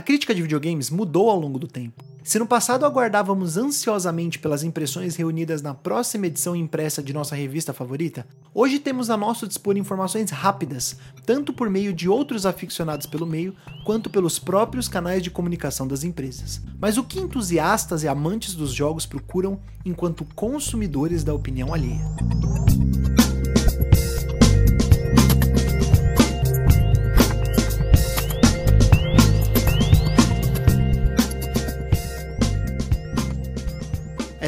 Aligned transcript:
A 0.00 0.02
crítica 0.02 0.34
de 0.34 0.40
videogames 0.40 0.88
mudou 0.88 1.28
ao 1.28 1.38
longo 1.38 1.58
do 1.58 1.66
tempo. 1.66 2.02
Se 2.24 2.38
no 2.38 2.46
passado 2.46 2.86
aguardávamos 2.86 3.58
ansiosamente 3.58 4.38
pelas 4.38 4.62
impressões 4.62 5.14
reunidas 5.14 5.60
na 5.60 5.74
próxima 5.74 6.26
edição 6.26 6.56
impressa 6.56 7.02
de 7.02 7.12
nossa 7.12 7.36
revista 7.36 7.74
favorita, 7.74 8.26
hoje 8.54 8.78
temos 8.78 9.10
a 9.10 9.16
nosso 9.18 9.46
dispor 9.46 9.76
informações 9.76 10.30
rápidas, 10.30 10.96
tanto 11.26 11.52
por 11.52 11.68
meio 11.68 11.92
de 11.92 12.08
outros 12.08 12.46
aficionados 12.46 13.06
pelo 13.06 13.26
meio, 13.26 13.54
quanto 13.84 14.08
pelos 14.08 14.38
próprios 14.38 14.88
canais 14.88 15.22
de 15.22 15.30
comunicação 15.30 15.86
das 15.86 16.02
empresas. 16.02 16.62
Mas 16.80 16.96
o 16.96 17.04
que 17.04 17.20
entusiastas 17.20 18.02
e 18.02 18.08
amantes 18.08 18.54
dos 18.54 18.72
jogos 18.72 19.04
procuram 19.04 19.60
enquanto 19.84 20.24
consumidores 20.34 21.22
da 21.22 21.34
opinião 21.34 21.74
alheia? 21.74 22.00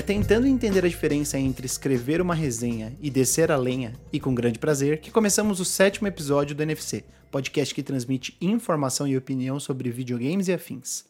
É 0.02 0.04
tentando 0.04 0.48
entender 0.48 0.84
a 0.84 0.88
diferença 0.88 1.38
entre 1.38 1.64
escrever 1.64 2.20
uma 2.20 2.34
resenha 2.34 2.92
e 3.00 3.08
descer 3.08 3.52
a 3.52 3.56
lenha, 3.56 3.92
e 4.12 4.18
com 4.18 4.34
grande 4.34 4.58
prazer, 4.58 4.98
que 4.98 5.12
começamos 5.12 5.60
o 5.60 5.64
sétimo 5.64 6.08
episódio 6.08 6.56
do 6.56 6.62
NFC, 6.64 7.04
podcast 7.30 7.72
que 7.72 7.84
transmite 7.84 8.36
informação 8.40 9.06
e 9.06 9.16
opinião 9.16 9.60
sobre 9.60 9.92
videogames 9.92 10.48
e 10.48 10.52
afins. 10.52 11.04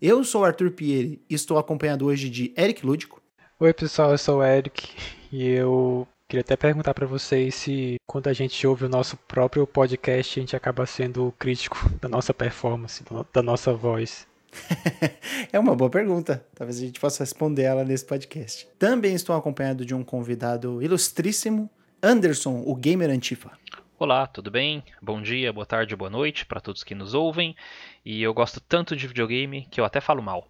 Eu 0.00 0.24
sou 0.24 0.46
Arthur 0.46 0.70
Pieri 0.70 1.20
e 1.28 1.34
estou 1.34 1.58
acompanhado 1.58 2.06
hoje 2.06 2.30
de 2.30 2.54
Eric 2.56 2.86
Lúdico. 2.86 3.20
Oi 3.60 3.74
pessoal, 3.74 4.12
eu 4.12 4.18
sou 4.18 4.38
o 4.38 4.42
Eric 4.42 4.88
e 5.30 5.46
eu 5.46 6.08
queria 6.26 6.40
até 6.40 6.56
perguntar 6.56 6.94
para 6.94 7.06
vocês 7.06 7.54
se 7.54 7.96
quando 8.06 8.28
a 8.28 8.32
gente 8.32 8.66
ouve 8.66 8.86
o 8.86 8.88
nosso 8.88 9.18
próprio 9.28 9.66
podcast 9.66 10.38
a 10.38 10.42
gente 10.42 10.56
acaba 10.56 10.86
sendo 10.86 11.34
crítico 11.38 11.76
da 12.00 12.08
nossa 12.08 12.32
performance, 12.32 13.04
da 13.30 13.42
nossa 13.42 13.74
voz. 13.74 14.26
é 15.52 15.58
uma 15.58 15.74
boa 15.74 15.90
pergunta. 15.90 16.44
Talvez 16.54 16.78
a 16.78 16.86
gente 16.86 17.00
possa 17.00 17.22
responder 17.22 17.62
ela 17.62 17.84
nesse 17.84 18.04
podcast. 18.04 18.68
Também 18.78 19.14
estou 19.14 19.36
acompanhado 19.36 19.84
de 19.84 19.94
um 19.94 20.02
convidado 20.02 20.82
ilustríssimo, 20.82 21.70
Anderson, 22.02 22.62
o 22.66 22.74
gamer 22.74 23.10
Antifa. 23.10 23.50
Olá, 23.98 24.26
tudo 24.28 24.50
bem? 24.50 24.84
Bom 25.02 25.20
dia, 25.20 25.52
boa 25.52 25.66
tarde, 25.66 25.96
boa 25.96 26.10
noite 26.10 26.46
para 26.46 26.60
todos 26.60 26.84
que 26.84 26.94
nos 26.94 27.14
ouvem. 27.14 27.56
E 28.04 28.22
eu 28.22 28.32
gosto 28.32 28.60
tanto 28.60 28.94
de 28.94 29.08
videogame 29.08 29.66
que 29.70 29.80
eu 29.80 29.84
até 29.84 30.00
falo 30.00 30.22
mal. 30.22 30.46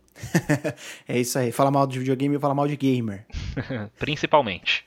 é 1.08 1.18
isso 1.18 1.38
aí, 1.38 1.50
fala 1.50 1.70
mal 1.70 1.86
de 1.86 1.98
videogame 1.98 2.36
e 2.36 2.38
fala 2.38 2.54
mal 2.54 2.68
de 2.68 2.76
gamer. 2.76 3.24
Principalmente. 3.98 4.84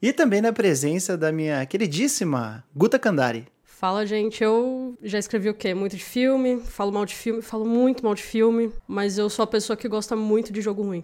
e 0.00 0.12
também 0.12 0.40
na 0.40 0.52
presença 0.52 1.16
da 1.18 1.30
minha 1.30 1.64
queridíssima 1.66 2.64
Guta 2.74 2.98
Kandari. 2.98 3.46
Fala, 3.80 4.04
gente, 4.04 4.44
eu 4.44 4.94
já 5.02 5.18
escrevi 5.18 5.48
o 5.48 5.54
quê? 5.54 5.72
Muito 5.72 5.96
de 5.96 6.04
filme, 6.04 6.60
falo 6.60 6.92
mal 6.92 7.06
de 7.06 7.14
filme, 7.14 7.40
falo 7.40 7.64
muito 7.64 8.04
mal 8.04 8.14
de 8.14 8.22
filme, 8.22 8.70
mas 8.86 9.16
eu 9.16 9.30
sou 9.30 9.42
a 9.42 9.46
pessoa 9.46 9.74
que 9.74 9.88
gosta 9.88 10.14
muito 10.14 10.52
de 10.52 10.60
jogo 10.60 10.82
ruim. 10.82 11.02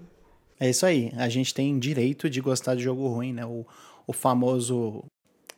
É 0.60 0.69
isso 0.69 0.84
aí, 0.84 1.10
a 1.16 1.27
gente 1.30 1.54
tem 1.54 1.78
direito 1.78 2.28
de 2.28 2.38
gostar 2.38 2.74
de 2.74 2.82
jogo 2.82 3.08
ruim, 3.08 3.32
né? 3.32 3.47
O, 3.47 3.64
o 4.06 4.12
famoso. 4.12 5.04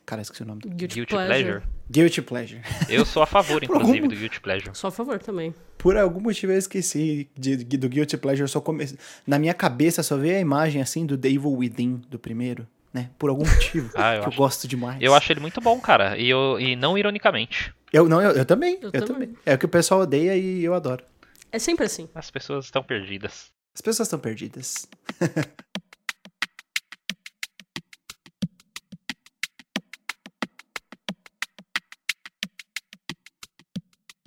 Cara, 0.05 0.21
esqueci 0.21 0.43
o 0.43 0.45
nome 0.45 0.61
do. 0.61 0.69
Guilty, 0.69 0.95
Guilty 0.95 1.13
Pleasure. 1.13 1.43
Pleasure. 1.43 1.63
Guilty 1.91 2.21
Pleasure. 2.21 2.61
Eu 2.87 3.05
sou 3.05 3.21
a 3.21 3.25
favor, 3.25 3.61
inclusive, 3.65 3.97
algum... 3.97 4.07
do 4.07 4.15
Guilty 4.15 4.39
Pleasure. 4.39 4.69
Sou 4.73 4.87
a 4.87 4.91
favor 4.91 5.19
também. 5.19 5.53
Por 5.77 5.97
algum 5.97 6.21
motivo 6.21 6.53
eu 6.53 6.57
esqueci 6.57 7.29
de, 7.37 7.57
de, 7.65 7.75
do 7.75 7.89
Guilty 7.89 8.15
Pleasure. 8.15 8.47
Só 8.47 8.61
come... 8.61 8.85
Na 9.27 9.37
minha 9.37 9.53
cabeça 9.53 10.01
só 10.03 10.15
veio 10.15 10.37
a 10.37 10.39
imagem 10.39 10.81
assim 10.81 11.05
do 11.05 11.17
The 11.17 11.27
Evil 11.27 11.51
Within, 11.51 12.01
do 12.09 12.17
primeiro 12.17 12.65
né? 12.93 13.09
Por 13.17 13.29
algum 13.29 13.45
motivo. 13.47 13.91
ah, 13.97 14.15
eu 14.15 14.21
que 14.21 14.27
acho... 14.27 14.35
eu 14.35 14.37
gosto 14.37 14.67
demais. 14.67 15.01
Eu 15.01 15.13
acho 15.13 15.31
ele 15.31 15.39
muito 15.39 15.61
bom, 15.61 15.79
cara. 15.79 16.17
E, 16.17 16.29
eu, 16.29 16.59
e 16.59 16.75
não 16.75 16.97
ironicamente. 16.97 17.73
Eu 17.91 18.07
não, 18.07 18.21
eu, 18.21 18.31
eu 18.31 18.45
também. 18.45 18.77
Eu, 18.81 18.91
eu 18.93 19.05
também. 19.05 19.27
também. 19.27 19.37
É 19.45 19.55
o 19.55 19.57
que 19.57 19.65
o 19.65 19.69
pessoal 19.69 20.01
odeia 20.01 20.35
e 20.35 20.63
eu 20.63 20.73
adoro. 20.73 21.03
É 21.51 21.59
sempre 21.59 21.85
assim. 21.85 22.07
As 22.13 22.29
pessoas 22.29 22.65
estão 22.65 22.83
perdidas. 22.83 23.51
As 23.73 23.81
pessoas 23.81 24.07
estão 24.07 24.19
perdidas. 24.19 24.87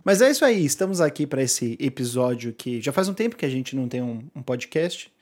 Mas 0.04 0.20
é 0.20 0.28
isso 0.28 0.44
aí, 0.44 0.64
estamos 0.64 1.00
aqui 1.00 1.28
para 1.28 1.42
esse 1.42 1.76
episódio 1.78 2.52
que 2.52 2.80
já 2.80 2.92
faz 2.92 3.08
um 3.08 3.14
tempo 3.14 3.36
que 3.36 3.46
a 3.46 3.48
gente 3.48 3.76
não 3.76 3.88
tem 3.88 4.02
um, 4.02 4.24
um 4.34 4.42
podcast. 4.42 5.12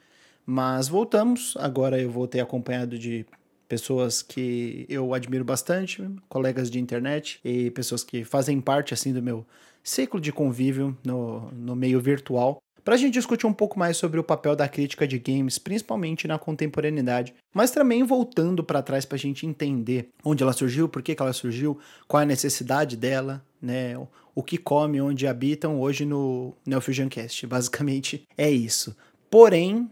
Mas 0.46 0.88
voltamos. 0.88 1.54
Agora 1.58 2.00
eu 2.00 2.10
voltei 2.10 2.40
acompanhado 2.40 2.98
de 2.98 3.26
pessoas 3.70 4.20
que 4.20 4.84
eu 4.88 5.14
admiro 5.14 5.44
bastante, 5.44 6.04
colegas 6.28 6.68
de 6.68 6.80
internet 6.80 7.38
e 7.44 7.70
pessoas 7.70 8.02
que 8.02 8.24
fazem 8.24 8.60
parte 8.60 8.92
assim 8.92 9.12
do 9.12 9.22
meu 9.22 9.46
ciclo 9.80 10.20
de 10.20 10.32
convívio 10.32 10.98
no, 11.06 11.52
no 11.52 11.76
meio 11.76 12.00
virtual. 12.00 12.58
Para 12.84 12.94
a 12.94 12.96
gente 12.96 13.14
discutir 13.14 13.46
um 13.46 13.52
pouco 13.52 13.78
mais 13.78 13.96
sobre 13.96 14.18
o 14.18 14.24
papel 14.24 14.56
da 14.56 14.66
crítica 14.66 15.06
de 15.06 15.20
games, 15.20 15.56
principalmente 15.56 16.26
na 16.26 16.36
contemporaneidade, 16.36 17.32
mas 17.54 17.70
também 17.70 18.02
voltando 18.02 18.64
para 18.64 18.82
trás 18.82 19.04
para 19.04 19.14
a 19.14 19.18
gente 19.18 19.46
entender 19.46 20.08
onde 20.24 20.42
ela 20.42 20.52
surgiu, 20.52 20.88
por 20.88 21.00
que, 21.00 21.14
que 21.14 21.22
ela 21.22 21.32
surgiu, 21.32 21.78
qual 22.08 22.22
é 22.22 22.24
a 22.24 22.26
necessidade 22.26 22.96
dela, 22.96 23.40
né? 23.62 23.96
O 24.34 24.42
que 24.42 24.58
come, 24.58 25.00
onde 25.00 25.28
habitam 25.28 25.78
hoje 25.78 26.04
no 26.04 26.54
Neo 26.66 26.80
Fusion 26.80 27.08
Cast. 27.08 27.46
Basicamente 27.46 28.24
é 28.36 28.50
isso. 28.50 28.96
Porém, 29.30 29.88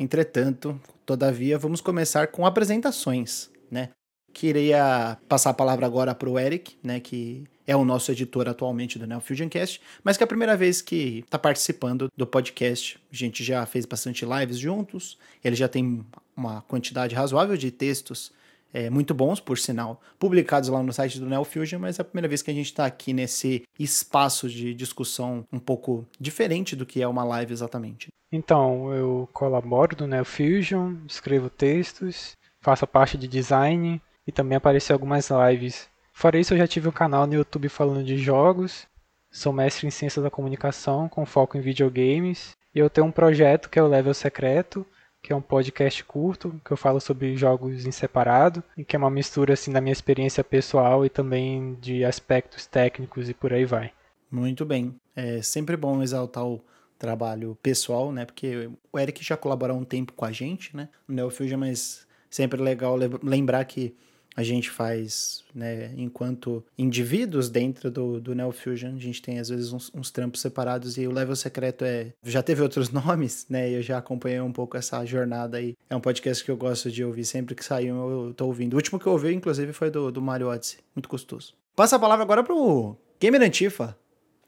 Entretanto, 0.00 0.80
todavia, 1.12 1.58
vamos 1.58 1.82
começar 1.82 2.28
com 2.28 2.46
apresentações, 2.46 3.50
né? 3.70 3.90
Queria 4.32 5.18
passar 5.28 5.50
a 5.50 5.54
palavra 5.54 5.84
agora 5.84 6.14
para 6.14 6.28
o 6.28 6.38
Eric, 6.38 6.78
né, 6.82 7.00
que 7.00 7.44
é 7.66 7.76
o 7.76 7.84
nosso 7.84 8.10
editor 8.10 8.48
atualmente 8.48 8.98
do 8.98 9.06
Neo 9.06 9.20
Fusion 9.20 9.46
Cast, 9.46 9.78
mas 10.02 10.16
que 10.16 10.22
é 10.22 10.24
a 10.24 10.26
primeira 10.26 10.56
vez 10.56 10.80
que 10.80 11.18
está 11.18 11.38
participando 11.38 12.10
do 12.16 12.26
podcast. 12.26 12.98
A 13.12 13.14
gente 13.14 13.44
já 13.44 13.66
fez 13.66 13.84
bastante 13.84 14.24
lives 14.24 14.58
juntos, 14.58 15.18
ele 15.44 15.54
já 15.54 15.68
tem 15.68 16.02
uma 16.34 16.62
quantidade 16.62 17.14
razoável 17.14 17.58
de 17.58 17.70
textos 17.70 18.32
é, 18.72 18.88
muito 18.88 19.12
bons, 19.12 19.40
por 19.40 19.58
sinal, 19.58 20.00
publicados 20.18 20.68
lá 20.68 20.82
no 20.82 20.92
site 20.92 21.20
do 21.20 21.28
Neo 21.28 21.44
Fusion, 21.44 21.78
mas 21.78 21.98
é 21.98 22.02
a 22.02 22.04
primeira 22.04 22.28
vez 22.28 22.42
que 22.42 22.50
a 22.50 22.54
gente 22.54 22.66
está 22.66 22.86
aqui 22.86 23.12
nesse 23.12 23.62
espaço 23.78 24.48
de 24.48 24.74
discussão 24.74 25.44
um 25.52 25.58
pouco 25.58 26.06
diferente 26.18 26.74
do 26.74 26.86
que 26.86 27.02
é 27.02 27.06
uma 27.08 27.24
live 27.24 27.52
exatamente. 27.52 28.08
Então, 28.32 28.92
eu 28.94 29.28
colaboro 29.32 29.96
no 30.00 30.06
Neo 30.06 30.24
Fusion, 30.24 30.94
escrevo 31.06 31.50
textos, 31.50 32.32
faço 32.60 32.86
parte 32.86 33.18
de 33.18 33.28
design 33.28 34.00
e 34.26 34.32
também 34.32 34.56
apareci 34.56 34.92
algumas 34.92 35.28
lives. 35.30 35.88
Fora 36.14 36.38
isso, 36.38 36.54
eu 36.54 36.58
já 36.58 36.66
tive 36.66 36.88
um 36.88 36.92
canal 36.92 37.26
no 37.26 37.34
YouTube 37.34 37.68
falando 37.68 38.04
de 38.04 38.16
jogos, 38.16 38.86
sou 39.30 39.52
mestre 39.52 39.86
em 39.86 39.90
ciência 39.90 40.22
da 40.22 40.30
comunicação 40.30 41.08
com 41.08 41.26
foco 41.26 41.58
em 41.58 41.60
videogames 41.60 42.52
e 42.74 42.78
eu 42.78 42.88
tenho 42.88 43.06
um 43.06 43.12
projeto 43.12 43.68
que 43.68 43.78
é 43.78 43.82
o 43.82 43.88
Level 43.88 44.14
Secreto, 44.14 44.86
que 45.22 45.32
é 45.32 45.36
um 45.36 45.40
podcast 45.40 46.02
curto, 46.04 46.60
que 46.64 46.72
eu 46.72 46.76
falo 46.76 47.00
sobre 47.00 47.36
jogos 47.36 47.86
em 47.86 47.92
separado, 47.92 48.62
e 48.76 48.84
que 48.84 48.96
é 48.96 48.98
uma 48.98 49.10
mistura 49.10 49.54
assim 49.54 49.70
da 49.70 49.80
minha 49.80 49.92
experiência 49.92 50.42
pessoal 50.42 51.06
e 51.06 51.08
também 51.08 51.76
de 51.80 52.04
aspectos 52.04 52.66
técnicos 52.66 53.28
e 53.28 53.34
por 53.34 53.52
aí 53.52 53.64
vai. 53.64 53.92
Muito 54.30 54.64
bem. 54.64 54.94
É 55.14 55.40
sempre 55.40 55.76
bom 55.76 56.02
exaltar 56.02 56.44
o 56.44 56.60
trabalho 56.98 57.56
pessoal, 57.62 58.10
né? 58.10 58.24
Porque 58.24 58.70
o 58.92 58.98
Eric 58.98 59.24
já 59.24 59.36
colaborou 59.36 59.76
um 59.76 59.84
tempo 59.84 60.12
com 60.12 60.24
a 60.24 60.32
gente, 60.32 60.76
né? 60.76 60.88
No 61.06 61.14
Neofusion, 61.14 61.58
mas 61.58 62.06
sempre 62.28 62.60
legal 62.60 62.96
lembrar 63.22 63.64
que 63.64 63.94
a 64.34 64.42
gente 64.42 64.70
faz, 64.70 65.44
né, 65.54 65.92
enquanto 65.96 66.64
indivíduos 66.76 67.48
dentro 67.50 67.90
do, 67.90 68.20
do 68.20 68.34
Neo 68.34 68.52
Fusion, 68.52 68.94
a 68.94 69.00
gente 69.00 69.20
tem 69.20 69.38
às 69.38 69.48
vezes 69.48 69.72
uns, 69.72 69.90
uns, 69.94 70.10
trampos 70.10 70.40
separados 70.40 70.96
e 70.96 71.06
o 71.06 71.12
Level 71.12 71.36
Secreto 71.36 71.84
é 71.84 72.12
já 72.22 72.42
teve 72.42 72.62
outros 72.62 72.88
nomes, 72.92 73.46
né? 73.48 73.70
Eu 73.70 73.82
já 73.82 73.98
acompanhei 73.98 74.40
um 74.40 74.52
pouco 74.52 74.76
essa 74.76 75.04
jornada 75.04 75.58
aí. 75.58 75.76
É 75.88 75.96
um 75.96 76.00
podcast 76.00 76.42
que 76.42 76.50
eu 76.50 76.56
gosto 76.56 76.90
de 76.90 77.04
ouvir 77.04 77.24
sempre 77.24 77.54
que 77.54 77.64
saiu, 77.64 77.96
eu 78.10 78.34
tô 78.34 78.46
ouvindo. 78.46 78.74
O 78.74 78.76
último 78.76 78.98
que 78.98 79.06
eu 79.06 79.12
ouvi, 79.12 79.34
inclusive, 79.34 79.72
foi 79.72 79.90
do, 79.90 80.10
do 80.10 80.22
Mario 80.22 80.48
Odyssey, 80.48 80.78
muito 80.94 81.08
gostoso. 81.08 81.54
Passa 81.76 81.96
a 81.96 81.98
palavra 81.98 82.22
agora 82.22 82.42
pro 82.42 82.96
Gamer 83.20 83.42
Antifa, 83.42 83.96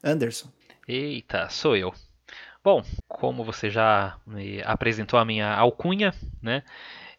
Anderson. 0.03 0.49
Eita, 0.87 1.49
sou 1.49 1.75
eu. 1.75 1.93
Bom, 2.63 2.83
como 3.07 3.43
você 3.43 3.69
já 3.69 4.17
me 4.25 4.61
apresentou 4.63 5.19
a 5.19 5.25
minha 5.25 5.53
alcunha, 5.53 6.13
né? 6.41 6.63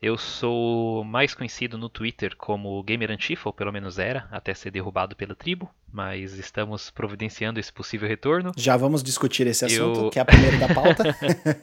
Eu 0.01 0.19
sou 0.19 1.05
mais 1.05 1.35
conhecido 1.35 1.79
no 1.79 1.89
Twitter 1.89 2.37
como 2.37 2.83
Gamer 2.83 3.11
Antifa, 3.11 3.49
ou 3.49 3.53
pelo 3.53 3.73
menos 3.73 3.99
era, 3.99 4.29
até 4.31 4.53
ser 4.55 4.71
derrubado 4.71 5.17
pela 5.17 5.35
tribo, 5.35 5.71
mas 5.93 6.35
estamos 6.35 6.91
providenciando 6.91 7.59
esse 7.59 7.73
possível 7.73 8.09
retorno. 8.09 8.53
Já 8.57 8.77
vamos 8.77 9.03
discutir 9.03 9.47
esse 9.47 9.65
assunto, 9.65 10.01
eu... 10.01 10.11
que 10.11 10.19
é 10.19 10.23
a 10.23 10.25
primeira 10.27 10.59
da 10.59 10.75
pauta. 10.75 11.17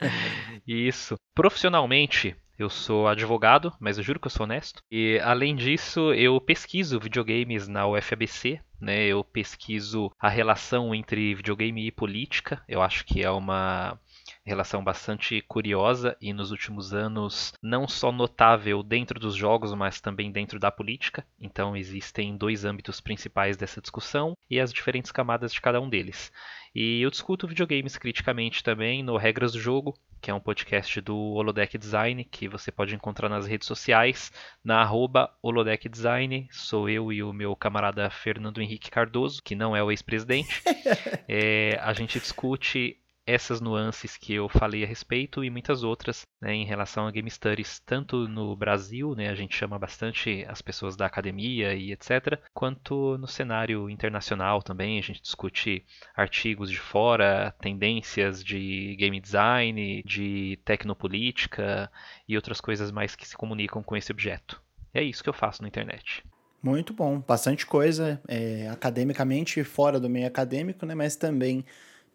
Isso. 0.66 1.16
Profissionalmente, 1.36 2.36
eu 2.58 2.70
sou 2.70 3.08
advogado, 3.08 3.74
mas 3.80 3.98
eu 3.98 4.04
juro 4.04 4.20
que 4.20 4.28
eu 4.28 4.32
sou 4.32 4.46
honesto. 4.46 4.82
E 4.92 5.20
além 5.24 5.56
disso, 5.56 6.14
eu 6.14 6.40
pesquiso 6.40 7.00
videogames 7.00 7.68
na 7.68 7.88
UFABC, 7.88 8.60
né? 8.80 9.06
Eu 9.06 9.24
pesquiso 9.24 10.12
a 10.20 10.30
relação 10.30 10.94
entre 10.94 11.34
videogame 11.34 11.88
e 11.88 11.92
política. 11.92 12.62
Eu 12.68 12.82
acho 12.82 13.06
que 13.06 13.24
é 13.24 13.30
uma 13.30 13.98
relação 14.46 14.84
bastante 14.84 15.42
curiosa 15.42 16.18
e 16.22 16.34
nos 16.34 16.52
últimos 16.52 16.94
anos 16.94 17.54
não 17.62 17.88
só 17.88 18.12
notável 18.12 18.84
dentro 18.84 19.20
dos 19.20 19.36
jogos, 19.36 19.74
mas 19.74 20.02
também 20.02 20.32
dentro 20.32 20.60
da 20.60 20.72
política. 20.72 21.26
Então 21.40 21.76
existem 21.76 22.36
dois 22.36 22.66
âmbitos 22.66 23.00
principais 23.00 23.56
dessa 23.56 23.82
discussão 23.82 24.38
e 24.50 24.60
as 24.60 24.74
diferentes 24.74 25.12
camadas 25.12 25.54
de 25.54 25.62
cada 25.62 25.80
um 25.80 25.90
deles. 25.90 26.32
E 26.76 27.02
eu 27.02 27.12
discuto 27.12 27.48
videogames 27.48 27.98
criticamente 27.98 28.64
também 28.64 29.04
no 29.04 29.16
Regras 29.16 29.52
do 29.52 29.60
Jogo, 29.60 29.96
que 30.20 30.32
é 30.32 30.34
um 30.34 30.40
podcast 30.40 31.02
do 31.02 31.16
Holodeck 31.16 31.78
Design, 31.78 32.24
que 32.24 32.48
você 32.48 32.72
pode 32.72 32.96
encontrar 32.96 33.30
nas 33.30 33.46
redes 33.46 33.68
sociais, 33.68 34.32
na 34.64 34.82
arroba 34.82 35.32
Holodeck 35.42 35.88
Design. 35.88 36.48
Sou 36.50 36.90
eu 36.90 37.12
e 37.12 37.22
o 37.22 37.32
meu 37.32 37.56
camarada 37.56 38.10
Fernando 38.10 38.62
Henrique 38.62 38.90
Cardoso, 38.90 39.44
que 39.44 39.54
não 39.54 39.76
é 39.76 39.84
o 39.84 39.92
ex-presidente. 39.92 40.64
é, 41.28 41.78
a 41.80 41.94
gente 41.94 42.20
discute 42.20 42.98
essas 43.26 43.62
nuances 43.62 44.18
que 44.18 44.34
eu 44.34 44.50
falei 44.50 44.84
a 44.84 44.88
respeito 44.88 45.44
e 45.44 45.50
muitas 45.50 45.84
outras 45.84 46.26
né, 46.42 46.54
em 46.54 46.66
relação 46.66 47.08
a 47.08 47.12
game 47.12 47.30
studies, 47.30 47.80
tanto 47.80 48.28
no 48.28 48.56
Brasil, 48.56 49.16
né, 49.16 49.30
a 49.30 49.36
gente 49.36 49.56
chama 49.56 49.80
bastante 49.80 50.46
as 50.48 50.62
pessoas 50.62 50.96
da 50.96 51.06
academia 51.06 51.74
e 51.74 51.92
etc., 51.92 52.40
quanto 52.54 53.18
no 53.18 53.28
cenário 53.28 53.90
internacional 53.90 54.62
também, 54.62 55.00
a 55.00 55.02
gente 55.02 55.22
discute 55.22 55.86
artigos 56.16 56.70
de 56.70 56.80
fora, 56.80 57.56
tendências 57.62 58.44
de 58.44 58.96
game 58.98 59.20
design, 59.20 60.04
de 60.04 60.60
tecnopolítica 60.66 61.90
e 62.28 62.36
outras 62.36 62.60
coisas 62.60 62.92
mais 62.92 63.16
que 63.16 63.28
se 63.28 63.38
comunicam 63.38 63.82
com 63.82 63.96
esse 63.96 64.12
objeto. 64.12 64.62
É 64.94 65.02
isso 65.02 65.24
que 65.24 65.30
eu 65.30 65.34
faço 65.34 65.62
na 65.62 65.68
internet. 65.68 66.24
Muito 66.62 66.94
bom, 66.94 67.20
bastante 67.20 67.66
coisa, 67.66 68.22
é, 68.28 68.70
academicamente 68.70 69.64
fora 69.64 70.00
do 70.00 70.10
meio 70.10 70.28
acadêmico, 70.28 70.86
né, 70.86 70.96
mas 70.96 71.16
também 71.16 71.66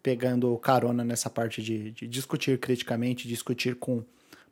pegando 0.01 0.57
carona 0.57 1.03
nessa 1.03 1.29
parte 1.29 1.61
de, 1.61 1.91
de 1.91 2.07
discutir 2.07 2.57
criticamente, 2.59 3.27
discutir 3.27 3.75
com 3.75 4.03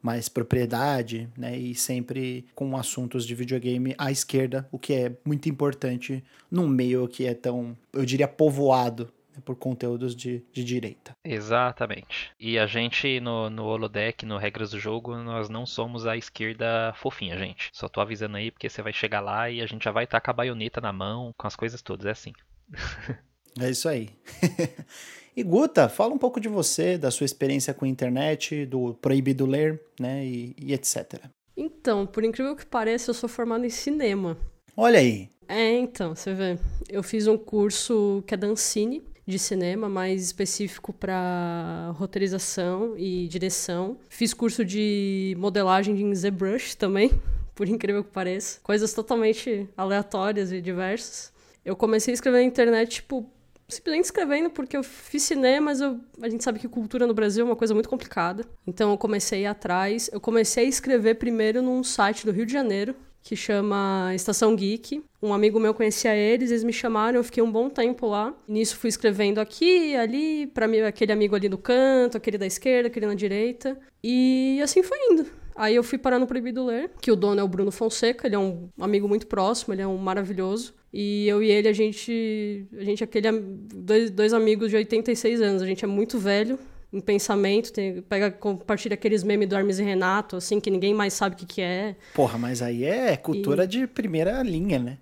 mais 0.02 0.30
propriedade, 0.30 1.30
né? 1.38 1.58
E 1.58 1.76
sempre 1.76 2.46
com 2.54 2.78
assuntos 2.78 3.26
de 3.26 3.36
videogame 3.36 3.96
à 3.98 4.12
esquerda, 4.12 4.68
o 4.72 4.80
que 4.80 4.94
é 4.94 5.12
muito 5.26 5.50
importante 5.50 6.24
num 6.50 6.68
meio 6.68 7.08
que 7.08 7.26
é 7.26 7.34
tão, 7.34 7.76
eu 7.92 8.06
diria, 8.06 8.28
povoado 8.28 9.12
né, 9.34 9.42
por 9.44 9.56
conteúdos 9.56 10.16
de, 10.16 10.44
de 10.52 10.64
direita. 10.64 11.12
Exatamente. 11.24 12.32
E 12.40 12.58
a 12.58 12.66
gente 12.66 13.20
no, 13.20 13.50
no 13.50 13.66
Holodeck, 13.66 14.26
no 14.26 14.38
Regras 14.38 14.72
do 14.72 14.80
Jogo, 14.80 15.16
nós 15.18 15.50
não 15.50 15.66
somos 15.66 16.06
a 16.06 16.16
esquerda 16.16 16.94
fofinha, 16.96 17.38
gente. 17.38 17.70
Só 17.74 17.88
tô 17.88 18.02
avisando 18.02 18.38
aí 18.38 18.52
porque 18.52 18.70
você 18.70 18.82
vai 18.82 18.94
chegar 18.94 19.20
lá 19.20 19.50
e 19.50 19.62
a 19.62 19.66
gente 19.66 19.84
já 19.84 19.92
vai 19.92 20.04
estar 20.04 20.22
com 20.22 20.32
a 20.32 20.34
baioneta 20.34 20.80
na 20.80 20.94
mão, 20.94 21.34
com 21.38 21.48
as 21.48 21.56
coisas 21.56 21.82
todas, 21.82 22.06
é 22.06 22.12
assim. 22.12 22.34
é 23.60 23.70
isso 23.70 23.90
aí. 23.90 24.10
E 25.38 25.44
Guta, 25.44 25.88
fala 25.88 26.16
um 26.16 26.18
pouco 26.18 26.40
de 26.40 26.50
você, 26.50 26.98
da 26.98 27.12
sua 27.12 27.24
experiência 27.24 27.72
com 27.72 27.86
a 27.86 27.88
internet, 27.88 28.66
do 28.66 28.96
proibido 28.96 29.46
ler, 29.46 29.80
né, 30.00 30.26
e, 30.26 30.56
e 30.58 30.74
etc. 30.74 31.26
Então, 31.56 32.08
por 32.08 32.24
incrível 32.24 32.56
que 32.56 32.66
pareça, 32.66 33.12
eu 33.12 33.14
sou 33.14 33.30
formado 33.30 33.64
em 33.64 33.70
cinema. 33.70 34.36
Olha 34.76 34.98
aí. 34.98 35.30
É, 35.48 35.78
então, 35.78 36.16
você 36.16 36.34
vê. 36.34 36.58
Eu 36.90 37.04
fiz 37.04 37.28
um 37.28 37.38
curso 37.38 38.24
que 38.26 38.34
é 38.34 38.38
Dancine, 38.38 39.04
de 39.28 39.38
cinema, 39.38 39.88
mais 39.88 40.24
específico 40.24 40.92
para 40.92 41.94
roteirização 41.96 42.96
e 42.98 43.28
direção. 43.28 43.96
Fiz 44.10 44.34
curso 44.34 44.66
de 44.66 45.36
modelagem 45.38 46.02
em 46.02 46.16
ZBrush 46.16 46.74
também, 46.74 47.12
por 47.54 47.70
incrível 47.70 48.04
que 48.04 48.10
pareça. 48.10 48.60
Coisas 48.64 48.92
totalmente 48.92 49.70
aleatórias 49.78 50.52
e 50.52 50.60
diversas. 50.60 51.32
Eu 51.64 51.76
comecei 51.76 52.12
a 52.12 52.16
escrever 52.16 52.40
na 52.40 52.44
internet, 52.44 52.90
tipo, 52.96 53.30
simplesmente 53.70 54.06
escrevendo 54.06 54.50
porque 54.50 54.78
eu 54.78 54.84
fiz 54.84 55.24
cinema, 55.24 55.66
mas 55.66 55.82
eu, 55.82 56.00
a 56.22 56.30
gente 56.30 56.44
sabe 56.44 56.60
que 56.60 56.68
cultura 56.68 57.06
no 57.06 57.14
Brasil 57.14 57.44
é 57.44 57.50
uma 57.50 57.56
coisa 57.56 57.74
muito 57.74 57.90
complicada. 57.90 58.46
Então 58.66 58.92
eu 58.92 58.98
comecei 58.98 59.46
atrás. 59.46 60.10
Eu 60.12 60.20
comecei 60.20 60.66
a 60.66 60.70
escrever 60.70 61.16
primeiro 61.16 61.62
num 61.62 61.84
site 61.84 62.26
do 62.26 62.32
Rio 62.32 62.46
de 62.46 62.54
Janeiro, 62.54 62.96
que 63.22 63.36
chama 63.36 64.12
Estação 64.16 64.56
Geek. 64.56 65.04
Um 65.22 65.34
amigo 65.34 65.60
meu 65.60 65.74
conhecia 65.74 66.16
eles, 66.16 66.50
eles 66.50 66.64
me 66.64 66.72
chamaram, 66.72 67.18
eu 67.18 67.24
fiquei 67.24 67.44
um 67.44 67.52
bom 67.52 67.70
tempo 67.70 68.08
lá. 68.08 68.34
nisso 68.48 68.78
fui 68.78 68.88
escrevendo 68.90 69.40
aqui, 69.40 69.96
ali, 69.96 70.48
para 70.48 70.66
aquele 70.88 71.12
amigo 71.12 71.36
ali 71.36 71.50
no 71.50 71.58
canto, 71.58 72.16
aquele 72.16 72.38
da 72.38 72.46
esquerda, 72.46 72.88
aquele 72.88 73.06
na 73.06 73.16
direita. 73.16 73.78
E 74.02 74.62
assim 74.64 74.82
foi 74.82 74.98
indo. 75.12 75.26
Aí 75.58 75.76
eu 75.76 75.84
fui 75.84 75.98
parar 75.98 76.20
no 76.20 76.28
Proibido 76.28 76.64
Ler, 76.64 76.92
que 77.02 77.12
o 77.12 77.16
dono 77.16 77.42
é 77.42 77.44
o 77.44 77.48
Bruno 77.48 77.72
Fonseca, 77.72 78.28
ele 78.28 78.36
é 78.36 78.40
um 78.40 78.70
amigo 78.80 79.08
muito 79.08 79.26
próximo, 79.26 79.74
ele 79.74 79.82
é 79.82 79.88
um 79.88 79.98
maravilhoso. 79.98 80.76
E 80.94 81.28
eu 81.28 81.42
e 81.42 81.50
ele, 81.50 81.68
a 81.68 81.74
gente. 81.74 82.68
A 82.78 82.84
gente 82.84 83.04
é 83.04 83.06
aquele. 83.06 83.32
Dois, 83.32 84.12
dois 84.12 84.34
amigos 84.34 84.70
de 84.70 84.76
86 84.76 85.42
anos. 85.42 85.62
A 85.62 85.66
gente 85.66 85.84
é 85.84 85.88
muito 85.88 86.20
velho 86.20 86.60
em 86.94 87.02
pensamento. 87.02 87.74
Tem, 87.74 88.02
pega, 88.04 88.32
compartilha 88.32 88.94
aqueles 88.94 89.24
memes 89.24 89.50
do 89.50 89.56
Hermes 89.56 89.80
e 89.80 89.84
Renato, 89.84 90.36
assim, 90.38 90.60
que 90.60 90.70
ninguém 90.70 90.94
mais 90.94 91.14
sabe 91.14 91.36
o 91.36 91.38
que, 91.38 91.46
que 91.46 91.62
é. 91.62 91.96
Porra, 92.14 92.38
mas 92.38 92.62
aí 92.62 92.84
é 92.86 93.18
cultura 93.18 93.64
e... 93.64 93.68
de 93.68 93.88
primeira 93.88 94.42
linha, 94.44 94.80
né? 94.80 94.98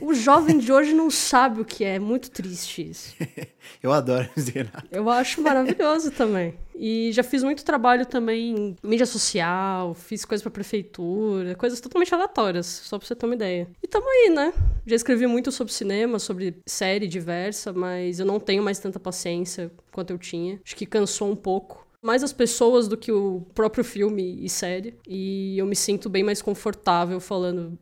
O 0.00 0.14
jovem 0.14 0.58
de 0.58 0.72
hoje 0.72 0.92
não 0.92 1.10
sabe 1.10 1.60
o 1.60 1.64
que 1.64 1.84
é. 1.84 1.96
É 1.96 1.98
muito 1.98 2.30
triste 2.30 2.88
isso. 2.90 3.14
Eu 3.82 3.92
adoro 3.92 4.28
e 4.36 4.40
Renato. 4.40 4.86
Eu 4.90 5.08
acho 5.08 5.40
maravilhoso 5.42 6.10
também. 6.10 6.54
E 6.74 7.10
já 7.12 7.22
fiz 7.22 7.42
muito 7.42 7.64
trabalho 7.64 8.06
também 8.06 8.56
em 8.56 8.76
mídia 8.82 9.04
social, 9.04 9.94
fiz 9.94 10.24
coisas 10.24 10.42
pra 10.42 10.50
prefeitura, 10.50 11.54
coisas 11.54 11.78
totalmente 11.80 12.14
aleatórias, 12.14 12.66
só 12.66 12.98
pra 12.98 13.06
você 13.06 13.14
ter 13.14 13.26
uma 13.26 13.34
ideia. 13.34 13.68
E 13.82 13.86
tamo 13.86 14.06
aí, 14.08 14.30
né? 14.30 14.52
Já 14.86 14.96
escrevi 14.96 15.26
muito 15.26 15.52
sobre 15.52 15.72
cinema, 15.72 16.18
sobre 16.18 16.56
série 16.66 17.06
diversa, 17.06 17.72
mas 17.72 18.18
eu 18.18 18.24
não 18.24 18.40
tenho 18.40 18.62
mais 18.62 18.78
tanta 18.78 18.98
paciência 18.98 19.70
quanto 19.92 20.10
eu 20.10 20.18
tinha. 20.18 20.58
Acho 20.64 20.74
que 20.74 20.86
cansou 20.86 21.30
um 21.30 21.36
pouco 21.36 21.86
mais 22.02 22.22
as 22.22 22.32
pessoas 22.32 22.88
do 22.88 22.96
que 22.96 23.12
o 23.12 23.42
próprio 23.54 23.84
filme 23.84 24.42
e 24.42 24.48
série. 24.48 24.94
E 25.06 25.58
eu 25.58 25.66
me 25.66 25.76
sinto 25.76 26.08
bem 26.08 26.24
mais 26.24 26.40
confortável 26.40 27.20
falando 27.20 27.78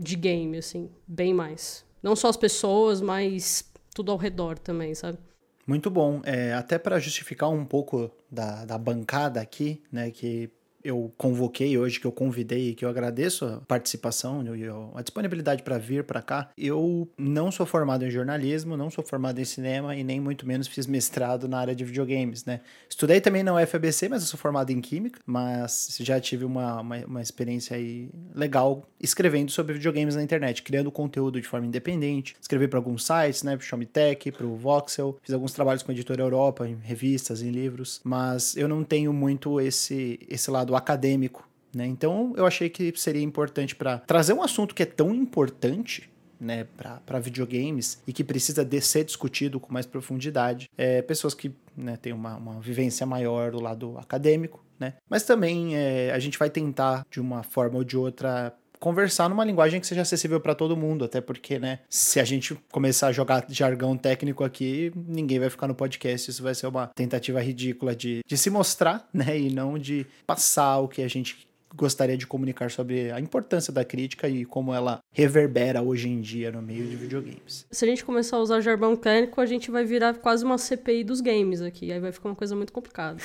de 0.00 0.16
game, 0.16 0.56
assim, 0.56 0.90
bem 1.06 1.34
mais. 1.34 1.84
Não 2.02 2.16
só 2.16 2.28
as 2.28 2.36
pessoas, 2.36 3.00
mas 3.00 3.70
tudo 3.94 4.10
ao 4.10 4.18
redor 4.18 4.58
também, 4.58 4.94
sabe? 4.94 5.18
Muito 5.66 5.90
bom. 5.90 6.22
É, 6.24 6.54
até 6.54 6.78
para 6.78 6.98
justificar 6.98 7.50
um 7.50 7.64
pouco 7.64 8.10
da, 8.30 8.64
da 8.64 8.78
bancada 8.78 9.40
aqui, 9.40 9.82
né, 9.92 10.10
que 10.10 10.50
eu 10.82 11.12
convoquei 11.16 11.76
hoje, 11.76 12.00
que 12.00 12.06
eu 12.06 12.12
convidei, 12.12 12.74
que 12.74 12.84
eu 12.84 12.88
agradeço 12.88 13.44
a 13.44 13.60
participação 13.60 14.42
e 14.56 14.64
a 14.94 15.02
disponibilidade 15.02 15.62
para 15.62 15.78
vir 15.78 16.04
para 16.04 16.22
cá. 16.22 16.50
Eu 16.56 17.08
não 17.18 17.50
sou 17.50 17.66
formado 17.66 18.04
em 18.04 18.10
jornalismo, 18.10 18.76
não 18.76 18.90
sou 18.90 19.04
formado 19.04 19.38
em 19.40 19.44
cinema 19.44 19.94
e 19.94 20.02
nem 20.02 20.20
muito 20.20 20.46
menos 20.46 20.66
fiz 20.66 20.86
mestrado 20.86 21.48
na 21.48 21.58
área 21.58 21.74
de 21.74 21.84
videogames, 21.84 22.44
né? 22.44 22.60
Estudei 22.88 23.20
também 23.20 23.42
na 23.42 23.54
UFABC, 23.54 24.08
mas 24.08 24.22
eu 24.22 24.28
sou 24.28 24.38
formado 24.38 24.70
em 24.70 24.80
química, 24.80 25.20
mas 25.26 25.98
já 26.00 26.20
tive 26.20 26.44
uma, 26.44 26.80
uma, 26.80 26.96
uma 27.06 27.22
experiência 27.22 27.76
aí 27.76 28.10
legal 28.34 28.86
escrevendo 29.00 29.50
sobre 29.50 29.74
videogames 29.74 30.14
na 30.14 30.22
internet, 30.22 30.62
criando 30.62 30.90
conteúdo 30.90 31.40
de 31.40 31.46
forma 31.46 31.66
independente. 31.66 32.36
Escrevi 32.40 32.68
para 32.68 32.78
alguns 32.78 33.04
sites, 33.04 33.42
né, 33.42 33.56
Show 33.60 33.78
Me 33.78 33.86
Tech, 33.86 34.30
pro 34.32 34.54
Voxel, 34.56 35.18
fiz 35.22 35.34
alguns 35.34 35.52
trabalhos 35.52 35.82
com 35.82 35.90
a 35.90 35.94
Editora 35.94 36.22
Europa, 36.22 36.68
em 36.68 36.76
revistas, 36.76 37.42
em 37.42 37.50
livros, 37.50 38.00
mas 38.04 38.56
eu 38.56 38.68
não 38.68 38.84
tenho 38.84 39.12
muito 39.12 39.60
esse, 39.60 40.18
esse 40.28 40.50
lado 40.50 40.69
lado 40.70 40.76
acadêmico. 40.76 41.48
Né? 41.74 41.86
Então 41.86 42.32
eu 42.36 42.46
achei 42.46 42.68
que 42.68 42.92
seria 42.96 43.22
importante 43.22 43.74
para 43.74 43.98
trazer 43.98 44.32
um 44.32 44.42
assunto 44.42 44.74
que 44.74 44.82
é 44.82 44.86
tão 44.86 45.14
importante 45.14 46.10
né, 46.40 46.66
para 47.04 47.18
videogames 47.18 48.02
e 48.06 48.12
que 48.12 48.24
precisa 48.24 48.64
de 48.64 48.80
ser 48.80 49.04
discutido 49.04 49.60
com 49.60 49.72
mais 49.72 49.84
profundidade. 49.84 50.70
É, 50.76 51.02
pessoas 51.02 51.34
que 51.34 51.52
né, 51.76 51.96
têm 51.96 52.12
uma, 52.12 52.36
uma 52.36 52.60
vivência 52.60 53.04
maior 53.04 53.50
do 53.50 53.60
lado 53.60 53.98
acadêmico, 53.98 54.64
né? 54.78 54.94
Mas 55.08 55.24
também 55.24 55.76
é, 55.76 56.10
a 56.10 56.18
gente 56.18 56.38
vai 56.38 56.48
tentar, 56.48 57.04
de 57.10 57.20
uma 57.20 57.42
forma 57.42 57.76
ou 57.76 57.84
de 57.84 57.98
outra, 57.98 58.54
conversar 58.80 59.28
numa 59.28 59.44
linguagem 59.44 59.78
que 59.78 59.86
seja 59.86 60.00
acessível 60.00 60.40
para 60.40 60.54
todo 60.54 60.76
mundo, 60.76 61.04
até 61.04 61.20
porque, 61.20 61.58
né, 61.58 61.80
se 61.88 62.18
a 62.18 62.24
gente 62.24 62.58
começar 62.72 63.08
a 63.08 63.12
jogar 63.12 63.44
jargão 63.48 63.96
técnico 63.96 64.42
aqui, 64.42 64.90
ninguém 64.96 65.38
vai 65.38 65.50
ficar 65.50 65.68
no 65.68 65.74
podcast, 65.74 66.30
isso 66.30 66.42
vai 66.42 66.54
ser 66.54 66.66
uma 66.66 66.86
tentativa 66.88 67.40
ridícula 67.40 67.94
de, 67.94 68.20
de 68.26 68.38
se 68.38 68.48
mostrar, 68.48 69.06
né, 69.12 69.38
e 69.38 69.50
não 69.50 69.78
de 69.78 70.06
passar 70.26 70.78
o 70.78 70.88
que 70.88 71.02
a 71.02 71.08
gente 71.08 71.46
gostaria 71.74 72.16
de 72.16 72.26
comunicar 72.26 72.70
sobre 72.70 73.10
a 73.10 73.20
importância 73.20 73.72
da 73.72 73.84
crítica 73.84 74.28
e 74.28 74.44
como 74.44 74.74
ela 74.74 75.00
reverbera 75.12 75.82
hoje 75.82 76.08
em 76.08 76.20
dia 76.20 76.50
no 76.50 76.60
meio 76.60 76.86
de 76.86 76.96
videogames. 76.96 77.66
Se 77.70 77.84
a 77.84 77.88
gente 77.88 78.04
começar 78.04 78.36
a 78.36 78.40
usar 78.40 78.60
jargão 78.60 78.96
técnico, 78.96 79.40
a 79.40 79.46
gente 79.46 79.70
vai 79.70 79.84
virar 79.84 80.14
quase 80.14 80.44
uma 80.44 80.58
CPI 80.58 81.04
dos 81.04 81.20
games 81.20 81.60
aqui, 81.60 81.92
aí 81.92 82.00
vai 82.00 82.12
ficar 82.12 82.28
uma 82.28 82.34
coisa 82.34 82.54
muito 82.56 82.72
complicada. 82.72 83.18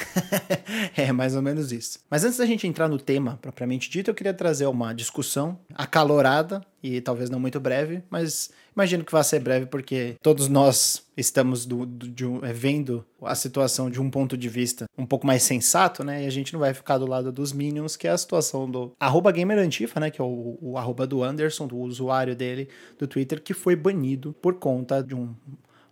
é, 0.95 1.11
mais 1.11 1.35
ou 1.35 1.41
menos 1.41 1.71
isso. 1.71 1.99
Mas 2.09 2.23
antes 2.23 2.37
da 2.37 2.45
gente 2.45 2.67
entrar 2.67 2.87
no 2.87 2.97
tema 2.97 3.37
propriamente 3.41 3.89
dito, 3.89 4.09
eu 4.09 4.15
queria 4.15 4.33
trazer 4.33 4.65
uma 4.67 4.93
discussão 4.93 5.59
acalorada 5.73 6.61
e 6.81 7.01
talvez 7.01 7.29
não 7.29 7.39
muito 7.39 7.59
breve, 7.59 8.03
mas 8.09 8.51
imagino 8.75 9.03
que 9.03 9.11
vai 9.11 9.23
ser 9.23 9.39
breve 9.39 9.65
porque 9.65 10.15
todos 10.21 10.47
nós 10.47 11.03
estamos 11.15 11.65
do, 11.65 11.85
do, 11.85 12.07
de, 12.07 12.25
é, 12.45 12.51
vendo 12.51 13.05
a 13.21 13.33
situação 13.33 13.89
de 13.89 14.01
um 14.01 14.09
ponto 14.09 14.37
de 14.37 14.49
vista 14.49 14.85
um 14.97 15.05
pouco 15.05 15.25
mais 15.25 15.43
sensato, 15.43 16.03
né? 16.03 16.23
E 16.23 16.27
a 16.27 16.29
gente 16.29 16.53
não 16.53 16.59
vai 16.59 16.73
ficar 16.73 16.97
do 16.97 17.07
lado 17.07 17.31
dos 17.31 17.53
Minions, 17.53 17.95
que 17.95 18.07
é 18.07 18.11
a 18.11 18.17
situação 18.17 18.69
do 18.69 18.91
arroba 18.99 19.31
gamerantifa, 19.31 19.99
né? 19.99 20.11
Que 20.11 20.21
é 20.21 20.23
o, 20.23 20.57
o 20.61 20.77
arroba 20.77 21.07
do 21.07 21.23
Anderson, 21.23 21.67
do 21.67 21.77
usuário 21.77 22.35
dele 22.35 22.67
do 22.99 23.07
Twitter, 23.07 23.41
que 23.41 23.53
foi 23.53 23.75
banido 23.75 24.33
por 24.41 24.55
conta 24.55 25.01
de 25.01 25.15
um 25.15 25.33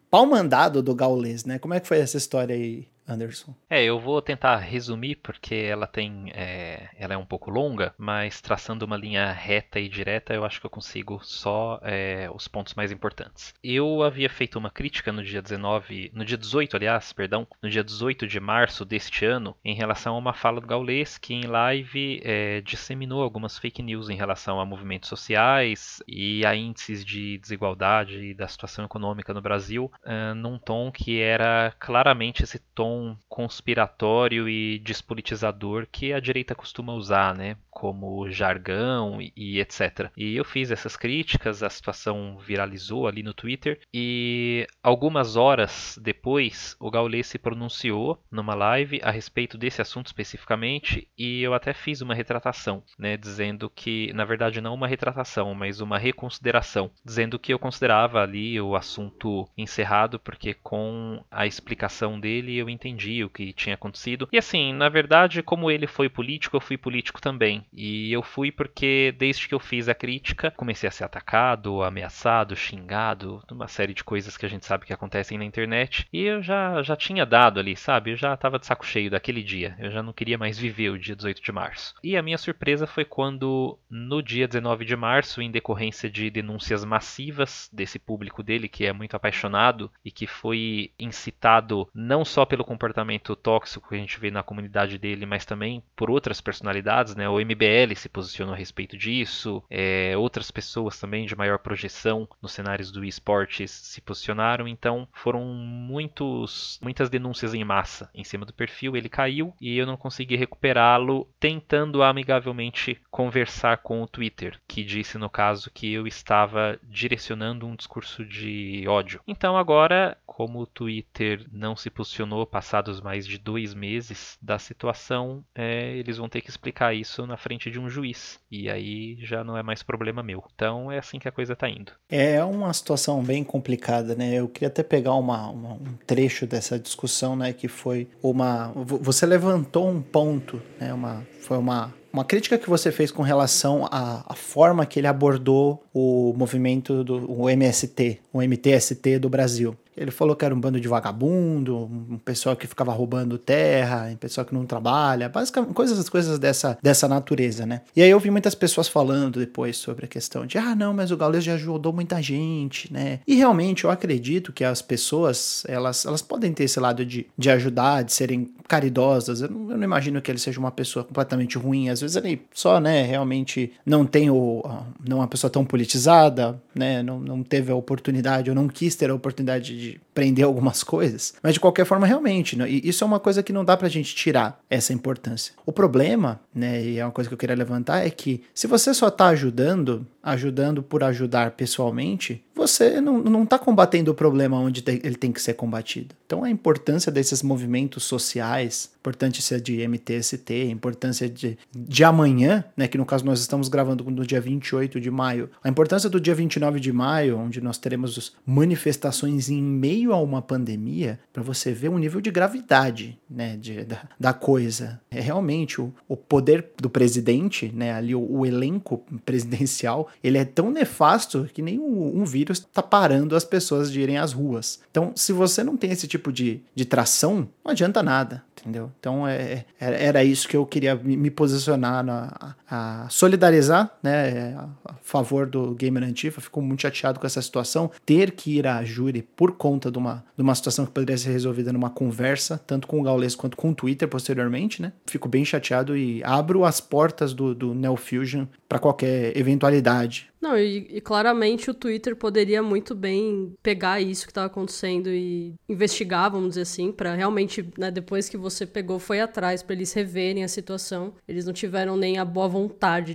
pau 0.09 0.25
mandado 0.25 0.83
do 0.83 0.93
Gaules, 0.93 1.45
né? 1.45 1.57
Como 1.57 1.73
é 1.73 1.79
que 1.79 1.87
foi 1.87 1.99
essa 1.99 2.17
história 2.17 2.55
aí, 2.55 2.87
Anderson? 3.07 3.53
É, 3.69 3.83
eu 3.83 3.99
vou 3.99 4.21
tentar 4.21 4.57
resumir 4.57 5.15
porque 5.15 5.55
ela 5.55 5.85
tem, 5.85 6.31
é, 6.33 6.89
ela 6.97 7.13
é 7.13 7.17
um 7.17 7.25
pouco 7.25 7.51
longa, 7.51 7.93
mas 7.97 8.41
traçando 8.41 8.85
uma 8.85 8.97
linha 8.97 9.31
reta 9.31 9.79
e 9.79 9.89
direta, 9.89 10.33
eu 10.33 10.45
acho 10.45 10.59
que 10.59 10.65
eu 10.65 10.69
consigo 10.69 11.19
só 11.23 11.79
é, 11.83 12.29
os 12.33 12.47
pontos 12.47 12.73
mais 12.73 12.91
importantes. 12.91 13.53
Eu 13.63 14.03
havia 14.03 14.29
feito 14.29 14.57
uma 14.57 14.69
crítica 14.69 15.11
no 15.11 15.23
dia 15.23 15.41
19, 15.41 16.11
no 16.13 16.23
dia 16.23 16.37
18, 16.37 16.75
aliás, 16.75 17.11
perdão, 17.13 17.47
no 17.61 17.69
dia 17.69 17.83
18 17.83 18.27
de 18.27 18.39
março 18.39 18.85
deste 18.85 19.25
ano, 19.25 19.55
em 19.63 19.75
relação 19.75 20.15
a 20.15 20.19
uma 20.19 20.33
fala 20.33 20.61
do 20.61 20.67
Gaules 20.67 21.17
que 21.17 21.33
em 21.33 21.45
live 21.45 22.21
é, 22.23 22.61
disseminou 22.61 23.21
algumas 23.21 23.57
fake 23.57 23.81
news 23.81 24.09
em 24.09 24.15
relação 24.15 24.59
a 24.59 24.65
movimentos 24.65 25.09
sociais 25.09 26.01
e 26.07 26.45
a 26.45 26.55
índices 26.55 27.03
de 27.03 27.37
desigualdade 27.37 28.19
e 28.19 28.33
da 28.33 28.47
situação 28.47 28.85
econômica 28.85 29.33
no 29.33 29.41
Brasil, 29.41 29.91
uh, 30.05 30.35
num 30.35 30.57
tom 30.57 30.91
que 30.91 31.19
era 31.19 31.73
claramente 31.79 32.43
esse 32.43 32.59
tom 32.59 32.92
conspiratório 33.27 34.47
e 34.47 34.79
despolitizador 34.79 35.87
que 35.91 36.13
a 36.13 36.19
direita 36.19 36.55
costuma 36.55 36.93
usar, 36.93 37.35
né? 37.35 37.57
Como 37.83 38.31
jargão 38.31 39.21
e, 39.21 39.33
e 39.35 39.59
etc. 39.59 40.09
E 40.15 40.37
eu 40.37 40.45
fiz 40.45 40.71
essas 40.71 40.95
críticas, 40.95 41.61
a 41.61 41.69
situação 41.69 42.37
viralizou 42.37 43.09
ali 43.09 43.21
no 43.21 43.33
Twitter 43.33 43.77
e 43.93 44.65
algumas 44.81 45.35
horas 45.35 45.99
depois 46.01 46.77
o 46.79 46.89
Gaules 46.89 47.27
se 47.27 47.37
pronunciou 47.37 48.23
numa 48.31 48.55
live 48.55 49.01
a 49.03 49.11
respeito 49.11 49.57
desse 49.57 49.81
assunto 49.81 50.07
especificamente 50.07 51.09
e 51.17 51.41
eu 51.41 51.53
até 51.53 51.73
fiz 51.73 51.99
uma 51.99 52.15
retratação, 52.15 52.81
né? 52.97 53.17
Dizendo 53.17 53.69
que, 53.69 54.13
na 54.13 54.23
verdade, 54.23 54.61
não 54.61 54.75
uma 54.75 54.87
retratação, 54.87 55.53
mas 55.53 55.81
uma 55.81 55.97
reconsideração, 55.97 56.89
dizendo 57.03 57.37
que 57.37 57.53
eu 57.53 57.59
considerava 57.59 58.21
ali 58.21 58.61
o 58.61 58.77
assunto 58.77 59.45
encerrado 59.57 60.17
porque 60.19 60.53
com 60.53 61.21
a 61.29 61.45
explicação 61.45 62.17
dele 62.17 62.55
eu 62.55 62.69
entendi 62.69 63.25
o 63.25 63.29
que 63.29 63.51
tinha 63.51 63.75
acontecido. 63.75 64.29
E 64.31 64.37
assim, 64.37 64.71
na 64.71 64.87
verdade, 64.87 65.43
como 65.43 65.69
ele 65.69 65.85
foi 65.85 66.07
político, 66.07 66.55
eu 66.55 66.61
fui 66.61 66.77
político 66.77 67.21
também. 67.21 67.65
E 67.75 68.11
eu 68.11 68.21
fui 68.21 68.51
porque 68.51 69.13
desde 69.17 69.47
que 69.47 69.53
eu 69.53 69.59
fiz 69.59 69.89
a 69.89 69.95
crítica, 69.95 70.51
comecei 70.51 70.87
a 70.87 70.91
ser 70.91 71.03
atacado, 71.03 71.83
ameaçado, 71.83 72.55
xingado, 72.55 73.41
uma 73.51 73.67
série 73.67 73.93
de 73.93 74.03
coisas 74.03 74.37
que 74.37 74.45
a 74.45 74.49
gente 74.49 74.65
sabe 74.65 74.85
que 74.85 74.93
acontecem 74.93 75.37
na 75.37 75.45
internet. 75.45 76.07
E 76.11 76.21
eu 76.21 76.41
já, 76.41 76.81
já 76.81 76.95
tinha 76.95 77.25
dado 77.25 77.59
ali, 77.59 77.75
sabe? 77.75 78.11
Eu 78.11 78.15
já 78.15 78.35
tava 78.37 78.59
de 78.59 78.65
saco 78.65 78.85
cheio 78.85 79.09
daquele 79.09 79.43
dia. 79.43 79.75
Eu 79.79 79.91
já 79.91 80.03
não 80.03 80.13
queria 80.13 80.37
mais 80.37 80.57
viver 80.57 80.89
o 80.89 80.99
dia 80.99 81.15
18 81.15 81.41
de 81.41 81.51
março. 81.51 81.95
E 82.03 82.15
a 82.15 82.21
minha 82.21 82.37
surpresa 82.37 82.85
foi 82.85 83.05
quando, 83.05 83.77
no 83.89 84.21
dia 84.21 84.47
19 84.47 84.85
de 84.85 84.95
março, 84.95 85.41
em 85.41 85.51
decorrência 85.51 86.09
de 86.09 86.29
denúncias 86.29 86.85
massivas 86.85 87.69
desse 87.71 87.97
público 87.99 88.43
dele, 88.43 88.67
que 88.67 88.85
é 88.85 88.93
muito 88.93 89.15
apaixonado 89.15 89.91
e 90.03 90.11
que 90.11 90.27
foi 90.27 90.91
incitado 90.99 91.87
não 91.93 92.23
só 92.23 92.45
pelo 92.45 92.63
comportamento 92.63 93.35
tóxico 93.35 93.89
que 93.89 93.95
a 93.95 93.99
gente 93.99 94.19
vê 94.19 94.29
na 94.31 94.43
comunidade 94.43 94.97
dele, 94.97 95.25
mas 95.25 95.45
também 95.45 95.83
por 95.95 96.09
outras 96.09 96.41
personalidades, 96.41 97.15
né? 97.15 97.27
O 97.27 97.39
MBL 97.63 97.95
se 97.95 98.09
posicionou 98.09 98.53
a 98.53 98.57
respeito 98.57 98.97
disso, 98.97 99.63
é, 99.69 100.15
outras 100.17 100.51
pessoas 100.51 100.99
também 100.99 101.25
de 101.25 101.35
maior 101.35 101.59
projeção 101.59 102.27
nos 102.41 102.51
cenários 102.51 102.91
do 102.91 103.03
esportes 103.05 103.71
se 103.71 104.01
posicionaram, 104.01 104.67
então 104.67 105.07
foram 105.13 105.43
muitos, 105.45 106.79
muitas 106.81 107.09
denúncias 107.09 107.53
em 107.53 107.63
massa 107.63 108.09
em 108.13 108.23
cima 108.23 108.45
do 108.45 108.53
perfil, 108.53 108.95
ele 108.95 109.09
caiu 109.09 109.53
e 109.61 109.77
eu 109.77 109.85
não 109.85 109.97
consegui 109.97 110.35
recuperá-lo 110.35 111.27
tentando 111.39 112.03
amigavelmente 112.03 112.99
conversar 113.09 113.77
com 113.77 114.01
o 114.01 114.07
Twitter, 114.07 114.59
que 114.67 114.83
disse 114.83 115.17
no 115.17 115.29
caso 115.29 115.71
que 115.71 115.91
eu 115.91 116.05
estava 116.05 116.79
direcionando 116.83 117.65
um 117.65 117.75
discurso 117.75 118.25
de 118.25 118.85
ódio. 118.87 119.21
Então 119.27 119.57
agora, 119.57 120.17
como 120.25 120.61
o 120.61 120.67
Twitter 120.67 121.45
não 121.51 121.75
se 121.75 121.89
posicionou 121.89 122.45
passados 122.45 122.99
mais 122.99 123.25
de 123.25 123.37
dois 123.37 123.73
meses 123.73 124.37
da 124.41 124.57
situação, 124.57 125.43
é, 125.53 125.95
eles 125.95 126.17
vão 126.17 126.27
ter 126.27 126.41
que 126.41 126.49
explicar 126.49 126.93
isso 126.93 127.25
na 127.27 127.37
frente 127.37 127.52
de 127.57 127.79
um 127.79 127.89
juiz. 127.89 128.39
E 128.51 128.69
aí 128.69 129.17
já 129.19 129.43
não 129.43 129.57
é 129.57 129.63
mais 129.63 129.83
problema 129.83 130.23
meu. 130.23 130.43
Então 130.55 130.91
é 130.91 130.99
assim 130.99 131.19
que 131.19 131.27
a 131.27 131.31
coisa 131.31 131.55
tá 131.55 131.69
indo. 131.69 131.91
É 132.09 132.43
uma 132.43 132.71
situação 132.73 133.23
bem 133.23 133.43
complicada, 133.43 134.15
né? 134.15 134.35
Eu 134.35 134.47
queria 134.47 134.67
até 134.67 134.83
pegar 134.83 135.13
uma, 135.15 135.49
uma, 135.49 135.73
um 135.73 135.97
trecho 136.05 136.45
dessa 136.45 136.79
discussão, 136.79 137.35
né? 137.35 137.53
Que 137.53 137.67
foi 137.67 138.07
uma. 138.21 138.71
Você 138.75 139.25
levantou 139.25 139.89
um 139.89 140.01
ponto, 140.01 140.61
né? 140.79 140.93
Uma, 140.93 141.25
foi 141.41 141.57
uma 141.57 141.93
uma 142.13 142.23
crítica 142.23 142.59
que 142.59 142.69
você 142.69 142.91
fez 142.91 143.11
com 143.11 143.23
relação 143.23 143.87
à, 143.91 144.23
à, 144.31 144.35
forma 144.35 144.85
que 144.85 144.99
ele 144.99 145.07
abordou 145.07 145.83
o 145.91 146.31
movimento 146.37 147.03
do 147.03 147.31
o 147.31 147.49
MST, 147.49 148.19
o 148.31 148.39
MTST 148.39 149.17
do 149.17 149.27
Brasil. 149.27 149.75
Ele 149.95 150.11
falou 150.11 150.35
que 150.35 150.43
era 150.43 150.53
um 150.53 150.59
bando 150.59 150.79
de 150.79 150.87
vagabundo, 150.87 151.77
um 151.77 152.17
pessoal 152.17 152.55
que 152.55 152.65
ficava 152.65 152.91
roubando 152.91 153.37
terra, 153.37 154.09
um 154.11 154.15
pessoal 154.15 154.45
que 154.45 154.53
não 154.53 154.65
trabalha, 154.65 155.29
basicamente 155.29 155.73
coisas, 155.73 156.09
coisas 156.09 156.39
dessa, 156.39 156.77
dessa 156.81 157.07
natureza, 157.07 157.65
né? 157.65 157.81
E 157.95 158.01
aí 158.01 158.09
eu 158.09 158.19
vi 158.19 158.31
muitas 158.31 158.55
pessoas 158.55 158.87
falando 158.87 159.39
depois 159.39 159.77
sobre 159.77 160.05
a 160.05 160.07
questão 160.07 160.45
de, 160.45 160.57
ah, 160.57 160.75
não, 160.75 160.93
mas 160.93 161.11
o 161.11 161.17
Gaules 161.17 161.43
já 161.43 161.53
ajudou 161.53 161.93
muita 161.93 162.21
gente, 162.21 162.91
né? 162.91 163.19
E 163.27 163.35
realmente 163.35 163.83
eu 163.83 163.91
acredito 163.91 164.51
que 164.51 164.63
as 164.63 164.81
pessoas, 164.81 165.63
elas, 165.67 166.05
elas 166.05 166.21
podem 166.21 166.51
ter 166.53 166.63
esse 166.63 166.79
lado 166.79 167.05
de, 167.05 167.27
de 167.37 167.49
ajudar, 167.51 168.03
de 168.03 168.13
serem 168.13 168.51
caridosas. 168.67 169.41
Eu 169.41 169.49
não, 169.49 169.71
eu 169.71 169.77
não 169.77 169.83
imagino 169.83 170.21
que 170.21 170.31
ele 170.31 170.39
seja 170.39 170.59
uma 170.59 170.71
pessoa 170.71 171.05
completamente 171.05 171.57
ruim. 171.57 171.89
Às 171.89 172.01
vezes 172.03 172.17
ele 172.17 172.41
só, 172.53 172.79
né, 172.79 173.01
realmente 173.03 173.73
não 173.85 174.05
tem 174.05 174.29
o. 174.29 174.61
não 175.07 175.17
é 175.17 175.21
uma 175.21 175.27
pessoa 175.27 175.49
tão 175.49 175.65
politizada, 175.65 176.61
né? 176.75 177.01
Não, 177.01 177.19
não 177.19 177.41
teve 177.41 177.71
a 177.71 177.75
oportunidade, 177.75 178.49
ou 178.49 178.55
não 178.55 178.67
quis 178.67 178.95
ter 178.95 179.09
a 179.09 179.15
oportunidade 179.15 179.77
de 179.77 180.01
prender 180.13 180.45
algumas 180.45 180.83
coisas. 180.83 181.33
Mas 181.41 181.55
de 181.55 181.59
qualquer 181.59 181.85
forma, 181.85 182.05
realmente, 182.05 182.55
né, 182.55 182.69
isso 182.69 183.03
é 183.03 183.07
uma 183.07 183.19
coisa 183.19 183.41
que 183.41 183.51
não 183.51 183.65
dá 183.65 183.75
pra 183.75 183.89
gente 183.89 184.13
tirar 184.15 184.61
essa 184.69 184.93
importância. 184.93 185.53
O 185.65 185.71
problema, 185.71 186.39
né, 186.53 186.83
e 186.83 186.99
é 186.99 187.05
uma 187.05 187.11
coisa 187.11 187.29
que 187.29 187.33
eu 187.33 187.37
queria 187.37 187.55
levantar, 187.55 188.05
é 188.05 188.09
que 188.09 188.43
se 188.53 188.67
você 188.67 188.93
só 188.93 189.09
tá 189.09 189.27
ajudando, 189.27 190.05
ajudando 190.21 190.83
por 190.83 191.03
ajudar 191.03 191.51
pessoalmente, 191.51 192.43
você 192.53 193.01
não, 193.01 193.19
não 193.19 193.45
tá 193.45 193.57
combatendo 193.57 194.11
o 194.11 194.15
problema 194.15 194.59
onde 194.59 194.83
ele 194.85 195.15
tem 195.15 195.31
que 195.31 195.41
ser 195.41 195.53
combatido. 195.53 196.15
Então 196.25 196.43
a 196.43 196.49
importância 196.49 197.11
desses 197.11 197.41
movimentos 197.41 198.03
sociais, 198.03 198.91
importância 199.03 199.59
de 199.59 199.85
MTST, 199.85 200.69
importância 200.69 201.27
de, 201.27 201.57
de 201.75 202.03
amanhã, 202.05 202.63
né, 202.77 202.87
que 202.87 202.97
no 202.97 203.05
caso 203.05 203.25
nós 203.25 203.41
estamos 203.41 203.67
gravando 203.67 204.09
no 204.09 204.25
dia 204.25 204.39
28 204.39 204.99
de 205.01 205.11
maio, 205.11 205.49
a 205.61 205.67
importância 205.67 206.09
do 206.09 206.21
dia 206.21 206.33
29 206.33 206.79
de 206.79 206.93
maio, 206.93 207.37
onde 207.37 207.59
nós 207.59 207.77
teremos 207.77 208.33
manifestações 208.45 209.49
em 209.49 209.61
meio 209.61 210.13
a 210.13 210.21
uma 210.21 210.41
pandemia, 210.41 211.19
para 211.33 211.43
você 211.43 211.73
ver 211.73 211.89
o 211.89 211.97
nível 211.97 212.21
de 212.21 212.31
gravidade 212.31 213.19
né, 213.29 213.57
de, 213.57 213.83
da, 213.83 214.07
da 214.17 214.33
coisa. 214.33 215.01
É 215.11 215.19
realmente 215.19 215.81
o, 215.81 215.93
o 216.07 216.15
poder 216.15 216.71
do 216.77 216.89
presidente, 216.89 217.73
né, 217.75 217.91
ali 217.93 218.15
o, 218.15 218.21
o 218.21 218.45
elenco 218.45 219.03
presidencial, 219.25 220.07
ele 220.23 220.37
é 220.37 220.45
tão 220.45 220.71
nefasto 220.71 221.49
que 221.53 221.61
nem 221.61 221.77
um, 221.77 222.21
um 222.21 222.23
vírus 222.23 222.59
está 222.59 222.81
parando 222.81 223.35
as 223.35 223.43
pessoas 223.43 223.91
de 223.91 223.99
irem 223.99 224.17
às 224.17 224.31
ruas. 224.31 224.79
Então, 224.89 225.11
se 225.13 225.33
você 225.33 225.61
não 225.61 225.75
tem 225.75 225.91
esse 225.91 226.07
tipo 226.07 226.31
de, 226.31 226.61
de 226.73 226.85
tração, 226.85 227.49
não 227.65 227.71
adianta 227.71 228.01
nada 228.01 228.43
entendeu? 228.63 228.89
Então 228.97 229.27
é, 229.27 229.65
é, 229.79 230.05
era 230.05 230.23
isso 230.23 230.47
que 230.47 230.55
eu 230.55 230.65
queria 230.65 230.95
me 230.95 231.29
posicionar, 231.29 232.03
na, 232.03 232.55
a, 232.73 233.07
solidarizar, 233.07 233.95
né, 234.01 234.55
a, 234.83 234.95
favor 235.03 235.45
do 235.45 235.75
Gamer 235.75 236.03
Antifa. 236.03 236.41
Fico 236.41 236.59
muito 236.59 236.81
chateado 236.81 237.19
com 237.19 237.27
essa 237.27 237.41
situação, 237.41 237.91
ter 238.03 238.31
que 238.31 238.57
ir 238.57 238.65
à 238.65 238.83
júri 238.83 239.21
por 239.21 239.51
conta 239.51 239.91
de 239.91 239.97
uma, 239.99 240.25
de 240.35 240.41
uma 240.41 240.55
situação 240.55 240.85
que 240.85 240.91
poderia 240.91 241.17
ser 241.17 241.31
resolvida 241.31 241.71
numa 241.71 241.91
conversa, 241.91 242.59
tanto 242.65 242.87
com 242.87 242.99
o 242.99 243.03
Gaules 243.03 243.35
quanto 243.35 243.55
com 243.55 243.69
o 243.69 243.75
Twitter 243.75 244.07
posteriormente, 244.07 244.81
né? 244.81 244.91
Fico 245.05 245.29
bem 245.29 245.45
chateado 245.45 245.95
e 245.95 246.23
abro 246.23 246.65
as 246.65 246.81
portas 246.81 247.33
do, 247.33 247.53
do 247.53 247.75
Neo 247.75 247.95
Fusion 247.95 248.45
para 248.67 248.79
qualquer 248.79 249.37
eventualidade. 249.37 250.33
Não, 250.41 250.57
e, 250.57 250.97
e, 250.97 250.99
claramente 250.99 251.69
o 251.69 251.73
Twitter 251.73 252.17
poderia 252.17 252.61
muito 252.61 252.93
bem 252.93 253.53
pegar 253.63 254.01
isso 254.01 254.25
que 254.25 254.31
estava 254.31 254.47
acontecendo 254.47 255.09
e 255.09 255.53
investigar, 255.69 256.29
vamos 256.29 256.49
dizer 256.49 256.63
assim, 256.63 256.91
para 256.91 257.13
realmente, 257.13 257.65
né, 257.77 257.89
depois 257.89 258.27
que 258.27 258.35
você 258.35 258.65
pegou, 258.65 258.99
foi 258.99 259.21
atrás 259.21 259.63
para 259.63 259.73
eles 259.73 259.93
reverem 259.93 260.43
a 260.43 260.49
situação. 260.49 261.13
Eles 261.25 261.45
não 261.45 261.53
tiveram 261.53 261.95
nem 261.95 262.17
a 262.17 262.25
boa 262.25 262.49
vontade 262.49 262.62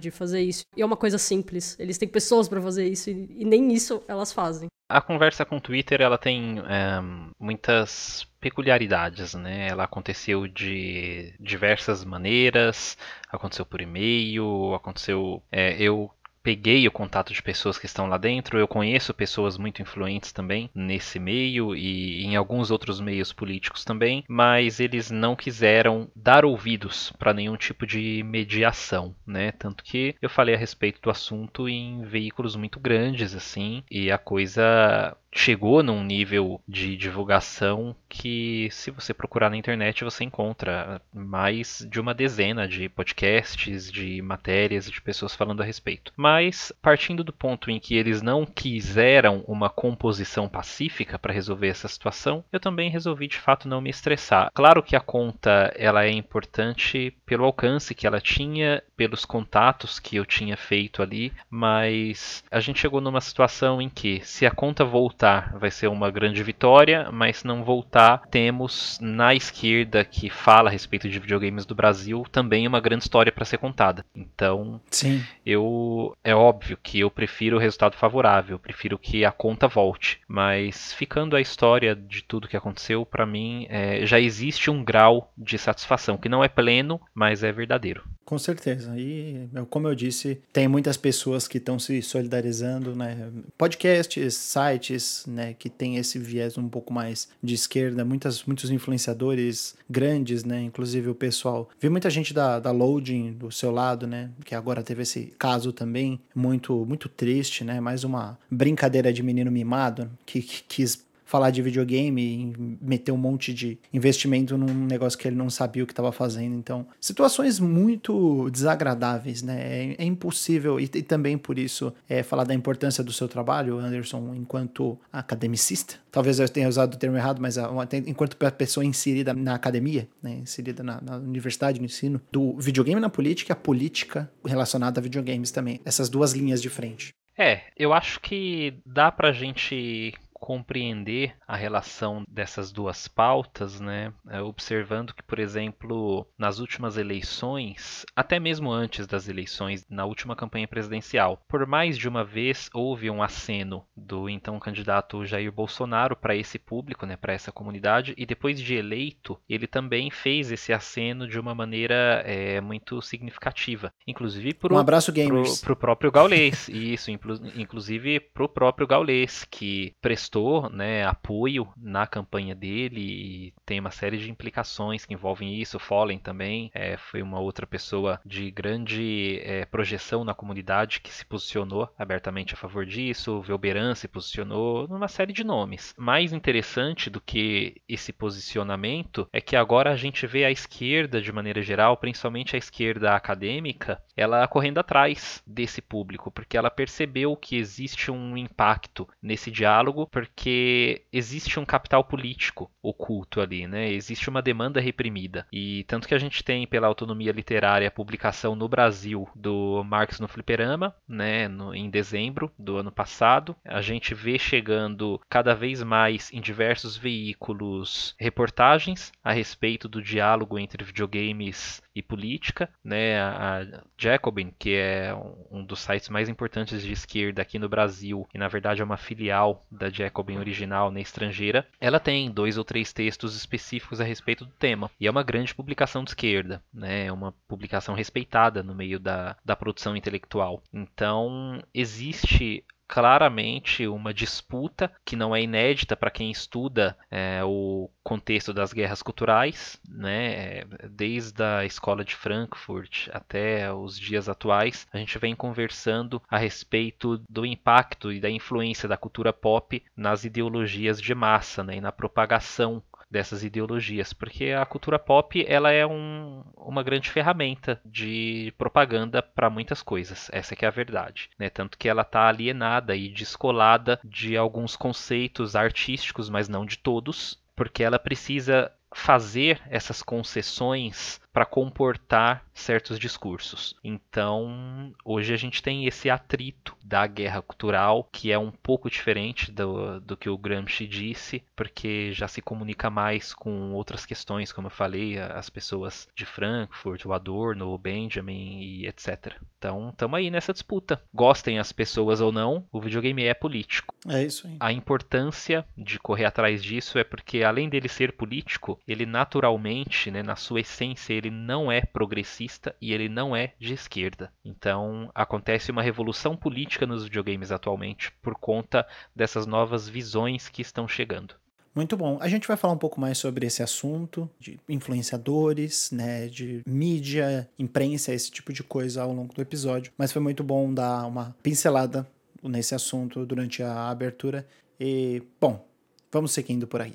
de 0.00 0.10
fazer 0.10 0.40
isso. 0.40 0.62
E 0.76 0.82
é 0.82 0.86
uma 0.86 0.96
coisa 0.96 1.18
simples. 1.18 1.78
Eles 1.78 1.98
têm 1.98 2.08
pessoas 2.08 2.48
para 2.48 2.60
fazer 2.60 2.86
isso 2.86 3.10
e, 3.10 3.28
e, 3.38 3.44
nem 3.44 3.72
isso 3.72 4.02
elas 4.08 4.32
fazem. 4.32 4.68
A 4.90 5.02
conversa 5.02 5.44
com 5.44 5.58
o 5.58 5.60
Twitter, 5.60 6.00
ela 6.00 6.16
tem 6.16 6.60
é, 6.60 7.00
muitas 7.38 8.26
peculiaridades, 8.40 9.34
né? 9.34 9.68
Ela 9.68 9.84
aconteceu 9.84 10.48
de 10.48 11.34
diversas 11.38 12.04
maneiras, 12.04 12.96
aconteceu 13.28 13.66
por 13.66 13.80
e-mail, 13.82 14.74
aconteceu. 14.74 15.42
É, 15.52 15.76
eu 15.80 16.10
peguei 16.42 16.86
o 16.86 16.92
contato 16.92 17.32
de 17.32 17.42
pessoas 17.42 17.78
que 17.78 17.86
estão 17.86 18.06
lá 18.06 18.16
dentro, 18.16 18.58
eu 18.58 18.68
conheço 18.68 19.14
pessoas 19.14 19.58
muito 19.58 19.82
influentes 19.82 20.32
também 20.32 20.70
nesse 20.74 21.18
meio 21.18 21.74
e 21.74 22.24
em 22.24 22.36
alguns 22.36 22.70
outros 22.70 23.00
meios 23.00 23.32
políticos 23.32 23.84
também, 23.84 24.24
mas 24.28 24.80
eles 24.80 25.10
não 25.10 25.36
quiseram 25.36 26.10
dar 26.14 26.44
ouvidos 26.44 27.12
para 27.18 27.34
nenhum 27.34 27.56
tipo 27.56 27.86
de 27.86 28.22
mediação, 28.24 29.14
né? 29.26 29.52
Tanto 29.52 29.84
que 29.84 30.14
eu 30.20 30.30
falei 30.30 30.54
a 30.54 30.58
respeito 30.58 31.00
do 31.00 31.10
assunto 31.10 31.68
em 31.68 32.02
veículos 32.02 32.56
muito 32.56 32.80
grandes 32.80 33.34
assim, 33.34 33.82
e 33.90 34.10
a 34.10 34.18
coisa 34.18 35.16
chegou 35.38 35.84
num 35.84 36.02
nível 36.02 36.60
de 36.66 36.96
divulgação 36.96 37.94
que, 38.08 38.68
se 38.72 38.90
você 38.90 39.14
procurar 39.14 39.48
na 39.48 39.56
internet, 39.56 40.02
você 40.02 40.24
encontra 40.24 41.00
mais 41.14 41.86
de 41.88 42.00
uma 42.00 42.12
dezena 42.12 42.66
de 42.66 42.88
podcasts, 42.88 43.90
de 43.90 44.20
matérias, 44.20 44.90
de 44.90 45.00
pessoas 45.00 45.36
falando 45.36 45.62
a 45.62 45.64
respeito. 45.64 46.12
Mas, 46.16 46.72
partindo 46.82 47.22
do 47.22 47.32
ponto 47.32 47.70
em 47.70 47.78
que 47.78 47.94
eles 47.94 48.20
não 48.20 48.44
quiseram 48.44 49.44
uma 49.46 49.70
composição 49.70 50.48
pacífica 50.48 51.16
para 51.18 51.32
resolver 51.32 51.68
essa 51.68 51.86
situação, 51.86 52.44
eu 52.52 52.58
também 52.58 52.90
resolvi 52.90 53.28
de 53.28 53.38
fato 53.38 53.68
não 53.68 53.80
me 53.80 53.90
estressar. 53.90 54.50
Claro 54.52 54.82
que 54.82 54.96
a 54.96 55.00
conta 55.00 55.72
ela 55.76 56.04
é 56.04 56.10
importante 56.10 57.16
pelo 57.28 57.44
alcance 57.44 57.94
que 57.94 58.06
ela 58.06 58.20
tinha, 58.20 58.82
pelos 58.96 59.26
contatos 59.26 60.00
que 60.00 60.16
eu 60.16 60.24
tinha 60.24 60.56
feito 60.56 61.02
ali, 61.02 61.30
mas 61.50 62.42
a 62.50 62.58
gente 62.58 62.80
chegou 62.80 63.02
numa 63.02 63.20
situação 63.20 63.82
em 63.82 63.88
que, 63.88 64.20
se 64.24 64.46
a 64.46 64.50
conta 64.50 64.82
voltar, 64.82 65.54
vai 65.58 65.70
ser 65.70 65.88
uma 65.88 66.10
grande 66.10 66.42
vitória, 66.42 67.10
mas 67.12 67.38
se 67.38 67.46
não 67.46 67.62
voltar, 67.62 68.22
temos 68.30 68.98
na 69.02 69.34
esquerda 69.34 70.04
que 70.04 70.30
fala 70.30 70.70
a 70.70 70.72
respeito 70.72 71.06
de 71.06 71.18
videogames 71.18 71.66
do 71.66 71.74
Brasil 71.74 72.24
também 72.32 72.66
uma 72.66 72.80
grande 72.80 73.04
história 73.04 73.30
para 73.30 73.44
ser 73.44 73.58
contada. 73.58 74.04
Então, 74.16 74.80
Sim. 74.90 75.22
eu 75.44 76.16
é 76.24 76.34
óbvio 76.34 76.78
que 76.82 76.98
eu 76.98 77.10
prefiro 77.10 77.56
o 77.56 77.60
resultado 77.60 77.94
favorável, 77.94 78.54
eu 78.54 78.58
prefiro 78.58 78.98
que 78.98 79.22
a 79.22 79.30
conta 79.30 79.68
volte, 79.68 80.18
mas 80.26 80.94
ficando 80.94 81.36
a 81.36 81.40
história 81.42 81.94
de 81.94 82.22
tudo 82.22 82.48
que 82.48 82.56
aconteceu, 82.56 83.04
para 83.04 83.26
mim 83.26 83.66
é, 83.68 84.06
já 84.06 84.18
existe 84.18 84.70
um 84.70 84.82
grau 84.82 85.30
de 85.36 85.58
satisfação 85.58 86.16
que 86.16 86.28
não 86.28 86.42
é 86.42 86.48
pleno, 86.48 86.98
mas 87.18 87.42
é 87.42 87.50
verdadeiro. 87.50 88.04
Com 88.24 88.38
certeza. 88.38 88.94
E, 88.96 89.48
como 89.70 89.88
eu 89.88 89.94
disse, 89.94 90.40
tem 90.52 90.68
muitas 90.68 90.96
pessoas 90.96 91.48
que 91.48 91.58
estão 91.58 91.78
se 91.78 92.00
solidarizando, 92.00 92.94
né? 92.94 93.28
Podcasts, 93.56 94.34
sites, 94.34 95.24
né? 95.26 95.52
Que 95.58 95.68
tem 95.68 95.96
esse 95.96 96.18
viés 96.18 96.56
um 96.56 96.68
pouco 96.68 96.92
mais 96.92 97.28
de 97.42 97.54
esquerda. 97.54 98.04
Muitas, 98.04 98.44
muitos 98.44 98.70
influenciadores 98.70 99.74
grandes, 99.90 100.44
né? 100.44 100.62
Inclusive 100.62 101.08
o 101.08 101.14
pessoal. 101.14 101.68
Vi 101.80 101.88
muita 101.88 102.08
gente 102.08 102.32
da, 102.32 102.60
da 102.60 102.70
Loading 102.70 103.32
do 103.32 103.50
seu 103.50 103.72
lado, 103.72 104.06
né? 104.06 104.30
Que 104.44 104.54
agora 104.54 104.82
teve 104.82 105.02
esse 105.02 105.32
caso 105.38 105.72
também. 105.72 106.20
Muito, 106.32 106.86
muito 106.86 107.08
triste, 107.08 107.64
né? 107.64 107.80
Mais 107.80 108.04
uma 108.04 108.38
brincadeira 108.48 109.12
de 109.12 109.22
menino 109.24 109.50
mimado 109.50 110.08
que, 110.24 110.40
que 110.40 110.62
quis 110.68 111.07
falar 111.28 111.50
de 111.50 111.60
videogame 111.60 112.22
e 112.22 112.78
meter 112.80 113.12
um 113.12 113.18
monte 113.18 113.52
de 113.52 113.78
investimento 113.92 114.56
num 114.56 114.86
negócio 114.86 115.18
que 115.18 115.28
ele 115.28 115.36
não 115.36 115.50
sabia 115.50 115.84
o 115.84 115.86
que 115.86 115.92
estava 115.92 116.10
fazendo. 116.10 116.54
Então, 116.54 116.86
situações 116.98 117.60
muito 117.60 118.48
desagradáveis, 118.48 119.42
né? 119.42 119.60
É, 119.60 119.96
é 119.98 120.04
impossível, 120.04 120.80
e, 120.80 120.84
e, 120.84 121.02
também 121.02 121.36
por 121.36 121.58
isso, 121.58 121.92
é, 122.08 122.22
falar 122.22 122.44
da 122.44 122.54
importância 122.54 123.04
do 123.04 123.12
seu 123.12 123.28
trabalho, 123.28 123.78
Anderson, 123.78 124.34
enquanto 124.34 124.98
academicista. 125.12 125.96
Talvez 126.10 126.40
eu 126.40 126.48
tenha 126.48 126.66
usado 126.66 126.94
o 126.94 126.96
termo 126.96 127.18
errado, 127.18 127.42
mas 127.42 127.58
enquanto 128.06 128.34
pessoa 128.56 128.82
inserida 128.82 129.34
na 129.34 129.54
academia, 129.54 130.08
né? 130.22 130.38
inserida 130.42 130.82
na, 130.82 130.98
na 131.02 131.16
universidade, 131.18 131.78
no 131.78 131.84
ensino, 131.84 132.22
do 132.32 132.56
videogame 132.56 133.02
na 133.02 133.10
política 133.10 133.52
e 133.52 133.54
a 133.54 133.56
política 133.56 134.30
relacionada 134.42 134.98
a 134.98 135.02
videogames 135.02 135.50
também. 135.50 135.78
Essas 135.84 136.08
duas 136.08 136.32
linhas 136.32 136.62
de 136.62 136.70
frente. 136.70 137.10
É, 137.38 137.60
eu 137.76 137.92
acho 137.92 138.18
que 138.20 138.80
dá 138.84 139.12
pra 139.12 139.30
gente 139.30 140.12
compreender 140.38 141.34
a 141.46 141.56
relação 141.56 142.24
dessas 142.28 142.72
duas 142.72 143.08
pautas, 143.08 143.80
né? 143.80 144.12
É, 144.28 144.40
observando 144.40 145.14
que, 145.14 145.22
por 145.22 145.38
exemplo, 145.38 146.26
nas 146.38 146.58
últimas 146.58 146.96
eleições, 146.96 148.06
até 148.14 148.38
mesmo 148.38 148.70
antes 148.70 149.06
das 149.06 149.28
eleições, 149.28 149.86
na 149.88 150.04
última 150.04 150.36
campanha 150.36 150.68
presidencial, 150.68 151.42
por 151.48 151.66
mais 151.66 151.98
de 151.98 152.08
uma 152.08 152.24
vez 152.24 152.70
houve 152.72 153.10
um 153.10 153.22
aceno 153.22 153.84
do 153.96 154.28
então 154.28 154.58
candidato 154.58 155.24
Jair 155.24 155.52
Bolsonaro 155.52 156.16
para 156.16 156.36
esse 156.36 156.58
público, 156.58 157.04
né, 157.04 157.16
para 157.16 157.32
essa 157.32 157.52
comunidade, 157.52 158.14
e 158.16 158.24
depois 158.24 158.60
de 158.60 158.74
eleito, 158.74 159.38
ele 159.48 159.66
também 159.66 160.10
fez 160.10 160.50
esse 160.52 160.72
aceno 160.72 161.26
de 161.28 161.38
uma 161.38 161.54
maneira 161.54 162.22
é, 162.24 162.60
muito 162.60 163.00
significativa, 163.02 163.92
inclusive 164.06 164.54
para 164.54 164.74
um 164.74 164.78
abraço 164.78 165.12
gamers. 165.12 165.60
Pro, 165.60 165.76
pro 165.76 165.76
próprio 165.76 166.12
Gaulês, 166.12 166.68
isso, 166.68 167.10
inclusive 167.10 168.20
para 168.20 168.44
o 168.44 168.48
próprio 168.48 168.86
Gaulês, 168.86 169.44
que 169.50 169.92
prestou 170.00 170.27
prestou 170.28 170.68
né, 170.68 171.06
apoio 171.06 171.66
na 171.76 172.06
campanha 172.06 172.54
dele 172.54 173.00
e 173.00 173.54
tem 173.64 173.80
uma 173.80 173.90
série 173.90 174.18
de 174.18 174.30
implicações 174.30 175.06
que 175.06 175.14
envolvem 175.14 175.54
isso. 175.54 175.78
Fallen 175.78 176.18
também 176.18 176.70
é, 176.74 176.98
foi 176.98 177.22
uma 177.22 177.40
outra 177.40 177.66
pessoa 177.66 178.20
de 178.26 178.50
grande 178.50 179.40
é, 179.42 179.64
projeção 179.64 180.24
na 180.24 180.34
comunidade 180.34 181.00
que 181.00 181.12
se 181.12 181.24
posicionou 181.24 181.88
abertamente 181.98 182.52
a 182.52 182.56
favor 182.58 182.84
disso. 182.84 183.40
Velberan 183.40 183.94
se 183.94 184.06
posicionou 184.06 184.86
numa 184.86 185.08
série 185.08 185.32
de 185.32 185.42
nomes. 185.42 185.94
Mais 185.96 186.32
interessante 186.32 187.08
do 187.08 187.20
que 187.20 187.80
esse 187.88 188.12
posicionamento 188.12 189.26
é 189.32 189.40
que 189.40 189.56
agora 189.56 189.92
a 189.92 189.96
gente 189.96 190.26
vê 190.26 190.44
a 190.44 190.50
esquerda 190.50 191.22
de 191.22 191.32
maneira 191.32 191.62
geral, 191.62 191.96
principalmente 191.96 192.54
a 192.54 192.58
esquerda 192.58 193.14
acadêmica, 193.14 194.02
ela 194.14 194.46
correndo 194.46 194.78
atrás 194.78 195.42
desse 195.46 195.80
público, 195.80 196.30
porque 196.30 196.56
ela 196.56 196.70
percebeu 196.70 197.34
que 197.34 197.56
existe 197.56 198.10
um 198.10 198.36
impacto 198.36 199.08
nesse 199.22 199.50
diálogo, 199.50 200.06
porque 200.18 201.02
existe 201.12 201.60
um 201.60 201.64
capital 201.64 202.02
político 202.02 202.68
oculto 202.82 203.40
ali, 203.40 203.68
né? 203.68 203.92
Existe 203.92 204.28
uma 204.28 204.42
demanda 204.42 204.80
reprimida. 204.80 205.46
E 205.52 205.84
tanto 205.84 206.08
que 206.08 206.14
a 206.14 206.18
gente 206.18 206.42
tem 206.42 206.66
pela 206.66 206.88
autonomia 206.88 207.30
literária 207.30 207.86
a 207.86 207.92
publicação 207.92 208.56
no 208.56 208.68
Brasil 208.68 209.28
do 209.32 209.84
Marx 209.84 210.18
no 210.18 210.26
Fliperama, 210.26 210.92
né, 211.06 211.46
no, 211.46 211.72
em 211.72 211.88
dezembro 211.88 212.50
do 212.58 212.78
ano 212.78 212.90
passado. 212.90 213.54
A 213.64 213.80
gente 213.80 214.12
vê 214.12 214.40
chegando 214.40 215.20
cada 215.28 215.54
vez 215.54 215.84
mais 215.84 216.32
em 216.32 216.40
diversos 216.40 216.96
veículos 216.96 218.16
reportagens 218.18 219.12
a 219.22 219.32
respeito 219.32 219.88
do 219.88 220.02
diálogo 220.02 220.58
entre 220.58 220.82
videogames 220.82 221.80
e 221.94 222.02
política, 222.02 222.68
né? 222.82 223.20
A 223.20 223.66
Jacobin, 223.96 224.52
que 224.58 224.74
é 224.74 225.14
um 225.48 225.64
dos 225.64 225.78
sites 225.78 226.08
mais 226.08 226.28
importantes 226.28 226.82
de 226.82 226.92
esquerda 226.92 227.40
aqui 227.40 227.56
no 227.56 227.68
Brasil 227.68 228.26
e 228.34 228.38
na 228.38 228.48
verdade 228.48 228.82
é 228.82 228.84
uma 228.84 228.96
filial 228.96 229.64
da 229.70 229.88
Jacobin 229.88 230.07
Jacobin 230.08 230.38
original 230.38 230.90
na 230.90 231.00
estrangeira, 231.00 231.66
ela 231.80 232.00
tem 232.00 232.30
dois 232.30 232.58
ou 232.58 232.64
três 232.64 232.92
textos 232.92 233.36
específicos 233.36 234.00
a 234.00 234.04
respeito 234.04 234.44
do 234.44 234.52
tema. 234.52 234.90
E 234.98 235.06
é 235.06 235.10
uma 235.10 235.22
grande 235.22 235.54
publicação 235.54 236.02
de 236.02 236.10
esquerda, 236.10 236.62
né? 236.72 237.06
é 237.06 237.12
uma 237.12 237.32
publicação 237.46 237.94
respeitada 237.94 238.62
no 238.62 238.74
meio 238.74 238.98
da, 238.98 239.36
da 239.44 239.54
produção 239.54 239.96
intelectual. 239.96 240.62
Então, 240.72 241.62
existe 241.72 242.64
claramente 242.88 243.86
uma 243.86 244.14
disputa 244.14 244.90
que 245.04 245.14
não 245.14 245.36
é 245.36 245.42
inédita 245.42 245.94
para 245.94 246.10
quem 246.10 246.30
estuda 246.30 246.96
é, 247.10 247.42
o 247.44 247.90
contexto 248.02 248.54
das 248.54 248.72
guerras 248.72 249.02
culturais, 249.02 249.78
né? 249.86 250.64
desde 250.90 251.42
a 251.42 251.66
escola 251.66 252.02
de 252.02 252.16
Frankfurt 252.16 253.08
até 253.12 253.70
os 253.70 253.98
dias 253.98 254.28
atuais, 254.28 254.86
a 254.90 254.96
gente 254.96 255.18
vem 255.18 255.36
conversando 255.36 256.22
a 256.30 256.38
respeito 256.38 257.20
do 257.28 257.44
impacto 257.44 258.10
e 258.10 258.18
da 258.18 258.30
influência 258.30 258.88
da 258.88 258.96
cultura 258.96 259.32
pop 259.32 259.82
nas 259.94 260.24
ideologias 260.24 261.00
de 261.00 261.14
massa 261.14 261.62
né? 261.62 261.76
e 261.76 261.80
na 261.82 261.92
propagação 261.92 262.82
dessas 263.10 263.42
ideologias, 263.42 264.12
porque 264.12 264.50
a 264.50 264.64
cultura 264.66 264.98
pop 264.98 265.44
ela 265.48 265.70
é 265.70 265.86
um, 265.86 266.44
uma 266.56 266.82
grande 266.82 267.10
ferramenta 267.10 267.80
de 267.84 268.52
propaganda 268.58 269.22
para 269.22 269.50
muitas 269.50 269.82
coisas. 269.82 270.28
Essa 270.32 270.54
que 270.54 270.64
é 270.64 270.68
a 270.68 270.72
verdade, 270.72 271.30
né? 271.38 271.48
Tanto 271.48 271.78
que 271.78 271.88
ela 271.88 272.02
está 272.02 272.28
alienada 272.28 272.94
e 272.94 273.08
descolada 273.08 273.98
de 274.04 274.36
alguns 274.36 274.76
conceitos 274.76 275.56
artísticos, 275.56 276.28
mas 276.28 276.48
não 276.48 276.66
de 276.66 276.78
todos, 276.78 277.42
porque 277.56 277.82
ela 277.82 277.98
precisa 277.98 278.70
fazer 278.94 279.60
essas 279.68 280.02
concessões 280.02 281.20
para 281.32 281.44
comportar 281.44 282.44
certos 282.54 282.98
discursos. 282.98 283.76
Então, 283.82 284.92
hoje 285.04 285.32
a 285.32 285.36
gente 285.36 285.62
tem 285.62 285.86
esse 285.86 286.10
atrito 286.10 286.76
da 286.84 287.06
guerra 287.06 287.40
cultural, 287.40 288.08
que 288.10 288.32
é 288.32 288.38
um 288.38 288.50
pouco 288.50 288.90
diferente 288.90 289.52
do, 289.52 290.00
do 290.00 290.16
que 290.16 290.28
o 290.28 290.38
Gramsci 290.38 290.86
disse, 290.86 291.42
porque 291.54 292.12
já 292.12 292.26
se 292.26 292.42
comunica 292.42 292.90
mais 292.90 293.32
com 293.32 293.72
outras 293.72 294.04
questões, 294.04 294.52
como 294.52 294.66
eu 294.66 294.72
falei, 294.72 295.18
as 295.18 295.48
pessoas 295.48 296.08
de 296.14 296.24
Frankfurt, 296.24 297.04
o 297.04 297.12
Adorno, 297.12 297.68
o 297.68 297.78
Benjamin 297.78 298.60
e 298.60 298.86
etc. 298.86 299.34
Então, 299.58 299.90
estamos 299.90 300.18
aí 300.18 300.30
nessa 300.30 300.52
disputa. 300.52 301.00
Gostem 301.12 301.58
as 301.58 301.72
pessoas 301.72 302.20
ou 302.20 302.32
não, 302.32 302.66
o 302.72 302.80
videogame 302.80 303.24
é 303.24 303.34
político. 303.34 303.94
É 304.08 304.24
isso 304.24 304.46
aí. 304.46 304.56
A 304.58 304.72
importância 304.72 305.64
de 305.76 305.98
correr 305.98 306.24
atrás 306.24 306.62
disso 306.62 306.98
é 306.98 307.04
porque, 307.04 307.42
além 307.42 307.68
dele 307.68 307.88
ser 307.88 308.12
político, 308.12 308.80
ele 308.86 309.06
naturalmente, 309.06 310.10
né, 310.10 310.22
na 310.22 310.36
sua 310.36 310.60
essência, 310.60 311.12
ele 311.18 311.30
não 311.30 311.70
é 311.70 311.82
progressista 311.82 312.74
e 312.80 312.92
ele 312.92 313.08
não 313.08 313.36
é 313.36 313.52
de 313.58 313.74
esquerda. 313.74 314.32
Então 314.44 315.10
acontece 315.14 315.70
uma 315.70 315.82
revolução 315.82 316.36
política 316.36 316.86
nos 316.86 317.04
videogames 317.04 317.52
atualmente 317.52 318.12
por 318.22 318.34
conta 318.34 318.86
dessas 319.14 319.46
novas 319.46 319.88
visões 319.88 320.48
que 320.48 320.62
estão 320.62 320.88
chegando. 320.88 321.34
Muito 321.74 321.96
bom. 321.96 322.18
A 322.20 322.28
gente 322.28 322.48
vai 322.48 322.56
falar 322.56 322.74
um 322.74 322.78
pouco 322.78 323.00
mais 323.00 323.18
sobre 323.18 323.46
esse 323.46 323.62
assunto 323.62 324.28
de 324.40 324.58
influenciadores, 324.68 325.90
né, 325.92 326.26
de 326.26 326.62
mídia, 326.66 327.48
imprensa, 327.58 328.12
esse 328.12 328.30
tipo 328.30 328.52
de 328.52 328.64
coisa 328.64 329.02
ao 329.02 329.12
longo 329.12 329.32
do 329.32 329.40
episódio. 329.40 329.92
Mas 329.96 330.10
foi 330.10 330.20
muito 330.20 330.42
bom 330.42 330.72
dar 330.72 331.06
uma 331.06 331.36
pincelada 331.42 332.04
nesse 332.42 332.74
assunto 332.74 333.24
durante 333.26 333.62
a 333.62 333.90
abertura 333.90 334.46
E, 334.80 335.22
bom, 335.40 335.66
vamos 336.10 336.32
seguindo 336.32 336.66
por 336.66 336.80
aí. 336.80 336.94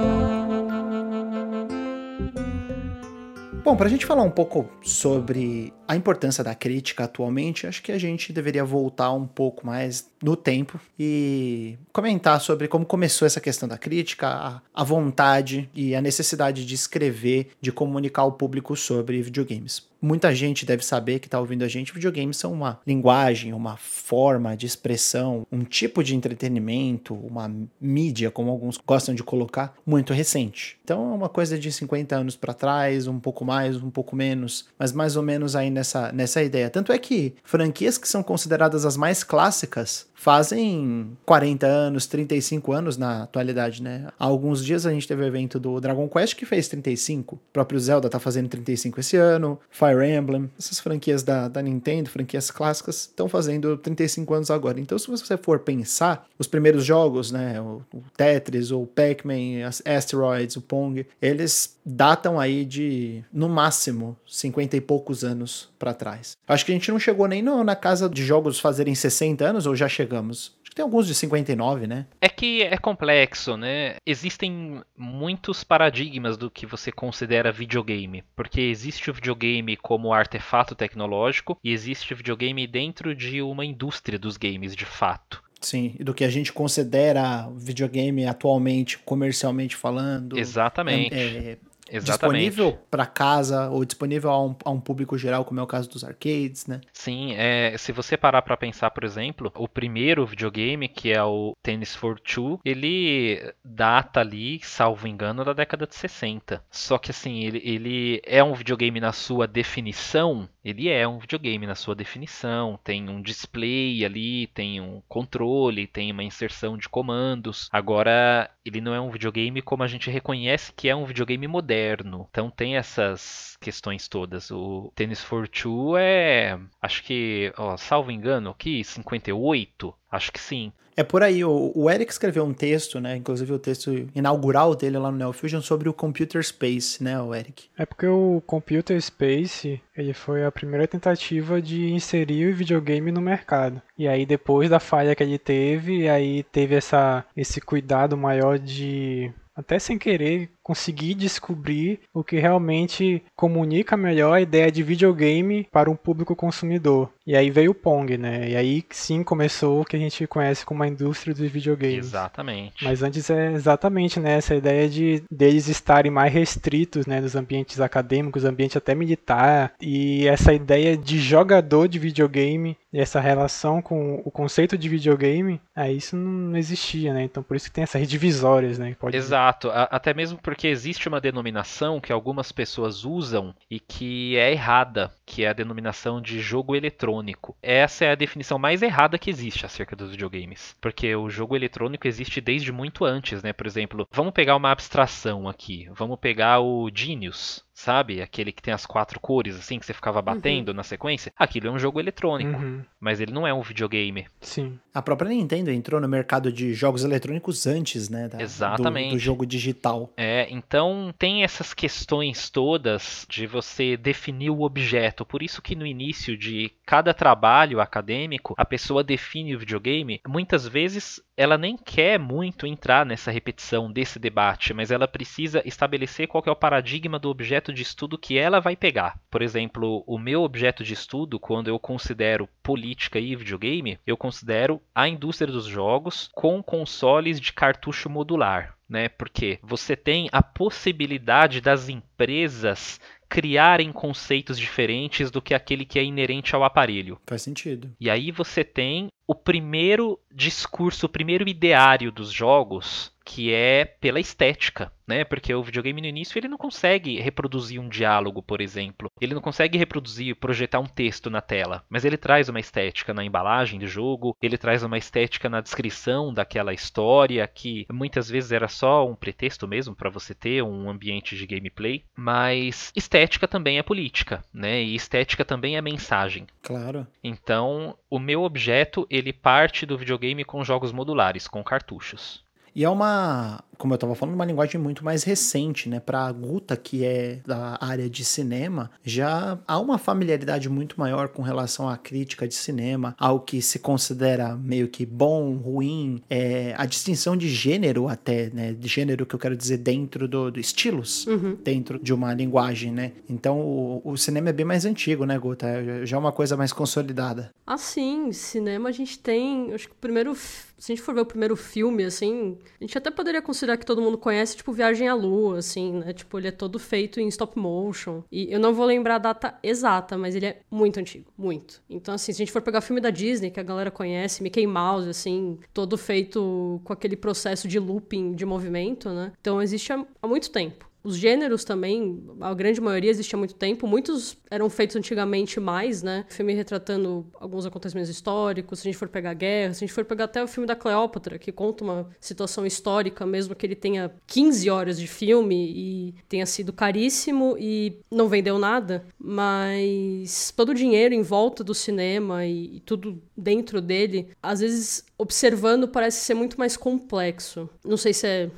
Bom, 3.63 3.75
para 3.75 3.85
a 3.85 3.89
gente 3.89 4.07
falar 4.07 4.23
um 4.23 4.31
pouco 4.31 4.67
sobre 4.81 5.71
a 5.87 5.95
importância 5.95 6.43
da 6.43 6.55
crítica 6.55 7.03
atualmente, 7.03 7.67
acho 7.67 7.83
que 7.83 7.91
a 7.91 7.97
gente 7.97 8.33
deveria 8.33 8.65
voltar 8.65 9.11
um 9.13 9.27
pouco 9.27 9.67
mais 9.67 10.09
no 10.21 10.35
tempo 10.35 10.79
e 10.99 11.77
comentar 11.93 12.41
sobre 12.41 12.67
como 12.67 12.87
começou 12.87 13.25
essa 13.25 13.39
questão 13.39 13.69
da 13.69 13.77
crítica, 13.77 14.27
a, 14.27 14.61
a 14.73 14.83
vontade 14.83 15.69
e 15.75 15.95
a 15.95 16.01
necessidade 16.01 16.65
de 16.65 16.73
escrever, 16.73 17.51
de 17.61 17.71
comunicar 17.71 18.23
ao 18.23 18.31
público 18.31 18.75
sobre 18.75 19.21
videogames 19.21 19.90
muita 20.01 20.33
gente 20.33 20.65
deve 20.65 20.83
saber 20.83 21.19
que 21.19 21.27
está 21.27 21.39
ouvindo 21.39 21.63
a 21.63 21.67
gente, 21.67 21.93
videogames 21.93 22.37
são 22.37 22.51
uma 22.51 22.79
linguagem, 22.85 23.53
uma 23.53 23.77
forma 23.77 24.55
de 24.57 24.65
expressão, 24.65 25.45
um 25.51 25.63
tipo 25.63 26.03
de 26.03 26.15
entretenimento, 26.15 27.13
uma 27.13 27.51
mídia, 27.79 28.31
como 28.31 28.49
alguns 28.49 28.77
gostam 28.77 29.13
de 29.13 29.23
colocar, 29.23 29.73
muito 29.85 30.13
recente. 30.13 30.77
Então 30.83 31.11
é 31.11 31.15
uma 31.15 31.29
coisa 31.29 31.57
de 31.57 31.71
50 31.71 32.15
anos 32.15 32.35
para 32.35 32.53
trás, 32.53 33.07
um 33.07 33.19
pouco 33.19 33.45
mais, 33.45 33.77
um 33.77 33.89
pouco 33.89 34.15
menos, 34.15 34.67
mas 34.77 34.91
mais 34.91 35.15
ou 35.15 35.23
menos 35.23 35.55
aí 35.55 35.69
nessa, 35.69 36.11
nessa 36.11 36.41
ideia. 36.41 36.69
Tanto 36.69 36.91
é 36.91 36.97
que 36.97 37.35
franquias 37.43 37.97
que 37.97 38.07
são 38.07 38.23
consideradas 38.23 38.85
as 38.85 38.97
mais 38.97 39.23
clássicas 39.23 40.09
fazem 40.21 41.17
40 41.25 41.65
anos, 41.65 42.05
35 42.05 42.71
anos 42.71 42.95
na 42.95 43.23
atualidade, 43.23 43.81
né? 43.81 44.07
Há 44.19 44.25
alguns 44.25 44.63
dias 44.63 44.85
a 44.85 44.91
gente 44.91 45.07
teve 45.07 45.23
o 45.23 45.25
evento 45.25 45.59
do 45.59 45.81
Dragon 45.81 46.07
Quest 46.07 46.35
que 46.35 46.45
fez 46.45 46.67
35. 46.67 47.35
O 47.35 47.39
próprio 47.51 47.79
Zelda 47.79 48.07
tá 48.07 48.19
fazendo 48.19 48.47
35 48.47 48.99
esse 48.99 49.17
ano. 49.17 49.59
Fire 49.71 49.90
Emblem, 49.99 50.49
essas 50.57 50.79
franquias 50.79 51.23
da, 51.23 51.47
da 51.47 51.61
Nintendo, 51.61 52.09
franquias 52.09 52.51
clássicas, 52.51 53.01
estão 53.01 53.27
fazendo 53.27 53.77
35 53.77 54.33
anos 54.33 54.51
agora. 54.51 54.79
Então, 54.79 54.97
se 54.97 55.09
você 55.09 55.35
for 55.37 55.59
pensar, 55.59 56.27
os 56.37 56.47
primeiros 56.47 56.85
jogos, 56.85 57.31
né? 57.31 57.59
O, 57.59 57.81
o 57.93 58.03
Tetris, 58.15 58.71
o 58.71 58.85
Pac-Man, 58.85 59.67
Asteroids, 59.85 60.55
o 60.55 60.61
Pong, 60.61 61.05
eles 61.21 61.77
datam 61.85 62.39
aí 62.39 62.63
de, 62.63 63.23
no 63.33 63.49
máximo, 63.49 64.15
50 64.27 64.77
e 64.77 64.81
poucos 64.81 65.23
anos 65.23 65.69
para 65.79 65.93
trás. 65.93 66.37
Acho 66.47 66.65
que 66.65 66.71
a 66.71 66.75
gente 66.75 66.91
não 66.91 66.99
chegou 66.99 67.27
nem 67.27 67.41
no, 67.41 67.63
na 67.63 67.75
casa 67.75 68.07
de 68.07 68.23
jogos 68.23 68.59
fazerem 68.59 68.93
60 68.93 69.43
anos, 69.43 69.65
ou 69.65 69.75
já 69.75 69.87
chegamos? 69.87 70.53
Que 70.71 70.75
tem 70.75 70.83
alguns 70.83 71.05
de 71.05 71.13
59, 71.13 71.85
né? 71.85 72.05
É 72.21 72.29
que 72.29 72.63
é 72.63 72.77
complexo, 72.77 73.57
né? 73.57 73.95
Existem 74.05 74.81
muitos 74.97 75.65
paradigmas 75.65 76.37
do 76.37 76.49
que 76.49 76.65
você 76.65 76.93
considera 76.93 77.51
videogame. 77.51 78.23
Porque 78.37 78.61
existe 78.61 79.11
o 79.11 79.13
videogame 79.13 79.75
como 79.75 80.13
artefato 80.13 80.73
tecnológico 80.73 81.59
e 81.61 81.73
existe 81.73 82.13
o 82.13 82.15
videogame 82.15 82.65
dentro 82.65 83.13
de 83.13 83.41
uma 83.41 83.65
indústria 83.65 84.17
dos 84.17 84.37
games, 84.37 84.73
de 84.73 84.85
fato. 84.85 85.43
Sim, 85.59 85.93
e 85.99 86.05
do 86.05 86.13
que 86.13 86.23
a 86.23 86.29
gente 86.29 86.53
considera 86.53 87.49
videogame 87.53 88.25
atualmente, 88.25 88.97
comercialmente 88.97 89.75
falando. 89.75 90.39
Exatamente. 90.39 91.13
É, 91.13 91.19
é, 91.19 91.57
Exatamente. 91.91 92.49
disponível 92.49 92.79
para 92.89 93.05
casa 93.05 93.69
ou 93.69 93.83
disponível 93.83 94.29
a 94.29 94.45
um, 94.45 94.55
a 94.63 94.69
um, 94.71 94.79
público 94.79 95.17
geral, 95.17 95.43
como 95.43 95.59
é 95.59 95.63
o 95.63 95.67
caso 95.67 95.89
dos 95.89 96.03
arcades, 96.03 96.65
né? 96.65 96.81
Sim, 96.93 97.33
é, 97.35 97.75
se 97.77 97.91
você 97.91 98.15
parar 98.15 98.41
para 98.41 98.55
pensar, 98.55 98.91
por 98.91 99.03
exemplo, 99.03 99.51
o 99.55 99.67
primeiro 99.67 100.25
videogame, 100.25 100.87
que 100.87 101.11
é 101.11 101.23
o 101.23 101.53
Tennis 101.61 101.95
for 101.95 102.19
Two, 102.19 102.59
ele 102.63 103.53
data 103.63 104.21
ali, 104.21 104.59
salvo 104.63 105.07
engano, 105.07 105.43
da 105.43 105.53
década 105.53 105.85
de 105.85 105.95
60. 105.95 106.63
Só 106.69 106.97
que 106.97 107.11
assim, 107.11 107.43
ele, 107.43 107.61
ele 107.63 108.21
é 108.25 108.43
um 108.43 108.53
videogame 108.53 108.99
na 108.99 109.11
sua 109.11 109.47
definição, 109.47 110.47
ele 110.63 110.89
é 110.89 111.07
um 111.07 111.19
videogame 111.19 111.65
na 111.65 111.75
sua 111.75 111.95
definição, 111.95 112.79
tem 112.83 113.09
um 113.09 113.21
display 113.21 114.05
ali, 114.05 114.47
tem 114.47 114.79
um 114.79 115.01
controle, 115.07 115.87
tem 115.87 116.11
uma 116.11 116.23
inserção 116.23 116.77
de 116.77 116.87
comandos. 116.87 117.67
Agora, 117.71 118.49
ele 118.63 118.81
não 118.81 118.93
é 118.93 119.01
um 119.01 119.09
videogame 119.09 119.61
como 119.61 119.83
a 119.83 119.87
gente 119.87 120.09
reconhece 120.09 120.71
que 120.73 120.87
é 120.87 120.95
um 120.95 121.05
videogame 121.05 121.47
moderno. 121.47 122.27
Então 122.29 122.49
tem 122.49 122.77
essas 122.77 123.57
questões 123.59 124.07
todas. 124.07 124.51
O 124.51 124.91
Tennis 124.95 125.23
for 125.23 125.47
Two 125.47 125.97
é, 125.97 126.59
acho 126.81 127.03
que, 127.03 127.51
ó, 127.57 127.75
salvo 127.77 128.11
engano, 128.11 128.51
aqui 128.51 128.83
58, 128.83 129.93
acho 130.11 130.31
que 130.31 130.39
sim. 130.39 130.71
É 130.95 131.03
por 131.03 131.23
aí. 131.23 131.43
O, 131.43 131.89
Eric 131.89 132.11
escreveu 132.11 132.43
um 132.43 132.53
texto, 132.53 132.99
né? 132.99 133.15
Inclusive 133.15 133.53
o 133.53 133.59
texto 133.59 134.07
inaugural 134.13 134.75
dele 134.75 134.97
lá 134.97 135.11
no 135.11 135.17
Neo 135.17 135.33
Fusion 135.33 135.61
sobre 135.61 135.89
o 135.89 135.93
Computer 135.93 136.43
Space, 136.43 137.03
né, 137.03 137.19
o 137.19 137.33
Eric? 137.33 137.65
É 137.77 137.85
porque 137.85 138.05
o 138.05 138.41
Computer 138.45 138.99
Space 139.01 139.81
ele 139.95 140.13
foi 140.13 140.45
a 140.45 140.51
primeira 140.51 140.87
tentativa 140.87 141.61
de 141.61 141.91
inserir 141.91 142.51
o 142.51 142.55
videogame 142.55 143.11
no 143.11 143.21
mercado. 143.21 143.81
E 143.97 144.07
aí 144.07 144.25
depois 144.25 144.69
da 144.69 144.79
falha 144.79 145.15
que 145.15 145.23
ele 145.23 145.37
teve, 145.37 146.09
aí 146.09 146.43
teve 146.43 146.75
essa, 146.75 147.25
esse 147.35 147.61
cuidado 147.61 148.17
maior 148.17 148.57
de 148.57 149.31
até 149.55 149.77
sem 149.79 149.97
querer 149.97 150.49
conseguir 150.63 151.13
descobrir 151.15 151.99
o 152.13 152.23
que 152.23 152.39
realmente 152.39 153.23
comunica 153.35 153.97
melhor 153.97 154.33
a 154.33 154.41
ideia 154.41 154.71
de 154.71 154.83
videogame 154.83 155.67
para 155.71 155.89
um 155.89 155.95
público 155.95 156.35
consumidor. 156.35 157.09
E 157.25 157.35
aí 157.35 157.49
veio 157.49 157.71
o 157.71 157.75
Pong, 157.75 158.17
né? 158.17 158.49
E 158.49 158.55
aí 158.55 158.83
sim 158.89 159.23
começou 159.23 159.81
o 159.81 159.85
que 159.85 159.95
a 159.95 159.99
gente 159.99 160.25
conhece 160.27 160.65
como 160.65 160.83
a 160.83 160.87
indústria 160.87 161.33
dos 161.33 161.49
videogames. 161.49 162.07
Exatamente. 162.07 162.83
Mas 162.83 163.03
antes 163.03 163.29
é 163.29 163.53
exatamente 163.53 164.19
né, 164.19 164.37
essa 164.37 164.55
ideia 164.55 164.89
de 164.89 165.23
deles 165.31 165.67
estarem 165.67 166.11
mais 166.11 166.33
restritos 166.33 167.05
né, 167.05 167.21
nos 167.21 167.35
ambientes 167.35 167.79
acadêmicos, 167.79 168.43
ambiente 168.43 168.77
até 168.77 168.95
militar, 168.95 169.73
e 169.79 170.27
essa 170.27 170.53
ideia 170.53 170.97
de 170.97 171.19
jogador 171.19 171.87
de 171.87 171.99
videogame 171.99 172.77
e 172.91 172.99
essa 172.99 173.19
relação 173.19 173.81
com 173.81 174.21
o 174.25 174.31
conceito 174.31 174.77
de 174.77 174.89
videogame, 174.89 175.61
aí 175.75 175.97
isso 175.97 176.15
não 176.15 176.57
existia, 176.57 177.13
né? 177.13 177.23
Então 177.23 177.41
por 177.41 177.55
isso 177.55 177.67
que 177.67 177.71
tem 177.71 177.83
essas 177.83 178.07
divisórias, 178.07 178.77
né? 178.77 178.95
Pode 178.99 179.15
Exato, 179.15 179.69
até 179.71 180.13
mesmo 180.13 180.37
porque 180.51 180.67
existe 180.67 181.07
uma 181.07 181.21
denominação 181.21 182.01
que 182.01 182.11
algumas 182.11 182.51
pessoas 182.51 183.05
usam 183.05 183.55
e 183.69 183.79
que 183.79 184.35
é 184.35 184.51
errada, 184.51 185.09
que 185.25 185.45
é 185.45 185.47
a 185.47 185.53
denominação 185.53 186.21
de 186.21 186.41
jogo 186.41 186.75
eletrônico. 186.75 187.55
Essa 187.63 188.03
é 188.03 188.11
a 188.11 188.15
definição 188.15 188.59
mais 188.59 188.81
errada 188.81 189.17
que 189.17 189.29
existe 189.29 189.65
acerca 189.65 189.95
dos 189.95 190.11
videogames, 190.11 190.75
porque 190.81 191.15
o 191.15 191.29
jogo 191.29 191.55
eletrônico 191.55 192.05
existe 192.05 192.41
desde 192.41 192.69
muito 192.69 193.05
antes, 193.05 193.41
né? 193.41 193.53
Por 193.53 193.65
exemplo, 193.65 194.05
vamos 194.11 194.33
pegar 194.33 194.57
uma 194.57 194.71
abstração 194.71 195.47
aqui, 195.47 195.87
vamos 195.95 196.19
pegar 196.19 196.59
o 196.59 196.91
Genius, 196.93 197.63
sabe? 197.81 198.21
Aquele 198.21 198.51
que 198.51 198.61
tem 198.61 198.73
as 198.73 198.85
quatro 198.85 199.19
cores, 199.19 199.55
assim, 199.55 199.79
que 199.79 199.85
você 199.85 199.93
ficava 199.93 200.19
uhum. 200.19 200.25
batendo 200.25 200.69
uhum. 200.69 200.75
na 200.75 200.83
sequência. 200.83 201.33
Aquilo 201.35 201.67
é 201.67 201.71
um 201.71 201.79
jogo 201.79 201.99
eletrônico, 201.99 202.59
uhum. 202.59 202.81
mas 202.99 203.19
ele 203.19 203.31
não 203.31 203.45
é 203.47 203.53
um 203.53 203.61
videogame. 203.61 204.27
Sim. 204.39 204.79
A 204.93 205.01
própria 205.01 205.29
Nintendo 205.29 205.71
entrou 205.71 205.99
no 205.99 206.07
mercado 206.07 206.51
de 206.51 206.73
jogos 206.73 207.03
eletrônicos 207.03 207.65
antes, 207.65 208.09
né? 208.09 208.27
Da, 208.27 208.41
Exatamente. 208.41 209.09
Do, 209.09 209.15
do, 209.15 209.19
jogo 209.19 209.45
digital. 209.45 210.11
É, 210.15 210.47
então 210.49 211.13
tem 211.17 211.43
essas 211.43 211.73
questões 211.73 212.49
todas 212.49 213.25
de 213.29 213.47
você 213.47 213.97
definir 213.97 214.49
o 214.49 214.61
objeto. 214.61 215.25
Por 215.25 215.41
isso 215.41 215.61
que 215.61 215.75
no 215.75 215.85
início 215.85 216.37
de 216.37 216.71
cada 216.85 217.13
trabalho 217.13 217.79
acadêmico, 217.79 218.53
a 218.57 218.65
pessoa 218.65 219.03
define 219.03 219.55
o 219.55 219.59
videogame. 219.59 220.21
Muitas 220.27 220.67
vezes 220.67 221.21
ela 221.41 221.57
nem 221.57 221.75
quer 221.75 222.19
muito 222.19 222.67
entrar 222.67 223.03
nessa 223.03 223.31
repetição 223.31 223.91
desse 223.91 224.19
debate, 224.19 224.75
mas 224.75 224.91
ela 224.91 225.07
precisa 225.07 225.63
estabelecer 225.65 226.27
qual 226.27 226.43
é 226.45 226.51
o 226.51 226.55
paradigma 226.55 227.17
do 227.17 227.31
objeto 227.31 227.73
de 227.73 227.81
estudo 227.81 228.15
que 228.15 228.37
ela 228.37 228.59
vai 228.59 228.75
pegar. 228.75 229.19
Por 229.27 229.41
exemplo, 229.41 230.03
o 230.05 230.19
meu 230.19 230.43
objeto 230.43 230.83
de 230.83 230.93
estudo, 230.93 231.39
quando 231.39 231.67
eu 231.67 231.79
considero 231.79 232.47
política 232.61 233.19
e 233.19 233.35
videogame, 233.35 233.97
eu 234.05 234.15
considero 234.15 234.79
a 234.93 235.07
indústria 235.07 235.51
dos 235.51 235.65
jogos 235.65 236.29
com 236.31 236.61
consoles 236.61 237.41
de 237.41 237.51
cartucho 237.51 238.07
modular. 238.07 238.77
Né? 238.91 239.07
Porque 239.07 239.57
você 239.63 239.95
tem 239.95 240.27
a 240.33 240.43
possibilidade 240.43 241.61
das 241.61 241.87
empresas 241.87 242.99
criarem 243.29 243.93
conceitos 243.93 244.59
diferentes 244.59 245.31
do 245.31 245.41
que 245.41 245.53
aquele 245.53 245.85
que 245.85 245.97
é 245.97 246.03
inerente 246.03 246.53
ao 246.53 246.65
aparelho. 246.65 247.17
Faz 247.25 247.41
sentido. 247.43 247.89
E 247.97 248.09
aí 248.09 248.29
você 248.29 248.65
tem 248.65 249.07
o 249.25 249.33
primeiro 249.33 250.19
discurso, 250.29 251.05
o 251.05 251.09
primeiro 251.09 251.47
ideário 251.47 252.11
dos 252.11 252.29
jogos, 252.33 253.13
que 253.31 253.53
é 253.53 253.85
pela 253.85 254.19
estética 254.19 254.91
né? 255.11 255.25
Porque 255.25 255.53
o 255.53 255.61
videogame 255.61 256.01
no 256.01 256.07
início 256.07 256.39
ele 256.39 256.47
não 256.47 256.57
consegue 256.57 257.19
reproduzir 257.19 257.81
um 257.81 257.89
diálogo, 257.89 258.41
por 258.41 258.61
exemplo. 258.61 259.09
Ele 259.19 259.33
não 259.33 259.41
consegue 259.41 259.77
reproduzir, 259.77 260.37
projetar 260.37 260.79
um 260.79 260.85
texto 260.85 261.29
na 261.29 261.41
tela, 261.41 261.83
mas 261.89 262.05
ele 262.05 262.15
traz 262.15 262.47
uma 262.47 262.61
estética 262.61 263.13
na 263.13 263.23
embalagem 263.23 263.77
do 263.77 263.87
jogo, 263.87 264.37
ele 264.41 264.57
traz 264.57 264.83
uma 264.83 264.97
estética 264.97 265.49
na 265.49 265.59
descrição 265.59 266.33
daquela 266.33 266.73
história 266.73 267.45
que 267.45 267.85
muitas 267.91 268.29
vezes 268.29 268.53
era 268.53 268.69
só 268.69 269.05
um 269.05 269.13
pretexto 269.13 269.67
mesmo 269.67 269.93
para 269.93 270.09
você 270.09 270.33
ter 270.33 270.63
um 270.63 270.89
ambiente 270.89 271.35
de 271.35 271.45
gameplay, 271.45 272.05
mas 272.15 272.93
estética 272.95 273.49
também 273.49 273.79
é 273.79 273.83
política, 273.83 274.41
né? 274.53 274.81
E 274.81 274.95
estética 274.95 275.43
também 275.43 275.75
é 275.75 275.81
mensagem. 275.81 276.47
Claro. 276.61 277.05
Então, 277.21 277.97
o 278.09 278.17
meu 278.17 278.43
objeto 278.43 279.05
ele 279.09 279.33
parte 279.33 279.85
do 279.85 279.97
videogame 279.97 280.45
com 280.45 280.63
jogos 280.63 280.93
modulares, 280.93 281.49
com 281.49 281.61
cartuchos. 281.61 282.41
E 282.73 282.83
é 282.85 282.89
uma, 282.89 283.63
como 283.77 283.93
eu 283.93 283.95
estava 283.95 284.15
falando, 284.15 284.35
uma 284.35 284.45
linguagem 284.45 284.79
muito 284.79 285.03
mais 285.03 285.23
recente, 285.23 285.89
né? 285.89 285.99
Para 285.99 286.25
a 286.25 286.31
Guta, 286.31 286.77
que 286.77 287.03
é 287.03 287.39
da 287.45 287.77
área 287.81 288.09
de 288.09 288.23
cinema, 288.23 288.89
já 289.03 289.59
há 289.67 289.79
uma 289.79 289.97
familiaridade 289.97 290.69
muito 290.69 290.97
maior 290.99 291.27
com 291.29 291.41
relação 291.41 291.89
à 291.89 291.97
crítica 291.97 292.47
de 292.47 292.53
cinema, 292.55 293.13
ao 293.19 293.41
que 293.41 293.61
se 293.61 293.77
considera 293.79 294.55
meio 294.55 294.87
que 294.87 295.05
bom, 295.05 295.55
ruim, 295.57 296.21
é, 296.29 296.73
a 296.77 296.85
distinção 296.85 297.35
de 297.35 297.49
gênero 297.49 298.07
até, 298.07 298.49
né? 298.51 298.71
De 298.73 298.87
gênero 298.87 299.25
que 299.25 299.35
eu 299.35 299.39
quero 299.39 299.55
dizer 299.57 299.77
dentro 299.77 300.27
do, 300.27 300.49
do 300.51 300.59
estilos, 300.59 301.27
Uhum. 301.27 301.57
dentro 301.63 301.99
de 301.99 302.13
uma 302.13 302.33
linguagem, 302.33 302.91
né? 302.91 303.11
Então 303.29 303.59
o, 303.59 304.01
o 304.05 304.17
cinema 304.17 304.49
é 304.49 304.53
bem 304.53 304.65
mais 304.65 304.85
antigo, 304.85 305.25
né, 305.25 305.37
Guta? 305.37 306.05
Já 306.05 306.15
é 306.15 306.19
uma 306.19 306.31
coisa 306.31 306.55
mais 306.55 306.71
consolidada. 306.71 307.51
Ah, 307.67 307.77
sim, 307.77 308.31
cinema 308.31 308.89
a 308.89 308.91
gente 308.91 309.19
tem. 309.19 309.73
Acho 309.73 309.87
que 309.87 309.93
o 309.93 309.97
primeiro. 309.99 310.35
Se 310.81 310.91
a 310.91 310.95
gente 310.95 311.05
for 311.05 311.13
ver 311.13 311.21
o 311.21 311.25
primeiro 311.27 311.55
filme, 311.55 312.03
assim, 312.03 312.57
a 312.79 312.83
gente 312.83 312.97
até 312.97 313.11
poderia 313.11 313.39
considerar 313.39 313.77
que 313.77 313.85
todo 313.85 314.01
mundo 314.01 314.17
conhece, 314.17 314.57
tipo, 314.57 314.73
Viagem 314.73 315.07
à 315.07 315.13
Lua, 315.13 315.59
assim, 315.59 315.93
né? 315.93 316.11
Tipo, 316.11 316.39
ele 316.39 316.47
é 316.47 316.51
todo 316.51 316.79
feito 316.79 317.19
em 317.19 317.27
stop 317.27 317.55
motion. 317.59 318.23
E 318.31 318.51
eu 318.51 318.59
não 318.59 318.73
vou 318.73 318.87
lembrar 318.87 319.17
a 319.17 319.19
data 319.19 319.59
exata, 319.61 320.17
mas 320.17 320.35
ele 320.35 320.47
é 320.47 320.61
muito 320.71 320.99
antigo, 320.99 321.31
muito. 321.37 321.83
Então, 321.87 322.15
assim, 322.15 322.33
se 322.33 322.41
a 322.41 322.45
gente 322.45 322.51
for 322.51 322.63
pegar 322.63 322.79
o 322.79 322.81
filme 322.81 322.99
da 322.99 323.11
Disney, 323.11 323.51
que 323.51 323.59
a 323.59 323.63
galera 323.63 323.91
conhece, 323.91 324.41
Mickey 324.41 324.65
Mouse, 324.65 325.07
assim, 325.07 325.59
todo 325.71 325.99
feito 325.99 326.81
com 326.83 326.91
aquele 326.91 327.15
processo 327.15 327.67
de 327.67 327.77
looping 327.77 328.33
de 328.33 328.43
movimento, 328.43 329.07
né? 329.09 329.33
Então, 329.39 329.61
existe 329.61 329.93
há, 329.93 330.03
há 330.19 330.27
muito 330.27 330.49
tempo. 330.49 330.90
Os 331.03 331.15
gêneros 331.15 331.63
também, 331.63 332.23
a 332.39 332.53
grande 332.53 332.79
maioria 332.79 333.09
existe 333.09 333.33
há 333.33 333.37
muito 333.37 333.55
tempo. 333.55 333.87
Muitos 333.87 334.37
eram 334.49 334.69
feitos 334.69 334.95
antigamente 334.95 335.59
mais, 335.59 336.03
né? 336.03 336.25
Filme 336.29 336.53
retratando 336.53 337.25
alguns 337.39 337.65
acontecimentos 337.65 338.09
históricos. 338.09 338.79
Se 338.79 338.87
a 338.87 338.91
gente 338.91 338.99
for 338.99 339.09
pegar 339.09 339.31
a 339.31 339.35
guerra, 339.35 339.73
se 339.73 339.83
a 339.83 339.87
gente 339.87 339.95
for 339.95 340.05
pegar 340.05 340.25
até 340.25 340.43
o 340.43 340.47
filme 340.47 340.67
da 340.67 340.75
Cleópatra, 340.75 341.39
que 341.39 341.51
conta 341.51 341.83
uma 341.83 342.09
situação 342.19 342.65
histórica, 342.65 343.25
mesmo 343.25 343.55
que 343.55 343.65
ele 343.65 343.75
tenha 343.75 344.11
15 344.27 344.69
horas 344.69 344.99
de 344.99 345.07
filme 345.07 345.71
e 345.75 346.15
tenha 346.29 346.45
sido 346.45 346.71
caríssimo 346.71 347.55
e 347.59 347.99
não 348.11 348.29
vendeu 348.29 348.59
nada. 348.59 349.05
Mas 349.17 350.53
todo 350.55 350.69
o 350.69 350.75
dinheiro 350.75 351.15
em 351.15 351.23
volta 351.23 351.63
do 351.63 351.73
cinema 351.73 352.45
e, 352.45 352.77
e 352.77 352.79
tudo 352.81 353.21
dentro 353.35 353.81
dele, 353.81 354.29
às 354.41 354.59
vezes 354.59 355.03
observando 355.17 355.87
parece 355.87 356.23
ser 356.25 356.33
muito 356.33 356.59
mais 356.59 356.77
complexo. 356.77 357.69
Não 357.83 357.97
sei 357.97 358.13
se 358.13 358.27
é 358.27 358.51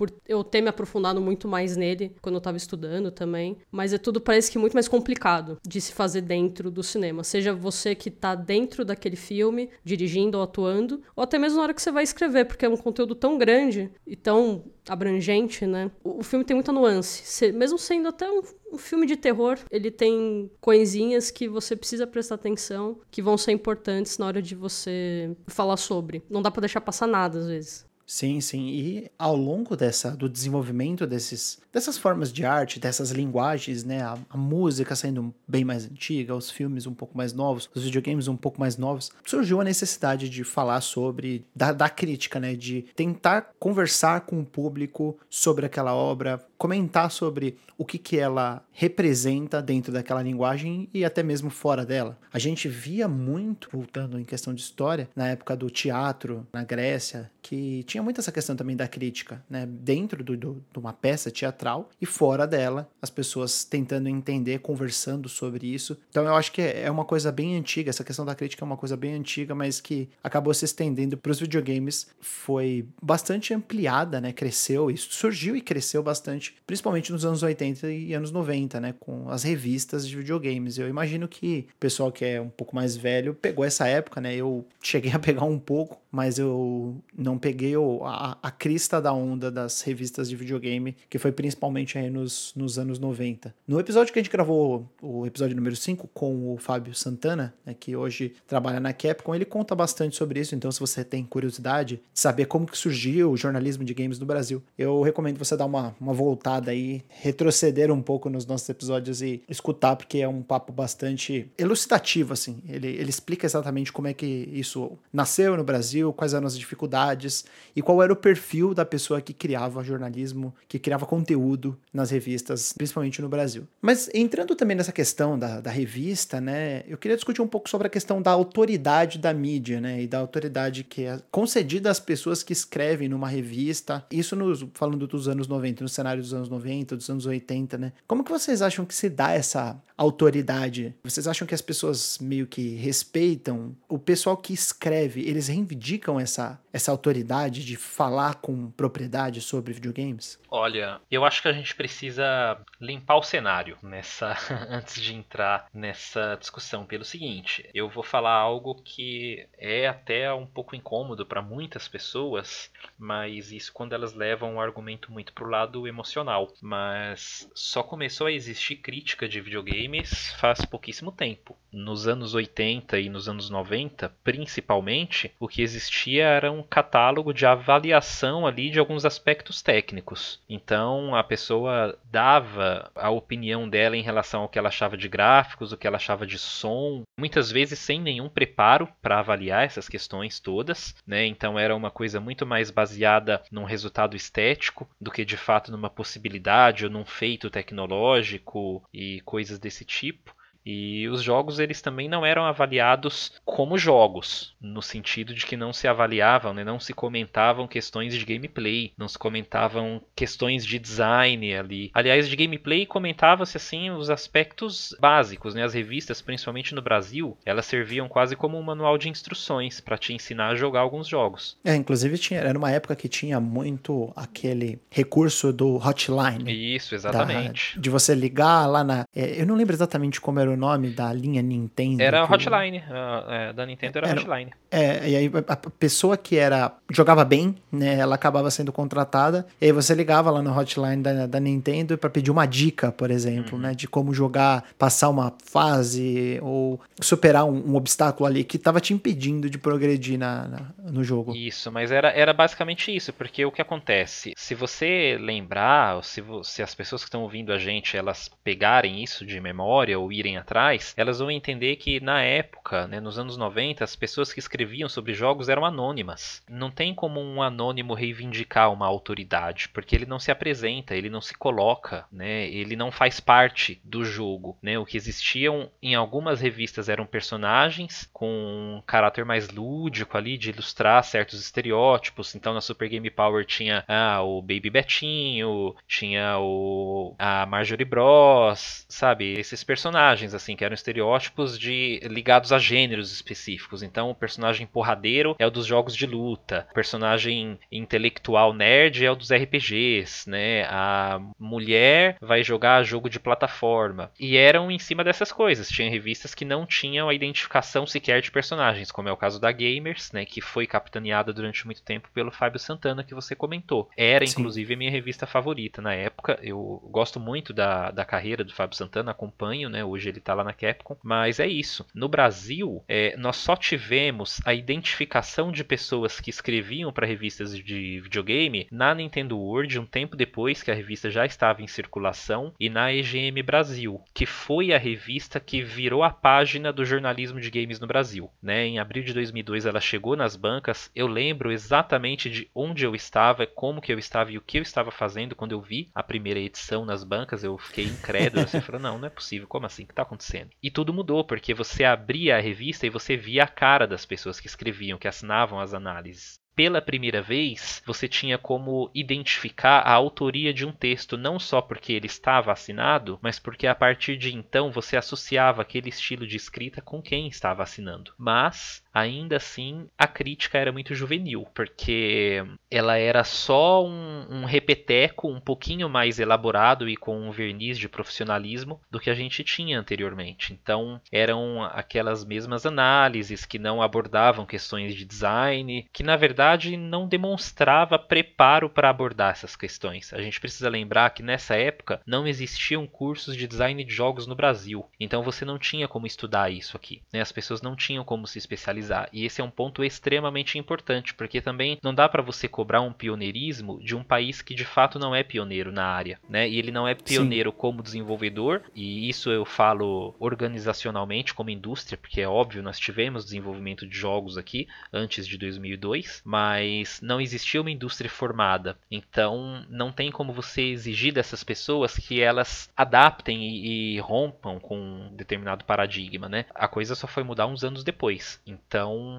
por 0.00 0.10
eu 0.26 0.42
ter 0.42 0.62
me 0.62 0.70
aprofundado 0.70 1.20
muito 1.20 1.46
mais 1.46 1.76
nele 1.76 2.16
quando 2.22 2.36
eu 2.36 2.40
tava 2.40 2.56
estudando 2.56 3.10
também. 3.10 3.58
Mas 3.70 3.92
é 3.92 3.98
tudo 3.98 4.18
parece 4.18 4.50
que 4.50 4.56
muito 4.56 4.72
mais 4.72 4.88
complicado 4.88 5.58
de 5.62 5.78
se 5.78 5.92
fazer 5.92 6.22
dentro 6.22 6.70
do 6.70 6.82
cinema. 6.82 7.22
Seja 7.22 7.52
você 7.52 7.94
que 7.94 8.10
tá 8.10 8.34
dentro 8.34 8.82
daquele 8.82 9.14
filme, 9.14 9.68
dirigindo 9.84 10.38
ou 10.38 10.44
atuando, 10.44 11.02
ou 11.14 11.22
até 11.22 11.38
mesmo 11.38 11.58
na 11.58 11.64
hora 11.64 11.74
que 11.74 11.82
você 11.82 11.92
vai 11.92 12.02
escrever, 12.02 12.46
porque 12.46 12.64
é 12.64 12.68
um 12.70 12.78
conteúdo 12.78 13.14
tão 13.14 13.36
grande 13.36 13.90
e 14.06 14.16
tão 14.16 14.64
abrangente, 14.88 15.66
né? 15.66 15.90
O, 16.02 16.22
filme 16.22 16.46
tem 16.46 16.54
muita 16.54 16.72
nuance. 16.72 17.52
Mesmo 17.52 17.78
sendo 17.78 18.08
até 18.08 18.30
um, 18.30 18.40
um 18.72 18.78
filme 18.78 19.04
de 19.04 19.16
terror, 19.16 19.58
ele 19.70 19.90
tem 19.90 20.50
coisinhas 20.62 21.30
que 21.30 21.46
você 21.46 21.76
precisa 21.76 22.06
prestar 22.06 22.36
atenção, 22.36 22.98
que 23.10 23.20
vão 23.20 23.36
ser 23.36 23.52
importantes 23.52 24.16
na 24.16 24.26
hora 24.26 24.40
de 24.40 24.54
você 24.54 25.36
falar 25.46 25.76
sobre. 25.76 26.22
Não 26.30 26.40
dá 26.40 26.50
pra 26.50 26.62
deixar 26.62 26.80
passar 26.80 27.06
nada, 27.06 27.38
às 27.38 27.46
vezes. 27.46 27.89
Sim, 28.10 28.40
sim. 28.40 28.70
E 28.70 29.10
ao 29.16 29.36
longo 29.36 29.76
dessa, 29.76 30.10
do 30.10 30.28
desenvolvimento 30.28 31.06
desses, 31.06 31.60
dessas 31.72 31.96
formas 31.96 32.32
de 32.32 32.44
arte, 32.44 32.80
dessas 32.80 33.12
linguagens, 33.12 33.84
né? 33.84 34.02
A, 34.02 34.18
a 34.28 34.36
música 34.36 34.96
sendo 34.96 35.32
bem 35.46 35.64
mais 35.64 35.84
antiga, 35.84 36.34
os 36.34 36.50
filmes 36.50 36.88
um 36.88 36.92
pouco 36.92 37.16
mais 37.16 37.32
novos, 37.32 37.70
os 37.72 37.84
videogames 37.84 38.26
um 38.26 38.36
pouco 38.36 38.58
mais 38.58 38.76
novos, 38.76 39.12
surgiu 39.24 39.60
a 39.60 39.64
necessidade 39.64 40.28
de 40.28 40.42
falar 40.42 40.80
sobre, 40.80 41.46
da, 41.54 41.70
da 41.70 41.88
crítica, 41.88 42.40
né? 42.40 42.56
De 42.56 42.82
tentar 42.96 43.52
conversar 43.60 44.22
com 44.22 44.40
o 44.40 44.44
público 44.44 45.16
sobre 45.28 45.64
aquela 45.64 45.94
obra, 45.94 46.44
comentar 46.58 47.12
sobre 47.12 47.58
o 47.78 47.84
que, 47.84 47.96
que 47.96 48.18
ela 48.18 48.62
representa 48.72 49.62
dentro 49.62 49.92
daquela 49.92 50.22
linguagem 50.22 50.88
e 50.92 51.04
até 51.04 51.22
mesmo 51.22 51.48
fora 51.48 51.86
dela. 51.86 52.18
A 52.32 52.38
gente 52.38 52.68
via 52.68 53.06
muito, 53.06 53.68
voltando 53.72 54.18
em 54.18 54.24
questão 54.24 54.52
de 54.52 54.60
história, 54.60 55.08
na 55.14 55.28
época 55.28 55.56
do 55.56 55.70
teatro 55.70 56.46
na 56.52 56.64
Grécia, 56.64 57.30
que 57.40 57.82
tinha 57.84 57.99
muito 58.02 58.20
essa 58.20 58.32
questão 58.32 58.54
também 58.56 58.76
da 58.76 58.88
crítica, 58.88 59.42
né? 59.48 59.66
Dentro 59.66 60.22
do, 60.24 60.36
do- 60.36 60.64
de 60.72 60.78
uma 60.78 60.92
peça 60.92 61.30
teatral 61.30 61.88
e 62.00 62.06
fora 62.06 62.46
dela, 62.46 62.88
as 63.00 63.10
pessoas 63.10 63.64
tentando 63.64 64.08
entender, 64.08 64.58
conversando 64.60 65.28
sobre 65.28 65.66
isso. 65.66 65.96
Então 66.10 66.24
eu 66.24 66.34
acho 66.34 66.52
que 66.52 66.60
é 66.62 66.80
é 66.82 66.90
uma 66.90 67.04
coisa 67.04 67.30
bem 67.30 67.56
antiga, 67.56 67.90
essa 67.90 68.02
questão 68.04 68.24
da 68.24 68.34
crítica 68.34 68.64
é 68.64 68.66
uma 68.66 68.76
coisa 68.76 68.96
bem 68.96 69.14
antiga, 69.14 69.54
mas 69.54 69.80
que 69.80 70.08
acabou 70.24 70.52
se 70.54 70.64
estendendo 70.64 71.16
para 71.16 71.30
os 71.32 71.38
videogames, 71.40 72.08
foi 72.20 72.86
bastante 73.02 73.52
ampliada, 73.52 74.20
né? 74.20 74.32
Cresceu, 74.32 74.90
isso 74.90 75.12
surgiu 75.12 75.54
e 75.56 75.60
cresceu 75.60 76.02
bastante, 76.02 76.54
principalmente 76.66 77.12
nos 77.12 77.24
anos 77.24 77.42
80 77.42 77.90
e 77.90 78.14
anos 78.14 78.30
90, 78.30 78.80
né? 78.80 78.94
Com 78.98 79.28
as 79.28 79.42
revistas 79.42 80.06
de 80.08 80.16
videogames. 80.16 80.78
Eu 80.78 80.88
imagino 80.88 81.28
que 81.28 81.66
o 81.74 81.78
pessoal 81.78 82.10
que 82.10 82.24
é 82.24 82.40
um 82.40 82.48
pouco 82.48 82.74
mais 82.74 82.96
velho 82.96 83.34
pegou 83.34 83.64
essa 83.64 83.86
época, 83.86 84.20
né? 84.20 84.34
Eu 84.34 84.64
cheguei 84.82 85.12
a 85.12 85.18
pegar 85.18 85.44
um 85.44 85.58
pouco, 85.58 86.00
mas 86.10 86.38
eu 86.38 86.96
não 87.16 87.38
peguei 87.38 87.74
a, 88.02 88.38
a 88.42 88.50
crista 88.50 89.00
da 89.00 89.12
onda 89.12 89.50
das 89.50 89.82
revistas 89.82 90.28
de 90.28 90.36
videogame, 90.36 90.96
que 91.08 91.18
foi 91.18 91.32
principalmente 91.32 91.98
aí 91.98 92.10
nos, 92.10 92.52
nos 92.56 92.78
anos 92.78 92.98
90. 92.98 93.54
No 93.66 93.78
episódio 93.78 94.12
que 94.12 94.18
a 94.18 94.22
gente 94.22 94.32
gravou, 94.32 94.88
o 95.00 95.26
episódio 95.26 95.56
número 95.56 95.76
5, 95.76 96.08
com 96.12 96.52
o 96.52 96.56
Fábio 96.58 96.94
Santana, 96.94 97.54
né, 97.64 97.74
que 97.78 97.94
hoje 97.94 98.34
trabalha 98.46 98.80
na 98.80 98.92
Capcom, 98.92 99.34
ele 99.34 99.44
conta 99.44 99.74
bastante 99.74 100.16
sobre 100.16 100.40
isso, 100.40 100.54
então 100.54 100.70
se 100.70 100.80
você 100.80 101.04
tem 101.04 101.24
curiosidade 101.24 101.96
de 101.96 102.02
saber 102.12 102.46
como 102.46 102.66
que 102.66 102.76
surgiu 102.76 103.30
o 103.30 103.36
jornalismo 103.36 103.84
de 103.84 103.94
games 103.94 104.18
no 104.18 104.26
Brasil, 104.26 104.62
eu 104.76 105.00
recomendo 105.02 105.38
você 105.38 105.56
dar 105.56 105.66
uma, 105.66 105.94
uma 106.00 106.12
voltada 106.12 106.70
aí, 106.70 107.02
retroceder 107.08 107.90
um 107.92 108.02
pouco 108.02 108.28
nos 108.28 108.46
nossos 108.46 108.68
episódios 108.68 109.22
e 109.22 109.42
escutar, 109.48 109.96
porque 109.96 110.18
é 110.18 110.28
um 110.28 110.42
papo 110.42 110.72
bastante 110.72 111.50
elucidativo, 111.56 112.32
assim. 112.32 112.62
Ele, 112.68 112.88
ele 112.88 113.10
explica 113.10 113.46
exatamente 113.46 113.92
como 113.92 114.08
é 114.08 114.14
que 114.14 114.48
isso 114.52 114.98
nasceu 115.12 115.56
no 115.56 115.64
Brasil, 115.64 115.99
quais 116.12 116.34
eram 116.34 116.46
as 116.46 116.58
dificuldades 116.58 117.44
e 117.74 117.82
qual 117.82 118.02
era 118.02 118.12
o 118.12 118.16
perfil 118.16 118.74
da 118.74 118.84
pessoa 118.84 119.20
que 119.20 119.32
criava 119.32 119.82
jornalismo, 119.82 120.54
que 120.68 120.78
criava 120.78 121.06
conteúdo 121.06 121.78
nas 121.92 122.10
revistas, 122.10 122.72
principalmente 122.72 123.20
no 123.22 123.28
Brasil. 123.28 123.66
Mas 123.80 124.08
entrando 124.14 124.54
também 124.54 124.76
nessa 124.76 124.92
questão 124.92 125.38
da, 125.38 125.60
da 125.60 125.70
revista, 125.70 126.40
né, 126.40 126.82
eu 126.86 126.98
queria 126.98 127.16
discutir 127.16 127.42
um 127.42 127.48
pouco 127.48 127.68
sobre 127.68 127.86
a 127.86 127.90
questão 127.90 128.20
da 128.20 128.30
autoridade 128.30 129.18
da 129.18 129.32
mídia, 129.32 129.80
né, 129.80 130.02
e 130.02 130.06
da 130.06 130.18
autoridade 130.18 130.84
que 130.84 131.04
é 131.04 131.20
concedida 131.30 131.90
às 131.90 132.00
pessoas 132.00 132.42
que 132.42 132.52
escrevem 132.52 133.08
numa 133.08 133.28
revista, 133.28 134.04
isso 134.10 134.34
nos, 134.36 134.64
falando 134.74 135.06
dos 135.06 135.28
anos 135.28 135.46
90, 135.46 135.82
no 135.84 135.88
cenário 135.88 136.22
dos 136.22 136.34
anos 136.34 136.48
90, 136.48 136.96
dos 136.96 137.08
anos 137.10 137.26
80, 137.26 137.78
né, 137.78 137.92
como 138.06 138.24
que 138.24 138.30
vocês 138.30 138.62
acham 138.62 138.84
que 138.84 138.94
se 138.94 139.08
dá 139.08 139.32
essa 139.32 139.80
autoridade? 140.00 140.94
Vocês 141.04 141.28
acham 141.28 141.46
que 141.46 141.54
as 141.54 141.60
pessoas 141.60 142.18
meio 142.18 142.46
que 142.46 142.74
respeitam 142.76 143.76
o 143.86 143.98
pessoal 143.98 144.34
que 144.34 144.54
escreve, 144.54 145.20
eles 145.20 145.48
reivindicam 145.48 146.18
essa, 146.18 146.58
essa 146.72 146.90
autoridade 146.90 147.64
de 147.64 147.76
falar 147.76 148.36
com 148.36 148.70
propriedade 148.70 149.40
sobre 149.40 149.72
videogames? 149.72 150.40
Olha, 150.48 151.00
eu 151.10 151.24
acho 151.24 151.42
que 151.42 151.48
a 151.48 151.52
gente 151.52 151.74
precisa 151.74 152.58
limpar 152.80 153.16
o 153.16 153.22
cenário 153.22 153.76
nessa 153.82 154.36
antes 154.70 155.00
de 155.00 155.14
entrar 155.14 155.66
nessa 155.72 156.36
discussão 156.36 156.84
pelo 156.84 157.04
seguinte, 157.04 157.68
eu 157.74 157.88
vou 157.88 158.02
falar 158.02 158.34
algo 158.34 158.74
que 158.82 159.46
é 159.58 159.88
até 159.88 160.32
um 160.32 160.46
pouco 160.46 160.76
incômodo 160.76 161.26
para 161.26 161.42
muitas 161.42 161.88
pessoas, 161.88 162.70
mas 162.98 163.52
isso 163.52 163.72
quando 163.72 163.92
elas 163.92 164.14
levam 164.14 164.56
o 164.56 164.60
argumento 164.60 165.12
muito 165.12 165.32
pro 165.32 165.48
lado 165.48 165.86
emocional, 165.86 166.52
mas 166.60 167.50
só 167.54 167.82
começou 167.82 168.26
a 168.26 168.32
existir 168.32 168.76
crítica 168.76 169.28
de 169.28 169.40
videogames 169.40 170.32
faz 170.34 170.64
pouquíssimo 170.64 171.12
tempo. 171.12 171.56
Nos 171.72 172.08
anos 172.08 172.34
80 172.34 172.98
e 172.98 173.08
nos 173.08 173.28
anos 173.28 173.48
90, 173.48 174.12
principalmente, 174.24 175.32
o 175.38 175.46
que 175.46 175.62
existia 175.62 176.24
eram 176.24 176.58
um 176.58 176.62
catálogo 176.62 177.32
de 177.32 177.46
avaliação 177.46 178.46
ali 178.46 178.70
de 178.70 178.78
alguns 178.78 179.04
aspectos 179.04 179.62
técnicos. 179.62 180.42
Então 180.48 181.14
a 181.14 181.22
pessoa 181.22 181.96
dava 182.10 182.90
a 182.94 183.10
opinião 183.10 183.68
dela 183.68 183.96
em 183.96 184.02
relação 184.02 184.42
ao 184.42 184.48
que 184.48 184.58
ela 184.58 184.68
achava 184.68 184.96
de 184.96 185.08
gráficos, 185.08 185.72
o 185.72 185.76
que 185.76 185.86
ela 185.86 185.96
achava 185.96 186.26
de 186.26 186.38
som, 186.38 187.02
muitas 187.18 187.50
vezes 187.50 187.78
sem 187.78 188.00
nenhum 188.00 188.28
preparo 188.28 188.88
para 189.00 189.20
avaliar 189.20 189.64
essas 189.64 189.88
questões 189.88 190.40
todas, 190.40 190.94
né? 191.06 191.26
Então 191.26 191.58
era 191.58 191.76
uma 191.76 191.90
coisa 191.90 192.20
muito 192.20 192.44
mais 192.44 192.70
baseada 192.70 193.42
num 193.50 193.64
resultado 193.64 194.16
estético 194.16 194.88
do 195.00 195.10
que 195.10 195.24
de 195.24 195.36
fato 195.36 195.70
numa 195.70 195.90
possibilidade 195.90 196.84
ou 196.84 196.90
num 196.90 197.04
feito 197.04 197.50
tecnológico 197.50 198.82
e 198.92 199.20
coisas 199.20 199.58
desse 199.58 199.84
tipo. 199.84 200.34
E 200.70 201.08
os 201.08 201.22
jogos 201.22 201.58
eles 201.58 201.82
também 201.82 202.08
não 202.08 202.24
eram 202.24 202.44
avaliados 202.44 203.32
como 203.44 203.76
jogos, 203.76 204.54
no 204.60 204.80
sentido 204.80 205.34
de 205.34 205.44
que 205.44 205.56
não 205.56 205.72
se 205.72 205.88
avaliavam, 205.88 206.54
né, 206.54 206.62
não 206.62 206.78
se 206.78 206.92
comentavam 206.92 207.66
questões 207.66 208.14
de 208.14 208.24
gameplay, 208.24 208.92
não 208.96 209.08
se 209.08 209.18
comentavam 209.18 210.00
questões 210.14 210.64
de 210.64 210.78
design 210.78 211.54
ali. 211.54 211.90
Aliás, 211.92 212.28
de 212.28 212.36
gameplay 212.36 212.86
comentava-se 212.86 213.56
assim 213.56 213.90
os 213.90 214.10
aspectos 214.10 214.94
básicos, 215.00 215.54
né? 215.54 215.64
As 215.64 215.74
revistas, 215.74 216.22
principalmente 216.22 216.74
no 216.74 216.82
Brasil, 216.82 217.36
elas 217.44 217.66
serviam 217.66 218.08
quase 218.08 218.36
como 218.36 218.58
um 218.58 218.62
manual 218.62 218.96
de 218.96 219.08
instruções 219.08 219.80
para 219.80 219.98
te 219.98 220.12
ensinar 220.12 220.48
a 220.48 220.54
jogar 220.54 220.80
alguns 220.80 221.08
jogos. 221.08 221.58
É, 221.64 221.74
inclusive 221.74 222.16
tinha, 222.18 222.40
era 222.40 222.56
uma 222.56 222.70
época 222.70 222.94
que 222.94 223.08
tinha 223.08 223.40
muito 223.40 224.12
aquele 224.14 224.78
recurso 224.90 225.52
do 225.52 225.76
hotline. 225.76 226.74
Isso, 226.74 226.94
exatamente. 226.94 227.74
Da, 227.74 227.80
de 227.80 227.90
você 227.90 228.14
ligar 228.14 228.66
lá 228.66 228.84
na, 228.84 229.04
é, 229.14 229.40
eu 229.40 229.46
não 229.46 229.54
lembro 229.54 229.74
exatamente 229.74 230.20
como 230.20 230.38
era 230.38 230.50
o 230.50 230.56
nome 230.60 230.90
da 230.90 231.12
linha 231.12 231.42
Nintendo? 231.42 232.02
Era 232.02 232.24
Hotline, 232.24 232.82
é, 233.28 233.52
da 233.52 233.66
Nintendo 233.66 233.98
era, 233.98 234.08
era 234.08 234.20
Hotline. 234.20 234.50
É, 234.70 235.08
e 235.08 235.16
aí 235.16 235.30
a 235.48 235.56
pessoa 235.56 236.16
que 236.16 236.36
era 236.36 236.72
jogava 236.90 237.24
bem, 237.24 237.56
né, 237.72 237.98
ela 237.98 238.14
acabava 238.14 238.50
sendo 238.50 238.72
contratada, 238.72 239.46
e 239.60 239.66
aí 239.66 239.72
você 239.72 239.94
ligava 239.94 240.30
lá 240.30 240.42
no 240.42 240.56
Hotline 240.56 241.02
da, 241.02 241.26
da 241.26 241.40
Nintendo 241.40 241.98
para 241.98 242.10
pedir 242.10 242.30
uma 242.30 242.46
dica, 242.46 242.92
por 242.92 243.10
exemplo, 243.10 243.56
uhum. 243.56 243.62
né, 243.62 243.74
de 243.74 243.88
como 243.88 244.14
jogar, 244.14 244.64
passar 244.78 245.08
uma 245.08 245.34
fase 245.44 246.38
ou 246.42 246.80
superar 247.00 247.44
um, 247.44 247.70
um 247.70 247.74
obstáculo 247.74 248.26
ali 248.26 248.44
que 248.44 248.56
estava 248.56 248.80
te 248.80 248.94
impedindo 248.94 249.48
de 249.48 249.58
progredir 249.58 250.18
na, 250.18 250.46
na, 250.46 250.60
no 250.90 251.02
jogo. 251.02 251.34
Isso, 251.34 251.72
mas 251.72 251.90
era, 251.90 252.10
era 252.10 252.32
basicamente 252.32 252.94
isso, 252.94 253.12
porque 253.12 253.44
o 253.44 253.52
que 253.52 253.62
acontece, 253.62 254.32
se 254.36 254.54
você 254.54 255.18
lembrar, 255.20 255.96
ou 255.96 256.02
se, 256.02 256.22
se 256.44 256.62
as 256.62 256.74
pessoas 256.74 257.02
que 257.02 257.08
estão 257.08 257.22
ouvindo 257.22 257.52
a 257.52 257.58
gente, 257.58 257.96
elas 257.96 258.30
pegarem 258.44 259.02
isso 259.02 259.24
de 259.24 259.40
memória 259.40 259.98
ou 259.98 260.12
irem 260.12 260.36
atrás, 260.40 260.94
elas 260.96 261.18
vão 261.18 261.30
entender 261.30 261.76
que 261.76 262.00
na 262.00 262.22
época, 262.22 262.86
né, 262.86 263.00
nos 263.00 263.18
anos 263.18 263.36
90, 263.36 263.84
as 263.84 263.96
pessoas 263.96 264.32
que 264.32 264.38
escreviam 264.38 264.88
sobre 264.88 265.14
jogos 265.14 265.48
eram 265.48 265.64
anônimas. 265.64 266.42
Não 266.48 266.70
tem 266.70 266.94
como 266.94 267.20
um 267.20 267.42
anônimo 267.42 267.94
reivindicar 267.94 268.72
uma 268.72 268.86
autoridade, 268.86 269.68
porque 269.68 269.94
ele 269.94 270.06
não 270.06 270.18
se 270.18 270.30
apresenta, 270.30 270.94
ele 270.94 271.10
não 271.10 271.20
se 271.20 271.34
coloca, 271.34 272.04
né, 272.10 272.48
ele 272.48 272.76
não 272.76 272.90
faz 272.90 273.20
parte 273.20 273.80
do 273.84 274.04
jogo. 274.04 274.56
Né? 274.62 274.78
O 274.78 274.84
que 274.84 274.96
existiam 274.96 275.70
em 275.82 275.94
algumas 275.94 276.40
revistas 276.40 276.88
eram 276.88 277.06
personagens 277.06 278.08
com 278.12 278.26
um 278.26 278.82
caráter 278.86 279.24
mais 279.24 279.48
lúdico 279.50 280.16
ali, 280.16 280.36
de 280.36 280.50
ilustrar 280.50 281.02
certos 281.04 281.40
estereótipos. 281.40 282.34
Então 282.34 282.54
na 282.54 282.60
Super 282.60 282.88
Game 282.88 283.10
Power 283.10 283.44
tinha 283.44 283.84
ah, 283.86 284.22
o 284.22 284.40
Baby 284.40 284.70
Betinho, 284.70 285.74
tinha 285.86 286.38
o 286.38 287.14
a 287.18 287.46
Marjorie 287.46 287.84
Bros, 287.84 288.86
sabe? 288.88 289.38
Esses 289.38 289.62
personagens 289.64 290.29
personagens, 290.30 290.34
assim, 290.34 290.56
que 290.56 290.64
eram 290.64 290.74
estereótipos 290.74 291.58
de 291.58 292.00
ligados 292.04 292.52
a 292.52 292.58
gêneros 292.58 293.12
específicos. 293.12 293.82
Então, 293.82 294.10
o 294.10 294.14
personagem 294.14 294.66
porradeiro 294.66 295.34
é 295.38 295.46
o 295.46 295.50
dos 295.50 295.66
jogos 295.66 295.96
de 295.96 296.06
luta, 296.06 296.66
o 296.70 296.74
personagem 296.74 297.58
intelectual 297.70 298.52
nerd 298.52 299.04
é 299.04 299.10
o 299.10 299.16
dos 299.16 299.32
RPGs, 299.32 300.28
né? 300.28 300.64
A 300.64 301.20
mulher 301.38 302.16
vai 302.20 302.42
jogar 302.42 302.82
jogo 302.82 303.08
de 303.08 303.18
plataforma. 303.18 304.10
E 304.18 304.36
eram 304.36 304.70
em 304.70 304.78
cima 304.78 305.04
dessas 305.04 305.32
coisas. 305.32 305.68
Tinha 305.68 305.90
revistas 305.90 306.34
que 306.34 306.44
não 306.44 306.66
tinham 306.66 307.08
a 307.08 307.14
identificação 307.14 307.86
sequer 307.86 308.22
de 308.22 308.30
personagens, 308.30 308.90
como 308.90 309.08
é 309.08 309.12
o 309.12 309.16
caso 309.16 309.40
da 309.40 309.50
Gamers, 309.50 310.12
né? 310.12 310.24
Que 310.24 310.40
foi 310.40 310.66
capitaneada 310.66 311.32
durante 311.32 311.66
muito 311.66 311.82
tempo 311.82 312.08
pelo 312.14 312.30
Fábio 312.30 312.58
Santana, 312.58 313.04
que 313.04 313.14
você 313.14 313.34
comentou. 313.34 313.88
Era, 313.96 314.26
Sim. 314.26 314.40
inclusive, 314.40 314.74
a 314.74 314.76
minha 314.76 314.90
revista 314.90 315.26
favorita 315.26 315.82
na 315.82 315.94
época. 315.94 316.38
Eu 316.42 316.80
gosto 316.90 317.18
muito 317.18 317.52
da, 317.52 317.90
da 317.90 318.04
carreira 318.04 318.44
do 318.44 318.54
Fábio 318.54 318.76
Santana, 318.76 319.10
acompanho, 319.10 319.68
né? 319.68 319.84
Hoje 319.84 320.08
ele 320.08 320.19
está 320.20 320.34
lá 320.34 320.44
na 320.44 320.52
Capcom. 320.52 320.96
Mas 321.02 321.40
é 321.40 321.46
isso. 321.46 321.86
No 321.94 322.08
Brasil, 322.08 322.84
é, 322.88 323.16
nós 323.16 323.36
só 323.36 323.56
tivemos 323.56 324.40
a 324.44 324.54
identificação 324.54 325.50
de 325.50 325.64
pessoas 325.64 326.20
que 326.20 326.30
escreviam 326.30 326.92
para 326.92 327.06
revistas 327.06 327.56
de 327.56 328.00
videogame 328.00 328.66
na 328.70 328.94
Nintendo 328.94 329.38
World 329.38 329.78
um 329.78 329.86
tempo 329.86 330.16
depois 330.16 330.62
que 330.62 330.70
a 330.70 330.74
revista 330.74 331.10
já 331.10 331.26
estava 331.26 331.62
em 331.62 331.66
circulação 331.66 332.54
e 332.58 332.68
na 332.68 332.92
EGM 332.92 333.42
Brasil, 333.42 334.00
que 334.14 334.26
foi 334.26 334.72
a 334.72 334.78
revista 334.78 335.40
que 335.40 335.62
virou 335.62 336.02
a 336.02 336.10
página 336.10 336.72
do 336.72 336.84
jornalismo 336.84 337.40
de 337.40 337.50
games 337.50 337.80
no 337.80 337.86
Brasil. 337.86 338.30
Né? 338.42 338.66
Em 338.66 338.78
abril 338.78 339.02
de 339.02 339.12
2002 339.12 339.66
ela 339.66 339.80
chegou 339.80 340.16
nas 340.16 340.36
bancas. 340.36 340.90
Eu 340.94 341.06
lembro 341.06 341.50
exatamente 341.50 342.30
de 342.30 342.50
onde 342.54 342.84
eu 342.84 342.94
estava, 342.94 343.46
como 343.46 343.80
que 343.80 343.92
eu 343.92 343.98
estava 343.98 344.30
e 344.32 344.38
o 344.38 344.40
que 344.40 344.58
eu 344.58 344.62
estava 344.62 344.90
fazendo 344.90 345.34
quando 345.34 345.52
eu 345.52 345.60
vi 345.60 345.88
a 345.94 346.02
primeira 346.02 346.40
edição 346.40 346.84
nas 346.84 347.04
bancas. 347.04 347.42
Eu 347.44 347.56
fiquei 347.58 347.84
incrédulo. 347.84 348.46
Você 348.48 348.60
falou, 348.60 348.80
não, 348.80 348.98
não 348.98 349.06
é 349.06 349.10
possível. 349.10 349.48
Como 349.48 349.66
assim? 349.66 349.84
O 349.84 349.86
que 349.86 349.92
está 349.92 350.04
acontecendo? 350.10 350.50
E 350.62 350.70
tudo 350.70 350.92
mudou, 350.92 351.24
porque 351.24 351.54
você 351.54 351.84
abria 351.84 352.36
a 352.36 352.40
revista 352.40 352.86
e 352.86 352.90
você 352.90 353.16
via 353.16 353.44
a 353.44 353.48
cara 353.48 353.86
das 353.86 354.04
pessoas 354.04 354.40
que 354.40 354.46
escreviam, 354.46 354.98
que 354.98 355.08
assinavam 355.08 355.60
as 355.60 355.72
análises 355.72 356.40
pela 356.60 356.82
primeira 356.82 357.22
vez, 357.22 357.82
você 357.86 358.06
tinha 358.06 358.36
como 358.36 358.90
identificar 358.94 359.78
a 359.78 359.92
autoria 359.92 360.52
de 360.52 360.66
um 360.66 360.72
texto, 360.72 361.16
não 361.16 361.38
só 361.38 361.62
porque 361.62 361.90
ele 361.90 362.04
estava 362.04 362.52
assinado, 362.52 363.18
mas 363.22 363.38
porque 363.38 363.66
a 363.66 363.74
partir 363.74 364.18
de 364.18 364.36
então 364.36 364.70
você 364.70 364.94
associava 364.94 365.62
aquele 365.62 365.88
estilo 365.88 366.26
de 366.26 366.36
escrita 366.36 366.82
com 366.82 367.00
quem 367.00 367.28
estava 367.28 367.62
assinando. 367.62 368.12
Mas 368.18 368.84
ainda 368.92 369.36
assim 369.36 369.88
a 369.96 370.06
crítica 370.06 370.58
era 370.58 370.72
muito 370.72 370.94
juvenil, 370.94 371.46
porque 371.54 372.44
ela 372.70 372.96
era 372.96 373.24
só 373.24 373.84
um, 373.84 374.26
um, 374.30 374.44
repeteco 374.44 375.28
um 375.28 375.40
pouquinho 375.40 375.88
mais 375.88 376.18
elaborado 376.18 376.88
e 376.88 376.96
com 376.96 377.20
um 377.20 377.30
verniz 377.30 377.78
de 377.78 377.88
profissionalismo 377.88 378.80
do 378.90 379.00
que 379.00 379.10
a 379.10 379.14
gente 379.14 379.44
tinha 379.44 379.78
anteriormente. 379.78 380.52
Então 380.52 381.00
eram 381.10 381.62
aquelas 381.64 382.24
mesmas 382.24 382.66
análises 382.66 383.44
que 383.44 383.58
não 383.58 383.82
abordavam 383.82 384.46
questões 384.46 384.94
de 384.94 385.04
design, 385.04 385.86
que 385.92 386.02
na 386.02 386.16
verdade 386.16 386.76
não 386.76 387.06
demonstrava 387.08 387.98
preparo 387.98 388.68
para 388.68 388.90
abordar 388.90 389.32
essas 389.32 389.56
questões. 389.56 390.12
A 390.12 390.20
gente 390.20 390.40
precisa 390.40 390.68
lembrar 390.68 391.10
que 391.10 391.22
nessa 391.22 391.56
época 391.56 392.00
não 392.06 392.26
existiam 392.26 392.86
cursos 392.86 393.36
de 393.36 393.46
design 393.46 393.82
de 393.84 393.92
jogos 393.92 394.26
no 394.26 394.34
Brasil, 394.34 394.88
então 394.98 395.22
você 395.22 395.44
não 395.44 395.58
tinha 395.58 395.88
como 395.88 396.06
estudar 396.06 396.50
isso 396.50 396.76
aqui. 396.76 397.02
Né? 397.12 397.20
As 397.20 397.32
pessoas 397.32 397.62
não 397.62 397.76
tinham 397.76 398.04
como 398.04 398.26
se 398.26 398.38
especializar 398.38 398.79
e 399.12 399.24
esse 399.24 399.40
é 399.40 399.44
um 399.44 399.50
ponto 399.50 399.84
extremamente 399.84 400.58
importante, 400.58 401.14
porque 401.14 401.40
também 401.40 401.78
não 401.82 401.94
dá 401.94 402.08
para 402.08 402.22
você 402.22 402.48
cobrar 402.48 402.80
um 402.80 402.92
pioneirismo 402.92 403.80
de 403.82 403.94
um 403.94 404.02
país 404.02 404.42
que 404.42 404.54
de 404.54 404.64
fato 404.64 404.98
não 404.98 405.14
é 405.14 405.22
pioneiro 405.22 405.72
na 405.72 405.84
área, 405.84 406.18
né? 406.28 406.48
E 406.48 406.58
ele 406.58 406.70
não 406.70 406.86
é 406.86 406.94
pioneiro 406.94 407.50
Sim. 407.50 407.56
como 407.56 407.82
desenvolvedor, 407.82 408.62
e 408.74 409.08
isso 409.08 409.30
eu 409.30 409.44
falo 409.44 410.14
organizacionalmente 410.18 411.34
como 411.34 411.50
indústria, 411.50 411.98
porque 411.98 412.20
é 412.20 412.28
óbvio, 412.28 412.62
nós 412.62 412.78
tivemos 412.78 413.24
desenvolvimento 413.24 413.86
de 413.86 413.96
jogos 413.96 414.36
aqui 414.36 414.66
antes 414.92 415.26
de 415.26 415.36
2002, 415.36 416.22
mas 416.24 417.00
não 417.02 417.20
existia 417.20 417.60
uma 417.60 417.70
indústria 417.70 418.10
formada. 418.10 418.76
Então, 418.90 419.64
não 419.68 419.92
tem 419.92 420.10
como 420.10 420.32
você 420.32 420.62
exigir 420.62 421.12
dessas 421.12 421.42
pessoas 421.42 421.96
que 421.96 422.20
elas 422.20 422.70
adaptem 422.76 423.42
e, 423.42 423.96
e 423.96 424.00
rompam 424.00 424.58
com 424.58 424.78
um 424.78 425.16
determinado 425.16 425.64
paradigma, 425.64 426.28
né? 426.28 426.46
A 426.54 426.68
coisa 426.68 426.94
só 426.94 427.06
foi 427.06 427.22
mudar 427.22 427.46
uns 427.46 427.64
anos 427.64 427.84
depois. 427.84 428.40
Então, 428.46 428.69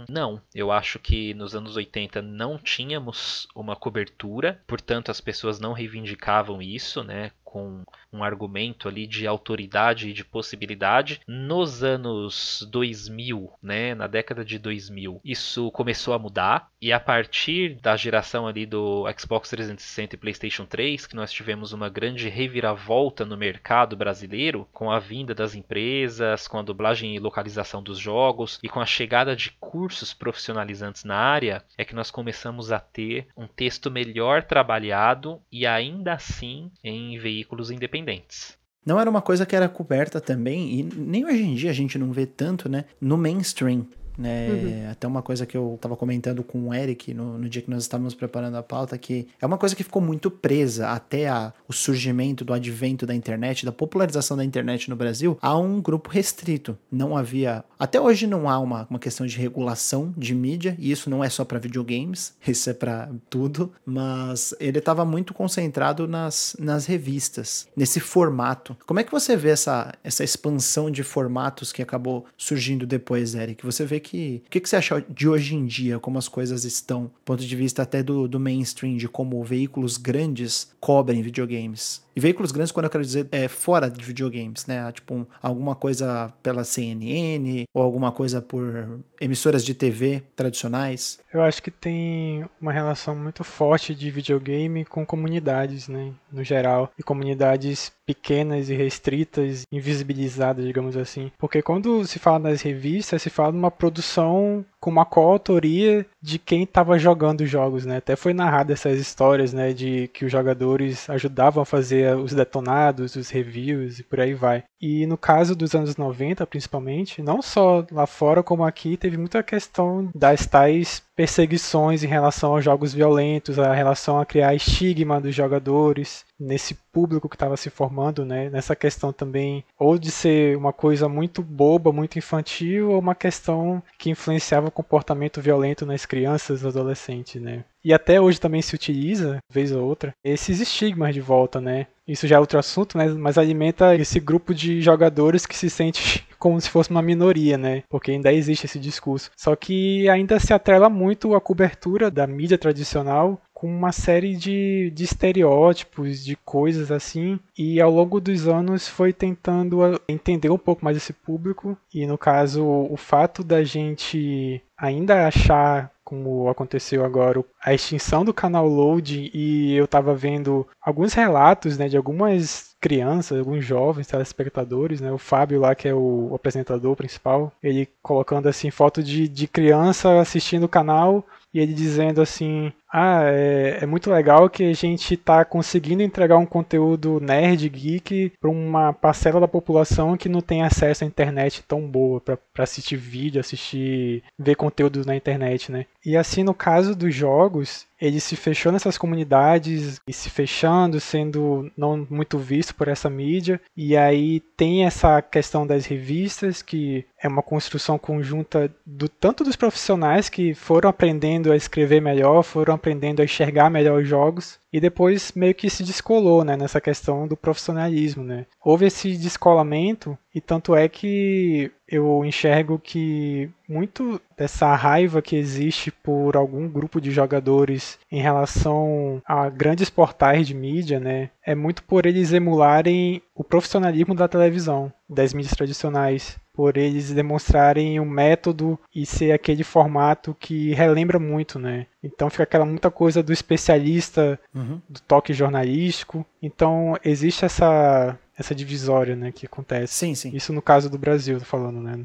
não. 0.09 0.41
Eu 0.53 0.71
acho 0.71 0.99
que 0.99 1.33
nos 1.33 1.55
anos 1.55 1.75
80 1.75 2.21
não 2.21 2.57
tínhamos 2.57 3.47
uma 3.55 3.75
cobertura, 3.75 4.61
portanto 4.65 5.11
as 5.11 5.19
pessoas 5.19 5.59
não 5.59 5.73
reivindicavam 5.73 6.61
isso, 6.61 7.03
né? 7.03 7.31
Com 7.51 7.83
um 8.13 8.23
argumento 8.23 8.87
ali 8.87 9.05
de 9.05 9.27
autoridade 9.27 10.09
e 10.09 10.13
de 10.13 10.23
possibilidade. 10.23 11.19
Nos 11.27 11.83
anos 11.83 12.67
2000, 12.71 13.51
né, 13.61 13.93
na 13.93 14.07
década 14.07 14.43
de 14.43 14.57
2000, 14.57 15.19
isso 15.23 15.69
começou 15.71 16.13
a 16.13 16.19
mudar 16.19 16.69
e 16.81 16.93
a 16.93 16.99
partir 16.99 17.75
da 17.75 17.95
geração 17.97 18.47
ali 18.47 18.65
do 18.65 19.05
Xbox 19.17 19.49
360 19.49 20.15
e 20.15 20.17
PlayStation 20.17 20.65
3, 20.65 21.05
que 21.05 21.15
nós 21.15 21.31
tivemos 21.31 21.73
uma 21.73 21.89
grande 21.89 22.29
reviravolta 22.29 23.25
no 23.25 23.37
mercado 23.37 23.97
brasileiro 23.97 24.67
com 24.71 24.89
a 24.89 24.97
vinda 24.97 25.35
das 25.35 25.53
empresas, 25.53 26.47
com 26.47 26.57
a 26.57 26.63
dublagem 26.63 27.15
e 27.15 27.19
localização 27.19 27.83
dos 27.83 27.99
jogos 27.99 28.59
e 28.63 28.69
com 28.69 28.79
a 28.79 28.85
chegada 28.85 29.35
de 29.35 29.51
cursos 29.59 30.13
profissionalizantes 30.13 31.03
na 31.03 31.17
área, 31.17 31.63
é 31.77 31.83
que 31.83 31.95
nós 31.95 32.09
começamos 32.09 32.71
a 32.71 32.79
ter 32.79 33.27
um 33.35 33.47
texto 33.47 33.91
melhor 33.91 34.43
trabalhado 34.43 35.41
e 35.51 35.67
ainda 35.67 36.13
assim 36.13 36.71
em 36.83 37.19
veículos 37.19 37.40
veículos 37.41 37.71
independentes. 37.71 38.57
Não 38.85 38.99
era 38.99 39.09
uma 39.09 39.21
coisa 39.21 39.45
que 39.45 39.55
era 39.55 39.69
coberta 39.69 40.19
também, 40.19 40.79
e 40.79 40.83
nem 40.83 41.25
hoje 41.25 41.43
em 41.43 41.55
dia 41.55 41.69
a 41.69 41.73
gente 41.73 41.97
não 41.97 42.11
vê 42.11 42.25
tanto, 42.25 42.67
né? 42.67 42.85
No 42.99 43.17
mainstream. 43.17 43.85
Né? 44.21 44.49
Uhum. 44.49 44.91
Até 44.91 45.07
uma 45.07 45.21
coisa 45.21 45.45
que 45.45 45.57
eu 45.57 45.77
tava 45.81 45.97
comentando 45.97 46.43
com 46.43 46.69
o 46.69 46.73
Eric 46.73 47.13
no, 47.13 47.37
no, 47.37 47.49
dia 47.49 47.61
que 47.61 47.69
nós 47.69 47.83
estávamos 47.83 48.13
preparando 48.13 48.55
a 48.55 48.63
pauta, 48.63 48.97
que 48.97 49.27
é 49.41 49.45
uma 49.45 49.57
coisa 49.57 49.75
que 49.75 49.83
ficou 49.83 50.01
muito 50.01 50.29
presa 50.29 50.89
até 50.89 51.27
a, 51.27 51.53
o 51.67 51.73
surgimento 51.73 52.45
do 52.45 52.53
advento 52.53 53.05
da 53.05 53.15
internet, 53.15 53.65
da 53.65 53.71
popularização 53.71 54.37
da 54.37 54.45
internet 54.45 54.89
no 54.89 54.95
Brasil, 54.95 55.37
a 55.41 55.57
um 55.57 55.81
grupo 55.81 56.09
restrito. 56.09 56.77
Não 56.91 57.17
havia. 57.17 57.63
Até 57.79 57.99
hoje 57.99 58.27
não 58.27 58.49
há 58.49 58.59
uma, 58.59 58.87
uma 58.89 58.99
questão 58.99 59.25
de 59.25 59.37
regulação 59.37 60.13
de 60.17 60.35
mídia, 60.35 60.75
e 60.77 60.91
isso 60.91 61.09
não 61.09 61.23
é 61.23 61.29
só 61.29 61.43
para 61.43 61.59
videogames, 61.59 62.35
isso 62.47 62.69
é 62.69 62.73
para 62.73 63.09
tudo, 63.29 63.71
mas 63.85 64.53
ele 64.59 64.79
estava 64.79 65.03
muito 65.03 65.33
concentrado 65.33 66.07
nas, 66.07 66.55
nas 66.59 66.85
revistas, 66.85 67.67
nesse 67.75 67.99
formato. 67.99 68.77
Como 68.85 68.99
é 68.99 69.03
que 69.03 69.11
você 69.11 69.35
vê 69.35 69.49
essa, 69.49 69.93
essa 70.03 70.23
expansão 70.23 70.91
de 70.91 71.03
formatos 71.03 71.71
que 71.71 71.81
acabou 71.81 72.25
surgindo 72.37 72.85
depois, 72.85 73.35
Eric? 73.35 73.65
Você 73.65 73.85
vê 73.85 73.99
que. 73.99 74.10
O 74.45 74.49
que, 74.49 74.59
que 74.59 74.67
você 74.69 74.75
acha 74.75 75.05
de 75.09 75.27
hoje 75.27 75.55
em 75.55 75.65
dia, 75.65 75.99
como 75.99 76.17
as 76.17 76.27
coisas 76.27 76.65
estão, 76.65 77.03
do 77.03 77.11
ponto 77.23 77.45
de 77.45 77.55
vista 77.55 77.81
até 77.81 78.03
do, 78.03 78.27
do 78.27 78.39
mainstream, 78.39 78.97
de 78.97 79.07
como 79.07 79.43
veículos 79.43 79.97
grandes 79.97 80.71
cobrem 80.79 81.21
videogames? 81.21 82.03
E 82.15 82.19
veículos 82.19 82.51
grandes, 82.51 82.71
quando 82.71 82.85
eu 82.85 82.89
quero 82.89 83.03
dizer, 83.03 83.27
é 83.31 83.47
fora 83.47 83.89
de 83.89 84.03
videogames, 84.03 84.65
né? 84.65 84.91
Tipo, 84.91 85.15
um, 85.15 85.25
alguma 85.41 85.75
coisa 85.75 86.33
pela 86.43 86.63
CNN 86.63 87.65
ou 87.73 87.81
alguma 87.81 88.11
coisa 88.11 88.41
por 88.41 88.99
emissoras 89.19 89.63
de 89.63 89.73
TV 89.73 90.23
tradicionais. 90.35 91.19
Eu 91.33 91.41
acho 91.41 91.61
que 91.63 91.71
tem 91.71 92.45
uma 92.59 92.71
relação 92.71 93.15
muito 93.15 93.43
forte 93.43 93.95
de 93.95 94.11
videogame 94.11 94.83
com 94.83 95.05
comunidades, 95.05 95.87
né? 95.87 96.11
No 96.31 96.43
geral. 96.43 96.91
E 96.97 97.03
comunidades 97.03 97.91
pequenas 98.05 98.69
e 98.69 98.75
restritas, 98.75 99.63
invisibilizadas, 99.71 100.65
digamos 100.65 100.97
assim. 100.97 101.31
Porque 101.37 101.61
quando 101.61 102.05
se 102.05 102.19
fala 102.19 102.39
nas 102.39 102.61
revistas, 102.61 103.21
se 103.21 103.29
fala 103.29 103.53
de 103.53 103.57
uma 103.57 103.71
produção 103.71 104.65
com 104.81 104.89
uma 104.89 105.05
coautoria 105.05 106.05
de 106.21 106.39
quem 106.39 106.63
estava 106.63 106.97
jogando 106.97 107.41
os 107.41 107.49
jogos, 107.49 107.85
né? 107.85 107.97
Até 107.97 108.15
foi 108.15 108.33
narrada 108.33 108.73
essas 108.73 108.99
histórias, 108.99 109.53
né, 109.53 109.71
de 109.73 110.07
que 110.07 110.25
os 110.25 110.31
jogadores 110.31 111.09
ajudavam 111.09 111.61
a 111.61 111.65
fazer 111.65 112.00
os 112.07 112.33
detonados, 112.33 113.15
os 113.15 113.29
reviews 113.29 113.99
e 113.99 114.03
por 114.03 114.19
aí 114.19 114.33
vai. 114.33 114.63
E 114.79 115.05
no 115.05 115.17
caso 115.17 115.55
dos 115.55 115.75
anos 115.75 115.95
90, 115.95 116.45
principalmente, 116.47 117.21
não 117.21 117.41
só 117.41 117.85
lá 117.91 118.07
fora 118.07 118.41
como 118.41 118.63
aqui, 118.63 118.97
teve 118.97 119.17
muita 119.17 119.43
questão 119.43 120.09
das 120.15 120.45
tais 120.45 121.03
perseguições 121.15 122.03
em 122.03 122.07
relação 122.07 122.53
aos 122.53 122.65
jogos 122.65 122.93
violentos, 122.93 123.59
a 123.59 123.73
relação 123.73 124.19
a 124.19 124.25
criar 124.25 124.55
estigma 124.55 125.21
dos 125.21 125.35
jogadores 125.35 126.25
nesse 126.39 126.73
público 126.91 127.29
que 127.29 127.35
estava 127.35 127.55
se 127.55 127.69
formando, 127.69 128.25
né? 128.25 128.49
Nessa 128.49 128.75
questão 128.75 129.13
também 129.13 129.63
ou 129.77 129.99
de 129.99 130.09
ser 130.09 130.57
uma 130.57 130.73
coisa 130.73 131.07
muito 131.07 131.43
boba, 131.43 131.91
muito 131.91 132.17
infantil, 132.17 132.89
ou 132.89 132.99
uma 132.99 133.13
questão 133.13 133.83
que 133.99 134.09
influenciava 134.09 134.67
o 134.67 134.71
comportamento 134.71 135.39
violento 135.39 135.85
nas 135.85 136.05
crianças, 136.05 136.65
adolescentes, 136.65 137.39
né? 137.39 137.63
E 137.83 137.93
até 137.93 138.21
hoje 138.21 138.39
também 138.39 138.61
se 138.61 138.75
utiliza, 138.75 139.39
vez 139.51 139.71
ou 139.71 139.83
outra, 139.83 140.13
esses 140.23 140.59
estigmas 140.59 141.13
de 141.13 141.21
volta, 141.21 141.59
né? 141.59 141.87
Isso 142.07 142.27
já 142.27 142.35
é 142.35 142.39
outro 142.39 142.59
assunto, 142.59 142.97
né? 142.97 143.07
Mas 143.07 143.37
alimenta 143.37 143.95
esse 143.95 144.19
grupo 144.19 144.53
de 144.53 144.81
jogadores 144.81 145.45
que 145.45 145.55
se 145.55 145.69
sente 145.69 146.27
como 146.37 146.59
se 146.59 146.69
fosse 146.69 146.89
uma 146.89 147.01
minoria, 147.01 147.57
né? 147.57 147.83
Porque 147.89 148.11
ainda 148.11 148.33
existe 148.33 148.65
esse 148.65 148.79
discurso. 148.79 149.31
Só 149.37 149.55
que 149.55 150.09
ainda 150.09 150.39
se 150.39 150.53
atrela 150.53 150.89
muito 150.89 151.35
a 151.35 151.41
cobertura 151.41 152.09
da 152.11 152.27
mídia 152.27 152.57
tradicional 152.57 153.39
com 153.61 153.67
uma 153.67 153.91
série 153.91 154.35
de, 154.35 154.89
de 154.89 155.03
estereótipos, 155.03 156.25
de 156.25 156.35
coisas 156.35 156.91
assim, 156.91 157.39
e 157.55 157.79
ao 157.79 157.91
longo 157.91 158.19
dos 158.19 158.47
anos 158.47 158.87
foi 158.87 159.13
tentando 159.13 160.01
entender 160.09 160.49
um 160.49 160.57
pouco 160.57 160.83
mais 160.83 160.97
esse 160.97 161.13
público, 161.13 161.77
e 161.93 162.07
no 162.07 162.17
caso, 162.17 162.65
o 162.65 162.97
fato 162.97 163.43
da 163.43 163.63
gente 163.63 164.59
ainda 164.75 165.27
achar 165.27 165.90
como 166.11 166.49
aconteceu 166.49 167.05
agora, 167.05 167.41
a 167.63 167.73
extinção 167.73 168.25
do 168.25 168.33
canal 168.33 168.67
Load 168.67 169.31
e 169.33 169.73
eu 169.73 169.85
estava 169.85 170.13
vendo 170.13 170.67
alguns 170.81 171.13
relatos 171.13 171.77
né, 171.77 171.87
de 171.87 171.95
algumas 171.95 172.75
crianças, 172.81 173.39
alguns 173.39 173.63
jovens 173.63 174.07
telespectadores, 174.07 174.99
né, 174.99 175.09
o 175.09 175.17
Fábio 175.17 175.61
lá 175.61 175.73
que 175.73 175.87
é 175.87 175.93
o 175.93 176.33
apresentador 176.35 176.97
principal, 176.97 177.53
ele 177.63 177.87
colocando 178.03 178.49
assim 178.49 178.69
foto 178.69 179.01
de, 179.01 179.25
de 179.25 179.47
criança 179.47 180.19
assistindo 180.19 180.65
o 180.65 180.69
canal 180.69 181.25
e 181.53 181.59
ele 181.61 181.73
dizendo 181.73 182.21
assim: 182.21 182.73
Ah, 182.93 183.21
é, 183.23 183.79
é 183.81 183.85
muito 183.85 184.11
legal 184.11 184.49
que 184.49 184.63
a 184.63 184.73
gente 184.73 185.13
está 185.13 185.45
conseguindo 185.45 186.03
entregar 186.03 186.37
um 186.37 186.45
conteúdo 186.45 187.21
nerd, 187.21 187.69
geek, 187.69 188.33
para 188.39 188.49
uma 188.49 188.91
parcela 188.91 189.39
da 189.39 189.47
população 189.47 190.17
que 190.17 190.27
não 190.27 190.41
tem 190.41 190.61
acesso 190.63 191.03
à 191.03 191.07
internet 191.07 191.63
tão 191.63 191.87
boa 191.87 192.19
para 192.19 192.37
assistir 192.59 192.97
vídeo, 192.97 193.39
assistir, 193.39 194.23
ver 194.37 194.55
conteúdo 194.55 195.05
na 195.05 195.15
internet, 195.15 195.71
né? 195.71 195.85
E 196.05 196.17
assim, 196.17 196.43
no 196.43 196.53
caso 196.53 196.95
dos 196.95 197.13
jogos, 197.13 197.85
ele 198.01 198.19
se 198.19 198.35
fechou 198.35 198.71
nessas 198.71 198.97
comunidades 198.97 200.01
e 200.07 200.11
se 200.11 200.29
fechando, 200.29 200.99
sendo 200.99 201.71
não 201.77 202.07
muito 202.09 202.39
visto 202.39 202.73
por 202.73 202.87
essa 202.87 203.07
mídia. 203.07 203.61
E 203.77 203.95
aí 203.95 204.39
tem 204.57 204.83
essa 204.83 205.21
questão 205.21 205.67
das 205.67 205.85
revistas, 205.85 206.63
que 206.63 207.05
é 207.21 207.27
uma 207.27 207.43
construção 207.43 207.99
conjunta 207.99 208.73
do 208.83 209.07
tanto 209.07 209.43
dos 209.43 209.55
profissionais 209.55 210.27
que 210.27 210.55
foram 210.55 210.89
aprendendo 210.89 211.51
a 211.51 211.55
escrever 211.55 212.01
melhor, 212.01 212.41
foram 212.41 212.73
aprendendo 212.81 213.21
a 213.21 213.25
enxergar 213.25 213.69
melhor 213.69 214.01
os 214.01 214.07
jogos, 214.07 214.59
e 214.71 214.79
depois 214.79 215.33
meio 215.35 215.53
que 215.53 215.69
se 215.69 215.83
descolou 215.83 216.43
né, 216.43 216.55
nessa 216.55 216.79
questão 216.79 217.27
do 217.27 217.35
profissionalismo. 217.35 218.23
Né? 218.23 218.45
Houve 218.63 218.85
esse 218.85 219.17
descolamento, 219.17 220.17
e 220.33 220.39
tanto 220.39 220.75
é 220.75 220.87
que 220.87 221.71
eu 221.87 222.23
enxergo 222.23 222.79
que 222.79 223.49
muito 223.67 224.21
dessa 224.37 224.73
raiva 224.75 225.21
que 225.21 225.35
existe 225.35 225.91
por 225.91 226.37
algum 226.37 226.69
grupo 226.69 227.01
de 227.01 227.11
jogadores 227.11 227.99
em 228.09 228.21
relação 228.21 229.21
a 229.25 229.49
grandes 229.49 229.89
portais 229.89 230.47
de 230.47 230.53
mídia, 230.53 230.99
né, 230.99 231.29
é 231.45 231.53
muito 231.53 231.83
por 231.83 232.05
eles 232.05 232.31
emularem 232.31 233.21
o 233.35 233.43
profissionalismo 233.43 234.15
da 234.15 234.27
televisão, 234.27 234.91
das 235.09 235.33
mídias 235.33 235.53
tradicionais 235.53 236.39
por 236.53 236.77
eles 236.77 237.11
demonstrarem 237.11 237.99
o 237.99 238.03
um 238.03 238.09
método 238.09 238.77
e 238.93 239.05
ser 239.05 239.31
aquele 239.31 239.63
formato 239.63 240.35
que 240.39 240.73
relembra 240.73 241.17
muito, 241.17 241.57
né? 241.57 241.87
Então 242.03 242.29
fica 242.29 242.43
aquela 242.43 242.65
muita 242.65 242.91
coisa 242.91 243.23
do 243.23 243.31
especialista, 243.31 244.39
uhum. 244.61 244.81
do 244.89 244.99
toque 245.01 245.33
jornalístico. 245.33 246.25
Então 246.41 246.95
existe 247.03 247.45
essa 247.45 248.17
essa 248.37 248.55
divisória, 248.55 249.15
né, 249.15 249.31
que 249.31 249.45
acontece. 249.45 249.93
Sim, 249.93 250.15
sim. 250.15 250.31
Isso 250.35 250.51
no 250.51 250.61
caso 250.61 250.89
do 250.89 250.97
Brasil, 250.97 251.37
tô 251.37 251.45
falando, 251.45 251.79
né? 251.79 252.01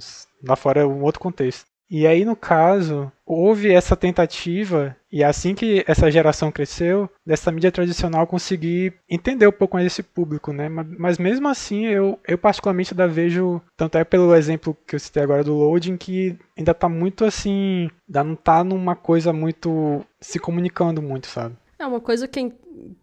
Lá 0.46 0.54
fora 0.54 0.82
é 0.82 0.86
um 0.86 1.02
outro 1.02 1.20
contexto. 1.20 1.64
E 1.88 2.04
aí, 2.04 2.24
no 2.24 2.34
caso, 2.34 3.12
houve 3.24 3.72
essa 3.72 3.94
tentativa, 3.94 4.96
e 5.10 5.22
assim 5.22 5.54
que 5.54 5.84
essa 5.86 6.10
geração 6.10 6.50
cresceu, 6.50 7.08
dessa 7.24 7.52
mídia 7.52 7.70
tradicional 7.70 8.26
conseguir 8.26 8.94
entender 9.08 9.46
um 9.46 9.52
pouco 9.52 9.76
mais 9.76 9.86
esse 9.86 10.02
público, 10.02 10.52
né? 10.52 10.68
Mas, 10.68 10.86
mas 10.98 11.18
mesmo 11.18 11.46
assim, 11.46 11.86
eu, 11.86 12.18
eu 12.26 12.36
particularmente 12.36 12.92
ainda 12.92 13.06
vejo, 13.06 13.62
tanto 13.76 13.98
é 13.98 14.04
pelo 14.04 14.34
exemplo 14.34 14.76
que 14.86 14.96
eu 14.96 15.00
citei 15.00 15.22
agora 15.22 15.44
do 15.44 15.54
loading, 15.54 15.96
que 15.96 16.36
ainda 16.58 16.74
tá 16.74 16.88
muito 16.88 17.24
assim, 17.24 17.88
ainda 18.08 18.24
não 18.24 18.34
tá 18.34 18.64
numa 18.64 18.96
coisa 18.96 19.32
muito 19.32 20.04
se 20.20 20.40
comunicando 20.40 21.00
muito, 21.00 21.28
sabe? 21.28 21.54
É 21.78 21.86
uma 21.86 22.00
coisa 22.00 22.26
que 22.26 22.40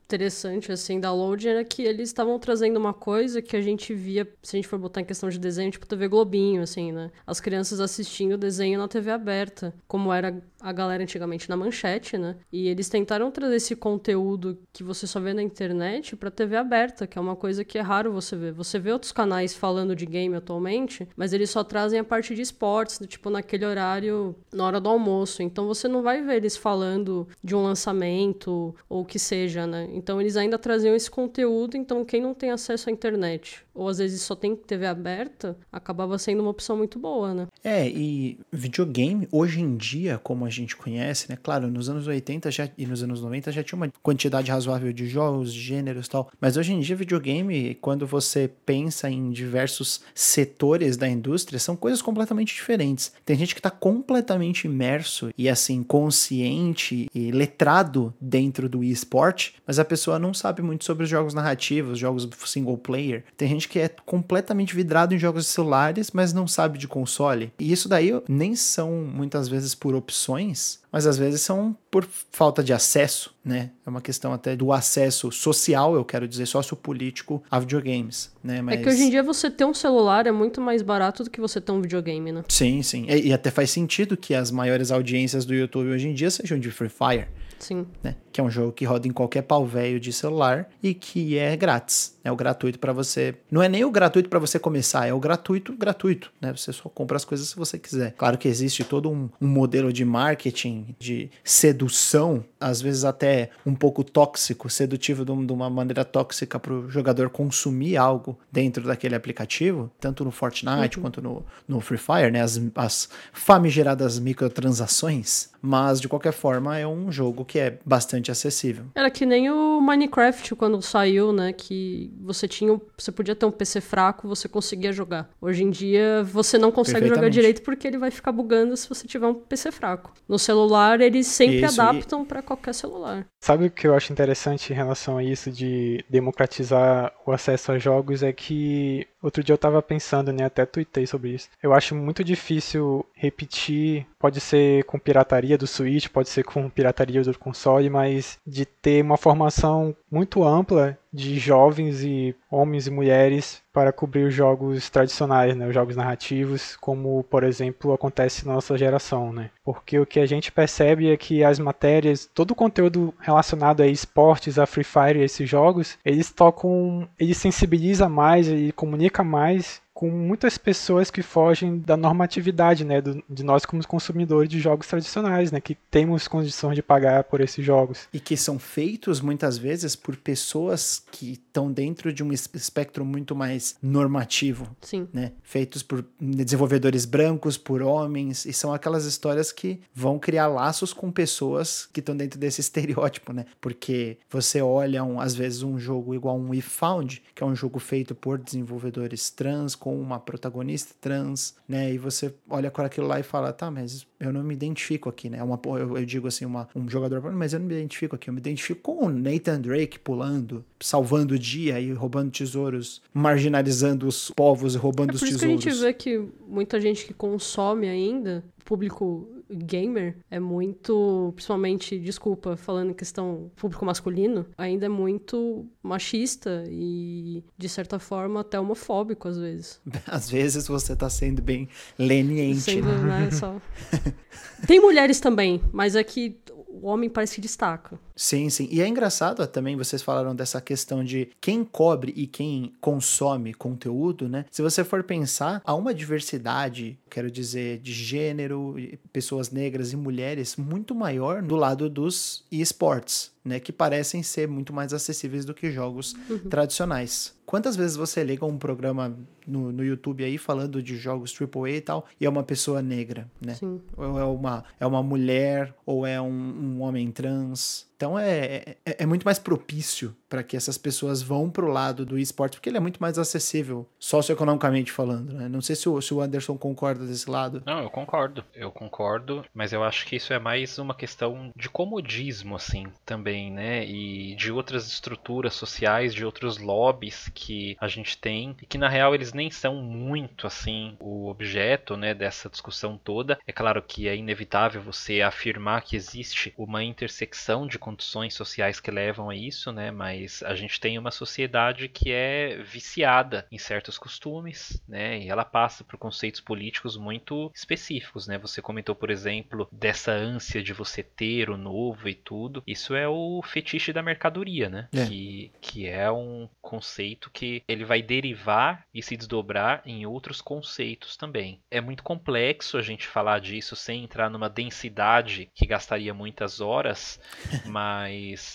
interessante, 0.06 0.72
assim, 0.72 1.00
da 1.00 1.12
Load 1.12 1.48
era 1.48 1.64
que 1.64 1.82
eles 1.82 2.10
estavam 2.10 2.38
trazendo 2.38 2.78
uma 2.78 2.94
coisa 2.94 3.42
que 3.42 3.56
a 3.56 3.62
gente 3.62 3.94
via, 3.94 4.28
se 4.42 4.56
a 4.56 4.58
gente 4.58 4.68
for 4.68 4.78
botar 4.78 5.02
em 5.02 5.06
questão 5.06 5.30
de 5.30 5.40
desenho, 5.40 5.72
tipo 5.72 5.88
TV 5.88 6.08
Globinho, 6.08 6.62
assim, 6.62 6.92
né? 6.92 7.10
As 7.26 7.40
crianças 7.40 7.80
assistindo 7.80 8.38
desenho 8.38 8.78
na 8.78 8.88
TV 8.88 9.12
aberta, 9.12 9.74
como 9.88 10.14
era 10.14 10.42
a 10.62 10.72
galera 10.72 11.04
antigamente 11.04 11.50
na 11.50 11.58
manchete, 11.58 12.18
né? 12.18 12.36
E 12.52 12.68
eles 12.68 12.90
tentaram 12.90 13.32
trazer 13.32 13.56
esse 13.56 13.76
conteúdo 13.76 14.58
que 14.72 14.84
você 14.84 15.08
só 15.08 15.20
vê 15.20 15.34
na 15.34 15.42
internet 15.42 16.16
pra 16.16 16.32
TV 16.32 16.56
aberta, 16.56 17.08
que 17.08 17.18
é 17.18 17.22
uma 17.22 17.36
coisa 17.36 17.66
que 17.66 17.78
é 17.78 17.82
raro 17.82 18.14
você 18.14 18.36
ver. 18.36 18.54
Você 18.54 18.80
vê 18.80 18.92
outros 18.92 19.12
canais 19.12 19.54
falando 19.54 19.96
de 19.96 20.06
game 20.06 20.36
atualmente, 20.36 21.08
mas 21.18 21.34
eles 21.34 21.50
só 21.50 21.64
trazem 21.64 22.00
a 22.00 22.04
parte 22.04 22.36
de 22.36 22.42
esportes, 22.42 23.00
tipo, 23.08 23.30
naquele 23.30 23.66
horário, 23.66 24.36
na 24.54 24.66
hora 24.66 24.80
do 24.80 24.90
almoço. 24.90 25.42
Então 25.44 25.68
você 25.68 25.88
não 25.88 26.02
vai 26.02 26.22
ver 26.22 26.38
eles 26.38 26.56
falando 26.56 27.28
de 27.44 27.56
um 27.56 27.64
lançamento 27.64 28.76
ou 28.88 29.02
o 29.02 29.06
que 29.06 29.20
seja, 29.20 29.66
né? 29.68 29.90
Então 29.94 30.20
eles 30.20 30.36
ainda 30.36 30.58
traziam 30.58 30.96
esse 30.96 31.10
conteúdo, 31.10 31.78
então 31.78 32.04
quem 32.04 32.22
não 32.22 32.34
tem 32.34 32.50
acesso 32.50 32.90
à 32.90 32.92
internet, 32.92 33.66
ou 33.74 33.88
às 33.88 33.98
vezes 33.98 34.22
só 34.22 34.36
tem 34.36 34.56
TV 34.56 34.86
aberta, 34.86 35.58
acabava 35.72 36.18
sendo 36.18 36.42
uma 36.42 36.50
opção 36.50 36.78
muito 36.78 37.00
boa, 37.00 37.34
né? 37.34 37.48
É, 37.64 37.88
e 37.88 38.40
videogame, 38.52 39.28
hoje 39.32 39.62
em 39.62 39.76
dia, 39.76 40.20
como 40.22 40.46
a 40.46 40.50
gente 40.50 40.76
conhece, 40.76 41.30
né? 41.30 41.38
Claro, 41.42 41.68
nos 41.68 41.90
anos 41.90 42.08
80 42.08 42.52
já, 42.52 42.70
e 42.78 42.86
nos 42.86 43.02
anos 43.04 43.22
90 43.22 43.52
já 43.52 43.64
tinha 43.64 43.78
uma 43.78 43.92
quantidade 44.02 44.52
razoável 44.52 44.94
de 44.94 45.08
jogos, 45.08 45.52
gêneros 45.52 46.08
e 46.08 46.10
tal. 46.10 46.30
Mas 46.40 46.58
hoje 46.58 46.74
em 46.74 46.80
dia, 46.80 46.96
videogame, 46.96 47.76
quando 47.76 48.06
você 48.06 48.50
pensa 48.66 49.10
em 49.10 49.32
diversos 49.32 50.02
setores 50.14 50.98
da 50.98 51.08
indústria, 51.08 51.60
são 51.60 51.76
coisas 51.76 52.02
completamente 52.02 52.54
diferentes. 52.54 53.12
Tem 53.26 53.38
gente 53.38 53.56
que 53.56 53.60
está 53.60 53.72
completamente 53.72 54.66
imerso 54.66 55.32
e 55.38 55.50
assim, 55.50 55.84
consciente 55.84 57.10
e 57.14 57.32
letrado 57.32 58.14
dentro 58.20 58.70
do 58.70 58.84
esporte, 58.84 59.56
mas 59.66 59.80
a 59.80 59.86
pessoa 59.86 60.20
não 60.20 60.34
sabe 60.34 60.62
muito 60.62 60.86
sobre 60.86 61.04
os 61.04 61.10
jogos 61.10 61.34
narrativos, 61.34 61.98
jogos 61.98 62.28
single 62.46 62.78
player. 62.78 63.24
Tem 63.36 63.48
gente 63.48 63.63
gente 63.64 63.70
que 63.70 63.80
é 63.80 63.90
completamente 64.06 64.76
vidrado 64.76 65.14
em 65.14 65.20
jogos 65.20 65.46
de 65.46 65.50
celulares, 65.50 66.12
mas 66.12 66.34
não 66.34 66.48
sabe 66.48 66.78
de 66.78 66.88
console. 66.88 67.52
E 67.60 67.72
isso 67.72 67.88
daí 67.88 68.12
nem 68.28 68.56
são 68.56 68.92
muitas 68.92 69.48
vezes 69.48 69.74
por 69.74 69.96
opções, 69.96 70.80
mas 70.92 71.08
às 71.08 71.18
vezes 71.18 71.42
são 71.42 71.76
por 71.90 72.08
falta 72.32 72.64
de 72.64 72.74
acesso, 72.74 73.34
né? 73.44 73.72
É 73.86 73.90
uma 73.90 74.02
questão 74.02 74.34
até 74.34 74.56
do 74.56 74.72
acesso 74.72 75.32
social, 75.32 75.96
eu 75.96 76.06
quero 76.06 76.28
dizer, 76.28 76.46
sociopolítico 76.46 77.42
a 77.50 77.60
videogames, 77.60 78.32
né? 78.44 78.62
Mas... 78.62 78.80
É 78.80 78.84
que 78.84 78.90
hoje 78.90 79.04
em 79.04 79.10
dia 79.10 79.24
você 79.24 79.50
ter 79.50 79.66
um 79.66 79.74
celular 79.74 80.28
é 80.28 80.32
muito 80.32 80.60
mais 80.60 80.82
barato 80.82 81.24
do 81.24 81.30
que 81.30 81.40
você 81.40 81.62
ter 81.62 81.72
um 81.72 81.82
videogame, 81.82 82.32
né? 82.32 82.44
Sim, 82.48 82.84
sim. 82.84 83.06
E, 83.08 83.30
e 83.30 83.34
até 83.34 83.50
faz 83.50 83.72
sentido 83.72 84.18
que 84.18 84.34
as 84.34 84.52
maiores 84.52 84.92
audiências 84.92 85.46
do 85.46 85.54
YouTube 85.54 85.90
hoje 85.90 86.08
em 86.08 86.14
dia 86.14 86.30
sejam 86.30 86.60
de 86.60 86.70
Free 86.72 86.90
Fire. 86.90 87.28
Sim. 87.64 87.88
Né? 88.04 88.16
Que 88.32 88.42
é 88.42 88.44
um 88.44 88.50
jogo 88.50 88.72
que 88.72 88.86
roda 88.86 89.08
em 89.08 89.12
qualquer 89.12 89.44
pau 89.44 89.66
velho 89.66 90.00
de 90.00 90.12
celular 90.12 90.70
e 90.82 90.94
que 90.94 91.38
é 91.38 91.56
grátis. 91.56 92.18
É 92.24 92.32
o 92.32 92.36
gratuito 92.36 92.80
para 92.80 92.94
você. 92.94 93.36
Não 93.52 93.62
é 93.62 93.68
nem 93.68 93.84
o 93.84 93.92
gratuito 93.92 94.30
para 94.30 94.40
você 94.40 94.58
começar, 94.58 95.08
é 95.08 95.14
o 95.14 95.20
gratuito, 95.20 95.74
gratuito, 95.74 96.32
né? 96.40 96.54
Você 96.56 96.72
só 96.72 96.88
compra 96.90 97.18
as 97.18 97.26
coisas 97.26 97.50
se 97.50 97.56
você 97.56 97.78
quiser. 97.78 98.14
Claro 98.14 98.38
que 98.38 98.48
existe 98.48 98.84
todo 98.84 99.10
um, 99.10 99.30
um 99.42 99.48
modelo 99.48 99.92
de 99.92 100.06
marketing, 100.06 100.96
de 101.00 101.30
sedução, 101.44 102.44
às 102.60 102.82
vezes 102.82 103.04
até 103.04 103.50
um 103.66 103.76
pouco 103.76 104.04
tóxico, 104.04 104.70
sedutivo 104.70 105.26
de 105.26 105.52
uma 105.52 105.70
maneira 105.70 106.06
tóxica 106.06 106.60
para 106.60 106.74
o 106.74 106.90
jogador 106.90 107.30
consumir 107.30 107.98
algo 107.98 108.38
dentro 108.52 108.84
daquele 108.84 109.16
aplicativo, 109.16 109.92
tanto 110.00 110.24
no 110.24 110.32
Fortnite 110.32 110.98
uhum. 110.98 111.04
quanto 111.04 111.22
no, 111.22 111.46
no 111.68 111.82
Free 111.82 111.98
Fire, 111.98 112.32
né? 112.32 112.42
As, 112.42 112.60
as 112.76 113.10
famigeradas 113.34 114.18
microtransações. 114.18 115.53
Mas 115.66 116.02
de 116.02 116.10
qualquer 116.10 116.34
forma 116.34 116.78
é 116.78 116.86
um 116.86 117.10
jogo 117.10 117.46
que 117.46 117.58
é 117.58 117.80
bastante 117.86 118.30
acessível. 118.30 118.86
Era 118.94 119.10
que 119.10 119.26
nem 119.26 119.50
o 119.50 119.80
Minecraft 119.80 120.56
quando 120.56 120.82
saiu, 120.82 121.32
né? 121.32 121.54
Que 121.54 122.12
você 122.20 122.50
tinha, 122.50 122.80
você 122.98 123.14
podia 123.14 123.34
ter 123.34 123.46
um 123.46 123.52
PC 123.52 123.80
fraco, 123.80 124.28
você 124.28 124.50
conseguia 124.50 124.92
jogar. 124.92 125.30
Hoje 125.40 125.64
em 125.64 125.70
dia 125.70 126.22
você 126.26 126.58
não 126.58 126.70
consegue 126.70 127.08
jogar 127.08 127.30
direito 127.30 127.62
porque 127.62 127.88
ele 127.88 127.98
vai 127.98 128.12
ficar 128.12 128.34
bugando 128.34 128.76
se 128.76 128.90
você 128.90 129.08
tiver 129.08 129.28
um 129.28 129.34
PC 129.34 129.72
fraco. 129.72 130.14
No 130.28 130.38
celular 130.38 131.00
eles 131.00 131.28
sempre 131.28 131.64
isso, 131.64 131.82
adaptam 131.82 132.24
e... 132.24 132.26
para 132.26 132.42
qualquer 132.42 132.74
celular. 132.74 133.26
Sabe 133.42 133.68
o 133.68 133.72
que 133.72 133.88
eu 133.88 133.96
acho 133.96 134.12
interessante 134.12 134.74
em 134.74 134.76
relação 134.76 135.18
a 135.18 135.24
isso 135.24 135.50
de 135.50 136.04
democratizar 136.10 137.14
o 137.26 137.32
acesso 137.32 137.72
a 137.72 137.80
jogos 137.80 138.22
é 138.22 138.34
que 138.34 139.08
Outro 139.24 139.42
dia 139.42 139.54
eu 139.54 139.58
tava 139.58 139.82
pensando, 139.82 140.34
né, 140.34 140.44
até 140.44 140.66
tuitei 140.66 141.08
sobre 141.08 141.30
isso. 141.30 141.48
Eu 141.62 141.74
acho 141.74 141.96
muito 141.96 142.26
difícil 142.26 143.06
repetir, 143.16 144.06
pode 144.20 144.42
ser 144.42 144.84
com 144.84 145.00
pirataria 145.00 145.58
do 145.58 145.66
Switch, 145.66 146.10
pode 146.10 146.28
ser 146.28 146.44
com 146.44 146.70
pirataria 146.70 147.24
do 147.24 147.40
console, 147.40 147.90
mas 147.90 148.38
de 148.46 148.66
ter 148.66 149.02
uma 149.02 149.16
formação 149.16 149.96
muito 150.14 150.44
ampla 150.44 150.96
de 151.12 151.40
jovens 151.40 152.04
e 152.04 152.36
homens 152.50 152.86
e 152.86 152.92
mulheres 152.92 153.64
para 153.74 153.92
cobrir 153.92 154.26
os 154.26 154.34
jogos 154.34 154.88
tradicionais, 154.88 155.56
né, 155.56 155.68
os 155.68 155.74
jogos 155.74 155.96
narrativos, 155.96 156.78
como 156.78 157.24
por 157.24 157.44
exemplo 157.44 157.92
acontece 157.94 158.46
na 158.46 158.54
nossa 158.54 158.78
geração, 158.78 159.34
né? 159.34 159.50
Porque 159.66 159.98
o 159.98 160.06
que 160.06 160.20
a 160.20 160.26
gente 160.28 160.52
percebe 160.52 161.12
é 161.12 161.18
que 161.18 161.44
as 161.44 161.58
matérias, 161.58 162.30
todo 162.32 162.52
o 162.52 162.56
conteúdo 162.56 163.12
relacionado 163.20 163.82
a 163.82 163.88
esportes, 163.88 164.60
a 164.60 164.68
Free 164.68 164.84
Fire 164.84 165.20
esses 165.20 165.50
jogos, 165.50 165.98
eles 166.06 166.32
tocam, 166.32 167.08
eles 167.20 167.38
sensibilizam 167.38 168.10
mais 168.10 168.48
e 168.48 168.72
comunicam 168.72 169.26
mais 169.26 169.82
com 170.04 170.12
muitas 170.12 170.58
pessoas 170.58 171.10
que 171.10 171.22
fogem 171.22 171.80
da 171.80 171.96
normatividade, 171.96 172.84
né, 172.84 173.00
do, 173.00 173.24
de 173.30 173.42
nós 173.42 173.66
como 173.66 173.82
consumidores 173.88 174.50
de 174.50 174.60
jogos 174.60 174.86
tradicionais, 174.86 175.50
né, 175.50 175.62
que 175.62 175.76
temos 175.90 176.28
condições 176.28 176.76
de 176.76 176.84
pagar 176.84 177.24
por 177.24 177.40
esses 177.40 177.66
jogos. 177.66 178.10
E 178.12 178.20
que 178.20 178.36
são 178.36 178.60
feitos 178.60 179.22
muitas 179.22 179.58
vezes 179.58 179.96
por 179.96 180.18
pessoas 180.18 181.02
que 181.10 181.32
estão 181.32 181.72
dentro 181.72 182.12
de 182.12 182.22
um 182.22 182.34
espectro 182.34 183.06
muito 183.06 183.34
mais 183.34 183.78
normativo, 183.82 184.68
Sim. 184.82 185.08
né, 185.14 185.32
feitos 185.42 185.82
por 185.82 186.04
desenvolvedores 186.20 187.06
brancos, 187.06 187.58
por 187.58 187.82
homens, 187.82 188.46
e 188.46 188.52
são 188.52 188.74
aquelas 188.74 189.06
histórias 189.06 189.54
que 189.54 189.80
vão 189.96 190.20
criar 190.20 190.48
laços 190.48 190.92
com 190.92 191.10
pessoas 191.10 191.88
que 191.94 192.02
estão 192.02 192.18
dentro 192.18 192.38
desse 192.38 192.60
estereótipo, 192.74 193.32
né? 193.32 193.46
Porque 193.62 194.18
você 194.30 194.62
olha 194.62 195.02
um, 195.02 195.22
às 195.22 195.34
vezes 195.34 195.64
um 195.64 195.80
jogo 195.80 196.14
igual 196.14 196.38
um 196.38 196.50
We 196.50 196.60
Found, 196.60 197.24
que 197.34 197.42
é 197.42 197.46
um 197.46 197.56
jogo 197.56 197.80
feito 197.80 198.14
por 198.14 198.38
desenvolvedores 198.38 199.30
trans 199.30 199.76
com 199.76 199.93
uma 200.00 200.20
protagonista 200.20 200.94
trans, 201.00 201.56
né? 201.68 201.94
E 201.94 201.98
você 201.98 202.34
olha 202.50 202.72
para 202.72 202.86
aquilo 202.86 203.08
lá 203.08 203.20
e 203.20 203.24
fala, 203.24 203.52
tá, 203.54 203.70
mas 203.70 204.06
eu 204.20 204.32
não 204.32 204.44
me 204.44 204.54
identifico 204.54 205.10
aqui, 205.10 205.30
né? 205.30 205.42
Uma, 205.44 205.60
eu, 205.66 205.98
eu 205.98 206.06
digo 206.06 206.28
assim, 206.28 206.46
uma, 206.46 206.68
um 206.76 206.88
jogador, 206.90 207.22
mas 207.34 207.54
eu 207.54 207.60
não 207.60 207.68
me 207.68 207.76
identifico 207.76 208.16
aqui, 208.16 208.30
eu 208.30 208.34
me 208.34 208.40
identifico 208.40 208.82
com 208.82 209.06
o 209.06 209.10
Nathan 209.10 209.60
Drake 209.60 210.00
pulando, 210.00 210.64
salvando 210.80 211.36
o 211.36 211.40
dia 211.40 211.80
e 211.80 211.92
roubando 211.94 212.32
tesouros, 212.32 213.02
marginalizando 213.14 214.08
os 214.08 214.32
povos 214.32 214.76
e 214.76 214.78
roubando 214.78 215.12
é 215.12 215.16
os 215.16 215.22
tesouros. 215.22 215.42
Por 215.42 215.50
isso 215.50 215.62
que 215.62 215.70
a 215.70 215.72
gente 215.72 215.82
vê 215.82 215.94
que 215.94 216.30
muita 216.48 216.80
gente 216.80 217.06
que 217.06 217.14
consome 217.14 217.88
ainda, 217.88 218.44
público 218.64 219.28
gamer 219.54 220.18
é 220.30 220.40
muito, 220.40 221.32
principalmente, 221.36 221.98
desculpa, 222.00 222.56
falando 222.56 222.92
em 222.92 222.94
questão 222.94 223.52
público 223.56 223.86
masculino, 223.86 224.46
ainda 224.58 224.86
é 224.86 224.90
muito 224.90 225.66
machista 225.82 226.64
e, 226.68 227.44
de 227.58 227.70
certa 227.70 228.00
forma, 228.00 228.42
até 228.42 228.60
homofóbico 228.60 229.28
às 229.28 229.38
vezes. 229.38 229.82
Às 230.08 230.30
vezes 230.30 230.68
você 230.68 230.96
tá 230.96 231.10
sendo 231.10 231.42
bem 231.42 231.68
leniente. 231.98 232.62
Sendo, 232.62 232.88
né, 232.88 233.30
só... 233.32 233.60
Tem 234.68 234.80
mulheres 234.80 235.20
também, 235.20 235.62
mas 235.72 235.96
é 235.96 236.04
que 236.04 236.38
o 236.84 236.88
homem 236.88 237.10
parece 237.10 237.36
que 237.36 237.42
destaca. 237.42 237.98
Sim, 238.14 238.50
sim. 238.50 238.68
E 238.70 238.82
é 238.82 238.88
engraçado 238.88 239.46
também, 239.48 239.78
vocês 239.78 240.02
falaram 240.02 240.36
dessa 240.36 240.60
questão 240.60 241.04
de 241.04 241.30
quem 241.40 241.64
cobre 241.64 242.14
e 242.16 242.28
quem 242.28 242.74
consome 242.82 243.54
conteúdo, 243.54 244.28
né? 244.28 244.46
Se 244.52 244.62
você 244.62 244.84
for 244.84 245.02
pensar, 245.02 245.62
há 245.64 245.74
uma 245.74 245.94
diversidade, 245.94 247.00
quero 247.10 247.32
dizer, 247.32 247.80
de 247.80 247.94
gênero, 247.94 248.76
pessoas 249.14 249.50
negras 249.50 249.94
e 249.94 249.96
mulheres 249.96 250.58
muito 250.58 250.94
maior 250.94 251.42
do 251.42 251.56
lado 251.56 251.90
dos 251.90 252.46
esportes, 252.52 253.32
né? 253.44 253.60
Que 253.60 253.72
parecem 253.72 254.24
ser 254.24 254.48
muito 254.48 254.74
mais 254.74 254.94
acessíveis 254.94 255.46
do 255.46 255.54
que 255.54 255.72
jogos 255.72 256.16
uhum. 256.30 256.50
tradicionais. 256.50 257.36
Quantas 257.46 257.76
vezes 257.76 257.96
você 257.96 258.24
liga 258.24 258.46
um 258.46 258.58
programa 258.58 259.18
no, 259.46 259.72
no 259.72 259.84
YouTube 259.84 260.24
aí 260.24 260.38
falando 260.38 260.82
de 260.82 260.96
jogos 260.98 261.36
AAA 261.40 261.70
e 261.70 261.82
tal, 261.82 262.06
e 262.20 262.26
é 262.26 262.30
uma 262.30 262.44
pessoa 262.44 262.82
negra, 262.82 263.30
né? 263.40 263.54
Sim. 263.56 263.82
Ou 263.98 264.20
é 264.20 264.24
uma, 264.24 264.64
é 264.80 264.86
uma 264.86 265.04
mulher, 265.04 265.76
ou 265.86 266.06
é 266.06 266.20
um, 266.22 266.32
um 266.32 266.82
homem 266.82 267.12
trans. 267.12 267.86
Então 268.04 268.20
é, 268.20 268.76
é, 268.86 268.98
é, 269.00 269.06
muito 269.06 269.24
mais 269.24 269.40
propício 269.40 270.14
para 270.28 270.44
que 270.44 270.58
essas 270.58 270.78
pessoas 270.78 271.22
vão 271.22 271.50
para 271.50 271.64
o 271.64 271.70
lado 271.70 272.06
do 272.06 272.20
esporte, 272.20 272.58
porque 272.58 272.68
ele 272.68 272.76
é 272.76 272.82
muito 272.82 273.02
mais 273.02 273.18
acessível, 273.18 273.88
socioeconomicamente 273.98 274.92
falando. 274.92 275.32
Né? 275.32 275.48
Não 275.48 275.62
sei 275.62 275.74
se 275.74 275.88
o, 275.88 276.02
se 276.02 276.14
o 276.14 276.20
Anderson 276.20 276.58
concorda 276.58 277.06
desse 277.06 277.30
lado. 277.30 277.64
Não, 277.66 277.80
eu 277.80 277.90
concordo. 277.90 278.44
Eu 278.54 278.74
concordo, 278.74 279.46
mas 279.54 279.72
eu 279.72 279.86
acho 279.86 280.06
que 280.06 280.18
isso 280.18 280.34
é 280.34 280.40
mais 280.40 280.78
uma 280.78 280.94
questão 280.94 281.50
de 281.56 281.70
comodismo, 281.70 282.58
assim, 282.58 282.88
também, 283.06 283.50
né? 283.50 283.86
E 283.86 284.36
de 284.36 284.52
outras 284.52 284.86
estruturas 284.88 285.54
sociais, 285.54 286.14
de 286.14 286.26
outros 286.26 286.58
lobbies 286.58 287.32
que 287.34 287.78
a 287.80 287.88
gente 287.88 288.18
tem, 288.18 288.54
e 288.62 288.66
que 288.66 288.78
na 288.78 288.90
real 288.90 289.16
eles 289.16 289.32
nem 289.32 289.50
são 289.50 289.76
muito, 289.76 290.46
assim, 290.46 290.98
o 291.00 291.30
objeto, 291.30 291.96
né, 291.96 292.14
dessa 292.14 292.50
discussão 292.50 293.00
toda. 293.02 293.40
É 293.48 293.54
claro 293.54 293.82
que 293.82 294.10
é 294.10 294.16
inevitável 294.18 294.82
você 294.82 295.22
afirmar 295.22 295.84
que 295.84 295.96
existe 295.96 296.54
uma 296.58 296.84
intersecção 296.84 297.66
de 297.66 297.80
condições 297.94 298.34
sociais 298.34 298.80
que 298.80 298.90
levam 298.90 299.30
a 299.30 299.36
isso, 299.36 299.72
né? 299.72 299.92
Mas 299.92 300.42
a 300.44 300.56
gente 300.56 300.80
tem 300.80 300.98
uma 300.98 301.12
sociedade 301.12 301.88
que 301.88 302.12
é 302.12 302.58
viciada 302.64 303.46
em 303.52 303.58
certos 303.60 303.98
costumes, 304.00 304.82
né? 304.88 305.20
E 305.20 305.30
ela 305.30 305.46
passa 305.46 305.84
por 305.84 305.98
conceitos 305.98 306.42
políticos 306.42 306.98
muito 306.98 307.52
específicos, 307.54 308.28
né? 308.28 308.38
Você 308.40 308.62
comentou, 308.62 308.96
por 308.96 309.12
exemplo, 309.12 309.68
dessa 309.72 310.12
ânsia 310.12 310.64
de 310.64 310.74
você 310.74 311.04
ter 311.04 311.50
o 311.50 311.58
novo 311.58 312.10
e 312.10 312.16
tudo. 312.16 312.64
Isso 312.66 312.96
é 312.96 313.08
o 313.08 313.42
fetiche 313.44 313.94
da 313.94 314.02
mercadoria, 314.02 314.70
né? 314.70 314.90
É. 314.92 315.06
Que, 315.06 315.52
que 315.62 315.88
é 315.88 316.12
um 316.12 316.50
conceito 316.62 317.30
que 317.32 317.62
ele 317.68 317.86
vai 317.86 318.02
derivar 318.02 318.86
e 318.94 319.04
se 319.04 319.16
desdobrar 319.16 319.84
em 319.86 320.06
outros 320.06 320.42
conceitos 320.42 321.16
também. 321.16 321.60
É 321.70 321.80
muito 321.80 322.02
complexo 322.02 322.78
a 322.78 322.82
gente 322.82 323.06
falar 323.06 323.40
disso 323.40 323.76
sem 323.76 324.04
entrar 324.04 324.30
numa 324.30 324.50
densidade 324.50 325.50
que 325.54 325.68
gastaria 325.68 326.14
muitas 326.14 326.60
horas, 326.60 327.20
mas 327.66 327.83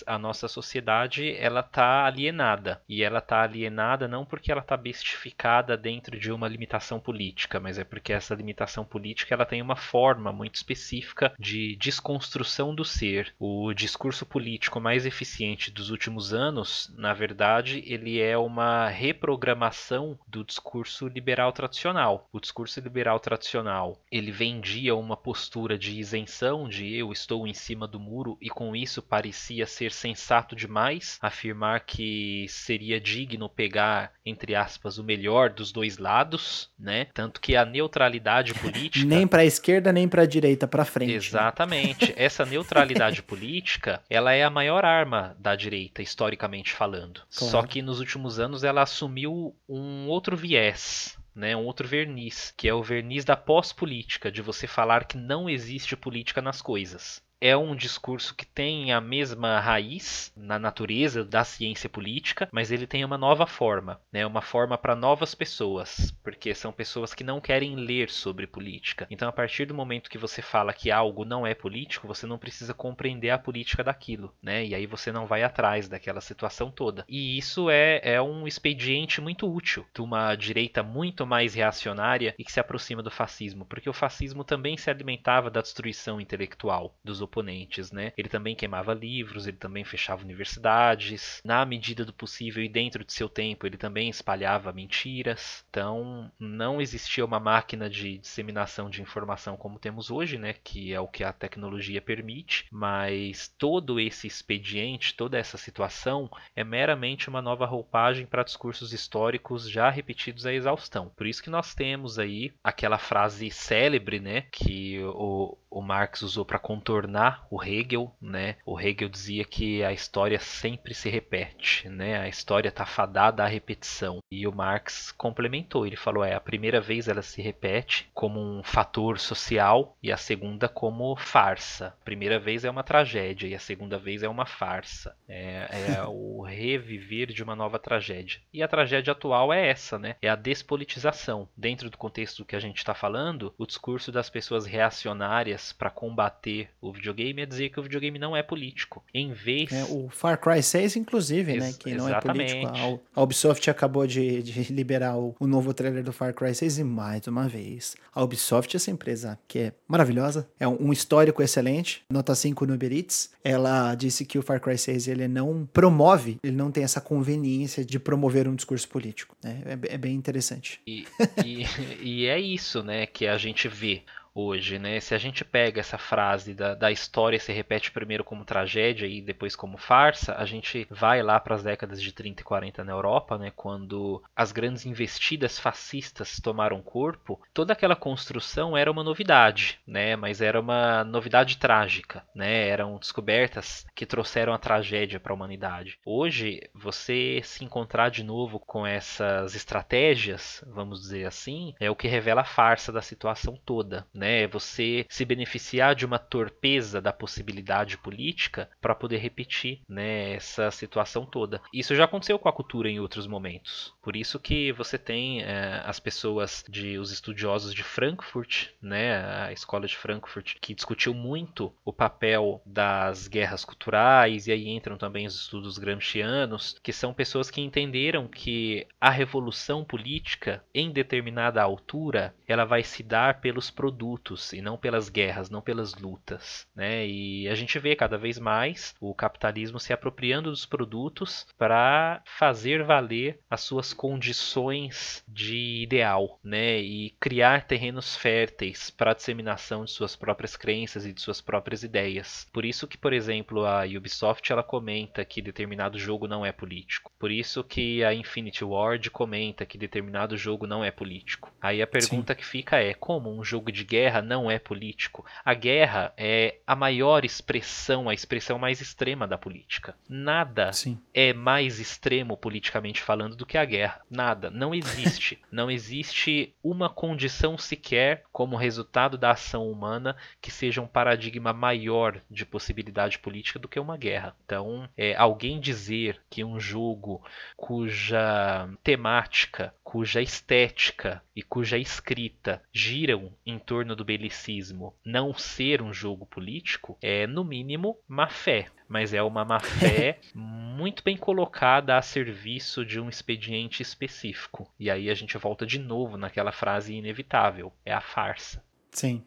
a 0.05 0.17
nossa 0.17 0.47
sociedade 0.47 1.35
ela 1.35 1.61
está 1.61 2.05
alienada 2.05 2.81
e 2.87 3.03
ela 3.03 3.19
está 3.19 3.41
alienada 3.41 4.07
não 4.07 4.25
porque 4.25 4.51
ela 4.51 4.61
está 4.61 4.75
bestificada 4.75 5.77
dentro 5.77 6.19
de 6.19 6.31
uma 6.31 6.47
limitação 6.47 6.99
política, 6.99 7.59
mas 7.59 7.77
é 7.77 7.83
porque 7.83 8.13
essa 8.13 8.35
limitação 8.35 8.85
política 8.85 9.33
ela 9.33 9.45
tem 9.45 9.61
uma 9.61 9.75
forma 9.75 10.31
muito 10.31 10.55
específica 10.55 11.33
de 11.37 11.75
desconstrução 11.75 12.73
do 12.73 12.85
ser. 12.85 13.33
O 13.39 13.73
discurso 13.73 14.25
político 14.25 14.79
mais 14.79 15.05
eficiente 15.05 15.71
dos 15.71 15.89
últimos 15.89 16.33
anos, 16.33 16.93
na 16.97 17.13
verdade, 17.13 17.83
ele 17.85 18.19
é 18.19 18.37
uma 18.37 18.87
reprogramação 18.87 20.17
do 20.27 20.43
discurso 20.43 21.07
liberal 21.07 21.51
tradicional. 21.51 22.27
O 22.31 22.39
discurso 22.39 22.79
liberal 22.79 23.19
tradicional 23.19 23.99
ele 24.11 24.31
vendia 24.31 24.95
uma 24.95 25.17
postura 25.17 25.77
de 25.77 25.99
isenção, 25.99 26.67
de 26.67 26.93
eu 26.93 27.11
estou 27.11 27.47
em 27.47 27.53
cima 27.53 27.87
do 27.87 27.99
muro 27.99 28.37
e 28.41 28.49
com 28.49 28.75
isso 28.75 29.01
parecia 29.09 29.65
ser 29.65 29.91
sensato 29.91 30.55
demais 30.55 31.17
afirmar 31.21 31.81
que 31.81 32.45
seria 32.47 33.01
digno 33.01 33.49
pegar, 33.49 34.13
entre 34.23 34.53
aspas, 34.53 34.99
o 34.99 35.03
melhor 35.03 35.49
dos 35.49 35.71
dois 35.71 35.97
lados, 35.97 36.69
né? 36.77 37.07
Tanto 37.13 37.41
que 37.41 37.55
a 37.55 37.65
neutralidade 37.65 38.53
política. 38.61 39.05
nem 39.05 39.27
para 39.27 39.41
a 39.41 39.45
esquerda, 39.45 39.91
nem 39.91 40.07
para 40.07 40.21
a 40.21 40.27
direita, 40.27 40.67
para 40.67 40.85
frente. 40.85 41.09
Né? 41.09 41.15
Exatamente. 41.15 42.07
Né? 42.07 42.13
Essa 42.29 42.45
neutralidade 42.45 43.23
política, 43.23 44.01
ela 44.09 44.33
é 44.33 44.43
a 44.43 44.49
maior 44.49 44.85
arma 44.85 45.35
da 45.39 45.55
direita, 45.55 46.01
historicamente 46.01 46.71
falando. 46.71 47.21
Claro. 47.35 47.51
Só 47.51 47.63
que 47.63 47.81
nos 47.81 47.99
últimos 47.99 48.39
anos 48.39 48.63
ela 48.63 48.83
assumiu 48.83 49.55
um 49.67 50.07
outro 50.07 50.37
viés 50.37 51.17
né, 51.35 51.55
um 51.55 51.63
outro 51.63 51.87
verniz, 51.87 52.53
que 52.57 52.67
é 52.67 52.73
o 52.73 52.83
verniz 52.83 53.23
da 53.23 53.37
pós-política, 53.37 54.29
de 54.29 54.41
você 54.41 54.67
falar 54.67 55.05
que 55.05 55.15
não 55.15 55.49
existe 55.49 55.95
política 55.95 56.41
nas 56.41 56.61
coisas 56.61 57.21
é 57.41 57.55
um 57.55 57.75
discurso 57.75 58.35
que 58.35 58.45
tem 58.45 58.91
a 58.91 58.99
mesma 58.99 59.59
raiz 59.59 60.31
na 60.35 60.59
natureza 60.59 61.23
da 61.23 61.43
ciência 61.43 61.89
política, 61.89 62.49
mas 62.51 62.71
ele 62.71 62.85
tem 62.85 63.05
uma 63.05 63.17
nova 63.17 63.47
forma, 63.47 63.99
né? 64.11 64.25
uma 64.25 64.41
forma 64.41 64.77
para 64.77 64.95
novas 64.95 65.33
pessoas, 65.33 66.11
porque 66.23 66.53
são 66.53 66.71
pessoas 66.71 67.13
que 67.13 67.23
não 67.23 67.39
querem 67.39 67.75
ler 67.75 68.09
sobre 68.09 68.45
política. 68.45 69.07
Então, 69.09 69.29
a 69.29 69.31
partir 69.31 69.65
do 69.65 69.73
momento 69.73 70.09
que 70.09 70.17
você 70.17 70.41
fala 70.41 70.73
que 70.73 70.91
algo 70.91 71.23
não 71.23 71.47
é 71.47 71.53
político, 71.53 72.07
você 72.07 72.27
não 72.27 72.37
precisa 72.37 72.73
compreender 72.73 73.29
a 73.29 73.37
política 73.37 73.83
daquilo, 73.83 74.33
né? 74.41 74.65
e 74.65 74.75
aí 74.75 74.85
você 74.85 75.11
não 75.11 75.25
vai 75.25 75.43
atrás 75.43 75.87
daquela 75.87 76.21
situação 76.21 76.69
toda. 76.69 77.05
E 77.07 77.37
isso 77.37 77.69
é, 77.69 78.01
é 78.03 78.21
um 78.21 78.47
expediente 78.47 79.21
muito 79.21 79.51
útil 79.51 79.85
de 79.93 80.01
uma 80.01 80.35
direita 80.35 80.83
muito 80.83 81.25
mais 81.25 81.53
reacionária 81.53 82.35
e 82.37 82.43
que 82.43 82.51
se 82.51 82.59
aproxima 82.59 83.01
do 83.01 83.11
fascismo, 83.11 83.65
porque 83.65 83.89
o 83.89 83.93
fascismo 83.93 84.43
também 84.43 84.75
se 84.77 84.89
alimentava 84.89 85.49
da 85.49 85.61
destruição 85.61 86.19
intelectual 86.19 86.97
dos 87.03 87.21
oponentes, 87.29 87.91
né? 87.91 88.11
Ele 88.17 88.27
também 88.27 88.55
queimava 88.55 88.93
livros, 88.93 89.47
ele 89.47 89.57
também 89.57 89.83
fechava 89.83 90.23
universidades, 90.23 91.41
na 91.45 91.63
medida 91.65 92.03
do 92.03 92.11
possível 92.11 92.63
e 92.63 92.67
dentro 92.67 93.05
de 93.05 93.13
seu 93.13 93.29
tempo, 93.29 93.65
ele 93.65 93.77
também 93.77 94.09
espalhava 94.09 94.73
mentiras. 94.73 95.63
Então, 95.69 96.31
não 96.39 96.81
existia 96.81 97.23
uma 97.23 97.39
máquina 97.39 97.89
de 97.89 98.17
disseminação 98.17 98.89
de 98.89 99.01
informação 99.01 99.55
como 99.55 99.79
temos 99.79 100.09
hoje, 100.09 100.37
né, 100.37 100.53
que 100.63 100.93
é 100.93 100.99
o 100.99 101.07
que 101.07 101.23
a 101.23 101.31
tecnologia 101.31 102.01
permite, 102.01 102.65
mas 102.71 103.47
todo 103.57 103.99
esse 103.99 104.25
expediente, 104.25 105.15
toda 105.15 105.37
essa 105.37 105.57
situação 105.57 106.29
é 106.55 106.63
meramente 106.63 107.29
uma 107.29 107.41
nova 107.41 107.65
roupagem 107.65 108.25
para 108.25 108.43
discursos 108.43 108.91
históricos 108.91 109.69
já 109.69 109.89
repetidos 109.89 110.45
à 110.45 110.53
exaustão. 110.53 111.11
Por 111.15 111.27
isso 111.27 111.43
que 111.43 111.49
nós 111.49 111.75
temos 111.75 112.17
aí 112.17 112.51
aquela 112.63 112.97
frase 112.97 113.51
célebre, 113.51 114.19
né, 114.19 114.41
que 114.51 114.99
o, 115.03 115.57
o 115.71 115.81
Marx 115.81 116.21
usou 116.21 116.43
para 116.43 116.57
contornar 116.57 117.45
o 117.49 117.63
Hegel, 117.63 118.11
né? 118.21 118.55
O 118.65 118.79
Hegel 118.79 119.09
dizia 119.09 119.45
que 119.45 119.83
a 119.83 119.93
história 119.93 120.39
sempre 120.39 120.93
se 120.93 121.09
repete, 121.09 121.87
né? 121.87 122.19
A 122.19 122.27
história 122.27 122.69
está 122.69 122.85
fadada 122.85 123.43
à 123.43 123.47
repetição. 123.47 124.19
E 124.31 124.47
o 124.47 124.51
Marx 124.51 125.11
complementou, 125.11 125.85
ele 125.85 125.95
falou: 125.95 126.23
é 126.23 126.33
a 126.33 126.39
primeira 126.39 126.81
vez 126.81 127.07
ela 127.07 127.21
se 127.21 127.41
repete 127.41 128.09
como 128.13 128.39
um 128.39 128.63
fator 128.63 129.19
social 129.19 129.95
e 130.01 130.11
a 130.11 130.17
segunda 130.17 130.67
como 130.67 131.15
farsa. 131.15 131.95
A 132.01 132.05
primeira 132.05 132.39
vez 132.39 132.65
é 132.65 132.69
uma 132.69 132.83
tragédia 132.83 133.47
e 133.47 133.55
a 133.55 133.59
segunda 133.59 133.97
vez 133.97 134.23
é 134.23 134.29
uma 134.29 134.45
farsa. 134.45 135.15
É, 135.27 135.67
é 135.97 136.03
o 136.09 136.41
reviver 136.41 137.27
de 137.27 137.43
uma 137.43 137.55
nova 137.55 137.77
tragédia. 137.77 138.41
E 138.51 138.63
a 138.63 138.67
tragédia 138.67 139.11
atual 139.11 139.53
é 139.53 139.67
essa, 139.67 139.99
né? 139.99 140.15
É 140.21 140.29
a 140.29 140.35
despolitização. 140.35 141.47
Dentro 141.55 141.89
do 141.89 141.97
contexto 141.97 142.45
que 142.45 142.55
a 142.55 142.59
gente 142.59 142.77
está 142.77 142.95
falando, 142.95 143.53
o 143.57 143.65
discurso 143.65 144.11
das 144.11 144.29
pessoas 144.29 144.65
reacionárias 144.65 145.58
para 145.77 145.89
combater 145.89 146.69
o 146.81 146.91
videogame 146.91 147.41
é 147.41 147.45
dizer 147.45 147.69
que 147.69 147.79
o 147.79 147.83
videogame 147.83 148.17
não 148.17 148.35
é 148.35 148.41
político. 148.41 149.03
Em 149.13 149.31
vez. 149.31 149.71
É, 149.71 149.83
o 149.85 150.09
Far 150.09 150.39
Cry 150.39 150.61
6, 150.61 150.95
inclusive, 150.95 151.53
Ex 151.53 151.63
né? 151.63 151.73
Que 151.77 151.93
não 151.93 152.07
exatamente. 152.07 152.55
é 152.55 152.61
político. 152.61 153.01
A 153.15 153.21
Ubisoft 153.21 153.69
acabou 153.69 154.07
de, 154.07 154.41
de 154.41 154.63
liberar 154.73 155.17
o, 155.17 155.35
o, 155.39 155.47
novo 155.47 155.73
trailer 155.73 156.03
do 156.03 156.13
Far 156.13 156.33
Cry 156.33 156.53
6 156.53 156.79
e 156.79 156.83
mais 156.83 157.27
uma 157.27 157.47
vez. 157.47 157.95
A 158.13 158.23
Ubisoft, 158.23 158.75
essa 158.75 158.91
empresa 158.91 159.37
que 159.47 159.59
é 159.59 159.73
maravilhosa, 159.87 160.47
é 160.59 160.67
um, 160.67 160.87
um 160.87 160.93
histórico 160.93 161.41
excelente, 161.41 162.03
nota 162.09 162.33
5 162.33 162.65
no 162.65 162.73
Uber 162.73 162.91
Eats. 162.91 163.31
Ela 163.43 163.95
disse 163.95 164.25
que 164.25 164.37
o 164.37 164.41
Far 164.41 164.59
Cry 164.59 164.77
6 164.77 165.07
ele 165.07 165.27
não 165.27 165.67
promove, 165.71 166.37
ele 166.43 166.55
não 166.55 166.71
tem 166.71 166.83
essa 166.83 167.01
conveniência 167.01 167.83
de 167.83 167.99
promover 167.99 168.47
um 168.47 168.55
discurso 168.55 168.87
político. 168.87 169.35
Né? 169.43 169.61
É, 169.65 169.95
é 169.95 169.97
bem 169.97 170.15
interessante. 170.15 170.81
E, 170.85 171.05
e, 171.45 171.65
e 172.01 172.25
é 172.25 172.39
isso, 172.39 172.83
né, 172.83 173.05
que 173.05 173.27
a 173.27 173.37
gente 173.37 173.67
vê 173.67 174.03
hoje, 174.33 174.79
né? 174.79 174.99
Se 174.99 175.13
a 175.13 175.17
gente 175.17 175.43
pega 175.43 175.79
essa 175.79 175.97
frase 175.97 176.53
da, 176.53 176.75
da 176.75 176.91
história 176.91 177.39
se 177.39 177.51
repete 177.51 177.91
primeiro 177.91 178.23
como 178.23 178.45
tragédia 178.45 179.07
e 179.07 179.21
depois 179.21 179.55
como 179.55 179.77
farsa, 179.77 180.35
a 180.35 180.45
gente 180.45 180.87
vai 180.89 181.21
lá 181.21 181.39
para 181.39 181.55
as 181.55 181.63
décadas 181.63 182.01
de 182.01 182.11
30 182.11 182.41
e 182.41 182.45
40 182.45 182.83
na 182.83 182.91
Europa, 182.91 183.37
né? 183.37 183.51
Quando 183.55 184.21
as 184.35 184.51
grandes 184.51 184.85
investidas 184.85 185.59
fascistas 185.59 186.39
tomaram 186.39 186.81
corpo, 186.81 187.41
toda 187.53 187.73
aquela 187.73 187.95
construção 187.95 188.77
era 188.77 188.91
uma 188.91 189.03
novidade, 189.03 189.79
né? 189.85 190.15
Mas 190.15 190.41
era 190.41 190.59
uma 190.59 191.03
novidade 191.03 191.57
trágica, 191.57 192.23
né? 192.35 192.67
Eram 192.67 192.97
descobertas 192.97 193.85
que 193.95 194.05
trouxeram 194.05 194.53
a 194.53 194.59
tragédia 194.59 195.19
para 195.19 195.33
a 195.33 195.35
humanidade. 195.35 195.97
Hoje, 196.05 196.61
você 196.73 197.41
se 197.43 197.63
encontrar 197.63 198.09
de 198.09 198.23
novo 198.23 198.59
com 198.59 198.85
essas 198.85 199.55
estratégias, 199.55 200.63
vamos 200.67 201.01
dizer 201.01 201.25
assim, 201.25 201.73
é 201.79 201.89
o 201.89 201.95
que 201.95 202.07
revela 202.07 202.41
a 202.41 202.45
farsa 202.45 202.91
da 202.91 203.01
situação 203.01 203.59
toda, 203.65 204.05
né? 204.13 204.28
Né? 204.29 204.45
Você 204.47 205.07
se 205.09 205.25
beneficiar 205.25 205.95
de 205.95 206.05
uma 206.05 206.19
torpeza 206.19 207.01
da 207.01 207.11
possibilidade 207.11 207.97
política 207.97 208.69
para 208.79 208.93
poder 208.93 209.17
repetir, 209.17 209.81
né, 209.89 210.33
essa 210.33 210.69
situação 210.69 211.25
toda. 211.25 211.59
Isso 211.73 211.95
já 211.95 212.03
aconteceu 212.05 212.37
com 212.37 212.47
a 212.47 212.53
cultura 212.53 212.89
em 212.89 212.99
outros 212.99 213.25
momentos. 213.25 213.91
Por 214.03 214.15
isso 214.15 214.39
que 214.39 214.71
você 214.73 214.99
tem 214.99 215.41
é, 215.41 215.81
as 215.83 215.99
pessoas 215.99 216.63
de 216.69 216.99
os 216.99 217.11
estudiosos 217.11 217.73
de 217.73 217.81
Frankfurt, 217.81 218.67
né, 218.79 219.45
a 219.45 219.51
escola 219.51 219.87
de 219.87 219.97
Frankfurt, 219.97 220.57
que 220.61 220.75
discutiu 220.75 221.13
muito 221.13 221.73
o 221.83 221.91
papel 221.91 222.61
das 222.65 223.27
guerras 223.27 223.65
culturais 223.65 224.45
e 224.45 224.51
aí 224.51 224.67
entram 224.69 224.97
também 224.97 225.25
os 225.25 225.35
estudos 225.35 225.79
gramscianos, 225.79 226.77
que 226.83 226.93
são 226.93 227.13
pessoas 227.13 227.49
que 227.49 227.61
entenderam 227.61 228.27
que 228.27 228.85
a 229.01 229.09
revolução 229.09 229.83
política 229.83 230.63
em 230.73 230.91
determinada 230.91 231.63
altura 231.63 232.35
ela 232.47 232.65
vai 232.65 232.83
se 232.83 233.01
dar 233.01 233.41
pelos 233.41 233.71
produtos 233.71 234.08
produtos 234.09 234.53
e 234.53 234.61
não 234.61 234.77
pelas 234.77 235.07
guerras, 235.07 235.49
não 235.49 235.61
pelas 235.61 235.93
lutas, 235.95 236.67
né? 236.75 237.05
E 237.07 237.47
a 237.47 237.53
gente 237.53 237.77
vê 237.77 237.95
cada 237.95 238.17
vez 238.17 238.39
mais 238.39 238.95
o 238.99 239.13
capitalismo 239.13 239.79
se 239.79 239.93
apropriando 239.93 240.49
dos 240.49 240.65
produtos 240.65 241.45
para 241.57 242.21
fazer 242.25 242.83
valer 242.83 243.39
as 243.49 243.61
suas 243.61 243.93
condições 243.93 245.23
de 245.27 245.83
ideal, 245.83 246.39
né? 246.43 246.79
E 246.79 247.11
criar 247.19 247.67
terrenos 247.67 248.15
férteis 248.15 248.89
para 248.89 249.11
a 249.11 249.13
disseminação 249.13 249.85
de 249.85 249.91
suas 249.91 250.15
próprias 250.15 250.55
crenças 250.55 251.05
e 251.05 251.13
de 251.13 251.21
suas 251.21 251.39
próprias 251.39 251.83
ideias. 251.83 252.47
Por 252.51 252.65
isso 252.65 252.87
que, 252.87 252.97
por 252.97 253.13
exemplo, 253.13 253.65
a 253.65 253.83
Ubisoft 253.85 254.51
ela 254.51 254.63
comenta 254.63 255.23
que 255.23 255.41
determinado 255.41 255.99
jogo 255.99 256.27
não 256.27 256.45
é 256.45 256.51
político. 256.51 257.11
Por 257.19 257.31
isso 257.31 257.63
que 257.63 258.03
a 258.03 258.13
Infinity 258.13 258.63
Ward 258.63 259.09
comenta 259.11 259.65
que 259.65 259.77
determinado 259.77 260.37
jogo 260.37 260.65
não 260.65 260.83
é 260.83 260.89
político. 260.89 261.51
Aí 261.61 261.81
a 261.81 261.87
pergunta 261.87 262.33
Sim. 262.33 262.39
que 262.39 262.45
fica 262.45 262.77
é 262.77 262.93
como 262.93 263.29
um 263.29 263.43
jogo 263.43 263.71
de 263.71 263.83
guerra 263.83 263.98
guerra 263.99 264.21
não 264.21 264.49
é 264.49 264.57
político. 264.57 265.25
A 265.43 265.53
guerra 265.53 266.13
é 266.17 266.59
a 266.65 266.75
maior 266.75 267.25
expressão, 267.25 268.07
a 268.07 268.13
expressão 268.13 268.57
mais 268.57 268.79
extrema 268.79 269.27
da 269.27 269.37
política. 269.37 269.93
Nada 270.07 270.71
Sim. 270.71 270.97
é 271.13 271.33
mais 271.33 271.79
extremo 271.79 272.37
politicamente 272.37 273.01
falando 273.01 273.35
do 273.35 273.45
que 273.45 273.57
a 273.57 273.65
guerra. 273.65 274.01
Nada. 274.09 274.49
Não 274.49 274.73
existe. 274.73 275.39
não 275.51 275.69
existe 275.69 276.53
uma 276.63 276.89
condição 276.89 277.57
sequer 277.57 278.23
como 278.31 278.55
resultado 278.55 279.17
da 279.17 279.31
ação 279.31 279.69
humana 279.69 280.15
que 280.41 280.49
seja 280.49 280.81
um 280.81 280.87
paradigma 280.87 281.51
maior 281.51 282.21
de 282.31 282.45
possibilidade 282.45 283.19
política 283.19 283.59
do 283.59 283.67
que 283.67 283.79
uma 283.79 283.97
guerra. 283.97 284.35
Então, 284.45 284.87
é, 284.97 285.13
alguém 285.15 285.59
dizer 285.59 286.21
que 286.29 286.43
um 286.43 286.59
jogo 286.59 287.21
cuja 287.57 288.69
temática, 288.81 289.73
cuja 289.89 290.21
estética 290.21 291.19
e 291.35 291.41
cuja 291.41 291.75
escrita 291.75 292.61
giram 292.71 293.33
em 293.43 293.57
torno 293.57 293.95
do 293.95 294.05
belicismo 294.05 294.95
não 295.03 295.33
ser 295.33 295.81
um 295.81 295.91
jogo 295.91 296.27
político 296.27 296.95
é, 297.01 297.25
no 297.25 297.43
mínimo, 297.43 297.97
má 298.07 298.29
fé. 298.29 298.67
Mas 298.87 299.15
é 299.15 299.23
uma 299.23 299.43
má 299.43 299.57
fé 299.81 300.19
muito 300.35 301.03
bem 301.03 301.17
colocada 301.17 301.97
a 301.97 302.03
serviço 302.03 302.85
de 302.85 302.99
um 302.99 303.09
expediente 303.09 303.81
específico. 303.81 304.71
E 304.79 304.91
aí 304.91 305.09
a 305.09 305.15
gente 305.15 305.35
volta 305.39 305.65
de 305.65 305.79
novo 305.79 306.17
naquela 306.17 306.51
frase 306.51 306.93
inevitável: 306.93 307.73
é 307.83 307.91
a 307.91 307.99
farsa. 307.99 308.63
Sim. 308.91 309.25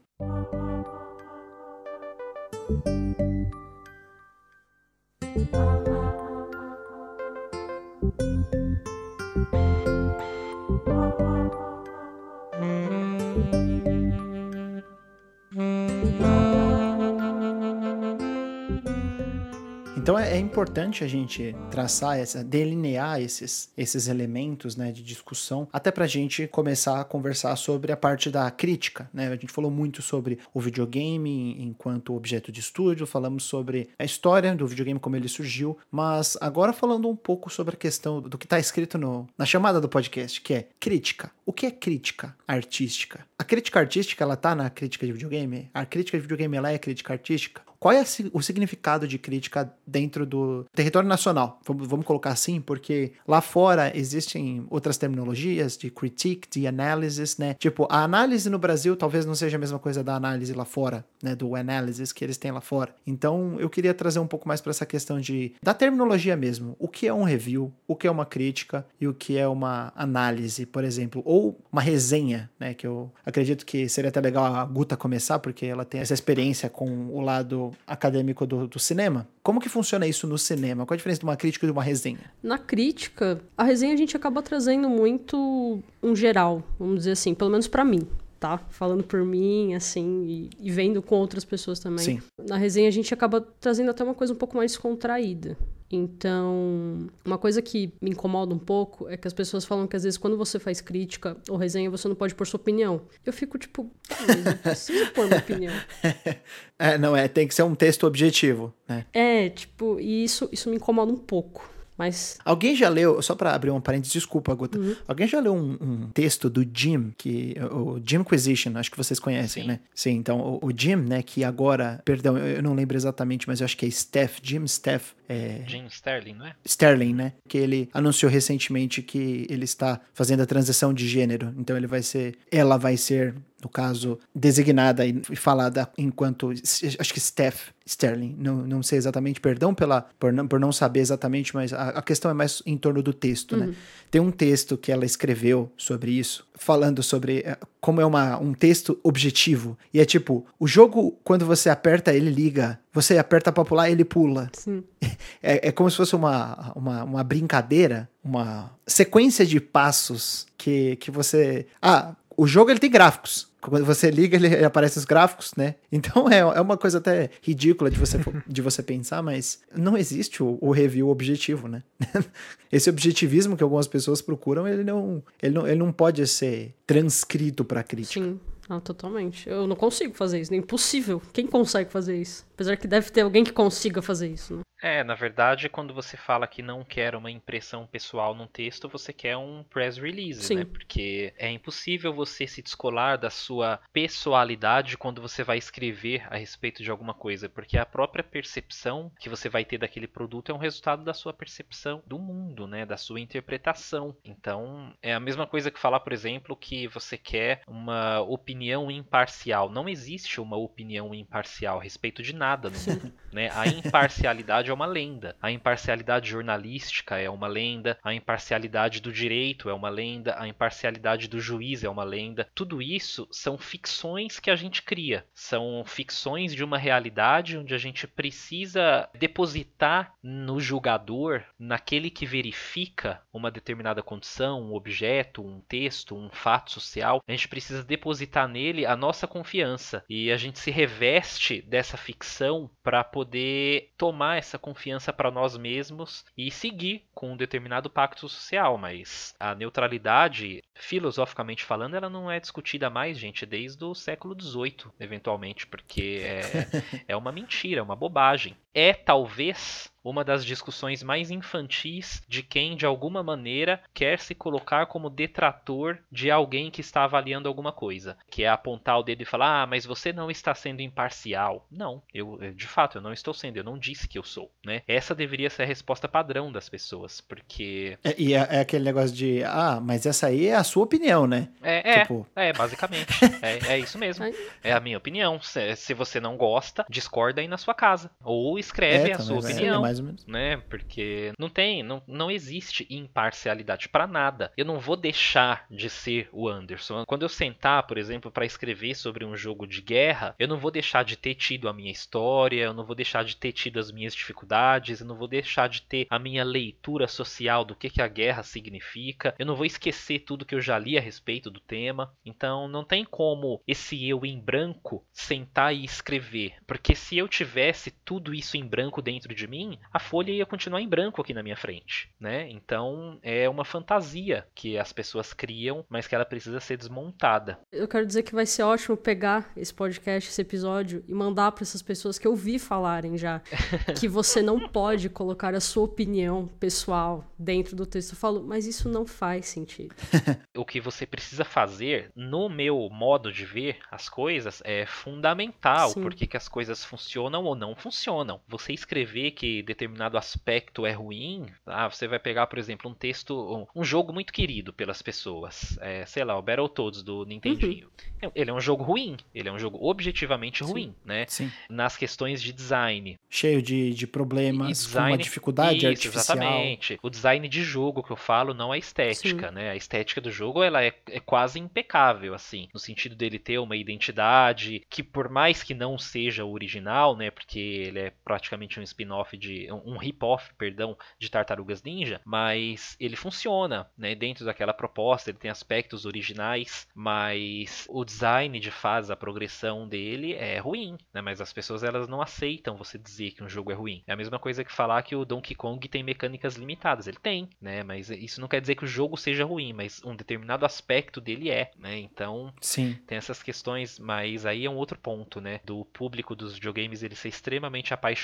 Então 20.02 20.18
é, 20.18 20.32
é, 20.32 20.36
importante 20.36 21.04
a 21.04 21.06
gente 21.06 21.54
traçar, 21.70 22.18
essa, 22.18 22.42
delinear 22.42 23.20
esses, 23.20 23.70
esses 23.78 24.08
elementos 24.08 24.74
né, 24.74 24.90
de 24.90 25.00
discussão, 25.00 25.68
até 25.72 25.92
para 25.92 26.06
a 26.06 26.08
gente 26.08 26.48
começar 26.48 27.00
a 27.00 27.04
conversar 27.04 27.54
sobre 27.54 27.92
a 27.92 27.96
parte 27.96 28.28
da 28.28 28.50
crítica. 28.50 29.08
Né? 29.14 29.28
A 29.28 29.36
gente 29.36 29.52
falou 29.52 29.70
muito 29.70 30.02
sobre 30.02 30.40
o 30.52 30.60
videogame 30.60 31.56
enquanto 31.62 32.16
objeto 32.16 32.50
de 32.50 32.58
estudo, 32.58 33.06
falamos 33.06 33.44
sobre 33.44 33.90
a 33.96 34.04
história 34.04 34.56
do 34.56 34.66
videogame, 34.66 34.98
como 34.98 35.14
ele 35.14 35.28
surgiu, 35.28 35.78
mas 35.88 36.36
agora 36.40 36.72
falando 36.72 37.08
um 37.08 37.14
pouco 37.14 37.48
sobre 37.48 37.76
a 37.76 37.78
questão 37.78 38.20
do 38.20 38.36
que 38.36 38.46
está 38.46 38.58
escrito 38.58 38.98
no, 38.98 39.28
na 39.38 39.46
chamada 39.46 39.80
do 39.80 39.88
podcast, 39.88 40.40
que 40.40 40.52
é 40.52 40.68
crítica. 40.80 41.30
O 41.46 41.52
que 41.52 41.64
é 41.64 41.70
crítica 41.70 42.34
artística? 42.48 43.24
A 43.38 43.44
crítica 43.44 43.78
artística, 43.78 44.24
ela 44.24 44.34
tá 44.34 44.52
na 44.52 44.68
crítica 44.68 45.06
de 45.06 45.12
videogame? 45.12 45.70
A 45.72 45.86
crítica 45.86 46.18
de 46.18 46.22
videogame, 46.22 46.56
ela 46.56 46.72
é 46.72 46.78
crítica 46.78 47.12
artística? 47.12 47.62
Qual 47.82 47.92
é 47.92 48.04
o 48.32 48.40
significado 48.40 49.08
de 49.08 49.18
crítica 49.18 49.74
dentro 49.84 50.24
do 50.24 50.64
território 50.72 51.08
nacional? 51.08 51.58
Vamos, 51.66 52.06
colocar 52.06 52.30
assim, 52.30 52.60
porque 52.60 53.10
lá 53.26 53.40
fora 53.40 53.90
existem 53.92 54.64
outras 54.70 54.96
terminologias 54.96 55.76
de 55.76 55.90
critique, 55.90 56.48
de 56.48 56.64
analysis, 56.64 57.38
né? 57.38 57.54
Tipo, 57.54 57.88
a 57.90 58.04
análise 58.04 58.48
no 58.48 58.56
Brasil 58.56 58.94
talvez 58.94 59.26
não 59.26 59.34
seja 59.34 59.56
a 59.56 59.58
mesma 59.58 59.80
coisa 59.80 60.04
da 60.04 60.14
análise 60.14 60.52
lá 60.52 60.64
fora, 60.64 61.04
né? 61.20 61.34
Do 61.34 61.56
analysis 61.56 62.12
que 62.12 62.22
eles 62.22 62.36
têm 62.36 62.52
lá 62.52 62.60
fora. 62.60 62.94
Então, 63.04 63.56
eu 63.58 63.68
queria 63.68 63.92
trazer 63.92 64.20
um 64.20 64.28
pouco 64.28 64.46
mais 64.46 64.60
para 64.60 64.70
essa 64.70 64.86
questão 64.86 65.20
de 65.20 65.52
da 65.60 65.74
terminologia 65.74 66.36
mesmo. 66.36 66.76
O 66.78 66.86
que 66.86 67.08
é 67.08 67.12
um 67.12 67.24
review? 67.24 67.72
O 67.88 67.96
que 67.96 68.06
é 68.06 68.10
uma 68.12 68.24
crítica? 68.24 68.86
E 69.00 69.08
o 69.08 69.14
que 69.14 69.36
é 69.36 69.48
uma 69.48 69.92
análise, 69.96 70.66
por 70.66 70.84
exemplo? 70.84 71.20
Ou 71.24 71.58
uma 71.72 71.82
resenha, 71.82 72.48
né? 72.60 72.74
Que 72.74 72.86
eu 72.86 73.10
acredito 73.26 73.66
que 73.66 73.88
seria 73.88 74.10
até 74.10 74.20
legal 74.20 74.44
a 74.44 74.64
Guta 74.64 74.96
começar, 74.96 75.40
porque 75.40 75.66
ela 75.66 75.84
tem 75.84 76.00
essa 76.00 76.14
experiência 76.14 76.70
com 76.70 77.08
o 77.08 77.20
lado 77.20 77.71
acadêmico 77.86 78.46
do, 78.46 78.66
do, 78.66 78.78
cinema. 78.78 79.28
Como 79.42 79.60
que 79.60 79.68
funciona 79.68 80.06
isso 80.06 80.26
no 80.26 80.38
cinema? 80.38 80.86
Qual 80.86 80.94
a 80.94 80.96
diferença 80.96 81.20
de 81.20 81.24
uma 81.24 81.36
crítica 81.36 81.66
e 81.66 81.68
de 81.68 81.72
uma 81.72 81.82
resenha? 81.82 82.30
Na 82.42 82.58
crítica, 82.58 83.40
a 83.56 83.64
resenha 83.64 83.94
a 83.94 83.96
gente 83.96 84.16
acaba 84.16 84.42
trazendo 84.42 84.88
muito 84.88 85.82
um 86.02 86.14
geral, 86.14 86.62
vamos 86.78 86.98
dizer 86.98 87.12
assim, 87.12 87.34
pelo 87.34 87.50
menos 87.50 87.66
para 87.66 87.84
mim. 87.84 88.06
Tá? 88.38 88.58
Falando 88.70 89.04
por 89.04 89.24
mim, 89.24 89.74
assim, 89.74 90.24
e, 90.26 90.50
e, 90.60 90.70
vendo 90.70 91.00
com 91.00 91.14
outras 91.14 91.44
pessoas 91.44 91.78
também. 91.78 92.04
Sim. 92.04 92.22
Na 92.48 92.56
resenha 92.56 92.88
a 92.88 92.90
gente 92.90 93.14
acaba 93.14 93.40
trazendo 93.40 93.92
até 93.92 94.02
uma 94.02 94.14
coisa 94.14 94.32
um 94.32 94.36
pouco 94.36 94.56
mais 94.56 94.72
descontraída. 94.72 95.56
Então, 95.92 97.06
uma 97.22 97.36
coisa 97.36 97.60
que 97.60 97.92
me 98.00 98.10
incomoda 98.10 98.54
um 98.54 98.58
pouco 98.58 99.06
é 99.10 99.16
que 99.18 99.28
as 99.28 99.34
pessoas 99.34 99.62
falam 99.62 99.86
que 99.86 99.94
às 99.94 100.04
vezes 100.04 100.16
quando 100.16 100.38
você 100.38 100.58
faz 100.58 100.80
crítica 100.80 101.36
ou 101.50 101.58
resenha, 101.58 101.90
você 101.90 102.08
não 102.08 102.14
pode 102.14 102.34
pôr 102.34 102.46
sua 102.46 102.58
opinião. 102.58 103.02
Eu 103.26 103.32
fico 103.32 103.58
tipo, 103.58 103.90
eu 104.10 104.56
preciso 104.56 105.12
pôr 105.12 105.26
minha 105.26 105.38
opinião. 105.38 105.74
É, 106.78 106.98
não 106.98 107.16
é, 107.16 107.28
tem 107.28 107.46
que 107.46 107.54
ser 107.54 107.62
um 107.62 107.76
texto 107.76 108.08
objetivo, 108.08 108.74
né? 108.88 109.06
É, 109.12 109.48
tipo, 109.50 110.00
e 110.00 110.24
isso, 110.24 110.48
isso 110.50 110.68
me 110.68 110.74
incomoda 110.74 111.12
um 111.12 111.16
pouco. 111.16 111.71
Mas... 112.02 112.36
Alguém 112.44 112.74
já 112.74 112.88
leu, 112.88 113.22
só 113.22 113.36
para 113.36 113.54
abrir 113.54 113.70
um 113.70 113.80
parênteses, 113.80 114.12
desculpa, 114.12 114.52
Guta. 114.56 114.76
Uhum. 114.76 114.96
Alguém 115.06 115.28
já 115.28 115.38
leu 115.38 115.54
um, 115.54 115.78
um, 115.80 116.10
texto 116.10 116.50
do 116.50 116.68
Jim, 116.74 117.12
que 117.16 117.54
o 117.70 118.02
Jimquisition, 118.04 118.72
acho 118.74 118.90
que 118.90 118.96
vocês 118.96 119.20
conhecem, 119.20 119.62
Sim. 119.62 119.68
né? 119.68 119.80
Sim, 119.94 120.10
então 120.16 120.40
o, 120.40 120.66
o, 120.66 120.72
Jim, 120.76 120.96
né, 120.96 121.22
que 121.22 121.44
agora, 121.44 122.02
perdão, 122.04 122.36
eu, 122.36 122.56
eu, 122.56 122.62
não 122.62 122.74
lembro 122.74 122.96
exatamente, 122.96 123.46
mas 123.46 123.60
eu 123.60 123.66
acho 123.66 123.76
que 123.76 123.86
é 123.86 123.90
Steph, 123.90 124.38
Jim 124.42 124.66
Steph. 124.66 125.12
É... 125.28 125.62
Jim 125.68 125.86
Sterling, 125.86 126.34
não 126.34 126.46
é? 126.46 126.56
Sterling, 126.64 127.14
né? 127.14 127.32
Que 127.48 127.56
ele 127.56 127.88
anunciou 127.94 128.30
recentemente 128.30 129.00
que 129.00 129.46
ele 129.48 129.64
está 129.64 130.00
fazendo 130.12 130.42
a 130.42 130.46
transição 130.46 130.92
de 130.92 131.06
gênero. 131.06 131.54
Então 131.56 131.76
ele 131.76 131.86
vai 131.86 132.02
ser, 132.02 132.36
ela 132.50 132.76
vai 132.76 132.96
ser 132.96 133.32
no 133.62 133.68
caso, 133.68 134.18
designada 134.34 135.06
e 135.06 135.36
falada 135.36 135.88
enquanto, 135.96 136.50
acho 136.50 137.14
que 137.14 137.20
Steph 137.20 137.70
Sterling, 137.84 138.36
não, 138.38 138.56
não 138.66 138.82
sei 138.82 138.98
exatamente, 138.98 139.40
perdão 139.40 139.74
pela, 139.74 140.06
por, 140.18 140.32
não, 140.32 140.46
por 140.46 140.58
não 140.60 140.72
saber 140.72 141.00
exatamente, 141.00 141.54
mas 141.54 141.72
a, 141.72 141.90
a 141.90 142.02
questão 142.02 142.30
é 142.30 142.34
mais 142.34 142.62
em 142.64 142.76
torno 142.76 143.02
do 143.02 143.12
texto, 143.12 143.56
né? 143.56 143.66
uhum. 143.66 143.70
né? 143.70 143.76
Tem 144.10 144.20
um 144.20 144.30
texto 144.30 144.76
que 144.76 144.92
ela 144.92 145.06
escreveu 145.06 145.72
sobre 145.76 146.12
isso, 146.12 146.46
falando 146.54 147.02
sobre 147.02 147.38
eh, 147.38 147.56
como 147.80 148.00
é 148.00 148.04
uma, 148.04 148.38
um 148.38 148.52
texto 148.52 148.98
objetivo. 149.02 149.76
E 149.92 150.00
é 150.00 150.04
tipo, 150.04 150.44
o 150.60 150.66
jogo, 150.66 151.18
quando 151.24 151.46
você 151.46 151.70
aperta, 151.70 152.12
ele 152.12 152.30
liga. 152.30 152.78
Você 152.92 153.16
aperta 153.16 153.50
pra 153.50 153.64
pular, 153.64 153.90
ele 153.90 154.04
pula. 154.04 154.50
Sim. 154.52 154.84
É, 155.44 155.68
é 155.68 155.72
como 155.72 155.90
se 155.90 155.96
fosse 155.96 156.14
uma, 156.14 156.72
uma, 156.76 157.02
uma 157.02 157.24
brincadeira, 157.24 158.08
uma 158.22 158.70
sequência 158.86 159.44
de 159.44 159.60
passos 159.60 160.46
que, 160.56 160.94
que 160.96 161.10
você... 161.10 161.66
Ah, 161.80 162.14
o 162.36 162.46
jogo 162.46 162.70
ele 162.70 162.78
tem 162.78 162.90
gráficos. 162.90 163.48
Quando 163.62 163.84
você 163.84 164.10
liga, 164.10 164.36
ele 164.36 164.64
aparece 164.64 164.98
os 164.98 165.04
gráficos, 165.04 165.52
né? 165.56 165.76
Então 165.90 166.28
é, 166.28 166.40
é 166.40 166.60
uma 166.60 166.76
coisa 166.76 166.98
até 166.98 167.30
ridícula 167.40 167.88
de 167.90 167.98
você, 167.98 168.18
de 168.46 168.60
você 168.60 168.82
pensar, 168.82 169.22
mas 169.22 169.60
não 169.76 169.96
existe 169.96 170.42
o, 170.42 170.58
o 170.60 170.72
review 170.72 171.08
objetivo, 171.08 171.68
né? 171.68 171.82
Esse 172.72 172.90
objetivismo 172.90 173.56
que 173.56 173.62
algumas 173.62 173.86
pessoas 173.86 174.20
procuram, 174.20 174.66
ele 174.66 174.82
não, 174.82 175.22
ele 175.40 175.54
não, 175.54 175.66
ele 175.66 175.78
não 175.78 175.92
pode 175.92 176.26
ser 176.26 176.74
transcrito 176.86 177.64
para 177.64 177.82
crítica. 177.84 178.24
Sim. 178.24 178.40
Não, 178.68 178.80
totalmente. 178.80 179.48
Eu 179.48 179.66
não 179.66 179.76
consigo 179.76 180.14
fazer 180.14 180.40
isso, 180.40 180.52
é 180.52 180.56
impossível. 180.56 181.20
Quem 181.32 181.46
consegue 181.46 181.90
fazer 181.90 182.16
isso? 182.16 182.44
Apesar 182.54 182.76
que 182.76 182.88
deve 182.88 183.10
ter 183.10 183.20
alguém 183.20 183.44
que 183.44 183.52
consiga 183.52 184.00
fazer 184.00 184.28
isso, 184.28 184.56
né? 184.56 184.62
É, 184.82 185.04
na 185.04 185.14
verdade, 185.14 185.68
quando 185.68 185.94
você 185.94 186.16
fala 186.16 186.48
que 186.48 186.60
não 186.60 186.82
quer 186.84 187.14
uma 187.14 187.30
impressão 187.30 187.86
pessoal 187.86 188.34
num 188.34 188.48
texto, 188.48 188.88
você 188.88 189.12
quer 189.12 189.36
um 189.36 189.62
press 189.62 189.96
release, 189.96 190.42
Sim. 190.42 190.56
né? 190.56 190.64
Porque 190.64 191.32
é 191.38 191.48
impossível 191.48 192.12
você 192.12 192.48
se 192.48 192.60
descolar 192.60 193.16
da 193.16 193.30
sua 193.30 193.78
pessoalidade 193.92 194.98
quando 194.98 195.22
você 195.22 195.44
vai 195.44 195.56
escrever 195.56 196.26
a 196.28 196.36
respeito 196.36 196.82
de 196.82 196.90
alguma 196.90 197.14
coisa, 197.14 197.48
porque 197.48 197.78
a 197.78 197.86
própria 197.86 198.24
percepção 198.24 199.12
que 199.20 199.28
você 199.28 199.48
vai 199.48 199.64
ter 199.64 199.78
daquele 199.78 200.08
produto 200.08 200.50
é 200.50 200.54
um 200.54 200.58
resultado 200.58 201.04
da 201.04 201.14
sua 201.14 201.32
percepção 201.32 202.02
do 202.04 202.18
mundo, 202.18 202.66
né? 202.66 202.84
Da 202.84 202.96
sua 202.96 203.20
interpretação. 203.20 204.16
Então, 204.24 204.92
é 205.00 205.14
a 205.14 205.20
mesma 205.20 205.46
coisa 205.46 205.70
que 205.70 205.78
falar, 205.78 206.00
por 206.00 206.12
exemplo, 206.12 206.56
que 206.56 206.88
você 206.88 207.16
quer 207.16 207.62
uma 207.68 208.20
opinião 208.22 208.90
imparcial. 208.90 209.70
Não 209.70 209.88
existe 209.88 210.40
uma 210.40 210.56
opinião 210.56 211.14
imparcial 211.14 211.78
a 211.78 211.82
respeito 211.82 212.20
de 212.20 212.34
nada 212.34 212.68
no 212.68 212.78
mundo, 212.78 213.12
né? 213.32 213.48
A 213.54 213.68
imparcialidade 213.68 214.71
é 214.72 214.74
uma 214.74 214.86
lenda. 214.86 215.36
A 215.40 215.50
imparcialidade 215.50 216.30
jornalística 216.30 217.18
é 217.18 217.28
uma 217.28 217.46
lenda, 217.46 217.98
a 218.02 218.14
imparcialidade 218.14 219.00
do 219.00 219.12
direito 219.12 219.68
é 219.68 219.74
uma 219.74 219.88
lenda, 219.88 220.34
a 220.38 220.48
imparcialidade 220.48 221.28
do 221.28 221.38
juiz 221.38 221.84
é 221.84 221.88
uma 221.88 222.04
lenda. 222.04 222.48
Tudo 222.54 222.80
isso 222.80 223.28
são 223.30 223.58
ficções 223.58 224.40
que 224.40 224.50
a 224.50 224.56
gente 224.56 224.82
cria. 224.82 225.24
São 225.34 225.84
ficções 225.84 226.54
de 226.54 226.64
uma 226.64 226.78
realidade 226.78 227.56
onde 227.56 227.74
a 227.74 227.78
gente 227.78 228.06
precisa 228.06 229.08
depositar 229.14 230.14
no 230.22 230.60
julgador, 230.60 231.42
naquele 231.58 232.10
que 232.10 232.26
verifica 232.26 233.20
uma 233.32 233.50
determinada 233.50 234.02
condição, 234.02 234.62
um 234.62 234.74
objeto, 234.74 235.44
um 235.44 235.60
texto, 235.60 236.16
um 236.16 236.30
fato 236.30 236.72
social, 236.72 237.22
a 237.26 237.32
gente 237.32 237.48
precisa 237.48 237.84
depositar 237.84 238.48
nele 238.48 238.86
a 238.86 238.96
nossa 238.96 239.26
confiança 239.26 240.04
e 240.08 240.30
a 240.30 240.36
gente 240.36 240.58
se 240.58 240.70
reveste 240.70 241.60
dessa 241.62 241.96
ficção 241.96 242.70
para 242.82 243.04
poder 243.04 243.90
tomar 243.96 244.38
essa 244.38 244.58
confiança 244.62 245.12
para 245.12 245.30
nós 245.30 245.58
mesmos 245.58 246.24
e 246.38 246.50
seguir 246.50 247.04
com 247.12 247.32
um 247.32 247.36
determinado 247.36 247.90
pacto 247.90 248.28
social, 248.28 248.78
mas 248.78 249.34
a 249.38 249.54
neutralidade, 249.54 250.62
filosoficamente 250.74 251.64
falando, 251.64 251.96
ela 251.96 252.08
não 252.08 252.30
é 252.30 252.40
discutida 252.40 252.88
mais, 252.88 253.18
gente, 253.18 253.44
desde 253.44 253.84
o 253.84 253.94
século 253.94 254.34
XVIII, 254.40 254.86
eventualmente, 254.98 255.66
porque 255.66 256.22
é, 256.22 256.40
é 257.08 257.16
uma 257.16 257.32
mentira, 257.32 257.80
é 257.80 257.82
uma 257.82 257.96
bobagem. 257.96 258.56
É 258.74 258.92
talvez 258.92 259.92
uma 260.04 260.24
das 260.24 260.44
discussões 260.44 261.02
mais 261.02 261.30
infantis 261.30 262.22
de 262.28 262.42
quem, 262.42 262.76
de 262.76 262.84
alguma 262.84 263.22
maneira, 263.22 263.80
quer 263.94 264.18
se 264.18 264.34
colocar 264.34 264.86
como 264.86 265.10
detrator 265.10 265.98
de 266.10 266.30
alguém 266.30 266.70
que 266.70 266.80
está 266.80 267.04
avaliando 267.04 267.48
alguma 267.48 267.72
coisa. 267.72 268.16
Que 268.30 268.44
é 268.44 268.48
apontar 268.48 268.98
o 268.98 269.02
dedo 269.02 269.22
e 269.22 269.26
falar: 269.26 269.62
ah, 269.62 269.66
mas 269.66 269.84
você 269.86 270.12
não 270.12 270.30
está 270.30 270.54
sendo 270.54 270.80
imparcial. 270.80 271.66
Não, 271.70 272.02
eu, 272.12 272.38
de 272.54 272.66
fato, 272.66 272.98
eu 272.98 273.02
não 273.02 273.12
estou 273.12 273.32
sendo, 273.32 273.56
eu 273.56 273.64
não 273.64 273.78
disse 273.78 274.08
que 274.08 274.18
eu 274.18 274.24
sou. 274.24 274.50
Né? 274.64 274.82
Essa 274.86 275.14
deveria 275.14 275.50
ser 275.50 275.62
a 275.62 275.66
resposta 275.66 276.08
padrão 276.08 276.50
das 276.50 276.68
pessoas, 276.68 277.20
porque. 277.20 277.98
É, 278.02 278.14
e 278.18 278.34
é, 278.34 278.46
é 278.50 278.60
aquele 278.60 278.84
negócio 278.84 279.14
de: 279.14 279.44
ah, 279.44 279.80
mas 279.80 280.06
essa 280.06 280.26
aí 280.26 280.46
é 280.46 280.56
a 280.56 280.64
sua 280.64 280.84
opinião, 280.84 281.26
né? 281.26 281.48
É, 281.62 281.92
é, 281.92 282.00
tipo... 282.00 282.26
é 282.34 282.52
basicamente. 282.52 283.12
é, 283.40 283.74
é 283.74 283.78
isso 283.78 283.98
mesmo. 283.98 284.24
É 284.62 284.72
a 284.72 284.80
minha 284.80 284.98
opinião. 284.98 285.40
Se, 285.40 285.76
se, 285.76 285.94
você 285.94 286.18
não 286.18 286.36
gosta, 286.36 286.84
discorda 286.88 287.40
aí 287.40 287.48
na 287.48 287.58
sua 287.58 287.74
casa. 287.74 288.10
Ou 288.22 288.58
escreve 288.62 289.10
é, 289.10 289.14
a 289.14 289.18
sua 289.18 289.38
opinião. 289.38 289.82
Né? 290.26 290.56
Porque 290.68 291.32
não 291.38 291.48
tem, 291.48 291.82
não, 291.82 292.02
não 292.06 292.30
existe 292.30 292.86
imparcialidade 292.88 293.88
para 293.88 294.06
nada. 294.06 294.52
Eu 294.56 294.64
não 294.64 294.78
vou 294.78 294.96
deixar 294.96 295.66
de 295.70 295.90
ser 295.90 296.28
o 296.32 296.48
Anderson. 296.48 297.04
Quando 297.06 297.22
eu 297.22 297.28
sentar, 297.28 297.86
por 297.86 297.98
exemplo, 297.98 298.30
para 298.30 298.46
escrever 298.46 298.94
sobre 298.94 299.24
um 299.24 299.36
jogo 299.36 299.66
de 299.66 299.80
guerra, 299.80 300.34
eu 300.38 300.48
não 300.48 300.58
vou 300.58 300.70
deixar 300.70 301.04
de 301.04 301.16
ter 301.16 301.34
tido 301.34 301.68
a 301.68 301.72
minha 301.72 301.90
história, 301.90 302.62
eu 302.64 302.74
não 302.74 302.84
vou 302.84 302.96
deixar 302.96 303.24
de 303.24 303.36
ter 303.36 303.52
tido 303.52 303.78
as 303.78 303.90
minhas 303.90 304.14
dificuldades, 304.14 305.00
eu 305.00 305.06
não 305.06 305.16
vou 305.16 305.28
deixar 305.28 305.68
de 305.68 305.82
ter 305.82 306.06
a 306.08 306.18
minha 306.18 306.44
leitura 306.44 307.06
social 307.08 307.64
do 307.64 307.74
que, 307.74 307.90
que 307.90 308.02
a 308.02 308.08
guerra 308.08 308.42
significa, 308.42 309.34
eu 309.38 309.46
não 309.46 309.56
vou 309.56 309.66
esquecer 309.66 310.20
tudo 310.20 310.44
que 310.44 310.54
eu 310.54 310.60
já 310.60 310.78
li 310.78 310.96
a 310.96 311.00
respeito 311.00 311.50
do 311.50 311.60
tema. 311.60 312.12
Então 312.24 312.68
não 312.68 312.84
tem 312.84 313.04
como 313.04 313.60
esse 313.66 314.08
eu 314.08 314.24
em 314.24 314.38
branco 314.38 315.04
sentar 315.12 315.74
e 315.74 315.84
escrever, 315.84 316.54
porque 316.66 316.94
se 316.94 317.16
eu 317.16 317.28
tivesse 317.28 317.90
tudo 318.04 318.34
isso 318.34 318.51
isso 318.52 318.56
em 318.56 318.66
branco 318.66 319.00
dentro 319.00 319.34
de 319.34 319.46
mim, 319.46 319.78
a 319.92 319.98
folha 319.98 320.30
ia 320.30 320.44
continuar 320.44 320.80
em 320.80 320.88
branco 320.88 321.20
aqui 321.20 321.32
na 321.32 321.42
minha 321.42 321.56
frente, 321.56 322.10
né? 322.20 322.48
Então 322.50 323.18
é 323.22 323.48
uma 323.48 323.64
fantasia 323.64 324.46
que 324.54 324.78
as 324.78 324.92
pessoas 324.92 325.32
criam, 325.32 325.84
mas 325.88 326.06
que 326.06 326.14
ela 326.14 326.24
precisa 326.24 326.60
ser 326.60 326.76
desmontada. 326.76 327.58
Eu 327.72 327.88
quero 327.88 328.06
dizer 328.06 328.22
que 328.22 328.34
vai 328.34 328.44
ser 328.44 328.62
ótimo 328.62 328.96
pegar 328.96 329.50
esse 329.56 329.72
podcast, 329.72 330.28
esse 330.28 330.40
episódio 330.40 331.02
e 331.08 331.14
mandar 331.14 331.52
para 331.52 331.62
essas 331.62 331.82
pessoas 331.82 332.18
que 332.18 332.26
eu 332.26 332.36
vi 332.36 332.58
falarem 332.58 333.16
já 333.16 333.40
que 333.98 334.06
você 334.06 334.42
não 334.42 334.68
pode 334.68 335.08
colocar 335.08 335.54
a 335.54 335.60
sua 335.60 335.84
opinião 335.84 336.46
pessoal 336.60 337.24
dentro 337.38 337.74
do 337.74 337.86
texto. 337.86 338.12
Eu 338.12 338.18
falo, 338.18 338.42
mas 338.42 338.66
isso 338.66 338.88
não 338.88 339.06
faz 339.06 339.46
sentido. 339.46 339.94
o 340.56 340.64
que 340.64 340.80
você 340.80 341.06
precisa 341.06 341.44
fazer, 341.44 342.10
no 342.14 342.48
meu 342.48 342.88
modo 342.90 343.32
de 343.32 343.44
ver 343.44 343.78
as 343.90 344.08
coisas, 344.08 344.60
é 344.64 344.84
fundamental. 344.84 345.90
Sim. 345.90 346.02
Porque 346.02 346.26
que 346.26 346.36
as 346.36 346.48
coisas 346.48 346.84
funcionam 346.84 347.44
ou 347.44 347.54
não 347.54 347.74
funcionam. 347.74 348.41
Você 348.48 348.72
escrever 348.72 349.32
que 349.32 349.62
determinado 349.62 350.18
aspecto 350.18 350.84
é 350.84 350.92
ruim, 350.92 351.46
ah, 351.66 351.88
você 351.88 352.06
vai 352.06 352.18
pegar, 352.18 352.46
por 352.46 352.58
exemplo, 352.58 352.90
um 352.90 352.94
texto, 352.94 353.34
um, 353.34 353.80
um 353.80 353.84
jogo 353.84 354.12
muito 354.12 354.32
querido 354.32 354.72
pelas 354.72 355.00
pessoas, 355.00 355.78
é, 355.80 356.04
sei 356.06 356.24
lá, 356.24 356.36
o 356.36 356.42
Battletoads 356.42 357.02
do 357.02 357.24
Nintendinho. 357.24 357.90
Uhum. 358.22 358.30
Ele 358.34 358.50
é 358.50 358.54
um 358.54 358.60
jogo 358.60 358.84
ruim, 358.84 359.16
ele 359.34 359.48
é 359.48 359.52
um 359.52 359.58
jogo 359.58 359.78
objetivamente 359.80 360.62
ruim, 360.62 360.88
Sim. 360.88 360.94
né? 361.04 361.26
Sim. 361.28 361.52
Nas 361.68 361.96
questões 361.96 362.42
de 362.42 362.52
design. 362.52 363.18
Cheio 363.28 363.60
de, 363.62 363.90
de 363.94 364.06
problemas, 364.06 364.68
design, 364.78 365.08
com 365.08 365.12
uma 365.12 365.18
dificuldade 365.18 365.78
isso, 365.78 365.86
artificial. 365.86 366.36
Exatamente. 366.36 366.98
O 367.02 367.10
design 367.10 367.48
de 367.48 367.62
jogo 367.64 368.02
que 368.02 368.10
eu 368.10 368.16
falo 368.16 368.54
não 368.54 368.72
é 368.72 368.78
estética, 368.78 369.48
Sim. 369.48 369.54
né? 369.54 369.70
A 369.70 369.76
estética 369.76 370.20
do 370.20 370.30
jogo 370.30 370.62
ela 370.62 370.84
é, 370.84 370.94
é 371.08 371.20
quase 371.20 371.58
impecável, 371.58 372.34
assim, 372.34 372.68
no 372.72 372.78
sentido 372.78 373.16
dele 373.16 373.38
ter 373.38 373.58
uma 373.58 373.76
identidade 373.76 374.82
que, 374.88 375.02
por 375.02 375.28
mais 375.28 375.62
que 375.62 375.74
não 375.74 375.98
seja 375.98 376.44
o 376.44 376.52
original, 376.52 377.16
né? 377.16 377.30
Porque 377.30 377.58
ele 377.58 377.98
é 377.98 378.12
praticamente 378.32 378.80
um 378.80 378.82
spin-off 378.82 379.36
de. 379.36 379.68
um 379.70 379.98
rip-off, 379.98 380.54
perdão, 380.54 380.96
de 381.18 381.30
Tartarugas 381.30 381.82
Ninja, 381.82 382.18
mas 382.24 382.96
ele 382.98 383.14
funciona, 383.14 383.86
né? 383.96 384.14
Dentro 384.14 384.46
daquela 384.46 384.72
proposta, 384.72 385.28
ele 385.28 385.38
tem 385.38 385.50
aspectos 385.50 386.06
originais, 386.06 386.88
mas 386.94 387.86
o 387.90 388.02
design 388.02 388.58
de 388.58 388.70
fase, 388.70 389.12
a 389.12 389.16
progressão 389.16 389.86
dele 389.86 390.32
é 390.32 390.58
ruim, 390.58 390.96
né? 391.12 391.20
Mas 391.20 391.42
as 391.42 391.52
pessoas 391.52 391.82
elas 391.82 392.08
não 392.08 392.22
aceitam 392.22 392.74
você 392.74 392.96
dizer 392.96 393.32
que 393.32 393.44
um 393.44 393.48
jogo 393.50 393.70
é 393.70 393.74
ruim. 393.74 394.02
É 394.06 394.14
a 394.14 394.16
mesma 394.16 394.38
coisa 394.38 394.64
que 394.64 394.72
falar 394.72 395.02
que 395.02 395.14
o 395.14 395.26
Donkey 395.26 395.54
Kong 395.54 395.86
tem 395.86 396.02
mecânicas 396.02 396.56
limitadas. 396.56 397.06
Ele 397.06 397.18
tem, 397.22 397.50
né? 397.60 397.82
Mas 397.82 398.08
isso 398.08 398.40
não 398.40 398.48
quer 398.48 398.62
dizer 398.62 398.76
que 398.76 398.84
o 398.84 398.88
jogo 398.88 399.18
seja 399.18 399.44
ruim, 399.44 399.74
mas 399.74 400.02
um 400.02 400.16
determinado 400.16 400.64
aspecto 400.64 401.20
dele 401.20 401.50
é, 401.50 401.70
né? 401.76 401.98
Então, 401.98 402.50
Sim. 402.62 402.98
tem 403.06 403.18
essas 403.18 403.42
questões, 403.42 403.98
mas 403.98 404.46
aí 404.46 404.64
é 404.64 404.70
um 404.70 404.76
outro 404.76 404.98
ponto, 404.98 405.38
né? 405.38 405.60
Do 405.66 405.84
público 405.84 406.34
dos 406.34 406.54
videogames 406.54 407.02
ele 407.02 407.14
ser 407.14 407.28
extremamente 407.28 407.92
apaixonado 407.92 408.21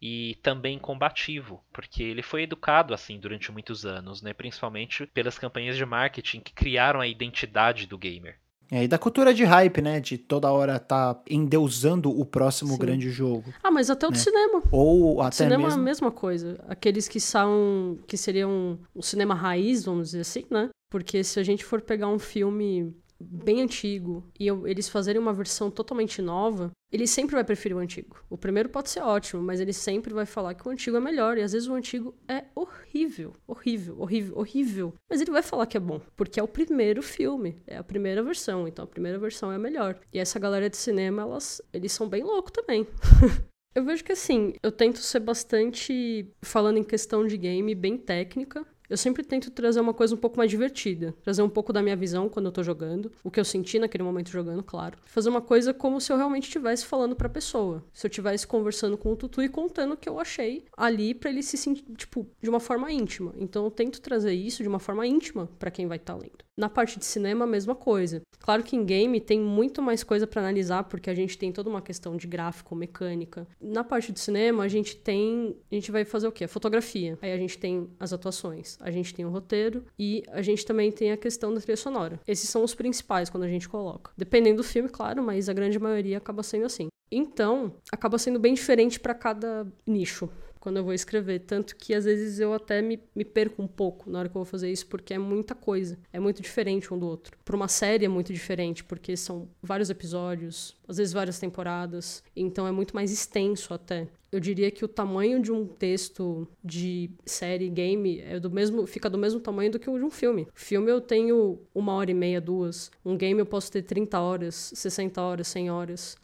e 0.00 0.38
também 0.42 0.78
combativo, 0.78 1.62
porque 1.72 2.02
ele 2.02 2.22
foi 2.22 2.42
educado 2.42 2.94
assim 2.94 3.18
durante 3.18 3.50
muitos 3.52 3.84
anos, 3.84 4.22
né? 4.22 4.32
Principalmente 4.32 5.06
pelas 5.06 5.38
campanhas 5.38 5.76
de 5.76 5.84
marketing 5.84 6.40
que 6.40 6.52
criaram 6.52 7.00
a 7.00 7.06
identidade 7.06 7.86
do 7.86 7.98
gamer. 7.98 8.38
É, 8.70 8.84
e 8.84 8.88
da 8.88 8.98
cultura 8.98 9.32
de 9.32 9.44
hype, 9.44 9.80
né? 9.80 10.00
De 10.00 10.18
toda 10.18 10.50
hora 10.50 10.78
tá 10.78 11.20
endeusando 11.28 12.10
o 12.10 12.24
próximo 12.24 12.72
Sim. 12.72 12.78
grande 12.78 13.10
jogo. 13.10 13.52
Ah, 13.62 13.70
mas 13.70 13.90
até 13.90 14.06
o 14.06 14.10
né? 14.10 14.16
do 14.16 14.20
cinema. 14.20 14.62
Ou 14.72 15.22
até 15.22 15.44
cinema 15.44 15.64
mesmo... 15.64 15.78
é 15.78 15.82
a 15.82 15.84
mesma 15.84 16.10
coisa. 16.10 16.58
Aqueles 16.68 17.06
que 17.06 17.20
são... 17.20 17.98
que 18.06 18.16
seriam 18.16 18.78
o 18.94 19.02
cinema 19.02 19.34
raiz, 19.34 19.84
vamos 19.84 20.08
dizer 20.08 20.20
assim, 20.20 20.44
né? 20.50 20.68
Porque 20.90 21.22
se 21.22 21.38
a 21.38 21.42
gente 21.42 21.64
for 21.64 21.80
pegar 21.80 22.08
um 22.08 22.18
filme 22.18 22.92
bem 23.20 23.62
antigo 23.62 24.24
e 24.38 24.46
eu, 24.46 24.66
eles 24.66 24.88
fazerem 24.88 25.20
uma 25.20 25.32
versão 25.32 25.70
totalmente 25.70 26.20
nova, 26.20 26.70
ele 26.92 27.06
sempre 27.06 27.34
vai 27.34 27.44
preferir 27.44 27.76
o 27.76 27.80
antigo. 27.80 28.22
O 28.30 28.38
primeiro 28.38 28.68
pode 28.68 28.90
ser 28.90 29.00
ótimo, 29.00 29.42
mas 29.42 29.60
ele 29.60 29.72
sempre 29.72 30.14
vai 30.14 30.26
falar 30.26 30.54
que 30.54 30.66
o 30.66 30.70
antigo 30.70 30.96
é 30.96 31.00
melhor. 31.00 31.36
E 31.36 31.42
às 31.42 31.52
vezes 31.52 31.68
o 31.68 31.74
antigo 31.74 32.14
é 32.28 32.44
horrível, 32.54 33.32
horrível, 33.46 34.00
horrível, 34.00 34.38
horrível. 34.38 34.94
Mas 35.10 35.20
ele 35.20 35.30
vai 35.30 35.42
falar 35.42 35.66
que 35.66 35.76
é 35.76 35.80
bom, 35.80 36.00
porque 36.16 36.38
é 36.38 36.42
o 36.42 36.48
primeiro 36.48 37.02
filme, 37.02 37.60
é 37.66 37.76
a 37.76 37.84
primeira 37.84 38.22
versão. 38.22 38.68
Então 38.68 38.84
a 38.84 38.88
primeira 38.88 39.18
versão 39.18 39.50
é 39.50 39.56
a 39.56 39.58
melhor. 39.58 39.98
E 40.12 40.18
essa 40.18 40.38
galera 40.38 40.70
de 40.70 40.76
cinema, 40.76 41.22
elas, 41.22 41.60
eles 41.72 41.92
são 41.92 42.08
bem 42.08 42.22
loucos 42.22 42.52
também. 42.52 42.86
Eu 43.76 43.84
vejo 43.84 44.02
que 44.02 44.12
assim, 44.12 44.54
eu 44.62 44.72
tento 44.72 45.00
ser 45.00 45.20
bastante, 45.20 46.26
falando 46.40 46.78
em 46.78 46.82
questão 46.82 47.26
de 47.26 47.36
game, 47.36 47.74
bem 47.74 47.98
técnica, 47.98 48.66
eu 48.88 48.96
sempre 48.96 49.24
tento 49.24 49.50
trazer 49.50 49.80
uma 49.80 49.94
coisa 49.94 50.14
um 50.14 50.18
pouco 50.18 50.36
mais 50.36 50.50
divertida, 50.50 51.14
trazer 51.22 51.42
um 51.42 51.48
pouco 51.48 51.72
da 51.72 51.82
minha 51.82 51.96
visão 51.96 52.28
quando 52.28 52.46
eu 52.46 52.52
tô 52.52 52.62
jogando, 52.62 53.10
o 53.22 53.30
que 53.30 53.40
eu 53.40 53.44
senti 53.44 53.78
naquele 53.78 54.04
momento 54.04 54.30
jogando, 54.30 54.62
claro. 54.62 54.98
Fazer 55.04 55.28
uma 55.28 55.40
coisa 55.40 55.72
como 55.74 56.00
se 56.00 56.12
eu 56.12 56.16
realmente 56.16 56.44
estivesse 56.44 56.86
falando 56.86 57.16
pra 57.16 57.28
pessoa. 57.28 57.84
Se 57.92 58.06
eu 58.06 58.08
estivesse 58.08 58.46
conversando 58.46 58.96
com 58.96 59.12
o 59.12 59.16
Tutu 59.16 59.42
e 59.42 59.48
contando 59.48 59.94
o 59.94 59.96
que 59.96 60.08
eu 60.08 60.18
achei 60.18 60.64
ali 60.76 61.14
para 61.14 61.30
ele 61.30 61.42
se 61.42 61.56
sentir, 61.56 61.84
tipo, 61.96 62.26
de 62.40 62.48
uma 62.48 62.60
forma 62.60 62.90
íntima. 62.90 63.32
Então 63.36 63.64
eu 63.64 63.70
tento 63.70 64.00
trazer 64.00 64.32
isso 64.32 64.62
de 64.62 64.68
uma 64.68 64.78
forma 64.78 65.06
íntima 65.06 65.48
para 65.58 65.70
quem 65.70 65.86
vai 65.86 65.96
estar 65.96 66.14
tá 66.14 66.20
lendo. 66.20 66.46
Na 66.56 66.70
parte 66.70 66.98
de 66.98 67.04
cinema, 67.04 67.44
a 67.44 67.46
mesma 67.46 67.74
coisa. 67.74 68.22
Claro 68.38 68.62
que 68.62 68.74
em 68.74 68.84
game 68.84 69.20
tem 69.20 69.38
muito 69.38 69.82
mais 69.82 70.02
coisa 70.02 70.26
para 70.26 70.40
analisar, 70.40 70.84
porque 70.84 71.10
a 71.10 71.14
gente 71.14 71.36
tem 71.36 71.52
toda 71.52 71.68
uma 71.68 71.82
questão 71.82 72.16
de 72.16 72.26
gráfico, 72.26 72.74
mecânica. 72.74 73.46
Na 73.60 73.84
parte 73.84 74.10
de 74.10 74.18
cinema, 74.18 74.64
a 74.64 74.68
gente 74.68 74.96
tem. 74.96 75.54
A 75.70 75.74
gente 75.74 75.92
vai 75.92 76.04
fazer 76.04 76.26
o 76.26 76.32
quê? 76.32 76.44
A 76.44 76.48
fotografia. 76.48 77.18
Aí 77.20 77.30
a 77.30 77.36
gente 77.36 77.58
tem 77.58 77.90
as 78.00 78.14
atuações, 78.14 78.75
a 78.80 78.90
gente 78.90 79.14
tem 79.14 79.24
o 79.24 79.30
roteiro 79.30 79.84
e 79.98 80.22
a 80.28 80.42
gente 80.42 80.64
também 80.64 80.90
tem 80.90 81.12
a 81.12 81.16
questão 81.16 81.52
da 81.52 81.60
trilha 81.60 81.76
sonora. 81.76 82.20
Esses 82.26 82.48
são 82.48 82.62
os 82.62 82.74
principais 82.74 83.30
quando 83.30 83.44
a 83.44 83.48
gente 83.48 83.68
coloca. 83.68 84.12
Dependendo 84.16 84.58
do 84.58 84.64
filme, 84.64 84.88
claro, 84.88 85.22
mas 85.22 85.48
a 85.48 85.52
grande 85.52 85.78
maioria 85.78 86.18
acaba 86.18 86.42
sendo 86.42 86.66
assim. 86.66 86.88
Então, 87.10 87.74
acaba 87.90 88.18
sendo 88.18 88.38
bem 88.38 88.54
diferente 88.54 88.98
para 88.98 89.14
cada 89.14 89.66
nicho 89.86 90.28
quando 90.66 90.78
eu 90.78 90.84
vou 90.84 90.92
escrever. 90.92 91.38
Tanto 91.38 91.76
que 91.76 91.94
às 91.94 92.04
vezes 92.04 92.40
eu 92.40 92.52
até 92.52 92.82
me, 92.82 92.98
me 93.14 93.24
perco 93.24 93.62
um 93.62 93.68
pouco 93.68 94.10
na 94.10 94.18
hora 94.18 94.28
que 94.28 94.36
eu 94.36 94.40
vou 94.40 94.44
fazer 94.44 94.68
isso, 94.68 94.84
porque 94.88 95.14
é 95.14 95.18
muita 95.18 95.54
coisa. 95.54 95.96
É 96.12 96.18
muito 96.18 96.42
diferente 96.42 96.92
um 96.92 96.98
do 96.98 97.06
outro. 97.06 97.38
Para 97.44 97.54
uma 97.54 97.68
série 97.68 98.04
é 98.04 98.08
muito 98.08 98.32
diferente, 98.32 98.82
porque 98.82 99.16
são 99.16 99.48
vários 99.62 99.90
episódios, 99.90 100.76
às 100.88 100.96
vezes 100.96 101.12
várias 101.12 101.38
temporadas. 101.38 102.20
Então 102.34 102.66
é 102.66 102.72
muito 102.72 102.96
mais 102.96 103.12
extenso 103.12 103.72
até. 103.72 104.08
Eu 104.30 104.40
diria 104.40 104.70
que 104.70 104.84
o 104.84 104.88
tamanho 104.88 105.40
de 105.40 105.52
um 105.52 105.66
texto 105.66 106.48
de 106.64 107.10
série, 107.24 107.68
game, 107.68 108.20
é 108.20 108.38
do 108.40 108.50
mesmo, 108.50 108.86
fica 108.86 109.08
do 109.08 109.18
mesmo 109.18 109.40
tamanho 109.40 109.70
do 109.70 109.78
que 109.78 109.88
o 109.88 109.98
de 109.98 110.04
um 110.04 110.10
filme. 110.10 110.48
Filme 110.54 110.90
eu 110.90 111.00
tenho 111.00 111.58
uma 111.74 111.94
hora 111.94 112.10
e 112.10 112.14
meia, 112.14 112.40
duas. 112.40 112.90
Um 113.04 113.16
game 113.16 113.38
eu 113.38 113.46
posso 113.46 113.70
ter 113.70 113.82
30 113.82 114.20
horas, 114.20 114.72
60 114.74 115.20
horas, 115.20 115.48
100 115.48 115.70
horas 115.70 116.16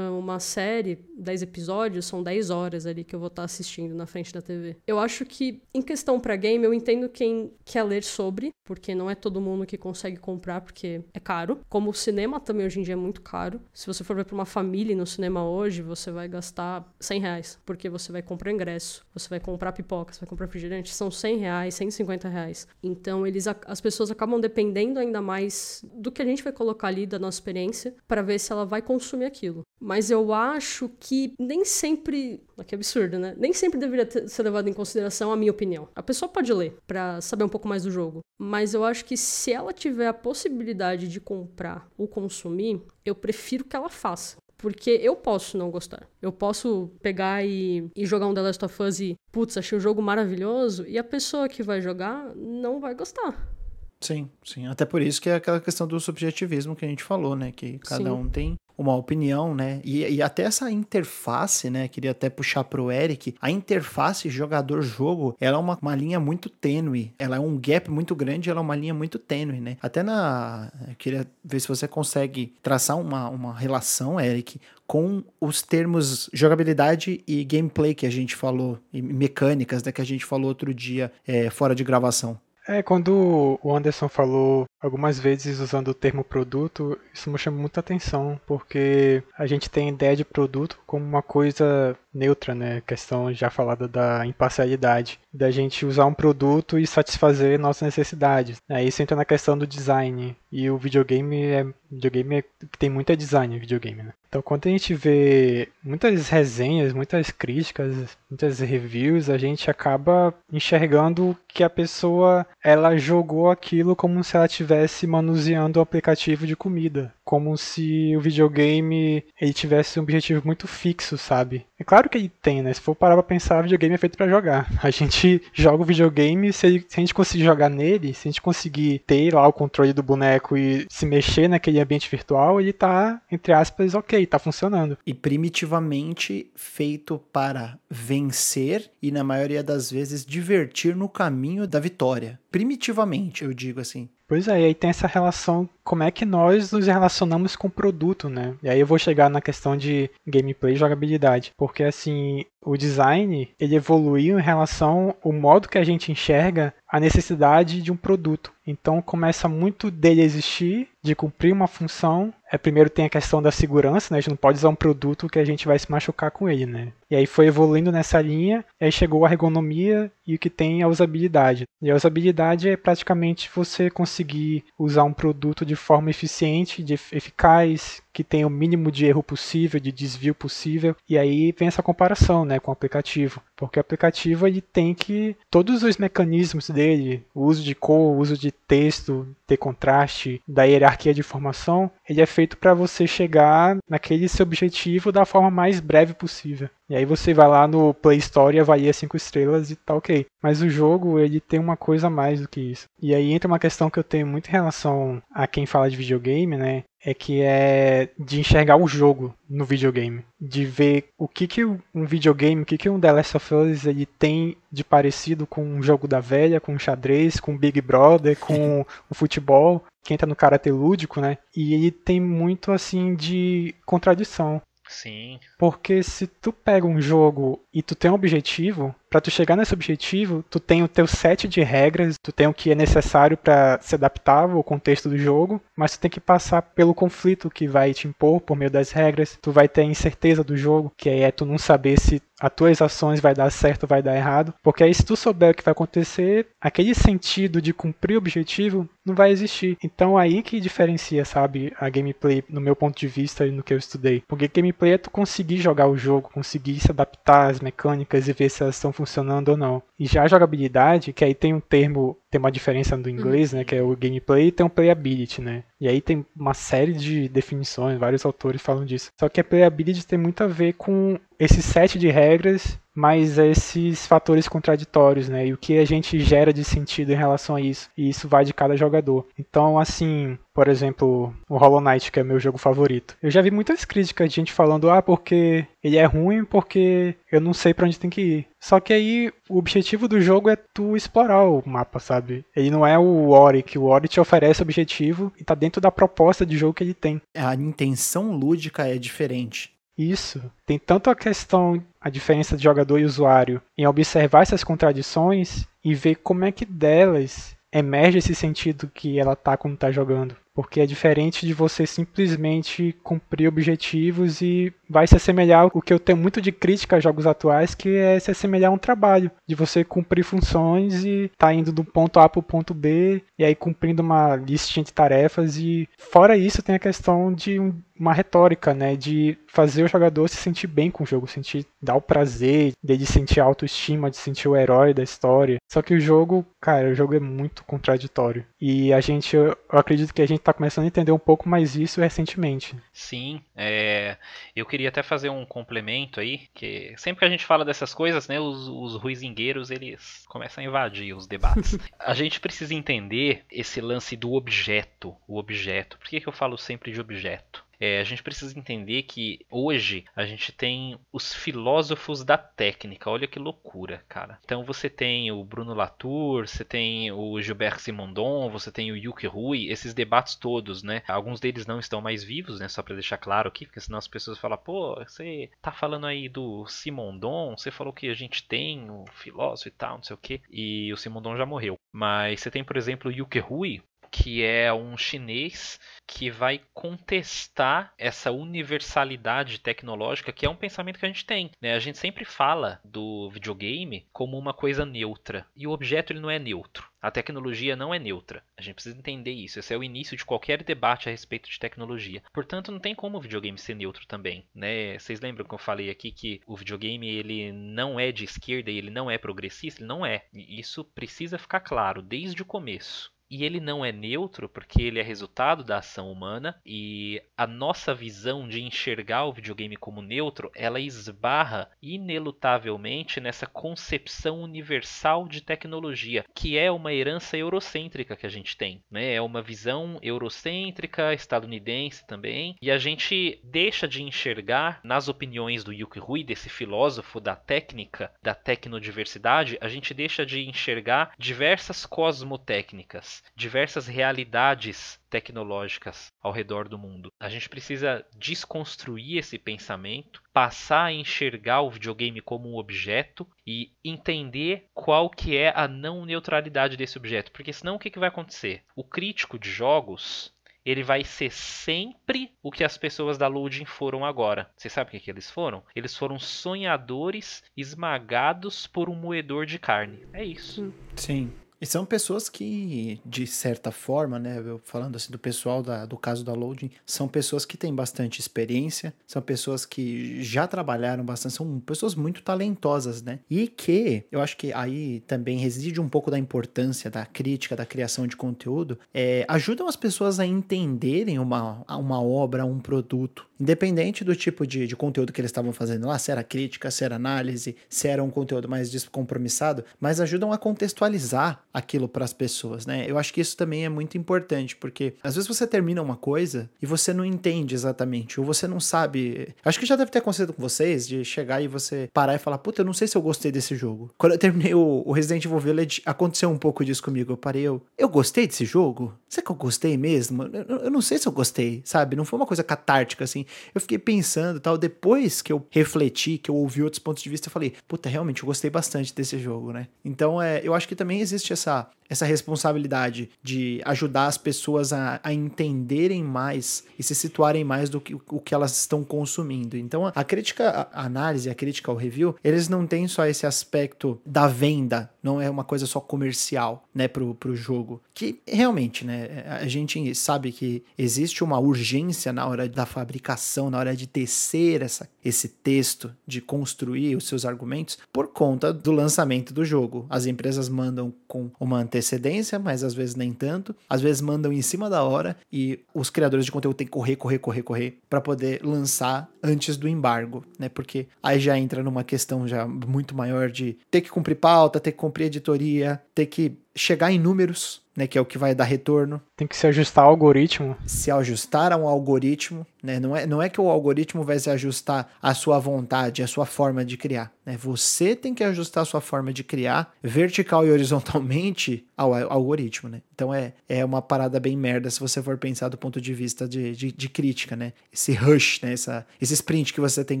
uma 0.18 0.38
série, 0.38 0.98
10 1.16 1.42
episódios, 1.42 2.06
são 2.06 2.22
10 2.22 2.50
horas 2.50 2.86
ali 2.86 3.04
que 3.04 3.14
eu 3.14 3.20
vou 3.20 3.28
estar 3.28 3.44
assistindo 3.44 3.94
na 3.94 4.06
frente 4.06 4.32
da 4.32 4.42
TV. 4.42 4.76
Eu 4.86 4.98
acho 4.98 5.24
que, 5.24 5.62
em 5.74 5.82
questão 5.82 6.20
para 6.20 6.36
game, 6.36 6.64
eu 6.64 6.74
entendo 6.74 7.08
quem 7.08 7.52
quer 7.64 7.82
ler 7.82 8.02
sobre, 8.02 8.50
porque 8.64 8.94
não 8.94 9.10
é 9.10 9.14
todo 9.14 9.40
mundo 9.40 9.66
que 9.66 9.76
consegue 9.76 10.16
comprar, 10.16 10.60
porque 10.60 11.02
é 11.12 11.20
caro. 11.20 11.60
Como 11.68 11.90
o 11.90 11.94
cinema 11.94 12.38
também 12.38 12.66
hoje 12.66 12.80
em 12.80 12.82
dia 12.82 12.94
é 12.94 12.96
muito 12.96 13.20
caro. 13.20 13.60
Se 13.72 13.86
você 13.86 14.04
for 14.04 14.16
ver 14.16 14.24
pra 14.24 14.34
uma 14.34 14.46
família 14.46 14.94
no 14.94 15.06
cinema 15.06 15.48
hoje, 15.48 15.82
você 15.82 16.10
vai 16.10 16.28
gastar 16.28 16.86
100 17.00 17.20
reais, 17.20 17.51
porque 17.64 17.88
você 17.88 18.12
vai 18.12 18.22
comprar 18.22 18.52
ingresso, 18.52 19.04
você 19.14 19.28
vai 19.28 19.40
comprar 19.40 19.72
pipoca, 19.72 20.12
você 20.12 20.20
vai 20.20 20.28
comprar 20.28 20.46
refrigerante, 20.46 20.92
são 20.94 21.10
100 21.10 21.36
reais, 21.38 21.74
150 21.74 22.28
reais. 22.28 22.66
Então, 22.82 23.26
eles, 23.26 23.46
as 23.46 23.80
pessoas 23.80 24.10
acabam 24.10 24.40
dependendo 24.40 24.98
ainda 24.98 25.20
mais 25.20 25.84
do 25.92 26.10
que 26.12 26.22
a 26.22 26.24
gente 26.24 26.42
vai 26.42 26.52
colocar 26.52 26.88
ali, 26.88 27.06
da 27.06 27.18
nossa 27.18 27.36
experiência, 27.36 27.94
para 28.06 28.22
ver 28.22 28.38
se 28.38 28.52
ela 28.52 28.64
vai 28.64 28.82
consumir 28.82 29.24
aquilo. 29.24 29.62
Mas 29.80 30.10
eu 30.10 30.32
acho 30.32 30.88
que 31.00 31.34
nem 31.38 31.64
sempre. 31.64 32.40
Que 32.66 32.76
absurdo, 32.76 33.18
né? 33.18 33.34
Nem 33.36 33.52
sempre 33.52 33.80
deveria 33.80 34.06
ter, 34.06 34.28
ser 34.28 34.44
levado 34.44 34.68
em 34.68 34.72
consideração 34.72 35.32
a 35.32 35.36
minha 35.36 35.50
opinião. 35.50 35.88
A 35.96 36.02
pessoa 36.02 36.28
pode 36.28 36.52
ler 36.52 36.76
para 36.86 37.20
saber 37.20 37.42
um 37.42 37.48
pouco 37.48 37.66
mais 37.66 37.82
do 37.82 37.90
jogo. 37.90 38.20
Mas 38.40 38.74
eu 38.74 38.84
acho 38.84 39.04
que 39.04 39.16
se 39.16 39.52
ela 39.52 39.72
tiver 39.72 40.06
a 40.06 40.14
possibilidade 40.14 41.08
de 41.08 41.20
comprar 41.20 41.88
ou 41.98 42.06
consumir, 42.06 42.80
eu 43.04 43.14
prefiro 43.14 43.64
que 43.64 43.74
ela 43.74 43.88
faça. 43.88 44.36
Porque 44.62 44.90
eu 44.90 45.16
posso 45.16 45.58
não 45.58 45.72
gostar. 45.72 46.08
Eu 46.22 46.30
posso 46.30 46.88
pegar 47.02 47.44
e, 47.44 47.90
e, 47.96 48.06
jogar 48.06 48.28
um 48.28 48.34
The 48.34 48.42
Last 48.42 48.64
of 48.64 48.82
Us 48.82 49.00
e, 49.00 49.16
putz, 49.32 49.58
achei 49.58 49.76
o 49.76 49.80
jogo 49.80 50.00
maravilhoso, 50.00 50.86
e 50.86 50.96
a 50.96 51.02
pessoa 51.02 51.48
que 51.48 51.64
vai 51.64 51.80
jogar 51.80 52.32
não 52.36 52.78
vai 52.78 52.94
gostar. 52.94 53.52
Sim, 54.00 54.30
sim. 54.44 54.66
Até 54.66 54.84
por 54.84 55.02
isso 55.02 55.20
que 55.20 55.28
é 55.28 55.34
aquela 55.34 55.60
questão 55.60 55.86
do 55.86 55.98
subjetivismo 55.98 56.76
que 56.76 56.84
a 56.84 56.88
gente 56.88 57.02
falou, 57.02 57.34
né? 57.34 57.50
Que 57.50 57.78
cada 57.78 58.04
sim. 58.04 58.10
um 58.10 58.28
tem 58.28 58.56
uma 58.76 58.96
opinião, 58.96 59.54
né? 59.54 59.80
E, 59.84 60.02
e, 60.06 60.22
até 60.22 60.42
essa 60.42 60.70
interface, 60.70 61.70
né? 61.70 61.88
Queria 61.88 62.12
até 62.12 62.28
puxar 62.28 62.64
pro 62.64 62.90
Eric. 62.90 63.34
A 63.40 63.50
interface 63.50 64.28
jogador-jogo, 64.28 65.36
ela 65.40 65.56
é 65.56 65.60
uma, 65.60 65.78
uma 65.80 65.94
linha 65.94 66.18
muito 66.18 66.48
tênue. 66.48 67.12
Ela 67.18 67.36
é 67.36 67.40
um 67.40 67.58
gap 67.58 67.90
muito 67.90 68.14
grande, 68.14 68.50
ela 68.50 68.60
é 68.60 68.62
uma 68.62 68.76
linha 68.76 68.94
muito 68.94 69.18
tênue, 69.18 69.60
né? 69.60 69.76
Até 69.80 70.02
na. 70.02 70.72
Eu 70.88 70.94
queria 70.96 71.26
ver 71.44 71.60
se 71.60 71.68
você 71.68 71.86
consegue 71.86 72.54
traçar 72.62 72.98
uma, 72.98 73.28
uma 73.28 73.54
relação, 73.56 74.20
Eric, 74.20 74.60
com 74.86 75.22
os 75.40 75.62
termos 75.62 76.28
jogabilidade 76.32 77.22
e 77.26 77.44
gameplay 77.44 77.94
que 77.94 78.06
a 78.06 78.10
gente 78.10 78.36
falou, 78.36 78.78
e 78.92 79.00
mecânicas, 79.00 79.82
né? 79.82 79.92
Que 79.92 80.02
a 80.02 80.06
gente 80.06 80.24
falou 80.24 80.48
outro 80.48 80.72
dia 80.74 81.12
é, 81.26 81.50
fora 81.50 81.74
de 81.74 81.84
gravação. 81.84 82.38
É, 82.66 82.82
quando 82.82 83.58
o 83.62 83.76
Anderson 83.76 84.08
falou 84.08 84.66
algumas 84.82 85.18
vezes 85.18 85.60
usando 85.60 85.88
o 85.88 85.94
termo 85.94 86.24
produto, 86.24 86.98
isso 87.14 87.30
me 87.30 87.38
chama 87.38 87.58
muita 87.58 87.80
atenção, 87.80 88.40
porque 88.46 89.22
a 89.38 89.46
gente 89.46 89.70
tem 89.70 89.88
a 89.88 89.92
ideia 89.92 90.16
de 90.16 90.24
produto 90.24 90.78
como 90.86 91.04
uma 91.04 91.22
coisa 91.22 91.96
neutra, 92.12 92.54
né? 92.54 92.82
Questão 92.86 93.32
já 93.32 93.48
falada 93.48 93.88
da 93.88 94.26
imparcialidade, 94.26 95.18
da 95.32 95.50
gente 95.50 95.86
usar 95.86 96.04
um 96.04 96.14
produto 96.14 96.78
e 96.78 96.86
satisfazer 96.86 97.58
nossas 97.58 97.82
necessidades. 97.82 98.60
Aí 98.68 98.88
isso 98.88 99.02
entra 99.02 99.16
na 99.16 99.24
questão 99.24 99.56
do 99.56 99.66
design. 99.66 100.36
E 100.50 100.68
o 100.68 100.76
videogame 100.76 101.42
é 101.44 101.66
videogame 101.90 102.38
é, 102.38 102.44
tem 102.78 102.90
muita 102.90 103.16
design 103.16 103.58
videogame, 103.58 104.02
né? 104.02 104.12
Então 104.28 104.40
quando 104.40 104.66
a 104.66 104.70
gente 104.70 104.94
vê 104.94 105.68
muitas 105.82 106.28
resenhas, 106.28 106.92
muitas 106.92 107.30
críticas, 107.30 108.16
muitas 108.30 108.60
reviews, 108.60 109.28
a 109.28 109.36
gente 109.36 109.70
acaba 109.70 110.34
enxergando 110.50 111.36
que 111.46 111.62
a 111.62 111.70
pessoa 111.70 112.46
ela 112.62 112.96
jogou 112.96 113.50
aquilo 113.50 113.94
como 113.94 114.24
se 114.24 114.36
ela 114.36 114.48
estivesse 114.72 115.06
manuseando 115.06 115.78
um 115.78 115.82
aplicativo 115.82 116.46
de 116.46 116.56
comida, 116.56 117.12
como 117.24 117.56
se 117.56 118.16
o 118.16 118.20
videogame 118.20 119.24
ele 119.40 119.52
tivesse 119.52 119.98
um 119.98 120.02
objetivo 120.02 120.42
muito 120.44 120.66
fixo, 120.66 121.18
sabe? 121.18 121.66
É 121.78 121.84
claro 121.84 122.08
que 122.08 122.16
ele 122.16 122.30
tem, 122.40 122.62
né? 122.62 122.72
Se 122.72 122.80
for 122.80 122.94
parar 122.94 123.14
pra 123.14 123.22
pensar, 123.22 123.60
o 123.60 123.62
videogame 123.62 123.94
é 123.94 123.98
feito 123.98 124.16
para 124.16 124.28
jogar. 124.28 124.70
A 124.82 124.90
gente 124.90 125.42
joga 125.52 125.82
o 125.82 125.86
videogame, 125.86 126.52
se, 126.52 126.84
se 126.88 126.96
a 126.96 127.00
gente 127.00 127.14
conseguir 127.14 127.44
jogar 127.44 127.68
nele, 127.68 128.14
se 128.14 128.28
a 128.28 128.30
gente 128.30 128.42
conseguir 128.42 129.00
ter 129.06 129.34
lá 129.34 129.46
o 129.46 129.52
controle 129.52 129.92
do 129.92 130.02
boneco 130.02 130.56
e 130.56 130.86
se 130.88 131.06
mexer 131.06 131.48
naquele 131.48 131.80
ambiente 131.80 132.10
virtual, 132.10 132.60
ele 132.60 132.72
tá, 132.72 133.20
entre 133.30 133.52
aspas, 133.52 133.94
ok, 133.94 134.26
tá 134.26 134.38
funcionando. 134.38 134.98
E 135.06 135.14
primitivamente 135.14 136.50
feito 136.54 137.20
para 137.32 137.78
vencer 137.90 138.90
e, 139.02 139.10
na 139.10 139.24
maioria 139.24 139.62
das 139.62 139.90
vezes, 139.90 140.24
divertir 140.24 140.96
no 140.96 141.08
caminho 141.08 141.66
da 141.66 141.78
vitória. 141.80 142.38
Primitivamente, 142.50 143.44
eu 143.44 143.52
digo 143.52 143.80
assim. 143.80 144.08
Pois 144.32 144.48
é, 144.48 144.62
e 144.62 144.64
aí 144.64 144.74
tem 144.74 144.88
essa 144.88 145.06
relação, 145.06 145.68
como 145.84 146.02
é 146.02 146.10
que 146.10 146.24
nós 146.24 146.72
nos 146.72 146.86
relacionamos 146.86 147.54
com 147.54 147.66
o 147.66 147.70
produto, 147.70 148.30
né? 148.30 148.54
E 148.62 148.70
aí 148.70 148.80
eu 148.80 148.86
vou 148.86 148.98
chegar 148.98 149.28
na 149.28 149.42
questão 149.42 149.76
de 149.76 150.10
gameplay 150.26 150.72
e 150.72 150.76
jogabilidade. 150.78 151.52
Porque 151.54 151.82
assim, 151.82 152.46
o 152.64 152.74
design, 152.74 153.50
ele 153.60 153.76
evoluiu 153.76 154.38
em 154.38 154.42
relação 154.42 155.14
ao 155.22 155.32
modo 155.32 155.68
que 155.68 155.76
a 155.76 155.84
gente 155.84 156.10
enxerga 156.10 156.72
a 156.92 157.00
necessidade 157.00 157.80
de 157.80 157.90
um 157.90 157.96
produto. 157.96 158.52
Então 158.66 159.00
começa 159.00 159.48
muito 159.48 159.90
dele 159.90 160.20
existir, 160.20 160.88
de 161.02 161.14
cumprir 161.14 161.50
uma 161.50 161.66
função. 161.66 162.32
É, 162.52 162.58
primeiro 162.58 162.90
tem 162.90 163.06
a 163.06 163.08
questão 163.08 163.40
da 163.42 163.50
segurança, 163.50 164.12
né? 164.12 164.18
A 164.18 164.20
gente 164.20 164.28
não 164.28 164.36
pode 164.36 164.58
usar 164.58 164.68
um 164.68 164.74
produto 164.74 165.26
que 165.26 165.38
a 165.38 165.44
gente 165.44 165.66
vai 165.66 165.78
se 165.78 165.90
machucar 165.90 166.30
com 166.30 166.50
ele, 166.50 166.66
né? 166.66 166.92
E 167.10 167.16
aí 167.16 167.24
foi 167.24 167.46
evoluindo 167.46 167.90
nessa 167.90 168.20
linha, 168.20 168.62
e 168.78 168.84
aí 168.84 168.92
chegou 168.92 169.24
a 169.24 169.30
ergonomia 169.30 170.12
e 170.26 170.34
o 170.34 170.38
que 170.38 170.50
tem 170.50 170.82
a 170.82 170.88
usabilidade. 170.88 171.64
E 171.80 171.90
a 171.90 171.96
usabilidade 171.96 172.68
é 172.68 172.76
praticamente 172.76 173.50
você 173.52 173.88
conseguir 173.88 174.62
usar 174.78 175.04
um 175.04 175.14
produto 175.14 175.64
de 175.64 175.74
forma 175.74 176.10
eficiente, 176.10 176.84
de 176.84 176.92
eficaz, 176.92 178.01
que 178.12 178.24
tenha 178.24 178.46
o 178.46 178.50
mínimo 178.50 178.90
de 178.90 179.06
erro 179.06 179.22
possível, 179.22 179.80
de 179.80 179.90
desvio 179.90 180.34
possível. 180.34 180.94
E 181.08 181.16
aí 181.18 181.52
vem 181.56 181.68
essa 181.68 181.82
comparação, 181.82 182.44
né, 182.44 182.58
com 182.60 182.70
o 182.70 182.72
aplicativo, 182.72 183.40
porque 183.56 183.78
o 183.78 183.80
aplicativo 183.80 184.46
ele 184.46 184.60
tem 184.60 184.94
que 184.94 185.36
todos 185.50 185.82
os 185.82 185.96
mecanismos 185.96 186.68
dele, 186.70 187.24
o 187.34 187.44
uso 187.44 187.62
de 187.62 187.74
cor, 187.74 188.12
o 188.12 188.18
uso 188.18 188.36
de 188.36 188.50
texto, 188.50 189.26
ter 189.46 189.56
contraste, 189.56 190.40
da 190.46 190.64
hierarquia 190.64 191.14
de 191.14 191.20
informação, 191.20 191.90
ele 192.08 192.20
é 192.20 192.26
feito 192.26 192.56
para 192.56 192.74
você 192.74 193.06
chegar 193.06 193.76
naquele 193.88 194.28
seu 194.28 194.44
objetivo 194.44 195.12
da 195.12 195.24
forma 195.24 195.50
mais 195.50 195.80
breve 195.80 196.14
possível. 196.14 196.68
E 196.88 196.94
aí 196.94 197.06
você 197.06 197.32
vai 197.32 197.48
lá 197.48 197.66
no 197.66 197.94
Play 197.94 198.18
Store 198.18 198.54
e 198.54 198.60
avalia 198.60 198.92
5 198.92 199.16
estrelas 199.16 199.70
e 199.70 199.76
tá 199.76 199.94
ok. 199.94 200.26
Mas 200.42 200.60
o 200.60 200.68
jogo, 200.68 201.18
ele 201.18 201.40
tem 201.40 201.58
uma 201.58 201.76
coisa 201.76 202.08
a 202.08 202.10
mais 202.10 202.40
do 202.40 202.48
que 202.48 202.60
isso. 202.60 202.84
E 203.00 203.14
aí 203.14 203.32
entra 203.32 203.48
uma 203.48 203.58
questão 203.58 203.88
que 203.88 203.98
eu 203.98 204.04
tenho 204.04 204.26
muito 204.26 204.48
em 204.48 204.52
relação 204.52 205.22
a 205.32 205.46
quem 205.46 205.64
fala 205.64 205.88
de 205.88 205.96
videogame, 205.96 206.56
né? 206.56 206.82
É 207.04 207.12
que 207.12 207.42
é 207.42 208.10
de 208.18 208.38
enxergar 208.38 208.76
o 208.76 208.86
jogo 208.86 209.34
no 209.48 209.64
videogame. 209.64 210.24
De 210.40 210.64
ver 210.64 211.08
o 211.18 211.26
que, 211.26 211.46
que 211.46 211.64
um 211.64 212.04
videogame, 212.06 212.62
o 212.62 212.64
que, 212.64 212.78
que 212.78 212.88
um 212.88 213.00
The 213.00 213.12
Last 213.12 213.36
of 213.36 213.54
Us 213.54 213.86
ele 213.86 214.06
tem 214.06 214.56
de 214.70 214.84
parecido 214.84 215.46
com 215.46 215.64
um 215.64 215.82
jogo 215.82 216.06
da 216.06 216.20
velha, 216.20 216.60
com 216.60 216.74
o 216.74 216.78
xadrez, 216.78 217.40
com 217.40 217.54
o 217.54 217.58
Big 217.58 217.80
Brother, 217.80 218.38
com 218.38 218.86
o 219.10 219.14
futebol, 219.14 219.84
que 220.04 220.14
entra 220.14 220.26
no 220.26 220.36
caráter 220.36 220.72
lúdico, 220.72 221.20
né? 221.20 221.38
E 221.56 221.74
ele 221.74 221.90
tem 221.90 222.20
muito 222.20 222.70
assim 222.70 223.14
de 223.14 223.74
contradição. 223.84 224.62
Sim. 224.88 225.40
Porque 225.58 226.02
se 226.02 226.26
tu 226.26 226.52
pega 226.52 226.86
um 226.86 227.00
jogo 227.00 227.60
e 227.72 227.82
tu 227.82 227.94
tem 227.94 228.10
um 228.10 228.14
objetivo, 228.14 228.94
para 229.12 229.20
tu 229.20 229.30
chegar 229.30 229.56
nesse 229.56 229.74
objetivo, 229.74 230.42
tu 230.48 230.58
tem 230.58 230.82
o 230.82 230.88
teu 230.88 231.06
set 231.06 231.46
de 231.46 231.62
regras, 231.62 232.16
tu 232.20 232.32
tem 232.32 232.46
o 232.46 232.54
que 232.54 232.72
é 232.72 232.74
necessário 232.74 233.36
para 233.36 233.78
se 233.82 233.94
adaptar 233.94 234.50
ao 234.50 234.64
contexto 234.64 235.10
do 235.10 235.18
jogo, 235.18 235.60
mas 235.76 235.92
tu 235.92 236.00
tem 236.00 236.10
que 236.10 236.18
passar 236.18 236.62
pelo 236.62 236.94
conflito 236.94 237.50
que 237.50 237.68
vai 237.68 237.92
te 237.92 238.08
impor 238.08 238.40
por 238.40 238.56
meio 238.56 238.70
das 238.70 238.90
regras. 238.90 239.38
Tu 239.42 239.52
vai 239.52 239.68
ter 239.68 239.82
a 239.82 239.84
incerteza 239.84 240.42
do 240.42 240.56
jogo, 240.56 240.90
que 240.96 241.10
é 241.10 241.30
tu 241.30 241.44
não 241.44 241.58
saber 241.58 242.00
se 242.00 242.22
as 242.42 242.50
tuas 242.50 242.82
ações 242.82 243.20
vai 243.20 243.34
dar 243.34 243.50
certo 243.50 243.84
ou 243.84 243.88
vai 243.88 244.02
dar 244.02 244.16
errado, 244.16 244.52
porque 244.64 244.82
aí 244.82 244.92
se 244.92 245.04
tu 245.04 245.14
souber 245.14 245.52
o 245.52 245.54
que 245.54 245.62
vai 245.62 245.70
acontecer, 245.70 246.48
aquele 246.60 246.92
sentido 246.92 247.62
de 247.62 247.72
cumprir 247.72 248.16
o 248.16 248.18
objetivo 248.18 248.88
não 249.06 249.14
vai 249.14 249.30
existir. 249.30 249.76
Então 249.82 250.18
aí 250.18 250.42
que 250.42 250.58
diferencia, 250.58 251.24
sabe, 251.24 251.72
a 251.78 251.88
gameplay 251.88 252.42
no 252.48 252.60
meu 252.60 252.74
ponto 252.74 252.98
de 252.98 253.06
vista 253.06 253.46
e 253.46 253.52
no 253.52 253.62
que 253.62 253.72
eu 253.72 253.78
estudei. 253.78 254.24
Porque 254.26 254.48
gameplay 254.48 254.94
é 254.94 254.98
tu 254.98 255.10
conseguir 255.10 255.58
jogar 255.58 255.86
o 255.86 255.96
jogo, 255.96 256.30
conseguir 256.32 256.80
se 256.80 256.90
adaptar 256.90 257.50
às 257.50 257.60
mecânicas 257.60 258.26
e 258.26 258.32
ver 258.32 258.48
se 258.48 258.62
elas 258.62 258.74
estão 258.74 258.92
funcionando 259.02 259.50
ou 259.50 259.56
não. 259.56 259.82
E 259.98 260.06
já 260.06 260.22
a 260.22 260.28
jogabilidade, 260.28 261.12
que 261.12 261.24
aí 261.24 261.34
tem 261.34 261.52
um 261.52 261.60
termo, 261.60 262.16
tem 262.30 262.38
uma 262.38 262.52
diferença 262.52 262.96
do 262.96 263.10
inglês, 263.10 263.52
né, 263.52 263.64
que 263.64 263.74
é 263.74 263.82
o 263.82 263.96
gameplay 263.96 264.46
e 264.46 264.52
tem 264.52 264.64
o 264.64 264.70
playability, 264.70 265.40
né? 265.40 265.64
E 265.80 265.88
aí 265.88 266.00
tem 266.00 266.24
uma 266.36 266.54
série 266.54 266.92
de 266.92 267.28
definições, 267.28 267.98
vários 267.98 268.24
autores 268.24 268.62
falam 268.62 268.84
disso. 268.84 269.10
Só 269.18 269.28
que 269.28 269.40
a 269.40 269.44
playability 269.44 270.06
tem 270.06 270.18
muito 270.18 270.42
a 270.44 270.46
ver 270.46 270.74
com 270.74 271.18
esse 271.38 271.60
set 271.60 271.98
de 271.98 272.08
regras 272.08 272.78
mas 272.94 273.38
esses 273.38 274.06
fatores 274.06 274.48
contraditórios, 274.48 275.28
né? 275.28 275.46
E 275.46 275.52
o 275.52 275.58
que 275.58 275.78
a 275.78 275.84
gente 275.84 276.20
gera 276.20 276.52
de 276.52 276.64
sentido 276.64 277.12
em 277.12 277.16
relação 277.16 277.56
a 277.56 277.60
isso. 277.60 277.90
E 277.96 278.08
isso 278.08 278.28
vai 278.28 278.44
de 278.44 278.52
cada 278.52 278.76
jogador. 278.76 279.26
Então, 279.38 279.78
assim, 279.78 280.38
por 280.54 280.68
exemplo, 280.68 281.34
o 281.48 281.56
Hollow 281.56 281.80
Knight, 281.80 282.12
que 282.12 282.20
é 282.20 282.24
meu 282.24 282.38
jogo 282.38 282.58
favorito. 282.58 283.16
Eu 283.22 283.30
já 283.30 283.40
vi 283.40 283.50
muitas 283.50 283.84
críticas 283.84 284.28
de 284.28 284.36
gente 284.36 284.52
falando, 284.52 284.90
ah, 284.90 285.00
porque 285.00 285.66
ele 285.82 285.96
é 285.96 286.04
ruim, 286.04 286.44
porque 286.44 287.14
eu 287.30 287.40
não 287.40 287.54
sei 287.54 287.72
para 287.72 287.86
onde 287.86 287.98
tem 287.98 288.10
que 288.10 288.20
ir. 288.20 288.46
Só 288.60 288.78
que 288.78 288.92
aí 288.92 289.32
o 289.48 289.58
objetivo 289.58 290.06
do 290.06 290.20
jogo 290.20 290.48
é 290.48 290.56
tu 290.56 290.96
explorar 290.96 291.44
o 291.44 291.62
mapa, 291.66 291.98
sabe? 291.98 292.44
Ele 292.54 292.70
não 292.70 292.86
é 292.86 292.98
o 292.98 293.30
Ori, 293.30 293.62
que 293.62 293.78
o 293.78 293.84
Ori 293.84 294.06
te 294.06 294.20
oferece 294.20 294.62
objetivo 294.62 295.32
e 295.38 295.44
tá 295.44 295.54
dentro 295.54 295.80
da 295.80 295.90
proposta 295.90 296.46
de 296.46 296.56
jogo 296.56 296.74
que 296.74 296.84
ele 296.84 296.94
tem. 296.94 297.20
A 297.34 297.54
intenção 297.54 298.32
lúdica 298.32 298.86
é 298.86 298.98
diferente. 298.98 299.72
Isso. 299.96 300.42
Tem 300.66 300.78
tanto 300.78 301.10
a 301.10 301.14
questão, 301.14 301.82
a 302.02 302.10
diferença 302.10 302.56
de 302.56 302.64
jogador 302.64 302.98
e 302.98 303.04
usuário, 303.04 303.62
em 303.78 303.86
observar 303.86 304.42
essas 304.42 304.64
contradições 304.64 305.66
e 305.84 305.94
ver 305.94 306.16
como 306.16 306.44
é 306.44 306.52
que 306.52 306.64
delas 306.64 307.56
emerge 307.72 308.18
esse 308.18 308.34
sentido 308.34 308.90
que 308.92 309.18
ela 309.18 309.34
tá 309.34 309.56
quando 309.56 309.78
tá 309.78 309.90
jogando. 309.90 310.36
Porque 310.54 310.82
é 310.82 310.86
diferente 310.86 311.46
de 311.46 311.54
você 311.54 311.86
simplesmente 311.86 312.94
cumprir 313.02 313.48
objetivos 313.48 314.42
e 314.42 314.70
vai 314.86 315.06
se 315.06 315.16
assemelhar. 315.16 315.70
O 315.72 315.80
que 315.80 315.94
eu 315.94 315.98
tenho 315.98 316.18
muito 316.18 316.42
de 316.42 316.52
crítica 316.52 316.96
a 316.96 317.00
jogos 317.00 317.26
atuais, 317.26 317.74
que 317.74 317.96
é 317.96 318.20
se 318.20 318.30
assemelhar 318.30 318.70
a 318.70 318.74
um 318.74 318.78
trabalho, 318.78 319.30
de 319.48 319.54
você 319.54 319.82
cumprir 319.82 320.22
funções 320.22 321.06
e 321.06 321.30
tá 321.38 321.54
indo 321.54 321.72
do 321.72 321.82
ponto 321.82 322.20
A 322.20 322.28
para 322.28 322.40
o 322.40 322.42
ponto 322.42 322.74
B, 322.74 323.22
e 323.38 323.44
aí 323.44 323.54
cumprindo 323.54 324.02
uma 324.02 324.36
listinha 324.36 324.84
de 324.84 324.92
tarefas. 324.92 325.56
E 325.56 325.88
fora 325.96 326.36
isso 326.36 326.62
tem 326.62 326.74
a 326.74 326.78
questão 326.78 327.32
de 327.32 327.58
um, 327.58 327.74
uma 328.02 328.12
retórica, 328.12 328.74
né, 328.74 328.96
de 328.96 329.38
fazer 329.46 329.84
o 329.84 329.88
jogador 329.88 330.26
se 330.28 330.36
sentir 330.36 330.66
bem 330.66 330.90
com 330.90 331.04
o 331.04 331.06
jogo, 331.06 331.28
sentir 331.28 331.64
dar 331.80 331.94
o 331.94 332.00
prazer, 332.00 332.72
de 332.82 333.06
sentir 333.06 333.40
a 333.40 333.44
autoestima, 333.44 334.10
de 334.10 334.16
sentir 334.16 334.48
o 334.48 334.56
herói 334.56 334.92
da 334.92 335.04
história. 335.04 335.58
Só 335.70 335.80
que 335.80 335.94
o 335.94 336.00
jogo, 336.00 336.44
cara, 336.60 336.90
o 336.90 336.94
jogo 336.94 337.14
é 337.14 337.20
muito 337.20 337.64
contraditório. 337.64 338.44
E 338.60 338.92
a 338.92 339.00
gente, 339.00 339.36
eu 339.36 339.56
acredito 339.68 340.12
que 340.12 340.20
a 340.20 340.26
gente 340.26 340.40
tá 340.40 340.52
começando 340.52 340.84
a 340.84 340.88
entender 340.88 341.12
um 341.12 341.18
pouco 341.18 341.48
mais 341.48 341.76
isso 341.76 342.00
recentemente. 342.00 342.76
Sim, 342.92 343.40
é, 343.56 344.16
eu 344.54 344.66
queria 344.66 344.88
até 344.88 345.02
fazer 345.02 345.28
um 345.28 345.46
complemento 345.46 346.18
aí, 346.18 346.48
que 346.52 346.94
sempre 346.96 347.20
que 347.20 347.24
a 347.24 347.30
gente 347.30 347.46
fala 347.46 347.64
dessas 347.64 347.94
coisas, 347.94 348.26
né, 348.26 348.40
os, 348.40 348.66
os 348.66 348.96
ruizingueiros, 348.96 349.70
eles 349.70 350.24
começam 350.26 350.62
a 350.62 350.66
invadir 350.66 351.14
os 351.16 351.28
debates. 351.28 351.78
a 352.00 352.14
gente 352.14 352.40
precisa 352.40 352.74
entender 352.74 353.44
esse 353.48 353.80
lance 353.80 354.16
do 354.16 354.32
objeto, 354.32 355.14
o 355.28 355.38
objeto. 355.38 355.96
Por 355.98 356.08
que, 356.08 356.20
que 356.20 356.28
eu 356.28 356.32
falo 356.32 356.58
sempre 356.58 356.90
de 356.90 357.00
objeto? 357.00 357.64
É, 357.82 357.98
a 357.98 358.04
gente 358.04 358.22
precisa 358.22 358.56
entender 358.56 359.02
que 359.02 359.44
hoje 359.50 360.04
a 360.14 360.24
gente 360.24 360.52
tem 360.52 360.96
os 361.12 361.34
filósofos 361.34 362.22
da 362.22 362.38
técnica. 362.38 363.10
Olha 363.10 363.26
que 363.26 363.40
loucura, 363.40 364.04
cara. 364.08 364.38
Então 364.44 364.62
você 364.62 364.88
tem 364.88 365.32
o 365.32 365.42
Bruno 365.42 365.74
Latour, 365.74 366.46
você 366.46 366.64
tem 366.64 367.10
o 367.10 367.42
Gilbert 367.42 367.80
Simondon, 367.80 368.48
você 368.48 368.70
tem 368.70 368.92
o 368.92 368.96
Yuki 368.96 369.26
Rui, 369.26 369.66
esses 369.66 369.92
debates 369.92 370.36
todos, 370.36 370.84
né? 370.84 371.02
Alguns 371.08 371.40
deles 371.40 371.66
não 371.66 371.80
estão 371.80 372.00
mais 372.00 372.22
vivos, 372.22 372.60
né? 372.60 372.68
Só 372.68 372.84
para 372.84 372.94
deixar 372.94 373.18
claro 373.18 373.48
aqui, 373.48 373.66
porque 373.66 373.80
senão 373.80 373.98
as 373.98 374.06
pessoas 374.06 374.38
falam, 374.38 374.58
pô, 374.58 374.94
você 375.04 375.50
tá 375.60 375.72
falando 375.72 376.06
aí 376.06 376.28
do 376.28 376.64
Simondon, 376.68 377.56
você 377.58 377.72
falou 377.72 377.92
que 377.92 378.08
a 378.08 378.14
gente 378.14 378.46
tem 378.46 378.88
o 378.88 379.04
filósofo 379.10 379.66
e 379.66 379.72
tal, 379.72 379.96
não 379.96 380.04
sei 380.04 380.14
o 380.14 380.20
que, 380.20 380.40
e 380.48 380.92
o 380.92 380.96
Simondon 380.96 381.36
já 381.36 381.44
morreu. 381.44 381.76
Mas 381.90 382.42
você 382.42 382.48
tem, 382.48 382.62
por 382.62 382.76
exemplo, 382.76 383.10
o 383.10 383.12
Yuki 383.12 383.40
Rui, 383.40 383.82
que 384.12 384.44
é 384.44 384.70
um 384.72 384.96
chinês 384.96 385.80
que 386.06 386.30
vai 386.30 386.60
contestar 386.74 387.94
essa 387.96 388.30
universalidade 388.30 389.58
tecnológica, 389.58 390.30
que 390.30 390.44
é 390.44 390.50
um 390.50 390.54
pensamento 390.54 390.98
que 390.98 391.06
a 391.06 391.08
gente 391.08 391.24
tem. 391.24 391.50
Né? 391.60 391.72
A 391.72 391.78
gente 391.78 391.96
sempre 391.96 392.24
fala 392.26 392.78
do 392.84 393.30
videogame 393.30 394.06
como 394.12 394.38
uma 394.38 394.52
coisa 394.52 394.84
neutra, 394.84 395.46
e 395.56 395.66
o 395.66 395.70
objeto 395.70 396.12
ele 396.12 396.20
não 396.20 396.30
é 396.30 396.38
neutro. 396.38 396.92
A 397.00 397.10
tecnologia 397.10 397.74
não 397.74 397.92
é 397.92 397.98
neutra. 397.98 398.44
A 398.56 398.62
gente 398.62 398.74
precisa 398.76 398.96
entender 398.96 399.32
isso. 399.32 399.58
Esse 399.58 399.74
é 399.74 399.76
o 399.76 399.82
início 399.82 400.16
de 400.16 400.24
qualquer 400.24 400.62
debate 400.62 401.08
a 401.08 401.10
respeito 401.10 401.50
de 401.50 401.58
tecnologia. 401.58 402.22
Portanto, 402.32 402.70
não 402.70 402.78
tem 402.78 402.94
como 402.94 403.18
o 403.18 403.20
videogame 403.20 403.58
ser 403.58 403.74
neutro 403.74 404.06
também, 404.06 404.46
né? 404.54 404.96
Vocês 404.98 405.20
lembram 405.20 405.44
que 405.44 405.52
eu 405.52 405.58
falei 405.58 405.90
aqui 405.90 406.12
que 406.12 406.40
o 406.46 406.56
videogame 406.56 407.08
ele 407.08 407.50
não 407.50 407.98
é 407.98 408.12
de 408.12 408.24
esquerda 408.24 408.70
e 408.70 408.78
ele 408.78 408.90
não 408.90 409.10
é 409.10 409.18
progressista? 409.18 409.80
Ele 409.80 409.88
não 409.88 410.06
é. 410.06 410.26
Isso 410.32 410.84
precisa 410.84 411.38
ficar 411.38 411.58
claro 411.58 412.00
desde 412.00 412.40
o 412.40 412.46
começo 412.46 413.11
e 413.32 413.44
ele 413.44 413.60
não 413.60 413.82
é 413.82 413.90
neutro 413.90 414.46
porque 414.46 414.82
ele 414.82 415.00
é 415.00 415.02
resultado 415.02 415.64
da 415.64 415.78
ação 415.78 416.12
humana 416.12 416.60
e 416.66 417.22
a 417.34 417.46
nossa 417.46 417.94
visão 417.94 418.46
de 418.46 418.60
enxergar 418.60 419.24
o 419.24 419.32
videogame 419.32 419.74
como 419.74 420.02
neutro, 420.02 420.52
ela 420.54 420.78
esbarra 420.78 421.70
inelutavelmente 421.80 423.22
nessa 423.22 423.46
concepção 423.46 424.42
universal 424.42 425.26
de 425.26 425.40
tecnologia, 425.40 426.26
que 426.34 426.58
é 426.58 426.70
uma 426.70 426.92
herança 426.92 427.34
eurocêntrica 427.34 428.16
que 428.16 428.26
a 428.26 428.28
gente 428.28 428.54
tem, 428.54 428.84
né? 428.90 429.14
É 429.14 429.22
uma 429.22 429.40
visão 429.40 429.98
eurocêntrica, 430.02 431.14
estadunidense 431.14 432.06
também, 432.06 432.54
e 432.60 432.70
a 432.70 432.76
gente 432.76 433.40
deixa 433.42 433.88
de 433.88 434.02
enxergar 434.02 434.78
nas 434.84 435.08
opiniões 435.08 435.64
do 435.64 435.72
Yuki 435.72 435.98
Rui, 435.98 436.22
desse 436.22 436.50
filósofo 436.50 437.18
da 437.18 437.34
técnica, 437.34 438.12
da 438.22 438.34
tecnodiversidade, 438.34 439.56
a 439.58 439.68
gente 439.68 439.94
deixa 439.94 440.26
de 440.26 440.46
enxergar 440.46 441.14
diversas 441.18 441.86
cosmotécnicas 441.86 443.21
diversas 443.34 443.86
realidades 443.86 445.00
tecnológicas 445.10 446.12
ao 446.20 446.32
redor 446.32 446.68
do 446.68 446.78
mundo. 446.78 447.12
A 447.20 447.28
gente 447.28 447.48
precisa 447.48 448.04
desconstruir 448.16 449.18
esse 449.18 449.38
pensamento, 449.38 450.22
passar 450.32 450.84
a 450.84 450.92
enxergar 450.92 451.62
o 451.62 451.70
videogame 451.70 452.20
como 452.20 452.48
um 452.48 452.56
objeto 452.56 453.26
e 453.46 453.72
entender 453.84 454.66
qual 454.74 455.10
que 455.10 455.36
é 455.36 455.52
a 455.54 455.66
não 455.68 456.04
neutralidade 456.04 456.76
desse 456.76 456.98
objeto, 456.98 457.32
porque 457.32 457.52
senão 457.52 457.76
o 457.76 457.78
que, 457.78 457.90
que 457.90 457.98
vai 457.98 458.08
acontecer? 458.08 458.62
O 458.76 458.84
crítico 458.84 459.38
de 459.38 459.50
jogos 459.50 460.32
ele 460.64 460.82
vai 460.82 461.04
ser 461.04 461.32
sempre 461.32 462.30
o 462.42 462.50
que 462.50 462.64
as 462.64 462.78
pessoas 462.78 463.18
da 463.18 463.26
Loading 463.26 463.64
foram 463.64 464.04
agora. 464.04 464.50
Você 464.56 464.68
sabe 464.68 464.88
o 464.88 464.90
que, 464.92 465.00
que 465.00 465.10
eles 465.10 465.30
foram? 465.30 465.62
Eles 465.74 465.96
foram 465.96 466.18
sonhadores 466.18 467.42
esmagados 467.56 468.66
por 468.66 468.88
um 468.88 468.94
moedor 468.94 469.44
de 469.44 469.58
carne. 469.58 470.06
É 470.12 470.24
isso. 470.24 470.72
Sim. 470.94 471.32
E 471.62 471.66
são 471.66 471.84
pessoas 471.84 472.28
que, 472.28 473.00
de 473.06 473.24
certa 473.24 473.70
forma, 473.70 474.18
né, 474.18 474.42
falando 474.64 474.96
assim 474.96 475.12
do 475.12 475.18
pessoal 475.18 475.62
da, 475.62 475.86
do 475.86 475.96
caso 475.96 476.24
da 476.24 476.32
Loading, 476.32 476.72
são 476.84 477.06
pessoas 477.06 477.44
que 477.44 477.56
têm 477.56 477.72
bastante 477.72 478.18
experiência, 478.18 478.92
são 479.06 479.22
pessoas 479.22 479.64
que 479.64 480.20
já 480.20 480.48
trabalharam 480.48 481.04
bastante, 481.04 481.36
são 481.36 481.60
pessoas 481.60 481.94
muito 481.94 482.20
talentosas, 482.20 483.00
né? 483.00 483.20
E 483.30 483.46
que 483.46 484.04
eu 484.10 484.20
acho 484.20 484.36
que 484.36 484.52
aí 484.52 485.04
também 485.06 485.38
reside 485.38 485.80
um 485.80 485.88
pouco 485.88 486.10
da 486.10 486.18
importância 486.18 486.90
da 486.90 487.06
crítica, 487.06 487.54
da 487.54 487.64
criação 487.64 488.08
de 488.08 488.16
conteúdo, 488.16 488.76
é, 488.92 489.24
ajudam 489.28 489.68
as 489.68 489.76
pessoas 489.76 490.18
a 490.18 490.26
entenderem 490.26 491.20
uma, 491.20 491.64
uma 491.68 492.02
obra, 492.02 492.44
um 492.44 492.58
produto, 492.58 493.24
independente 493.38 494.02
do 494.02 494.16
tipo 494.16 494.44
de, 494.44 494.66
de 494.66 494.74
conteúdo 494.74 495.12
que 495.12 495.20
eles 495.20 495.30
estavam 495.30 495.52
fazendo 495.52 495.86
lá, 495.86 495.96
se 495.96 496.10
era 496.10 496.24
crítica, 496.24 496.72
se 496.72 496.82
era 496.82 496.96
análise, 496.96 497.54
se 497.68 497.86
era 497.86 498.02
um 498.02 498.10
conteúdo 498.10 498.48
mais 498.48 498.68
descompromissado, 498.68 499.64
mas 499.78 500.00
ajudam 500.00 500.32
a 500.32 500.38
contextualizar 500.38 501.44
aquilo 501.52 501.88
para 501.88 502.04
as 502.04 502.12
pessoas, 502.12 502.66
né? 502.66 502.84
Eu 502.88 502.98
acho 502.98 503.12
que 503.12 503.20
isso 503.20 503.36
também 503.36 503.64
é 503.64 503.68
muito 503.68 503.98
importante, 503.98 504.56
porque 504.56 504.94
às 505.02 505.14
vezes 505.14 505.28
você 505.28 505.46
termina 505.46 505.82
uma 505.82 505.96
coisa 505.96 506.50
e 506.60 506.66
você 506.66 506.92
não 506.94 507.04
entende 507.04 507.54
exatamente, 507.54 508.18
ou 508.18 508.26
você 508.26 508.46
não 508.46 508.60
sabe. 508.60 509.34
Acho 509.44 509.58
que 509.58 509.66
já 509.66 509.76
deve 509.76 509.90
ter 509.90 509.98
acontecido 509.98 510.32
com 510.32 510.40
vocês 510.40 510.86
de 510.88 511.04
chegar 511.04 511.42
e 511.42 511.48
você 511.48 511.90
parar 511.92 512.14
e 512.14 512.18
falar: 512.18 512.38
Puta, 512.38 512.62
eu 512.62 512.66
não 512.66 512.72
sei 512.72 512.88
se 512.88 512.96
eu 512.96 513.02
gostei 513.02 513.30
desse 513.30 513.54
jogo. 513.54 513.90
Quando 513.98 514.12
eu 514.12 514.18
terminei 514.18 514.54
o, 514.54 514.90
Resident 514.92 515.24
Evil 515.24 515.38
Village, 515.38 515.82
aconteceu 515.84 516.30
um 516.30 516.38
pouco 516.38 516.64
disso 516.64 516.82
comigo. 516.82 517.12
Eu 517.12 517.16
parei, 517.16 517.42
eu, 517.42 517.62
eu 517.76 517.88
gostei 517.88 518.26
desse 518.26 518.44
jogo? 518.44 518.94
Será 519.08 519.24
que 519.24 519.32
eu 519.32 519.36
gostei 519.36 519.76
mesmo? 519.76 520.22
Eu, 520.24 520.56
eu 520.64 520.70
não 520.70 520.80
sei 520.80 520.98
se 520.98 521.06
eu 521.06 521.12
gostei, 521.12 521.60
sabe? 521.64 521.96
Não 521.96 522.04
foi 522.04 522.18
uma 522.18 522.26
coisa 522.26 522.42
catártica 522.42 523.04
assim. 523.04 523.26
Eu 523.54 523.60
fiquei 523.60 523.78
pensando 523.78 524.40
tal. 524.40 524.56
Depois 524.56 525.20
que 525.20 525.32
eu 525.32 525.46
refleti, 525.50 526.18
que 526.18 526.30
eu 526.30 526.36
ouvi 526.36 526.62
outros 526.62 526.78
pontos 526.78 527.02
de 527.02 527.10
vista, 527.10 527.28
eu 527.28 527.32
falei: 527.32 527.52
Puta, 527.68 527.88
realmente 527.88 528.22
eu 528.22 528.26
gostei 528.26 528.50
bastante 528.50 528.94
desse 528.94 529.18
jogo, 529.18 529.52
né? 529.52 529.68
Então 529.84 530.20
é, 530.20 530.40
eu 530.42 530.54
acho 530.54 530.68
que 530.68 530.74
também 530.74 531.00
existe 531.00 531.32
essa 531.32 531.41
essa, 531.42 531.68
essa 531.92 532.06
responsabilidade 532.06 533.10
de 533.22 533.60
ajudar 533.64 534.06
as 534.06 534.16
pessoas 534.16 534.72
a, 534.72 534.98
a 535.02 535.12
entenderem 535.12 536.02
mais 536.02 536.64
e 536.78 536.82
se 536.82 536.94
situarem 536.94 537.44
mais 537.44 537.68
do 537.68 537.80
que 537.80 537.94
o 537.94 538.20
que 538.20 538.34
elas 538.34 538.58
estão 538.58 538.82
consumindo. 538.82 539.56
Então, 539.56 539.92
a 539.94 540.04
crítica, 540.04 540.68
a 540.72 540.84
análise, 540.84 541.28
a 541.28 541.34
crítica 541.34 541.70
ao 541.70 541.76
review, 541.76 542.16
eles 542.24 542.48
não 542.48 542.66
têm 542.66 542.88
só 542.88 543.06
esse 543.06 543.26
aspecto 543.26 544.00
da 544.06 544.26
venda, 544.26 544.90
não 545.02 545.20
é 545.20 545.28
uma 545.28 545.44
coisa 545.44 545.66
só 545.66 545.80
comercial, 545.80 546.66
né, 546.74 546.88
pro, 546.88 547.14
pro 547.14 547.36
jogo. 547.36 547.82
Que 547.92 548.20
realmente, 548.26 548.86
né, 548.86 549.24
a 549.26 549.46
gente 549.46 549.94
sabe 549.94 550.32
que 550.32 550.64
existe 550.78 551.22
uma 551.22 551.38
urgência 551.38 552.12
na 552.12 552.26
hora 552.26 552.48
da 552.48 552.64
fabricação, 552.64 553.50
na 553.50 553.58
hora 553.58 553.76
de 553.76 553.86
tecer 553.86 554.62
essa, 554.62 554.88
esse 555.04 555.28
texto, 555.28 555.92
de 556.06 556.22
construir 556.22 556.96
os 556.96 557.06
seus 557.06 557.26
argumentos, 557.26 557.78
por 557.92 558.08
conta 558.08 558.52
do 558.52 558.72
lançamento 558.72 559.34
do 559.34 559.44
jogo. 559.44 559.84
As 559.90 560.06
empresas 560.06 560.48
mandam 560.48 560.94
com 561.06 561.30
uma 561.38 561.60
antecedência, 561.82 562.38
mas 562.38 562.62
às 562.62 562.72
vezes 562.72 562.94
nem 562.94 563.12
tanto. 563.12 563.54
Às 563.68 563.80
vezes 563.80 564.00
mandam 564.00 564.32
em 564.32 564.40
cima 564.40 564.70
da 564.70 564.82
hora 564.84 565.16
e 565.30 565.60
os 565.74 565.90
criadores 565.90 566.24
de 566.24 566.32
conteúdo 566.32 566.56
têm 566.56 566.66
que 566.66 566.72
correr, 566.72 566.96
correr, 566.96 567.18
correr, 567.18 567.42
correr 567.42 567.78
para 567.90 568.00
poder 568.00 568.40
lançar 568.44 569.10
antes 569.22 569.56
do 569.56 569.68
embargo, 569.68 570.24
né? 570.38 570.48
Porque 570.48 570.86
aí 571.02 571.18
já 571.18 571.36
entra 571.36 571.62
numa 571.62 571.84
questão 571.84 572.26
já 572.26 572.46
muito 572.46 572.94
maior 572.94 573.30
de 573.30 573.58
ter 573.70 573.80
que 573.80 573.90
cumprir 573.90 574.14
pauta, 574.14 574.60
ter 574.60 574.72
que 574.72 574.78
cumprir 574.78 575.06
editoria, 575.06 575.82
ter 575.94 576.06
que 576.06 576.38
chegar 576.54 576.92
em 576.92 576.98
números, 576.98 577.62
né, 577.76 577.86
que 577.86 577.96
é 577.96 578.00
o 578.00 578.04
que 578.04 578.18
vai 578.18 578.34
dar 578.34 578.44
retorno. 578.44 579.00
Tem 579.16 579.26
que 579.26 579.36
se 579.36 579.46
ajustar 579.46 579.84
ao 579.84 579.90
algoritmo. 579.90 580.56
Se 580.66 580.90
ajustar 580.90 581.52
a 581.52 581.56
um 581.56 581.66
algoritmo, 581.66 582.46
né? 582.62 582.78
Não 582.78 582.96
é, 582.96 583.06
não 583.06 583.22
é 583.22 583.28
que 583.28 583.40
o 583.40 583.48
algoritmo 583.48 584.04
vai 584.04 584.18
se 584.18 584.30
ajustar 584.30 584.90
à 585.00 585.14
sua 585.14 585.38
vontade, 585.38 586.02
à 586.02 586.06
sua 586.06 586.26
forma 586.26 586.64
de 586.64 586.76
criar. 586.76 587.10
Né? 587.24 587.36
Você 587.38 587.96
tem 587.96 588.14
que 588.14 588.22
ajustar 588.22 588.62
a 588.62 588.66
sua 588.66 588.80
forma 588.80 589.12
de 589.12 589.24
criar 589.24 589.72
vertical 589.82 590.46
e 590.46 590.50
horizontalmente 590.50 591.66
ao, 591.76 591.94
ao 591.94 592.12
algoritmo, 592.12 592.68
né? 592.68 592.82
Então 593.02 593.12
é, 593.12 593.32
é 593.48 593.64
uma 593.64 593.82
parada 593.82 594.20
bem 594.20 594.36
merda 594.36 594.70
se 594.70 594.78
você 594.78 595.02
for 595.02 595.18
pensar 595.18 595.48
do 595.48 595.58
ponto 595.58 595.80
de 595.80 595.92
vista 595.92 596.28
de, 596.28 596.52
de, 596.52 596.70
de 596.70 596.88
crítica, 596.88 597.34
né? 597.34 597.52
Esse 597.72 597.92
rush, 597.92 598.40
né? 598.40 598.52
Essa, 598.52 598.86
esse 599.00 599.12
sprint 599.14 599.52
que 599.52 599.60
você 599.60 599.84
tem 599.84 600.00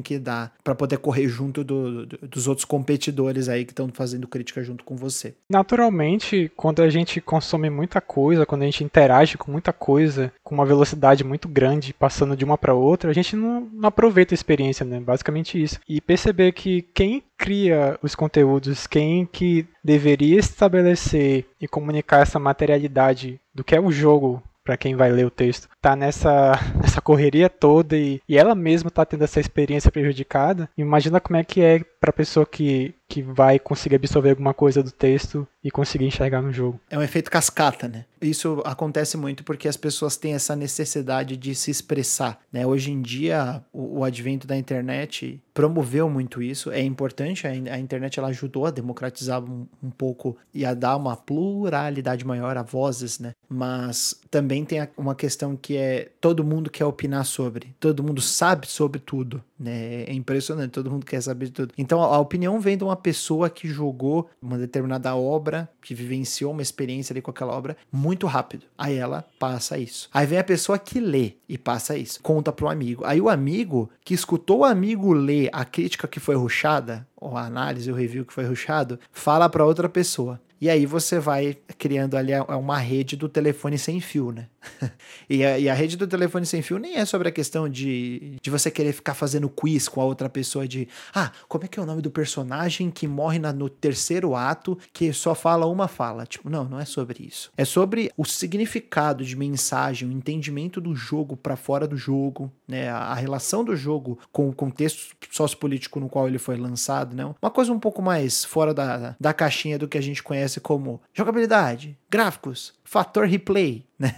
que 0.00 0.20
dar 0.20 0.52
para 0.62 0.72
poder 0.72 0.98
correr 0.98 1.26
junto 1.26 1.64
do, 1.64 2.06
do, 2.06 2.18
dos 2.28 2.46
outros 2.46 2.64
competidores 2.64 3.48
aí 3.48 3.64
que 3.64 3.72
estão 3.72 3.88
fazendo 3.92 4.28
crítica 4.28 4.62
junto 4.62 4.84
com 4.84 4.94
você. 4.94 5.34
Naturalmente, 5.50 6.50
quando 6.56 6.80
a 6.80 6.88
gente 6.88 7.20
consome 7.20 7.68
muita 7.68 8.00
coisa, 8.00 8.46
quando 8.46 8.62
a 8.62 8.66
gente 8.66 8.84
interage 8.84 9.36
com 9.36 9.50
muita 9.50 9.72
coisa, 9.72 10.32
com 10.44 10.54
uma 10.54 10.64
velocidade 10.64 11.24
muito 11.24 11.48
grande, 11.48 11.92
passando 11.92 12.36
de 12.36 12.44
uma 12.44 12.56
para 12.56 12.72
outra, 12.72 13.10
a 13.10 13.14
gente 13.14 13.34
não, 13.34 13.68
não 13.72 13.88
aproveita 13.88 14.32
a 14.32 14.36
experiência, 14.36 14.86
né? 14.86 15.00
Basicamente 15.00 15.60
isso. 15.60 15.80
E 15.88 16.00
perceber 16.00 16.52
que 16.52 16.82
quem 16.94 17.24
cria 17.42 17.98
os 18.00 18.14
conteúdos, 18.14 18.86
quem 18.86 19.26
que 19.26 19.66
deveria 19.82 20.38
estabelecer 20.38 21.44
e 21.60 21.66
comunicar 21.66 22.22
essa 22.22 22.38
materialidade 22.38 23.40
do 23.52 23.64
que 23.64 23.74
é 23.74 23.80
o 23.80 23.90
jogo 23.90 24.40
para 24.62 24.76
quem 24.76 24.94
vai 24.94 25.10
ler 25.10 25.26
o 25.26 25.30
texto, 25.30 25.68
tá 25.82 25.96
nessa, 25.96 26.52
nessa 26.80 27.00
correria 27.00 27.50
toda 27.50 27.96
e, 27.96 28.22
e 28.28 28.38
ela 28.38 28.54
mesma 28.54 28.90
tá 28.90 29.04
tendo 29.04 29.24
essa 29.24 29.40
experiência 29.40 29.90
prejudicada, 29.90 30.70
imagina 30.78 31.20
como 31.20 31.36
é 31.36 31.44
que 31.44 31.60
é 31.60 31.80
para 32.02 32.12
pessoa 32.12 32.44
que, 32.44 32.94
que 33.08 33.22
vai 33.22 33.60
conseguir 33.60 33.94
absorver 33.94 34.30
alguma 34.30 34.52
coisa 34.52 34.82
do 34.82 34.90
texto 34.90 35.46
e 35.62 35.70
conseguir 35.70 36.06
enxergar 36.06 36.42
no 36.42 36.52
jogo. 36.52 36.80
É 36.90 36.98
um 36.98 37.02
efeito 37.02 37.30
cascata, 37.30 37.86
né? 37.86 38.06
Isso 38.20 38.60
acontece 38.64 39.16
muito 39.16 39.44
porque 39.44 39.68
as 39.68 39.76
pessoas 39.76 40.16
têm 40.16 40.34
essa 40.34 40.56
necessidade 40.56 41.36
de 41.36 41.54
se 41.54 41.70
expressar, 41.70 42.40
né? 42.52 42.66
Hoje 42.66 42.90
em 42.90 43.00
dia, 43.00 43.62
o, 43.72 44.00
o 44.00 44.04
advento 44.04 44.48
da 44.48 44.56
internet 44.56 45.40
promoveu 45.54 46.10
muito 46.10 46.42
isso. 46.42 46.72
É 46.72 46.80
importante, 46.82 47.46
a, 47.46 47.50
a 47.50 47.78
internet 47.78 48.18
ela 48.18 48.28
ajudou 48.28 48.66
a 48.66 48.70
democratizar 48.72 49.40
um, 49.40 49.68
um, 49.80 49.90
pouco 49.90 50.36
e 50.52 50.64
a 50.64 50.74
dar 50.74 50.96
uma 50.96 51.16
pluralidade 51.16 52.26
maior 52.26 52.56
a 52.56 52.62
vozes, 52.62 53.20
né? 53.20 53.32
Mas 53.48 54.20
também 54.28 54.64
tem 54.64 54.88
uma 54.96 55.14
questão 55.14 55.56
que 55.56 55.71
é 55.76 56.10
todo 56.20 56.44
mundo 56.44 56.70
quer 56.70 56.84
opinar 56.84 57.24
sobre, 57.24 57.74
todo 57.78 58.02
mundo 58.02 58.20
sabe 58.20 58.66
sobre 58.66 59.00
tudo, 59.00 59.42
né? 59.58 60.04
É 60.04 60.12
impressionante, 60.12 60.70
todo 60.70 60.90
mundo 60.90 61.06
quer 61.06 61.20
saber 61.20 61.46
de 61.46 61.52
tudo. 61.52 61.74
Então 61.76 62.00
a 62.02 62.18
opinião 62.18 62.60
vem 62.60 62.76
de 62.76 62.84
uma 62.84 62.96
pessoa 62.96 63.50
que 63.50 63.68
jogou 63.68 64.28
uma 64.40 64.58
determinada 64.58 65.14
obra, 65.14 65.68
que 65.80 65.94
vivenciou 65.94 66.52
uma 66.52 66.62
experiência 66.62 67.12
ali 67.12 67.22
com 67.22 67.30
aquela 67.30 67.52
obra 67.52 67.76
muito 67.90 68.26
rápido. 68.26 68.66
Aí 68.76 68.96
ela 68.96 69.24
passa 69.38 69.78
isso. 69.78 70.08
Aí 70.12 70.26
vem 70.26 70.38
a 70.38 70.44
pessoa 70.44 70.78
que 70.78 71.00
lê 71.00 71.34
e 71.48 71.58
passa 71.58 71.96
isso, 71.96 72.20
conta 72.22 72.52
para 72.52 72.66
o 72.66 72.70
amigo. 72.70 73.04
Aí 73.04 73.20
o 73.20 73.28
amigo 73.28 73.90
que 74.04 74.14
escutou 74.14 74.60
o 74.60 74.64
amigo 74.64 75.12
ler 75.12 75.48
a 75.52 75.64
crítica 75.64 76.08
que 76.08 76.20
foi 76.20 76.34
ruxada, 76.34 77.06
ou 77.16 77.36
a 77.36 77.44
análise, 77.44 77.90
o 77.90 77.94
review 77.94 78.24
que 78.24 78.32
foi 78.32 78.44
ruxado, 78.44 78.98
fala 79.12 79.48
para 79.48 79.64
outra 79.64 79.88
pessoa. 79.88 80.40
E 80.62 80.70
aí 80.70 80.86
você 80.86 81.18
vai 81.18 81.56
criando 81.76 82.16
ali 82.16 82.30
uma 82.56 82.78
rede 82.78 83.16
do 83.16 83.28
telefone 83.28 83.76
sem 83.76 84.00
fio, 84.00 84.30
né? 84.30 84.46
e, 85.28 85.44
a, 85.44 85.58
e, 85.58 85.68
a, 85.68 85.74
rede 85.74 85.96
do 85.96 86.06
telefone 86.06 86.46
sem 86.46 86.62
fio 86.62 86.78
nem 86.78 86.98
é 86.98 87.04
sobre 87.04 87.26
a 87.26 87.32
questão 87.32 87.68
de, 87.68 88.36
de 88.40 88.48
você 88.48 88.70
querer 88.70 88.92
ficar 88.92 89.14
fazendo 89.14 89.48
quiz 89.48 89.88
com 89.88 90.00
a 90.00 90.04
outra 90.04 90.28
pessoa 90.28 90.68
de 90.68 90.86
ah, 91.12 91.32
como 91.48 91.64
é 91.64 91.66
que 91.66 91.80
é 91.80 91.82
o 91.82 91.86
nome 91.86 92.00
do 92.00 92.12
personagem 92.12 92.92
que 92.92 93.08
morre 93.08 93.40
na, 93.40 93.52
no 93.52 93.68
terceiro 93.68 94.36
ato 94.36 94.78
que 94.92 95.12
só 95.12 95.34
fala 95.34 95.66
uma 95.66 95.88
fala. 95.88 96.24
Tipo, 96.26 96.48
não, 96.48 96.64
não 96.64 96.78
é 96.78 96.84
sobre 96.84 97.26
isso. 97.26 97.50
É 97.56 97.64
sobre 97.64 98.12
o 98.16 98.24
significado 98.24 99.24
de 99.24 99.34
mensagem, 99.34 100.08
o 100.08 100.12
entendimento 100.12 100.80
do 100.80 100.94
jogo 100.94 101.36
para 101.36 101.56
fora 101.56 101.88
do 101.88 101.96
jogo, 101.96 102.52
né? 102.68 102.88
A, 102.88 102.98
a, 102.98 103.14
relação 103.14 103.64
do 103.64 103.74
jogo 103.74 104.16
com 104.30 104.48
o 104.48 104.54
contexto 104.54 105.16
sociopolítico 105.28 105.98
no 105.98 106.08
qual 106.08 106.28
ele 106.28 106.38
foi 106.38 106.56
lançado, 106.56 107.16
né? 107.16 107.24
Uma 107.42 107.50
coisa 107.50 107.72
um 107.72 107.80
pouco 107.80 108.00
mais 108.00 108.44
fora 108.44 108.72
da, 108.72 109.16
da 109.18 109.32
caixinha 109.32 109.76
do 109.76 109.88
que 109.88 109.98
a 109.98 110.00
gente 110.00 110.22
conhece 110.22 110.51
como 110.60 111.00
jogabilidade, 111.12 111.98
gráficos, 112.10 112.74
fator 112.92 113.26
replay, 113.26 113.86
né? 113.98 114.12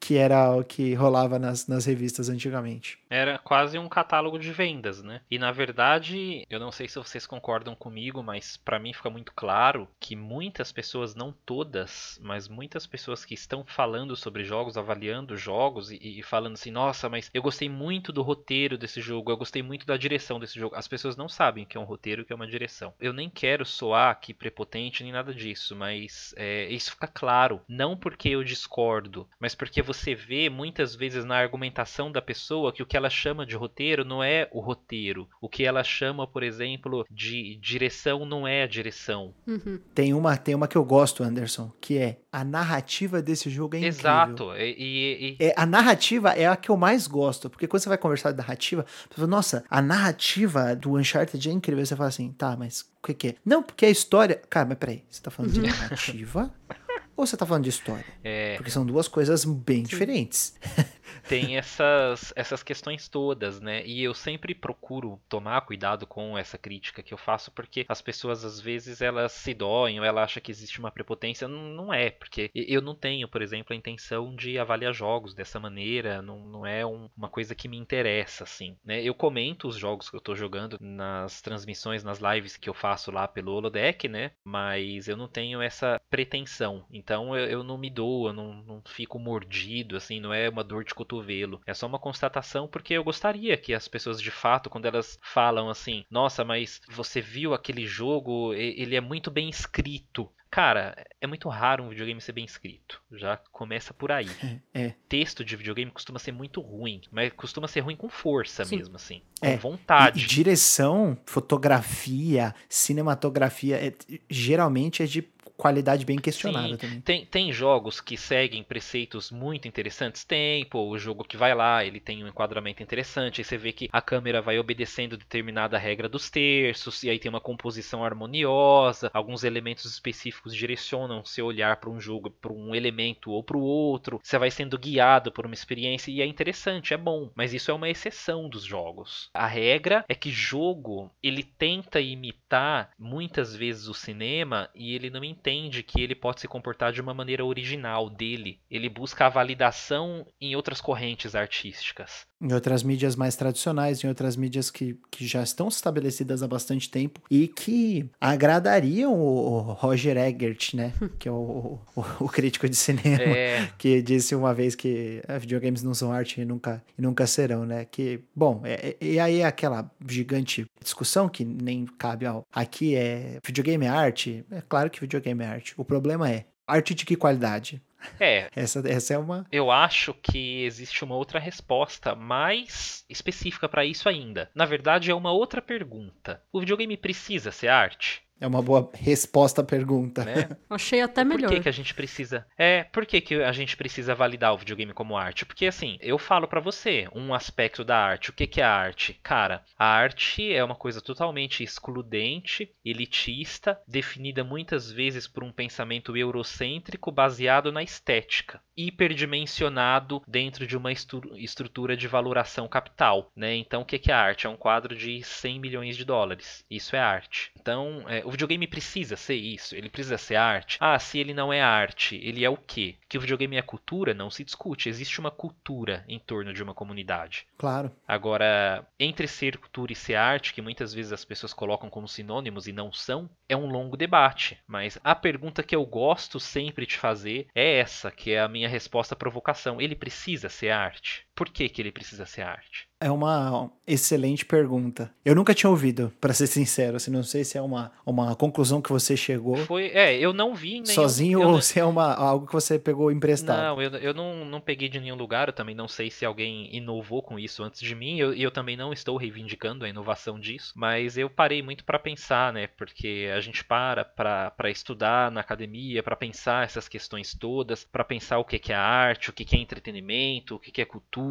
Que 0.00 0.16
era 0.16 0.56
o 0.56 0.64
que 0.64 0.94
rolava 0.94 1.38
nas, 1.38 1.66
nas 1.66 1.84
revistas 1.84 2.30
antigamente. 2.30 2.98
Era 3.10 3.38
quase 3.38 3.78
um 3.78 3.88
catálogo 3.88 4.38
de 4.38 4.50
vendas, 4.52 5.02
né? 5.02 5.20
E 5.30 5.38
na 5.38 5.52
verdade, 5.52 6.46
eu 6.48 6.58
não 6.58 6.72
sei 6.72 6.88
se 6.88 6.96
vocês 6.96 7.26
concordam 7.26 7.74
comigo, 7.74 8.22
mas 8.22 8.56
para 8.56 8.78
mim 8.78 8.94
fica 8.94 9.10
muito 9.10 9.32
claro 9.34 9.86
que 10.00 10.16
muitas 10.16 10.72
pessoas, 10.72 11.14
não 11.14 11.30
todas, 11.44 12.18
mas 12.22 12.48
muitas 12.48 12.86
pessoas 12.86 13.24
que 13.24 13.34
estão 13.34 13.64
falando 13.66 14.16
sobre 14.16 14.44
jogos, 14.44 14.78
avaliando 14.78 15.36
jogos 15.36 15.90
e, 15.90 15.98
e 16.00 16.22
falando 16.22 16.54
assim, 16.54 16.70
nossa, 16.70 17.08
mas 17.08 17.30
eu 17.34 17.42
gostei 17.42 17.68
muito 17.68 18.12
do 18.12 18.22
roteiro 18.22 18.78
desse 18.78 19.02
jogo, 19.02 19.30
eu 19.30 19.36
gostei 19.36 19.62
muito 19.62 19.84
da 19.84 19.96
direção 19.96 20.40
desse 20.40 20.58
jogo. 20.58 20.74
As 20.74 20.88
pessoas 20.88 21.16
não 21.16 21.28
sabem 21.28 21.64
o 21.64 21.66
que 21.66 21.76
é 21.76 21.80
um 21.80 21.84
roteiro 21.84 22.22
o 22.22 22.24
que 22.24 22.32
é 22.32 22.36
uma 22.36 22.46
direção. 22.46 22.94
Eu 22.98 23.12
nem 23.12 23.28
quero 23.28 23.66
soar 23.66 24.10
aqui 24.10 24.32
prepotente 24.32 25.02
nem 25.02 25.12
nada 25.12 25.34
disso, 25.34 25.76
mas 25.76 26.32
é, 26.36 26.66
isso 26.70 26.92
fica 26.92 27.06
claro. 27.06 27.60
Não 27.68 27.96
porque 28.06 28.28
eu 28.28 28.44
discordo, 28.44 29.26
mas 29.40 29.52
porque 29.52 29.82
você 29.82 30.14
vê 30.14 30.48
muitas 30.48 30.94
vezes 30.94 31.24
na 31.24 31.34
argumentação 31.34 32.12
da 32.12 32.22
pessoa 32.22 32.72
que 32.72 32.80
o 32.80 32.86
que 32.86 32.96
ela 32.96 33.10
chama 33.10 33.44
de 33.44 33.56
roteiro 33.56 34.04
não 34.04 34.22
é 34.22 34.48
o 34.52 34.60
roteiro. 34.60 35.28
O 35.40 35.48
que 35.48 35.64
ela 35.64 35.82
chama, 35.82 36.24
por 36.24 36.44
exemplo, 36.44 37.04
de 37.10 37.56
direção 37.56 38.24
não 38.24 38.46
é 38.46 38.62
a 38.62 38.66
direção. 38.68 39.34
Uhum. 39.44 39.80
Tem, 39.92 40.14
uma, 40.14 40.36
tem 40.36 40.54
uma 40.54 40.68
que 40.68 40.76
eu 40.76 40.84
gosto, 40.84 41.24
Anderson, 41.24 41.72
que 41.80 41.98
é 41.98 42.20
a 42.30 42.44
narrativa 42.44 43.20
desse 43.20 43.50
jogo 43.50 43.74
é 43.74 43.80
incrível. 43.80 43.98
Exato. 43.98 44.52
E, 44.56 44.76
e, 44.78 45.36
e... 45.40 45.44
É, 45.44 45.52
a 45.56 45.66
narrativa 45.66 46.30
é 46.30 46.46
a 46.46 46.54
que 46.54 46.70
eu 46.70 46.76
mais 46.76 47.08
gosto, 47.08 47.50
porque 47.50 47.66
quando 47.66 47.82
você 47.82 47.88
vai 47.88 47.98
conversar 47.98 48.30
de 48.30 48.38
narrativa, 48.38 48.86
você 49.10 49.16
fala, 49.16 49.26
nossa, 49.26 49.64
a 49.68 49.82
narrativa 49.82 50.76
do 50.76 50.96
Uncharted 50.96 51.48
é 51.48 51.52
incrível. 51.52 51.84
Você 51.84 51.96
fala 51.96 52.08
assim, 52.08 52.30
tá, 52.30 52.56
mas 52.56 52.82
o 53.02 53.06
que, 53.08 53.14
que 53.14 53.28
é? 53.30 53.34
Não, 53.44 53.64
porque 53.64 53.84
a 53.84 53.90
história. 53.90 54.40
Cara, 54.48 54.66
mas 54.66 54.78
peraí, 54.78 55.02
você 55.10 55.20
tá 55.20 55.28
falando 55.28 55.50
de 55.54 55.60
narrativa? 55.60 56.54
Ou 57.16 57.26
você 57.26 57.36
tá 57.36 57.46
falando 57.46 57.64
de 57.64 57.70
história? 57.70 58.04
É... 58.22 58.56
Porque 58.56 58.70
são 58.70 58.84
duas 58.84 59.08
coisas 59.08 59.44
bem 59.44 59.82
diferentes. 59.82 60.54
tem 61.28 61.56
essas, 61.56 62.32
essas 62.36 62.62
questões 62.62 63.08
todas, 63.08 63.60
né? 63.60 63.84
E 63.84 64.02
eu 64.02 64.14
sempre 64.14 64.54
procuro 64.54 65.20
tomar 65.28 65.60
cuidado 65.62 66.06
com 66.06 66.36
essa 66.38 66.56
crítica 66.56 67.02
que 67.02 67.12
eu 67.12 67.18
faço, 67.18 67.50
porque 67.50 67.84
as 67.88 68.00
pessoas 68.00 68.44
às 68.44 68.60
vezes 68.60 69.00
elas 69.00 69.32
se 69.32 69.52
doem 69.52 69.98
ou 69.98 70.04
ela 70.04 70.22
acha 70.22 70.40
que 70.40 70.50
existe 70.50 70.78
uma 70.78 70.90
prepotência. 70.90 71.48
Não, 71.48 71.62
não 71.62 71.94
é, 71.94 72.10
porque 72.10 72.50
eu 72.54 72.80
não 72.80 72.94
tenho, 72.94 73.28
por 73.28 73.42
exemplo, 73.42 73.72
a 73.72 73.76
intenção 73.76 74.34
de 74.34 74.58
avaliar 74.58 74.92
jogos 74.92 75.34
dessa 75.34 75.58
maneira, 75.58 76.22
não, 76.22 76.38
não 76.46 76.66
é 76.66 76.86
um, 76.86 77.10
uma 77.16 77.28
coisa 77.28 77.54
que 77.54 77.68
me 77.68 77.76
interessa, 77.76 78.44
assim, 78.44 78.76
né? 78.84 79.02
Eu 79.02 79.14
comento 79.14 79.68
os 79.68 79.76
jogos 79.76 80.08
que 80.08 80.16
eu 80.16 80.20
tô 80.20 80.34
jogando 80.34 80.78
nas 80.80 81.40
transmissões, 81.40 82.04
nas 82.04 82.20
lives 82.20 82.56
que 82.56 82.68
eu 82.68 82.74
faço 82.74 83.10
lá 83.10 83.26
pelo 83.26 83.52
Holodeck, 83.52 84.08
né? 84.08 84.30
Mas 84.44 85.08
eu 85.08 85.16
não 85.16 85.28
tenho 85.28 85.60
essa 85.60 86.00
pretensão, 86.08 86.84
então 86.90 87.36
eu, 87.36 87.46
eu 87.46 87.64
não 87.64 87.78
me 87.78 87.90
dou, 87.90 88.28
eu 88.28 88.32
não, 88.32 88.54
não 88.62 88.82
fico 88.86 89.18
mordido, 89.18 89.96
assim, 89.96 90.20
não 90.20 90.32
é 90.32 90.48
uma 90.48 90.62
dor 90.62 90.84
de 90.84 90.94
cotovelo 90.94 91.15
cotovelo. 91.16 91.60
É 91.66 91.74
só 91.74 91.86
uma 91.86 91.98
constatação 91.98 92.68
porque 92.68 92.94
eu 92.94 93.04
gostaria 93.04 93.56
que 93.56 93.74
as 93.74 93.88
pessoas 93.88 94.20
de 94.20 94.30
fato, 94.30 94.70
quando 94.70 94.86
elas 94.86 95.18
falam 95.22 95.68
assim, 95.68 96.04
nossa, 96.10 96.44
mas 96.44 96.80
você 96.88 97.20
viu 97.20 97.54
aquele 97.54 97.86
jogo, 97.86 98.52
ele 98.54 98.96
é 98.96 99.00
muito 99.00 99.30
bem 99.30 99.48
escrito. 99.48 100.30
Cara, 100.48 100.96
é 101.20 101.26
muito 101.26 101.48
raro 101.48 101.84
um 101.84 101.88
videogame 101.88 102.20
ser 102.20 102.32
bem 102.32 102.44
escrito. 102.44 103.02
Já 103.12 103.36
começa 103.52 103.92
por 103.92 104.12
aí. 104.12 104.26
É. 104.72 104.92
Texto 105.08 105.42
de 105.42 105.56
videogame 105.56 105.90
costuma 105.90 106.18
ser 106.18 106.32
muito 106.32 106.60
ruim, 106.60 107.00
mas 107.10 107.32
costuma 107.32 107.66
ser 107.66 107.80
ruim 107.80 107.96
com 107.96 108.10
força 108.10 108.62
Sim. 108.62 108.76
mesmo, 108.76 108.96
assim. 108.96 109.22
Com 109.40 109.46
é. 109.46 109.56
vontade. 109.56 110.22
E, 110.22 110.26
direção, 110.26 111.16
fotografia, 111.24 112.54
cinematografia, 112.68 113.76
é, 113.76 113.94
geralmente 114.28 115.02
é 115.02 115.06
de 115.06 115.22
qualidade 115.56 116.04
bem 116.04 116.18
questionada 116.18 116.68
Sim, 116.68 116.76
também. 116.76 117.00
Tem, 117.00 117.26
tem 117.26 117.52
jogos 117.52 118.00
que 118.00 118.16
seguem 118.16 118.62
preceitos 118.62 119.30
muito 119.30 119.66
interessantes? 119.66 120.24
Tem, 120.24 120.64
pô, 120.66 120.88
o 120.88 120.98
jogo 120.98 121.24
que 121.24 121.36
vai 121.36 121.54
lá, 121.54 121.84
ele 121.84 121.98
tem 121.98 122.22
um 122.22 122.28
enquadramento 122.28 122.82
interessante, 122.82 123.40
aí 123.40 123.44
você 123.44 123.56
vê 123.56 123.72
que 123.72 123.88
a 123.92 124.02
câmera 124.02 124.42
vai 124.42 124.58
obedecendo 124.58 125.16
determinada 125.16 125.78
regra 125.78 126.08
dos 126.08 126.28
terços, 126.30 127.02
e 127.02 127.10
aí 127.10 127.18
tem 127.18 127.28
uma 127.28 127.40
composição 127.40 128.04
harmoniosa, 128.04 129.10
alguns 129.12 129.44
elementos 129.44 129.84
específicos 129.84 130.54
direcionam 130.54 131.24
seu 131.24 131.46
olhar 131.46 131.76
para 131.78 131.90
um 131.90 132.00
jogo, 132.00 132.30
para 132.30 132.52
um 132.52 132.74
elemento 132.74 133.30
ou 133.30 133.42
para 133.42 133.56
o 133.56 133.62
outro, 133.62 134.20
você 134.22 134.38
vai 134.38 134.50
sendo 134.50 134.78
guiado 134.78 135.32
por 135.32 135.46
uma 135.46 135.54
experiência 135.54 136.10
e 136.10 136.20
é 136.20 136.26
interessante, 136.26 136.92
é 136.92 136.96
bom, 136.96 137.30
mas 137.34 137.54
isso 137.54 137.70
é 137.70 137.74
uma 137.74 137.88
exceção 137.88 138.48
dos 138.48 138.62
jogos. 138.62 139.30
A 139.32 139.46
regra 139.46 140.04
é 140.08 140.14
que 140.14 140.30
jogo, 140.30 141.10
ele 141.22 141.42
tenta 141.42 142.00
imitar 142.00 142.90
muitas 142.98 143.54
vezes 143.54 143.88
o 143.88 143.94
cinema 143.94 144.68
e 144.74 144.94
ele 144.94 145.10
não 145.10 145.24
entende 145.24 145.45
que 145.82 146.00
ele 146.00 146.14
pode 146.14 146.40
se 146.40 146.48
comportar 146.48 146.92
de 146.92 147.00
uma 147.00 147.14
maneira 147.14 147.44
original 147.44 148.10
dele. 148.10 148.60
Ele 148.70 148.88
busca 148.88 149.26
a 149.26 149.28
validação 149.28 150.26
em 150.40 150.56
outras 150.56 150.80
correntes 150.80 151.34
artísticas. 151.34 152.26
Em 152.40 152.52
outras 152.52 152.82
mídias 152.82 153.16
mais 153.16 153.36
tradicionais, 153.36 154.02
em 154.02 154.08
outras 154.08 154.36
mídias 154.36 154.70
que, 154.70 154.98
que 155.10 155.26
já 155.26 155.42
estão 155.42 155.68
estabelecidas 155.68 156.42
há 156.42 156.48
bastante 156.48 156.90
tempo 156.90 157.20
e 157.30 157.48
que 157.48 158.08
agradariam 158.20 159.14
o 159.14 159.60
Roger 159.72 160.16
Eggert, 160.16 160.74
né? 160.74 160.92
que 161.18 161.28
é 161.28 161.32
o, 161.32 161.78
o, 161.94 162.04
o 162.20 162.28
crítico 162.28 162.68
de 162.68 162.76
cinema, 162.76 163.22
é. 163.22 163.70
que 163.78 164.02
disse 164.02 164.34
uma 164.34 164.52
vez 164.52 164.74
que 164.74 165.22
ah, 165.28 165.38
videogames 165.38 165.82
não 165.82 165.94
são 165.94 166.12
arte 166.12 166.40
e 166.40 166.44
nunca, 166.44 166.82
e 166.98 167.02
nunca 167.02 167.26
serão, 167.26 167.64
né? 167.64 167.84
Que, 167.84 168.20
bom, 168.34 168.60
é, 168.64 168.96
é, 169.00 169.04
e 169.04 169.18
aí 169.18 169.40
é 169.40 169.44
aquela 169.44 169.90
gigante 170.06 170.66
discussão 170.82 171.28
que 171.28 171.44
nem 171.44 171.86
cabe 171.86 172.26
ao. 172.26 172.44
Aqui 172.52 172.94
é 172.94 173.38
videogame 173.44 173.86
é 173.86 173.88
arte? 173.88 174.44
É 174.50 174.60
claro 174.60 174.90
que 174.90 175.00
videogame 175.00 175.26
game 175.26 175.44
art. 175.44 175.72
O 175.76 175.84
problema 175.84 176.30
é, 176.30 176.46
arte 176.66 176.94
de 176.94 177.04
que 177.04 177.16
qualidade? 177.16 177.82
É. 178.20 178.50
Essa, 178.54 178.82
essa 178.86 179.14
é 179.14 179.18
uma. 179.18 179.46
Eu 179.50 179.70
acho 179.70 180.14
que 180.14 180.64
existe 180.64 181.04
uma 181.04 181.16
outra 181.16 181.38
resposta 181.38 182.14
mais 182.14 183.04
específica 183.08 183.68
para 183.68 183.84
isso 183.84 184.08
ainda. 184.08 184.50
Na 184.54 184.64
verdade, 184.64 185.10
é 185.10 185.14
uma 185.14 185.32
outra 185.32 185.60
pergunta. 185.60 186.42
O 186.52 186.60
videogame 186.60 186.96
precisa 186.96 187.50
ser 187.50 187.68
arte? 187.68 188.22
É 188.38 188.46
uma 188.46 188.60
boa 188.60 188.90
resposta 188.94 189.62
à 189.62 189.64
pergunta. 189.64 190.24
Né? 190.24 190.48
Achei 190.68 191.00
até 191.00 191.24
melhor. 191.24 191.48
Por 191.48 191.56
que, 191.56 191.62
que 191.62 191.68
a 191.68 191.72
gente 191.72 191.94
precisa. 191.94 192.46
É, 192.58 192.84
por 192.84 193.06
que, 193.06 193.20
que 193.20 193.34
a 193.36 193.52
gente 193.52 193.76
precisa 193.76 194.14
validar 194.14 194.52
o 194.52 194.58
videogame 194.58 194.92
como 194.92 195.16
arte? 195.16 195.46
Porque 195.46 195.66
assim, 195.66 195.96
eu 196.00 196.18
falo 196.18 196.46
para 196.46 196.60
você 196.60 197.08
um 197.14 197.32
aspecto 197.32 197.82
da 197.82 197.96
arte. 197.96 198.30
O 198.30 198.32
que, 198.34 198.46
que 198.46 198.60
é 198.60 198.64
a 198.64 198.74
arte? 198.74 199.18
Cara, 199.22 199.64
a 199.78 199.86
arte 199.86 200.52
é 200.52 200.62
uma 200.62 200.74
coisa 200.74 201.00
totalmente 201.00 201.64
excludente, 201.64 202.70
elitista, 202.84 203.80
definida 203.88 204.44
muitas 204.44 204.92
vezes 204.92 205.26
por 205.26 205.42
um 205.42 205.52
pensamento 205.52 206.16
eurocêntrico 206.16 207.10
baseado 207.10 207.72
na 207.72 207.82
estética, 207.82 208.60
hiperdimensionado 208.76 210.22
dentro 210.28 210.66
de 210.66 210.76
uma 210.76 210.92
estrutura 210.92 211.96
de 211.96 212.06
valoração 212.06 212.68
capital. 212.68 213.30
Né? 213.34 213.56
Então, 213.56 213.80
o 213.80 213.84
que, 213.84 213.98
que 213.98 214.10
é 214.10 214.14
a 214.14 214.20
arte? 214.20 214.46
É 214.46 214.50
um 214.50 214.56
quadro 214.56 214.94
de 214.94 215.22
100 215.22 215.58
milhões 215.58 215.96
de 215.96 216.04
dólares. 216.04 216.64
Isso 216.70 216.94
é 216.94 216.98
arte. 216.98 217.50
Então, 217.58 218.04
é, 218.08 218.25
o 218.26 218.30
videogame 218.30 218.66
precisa 218.66 219.16
ser 219.16 219.36
isso, 219.36 219.74
ele 219.74 219.88
precisa 219.88 220.18
ser 220.18 220.36
arte. 220.36 220.78
Ah, 220.80 220.98
se 220.98 221.18
ele 221.18 221.32
não 221.32 221.52
é 221.52 221.62
arte, 221.62 222.16
ele 222.16 222.44
é 222.44 222.50
o 222.50 222.56
quê? 222.56 222.96
Que 223.08 223.16
o 223.16 223.20
videogame 223.20 223.56
é 223.56 223.62
cultura, 223.62 224.12
não 224.12 224.30
se 224.30 224.42
discute. 224.44 224.88
Existe 224.88 225.20
uma 225.20 225.30
cultura 225.30 226.04
em 226.08 226.18
torno 226.18 226.52
de 226.52 226.62
uma 226.62 226.74
comunidade. 226.74 227.46
Claro. 227.56 227.90
Agora, 228.06 228.86
entre 228.98 229.28
ser 229.28 229.56
cultura 229.58 229.92
e 229.92 229.96
ser 229.96 230.16
arte, 230.16 230.52
que 230.52 230.60
muitas 230.60 230.92
vezes 230.92 231.12
as 231.12 231.24
pessoas 231.24 231.52
colocam 231.52 231.88
como 231.88 232.08
sinônimos 232.08 232.66
e 232.66 232.72
não 232.72 232.92
são, 232.92 233.30
é 233.48 233.56
um 233.56 233.70
longo 233.70 233.96
debate. 233.96 234.58
Mas 234.66 234.98
a 235.04 235.14
pergunta 235.14 235.62
que 235.62 235.76
eu 235.76 235.84
gosto 235.84 236.40
sempre 236.40 236.84
de 236.84 236.96
fazer 236.96 237.46
é 237.54 237.78
essa, 237.78 238.10
que 238.10 238.32
é 238.32 238.40
a 238.40 238.48
minha 238.48 238.68
resposta 238.68 239.14
à 239.14 239.16
provocação. 239.16 239.80
Ele 239.80 239.94
precisa 239.94 240.48
ser 240.48 240.70
arte? 240.70 241.25
Por 241.36 241.50
que, 241.50 241.68
que 241.68 241.82
ele 241.82 241.92
precisa 241.92 242.26
ser 242.26 242.42
arte? 242.42 242.88
É 242.98 243.10
uma 243.10 243.70
excelente 243.86 244.44
pergunta. 244.46 245.14
Eu 245.22 245.34
nunca 245.34 245.52
tinha 245.52 245.68
ouvido, 245.68 246.10
para 246.18 246.32
ser 246.32 246.46
sincero. 246.46 246.96
Assim, 246.96 247.10
não 247.10 247.22
sei 247.22 247.44
se 247.44 247.58
é 247.58 247.60
uma, 247.60 247.92
uma 248.06 248.34
conclusão 248.34 248.80
que 248.80 248.90
você 248.90 249.14
chegou. 249.14 249.56
Foi, 249.58 249.88
é, 249.88 250.18
eu 250.18 250.32
não 250.32 250.54
vi 250.54 250.80
nenhum, 250.80 250.86
sozinho 250.86 251.40
ou 251.40 251.52
não, 251.52 251.60
se 251.60 251.78
é 251.78 251.84
uma, 251.84 252.14
algo 252.14 252.46
que 252.46 252.54
você 252.54 252.78
pegou 252.78 253.12
emprestado. 253.12 253.58
Não, 253.58 253.82
eu, 253.82 253.90
eu 253.96 254.14
não, 254.14 254.46
não 254.46 254.62
peguei 254.62 254.88
de 254.88 254.98
nenhum 254.98 255.14
lugar. 255.14 255.48
Eu 255.48 255.52
também 255.52 255.74
não 255.74 255.86
sei 255.86 256.10
se 256.10 256.24
alguém 256.24 256.74
inovou 256.74 257.22
com 257.22 257.38
isso 257.38 257.62
antes 257.62 257.82
de 257.82 257.94
mim. 257.94 258.16
E 258.16 258.20
eu, 258.20 258.32
eu 258.32 258.50
também 258.50 258.78
não 258.78 258.94
estou 258.94 259.18
reivindicando 259.18 259.84
a 259.84 259.88
inovação 259.90 260.40
disso. 260.40 260.72
Mas 260.74 261.18
eu 261.18 261.28
parei 261.28 261.62
muito 261.62 261.84
para 261.84 261.98
pensar, 261.98 262.50
né? 262.50 262.66
Porque 262.66 263.30
a 263.34 263.40
gente 263.40 263.62
para 263.62 264.06
para 264.06 264.70
estudar 264.70 265.30
na 265.30 265.40
academia, 265.40 266.02
para 266.02 266.16
pensar 266.16 266.64
essas 266.64 266.88
questões 266.88 267.34
todas, 267.34 267.84
para 267.84 268.04
pensar 268.04 268.38
o 268.38 268.44
que, 268.44 268.58
que 268.58 268.72
é 268.72 268.76
arte, 268.76 269.28
o 269.28 269.32
que, 269.34 269.44
que 269.44 269.54
é 269.54 269.58
entretenimento, 269.58 270.56
o 270.56 270.58
que, 270.58 270.70
que 270.70 270.80
é 270.80 270.84
cultura, 270.84 271.25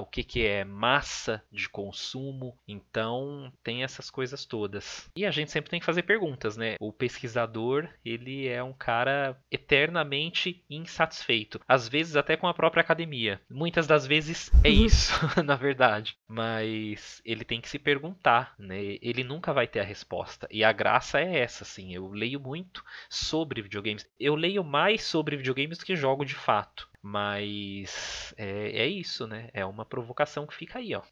o 0.00 0.06
que, 0.06 0.22
que 0.22 0.46
é 0.46 0.64
massa 0.64 1.42
de 1.50 1.68
consumo. 1.68 2.56
Então, 2.66 3.52
tem 3.62 3.82
essas 3.82 4.10
coisas 4.10 4.44
todas. 4.44 5.10
E 5.16 5.24
a 5.24 5.30
gente 5.30 5.50
sempre 5.50 5.70
tem 5.70 5.80
que 5.80 5.86
fazer 5.86 6.02
perguntas, 6.02 6.56
né? 6.56 6.76
O 6.80 6.92
pesquisador, 6.92 7.88
ele 8.04 8.46
é 8.48 8.62
um 8.62 8.72
cara 8.72 9.36
eternamente 9.50 10.64
insatisfeito. 10.68 11.60
Às 11.66 11.88
vezes 11.88 12.16
até 12.16 12.36
com 12.36 12.46
a 12.46 12.54
própria 12.54 12.80
academia. 12.80 13.40
Muitas 13.50 13.86
das 13.86 14.06
vezes 14.06 14.50
é 14.64 14.68
uhum. 14.68 14.84
isso, 14.84 15.12
na 15.44 15.56
verdade. 15.56 16.16
Mas 16.28 17.20
ele 17.24 17.44
tem 17.44 17.60
que 17.60 17.68
se 17.68 17.78
perguntar, 17.78 18.54
né? 18.58 18.98
Ele 19.00 19.24
nunca 19.24 19.52
vai 19.52 19.66
ter 19.66 19.80
a 19.80 19.84
resposta. 19.84 20.48
E 20.50 20.64
a 20.64 20.72
graça 20.72 21.20
é 21.20 21.38
essa, 21.38 21.64
assim. 21.64 21.94
Eu 21.94 22.08
leio 22.10 22.40
muito 22.40 22.84
sobre 23.08 23.62
videogames. 23.62 24.08
Eu 24.18 24.34
leio 24.34 24.64
mais 24.64 25.04
sobre 25.04 25.36
videogames 25.36 25.78
do 25.78 25.84
que 25.84 25.96
jogo 25.96 26.24
de 26.24 26.34
fato. 26.34 26.88
Mas 27.08 28.34
é, 28.36 28.82
é 28.82 28.86
isso, 28.88 29.28
né? 29.28 29.48
É 29.52 29.64
uma 29.64 29.84
provocação 29.84 30.44
que 30.44 30.52
fica 30.52 30.80
aí, 30.80 30.92
ó. 30.92 31.02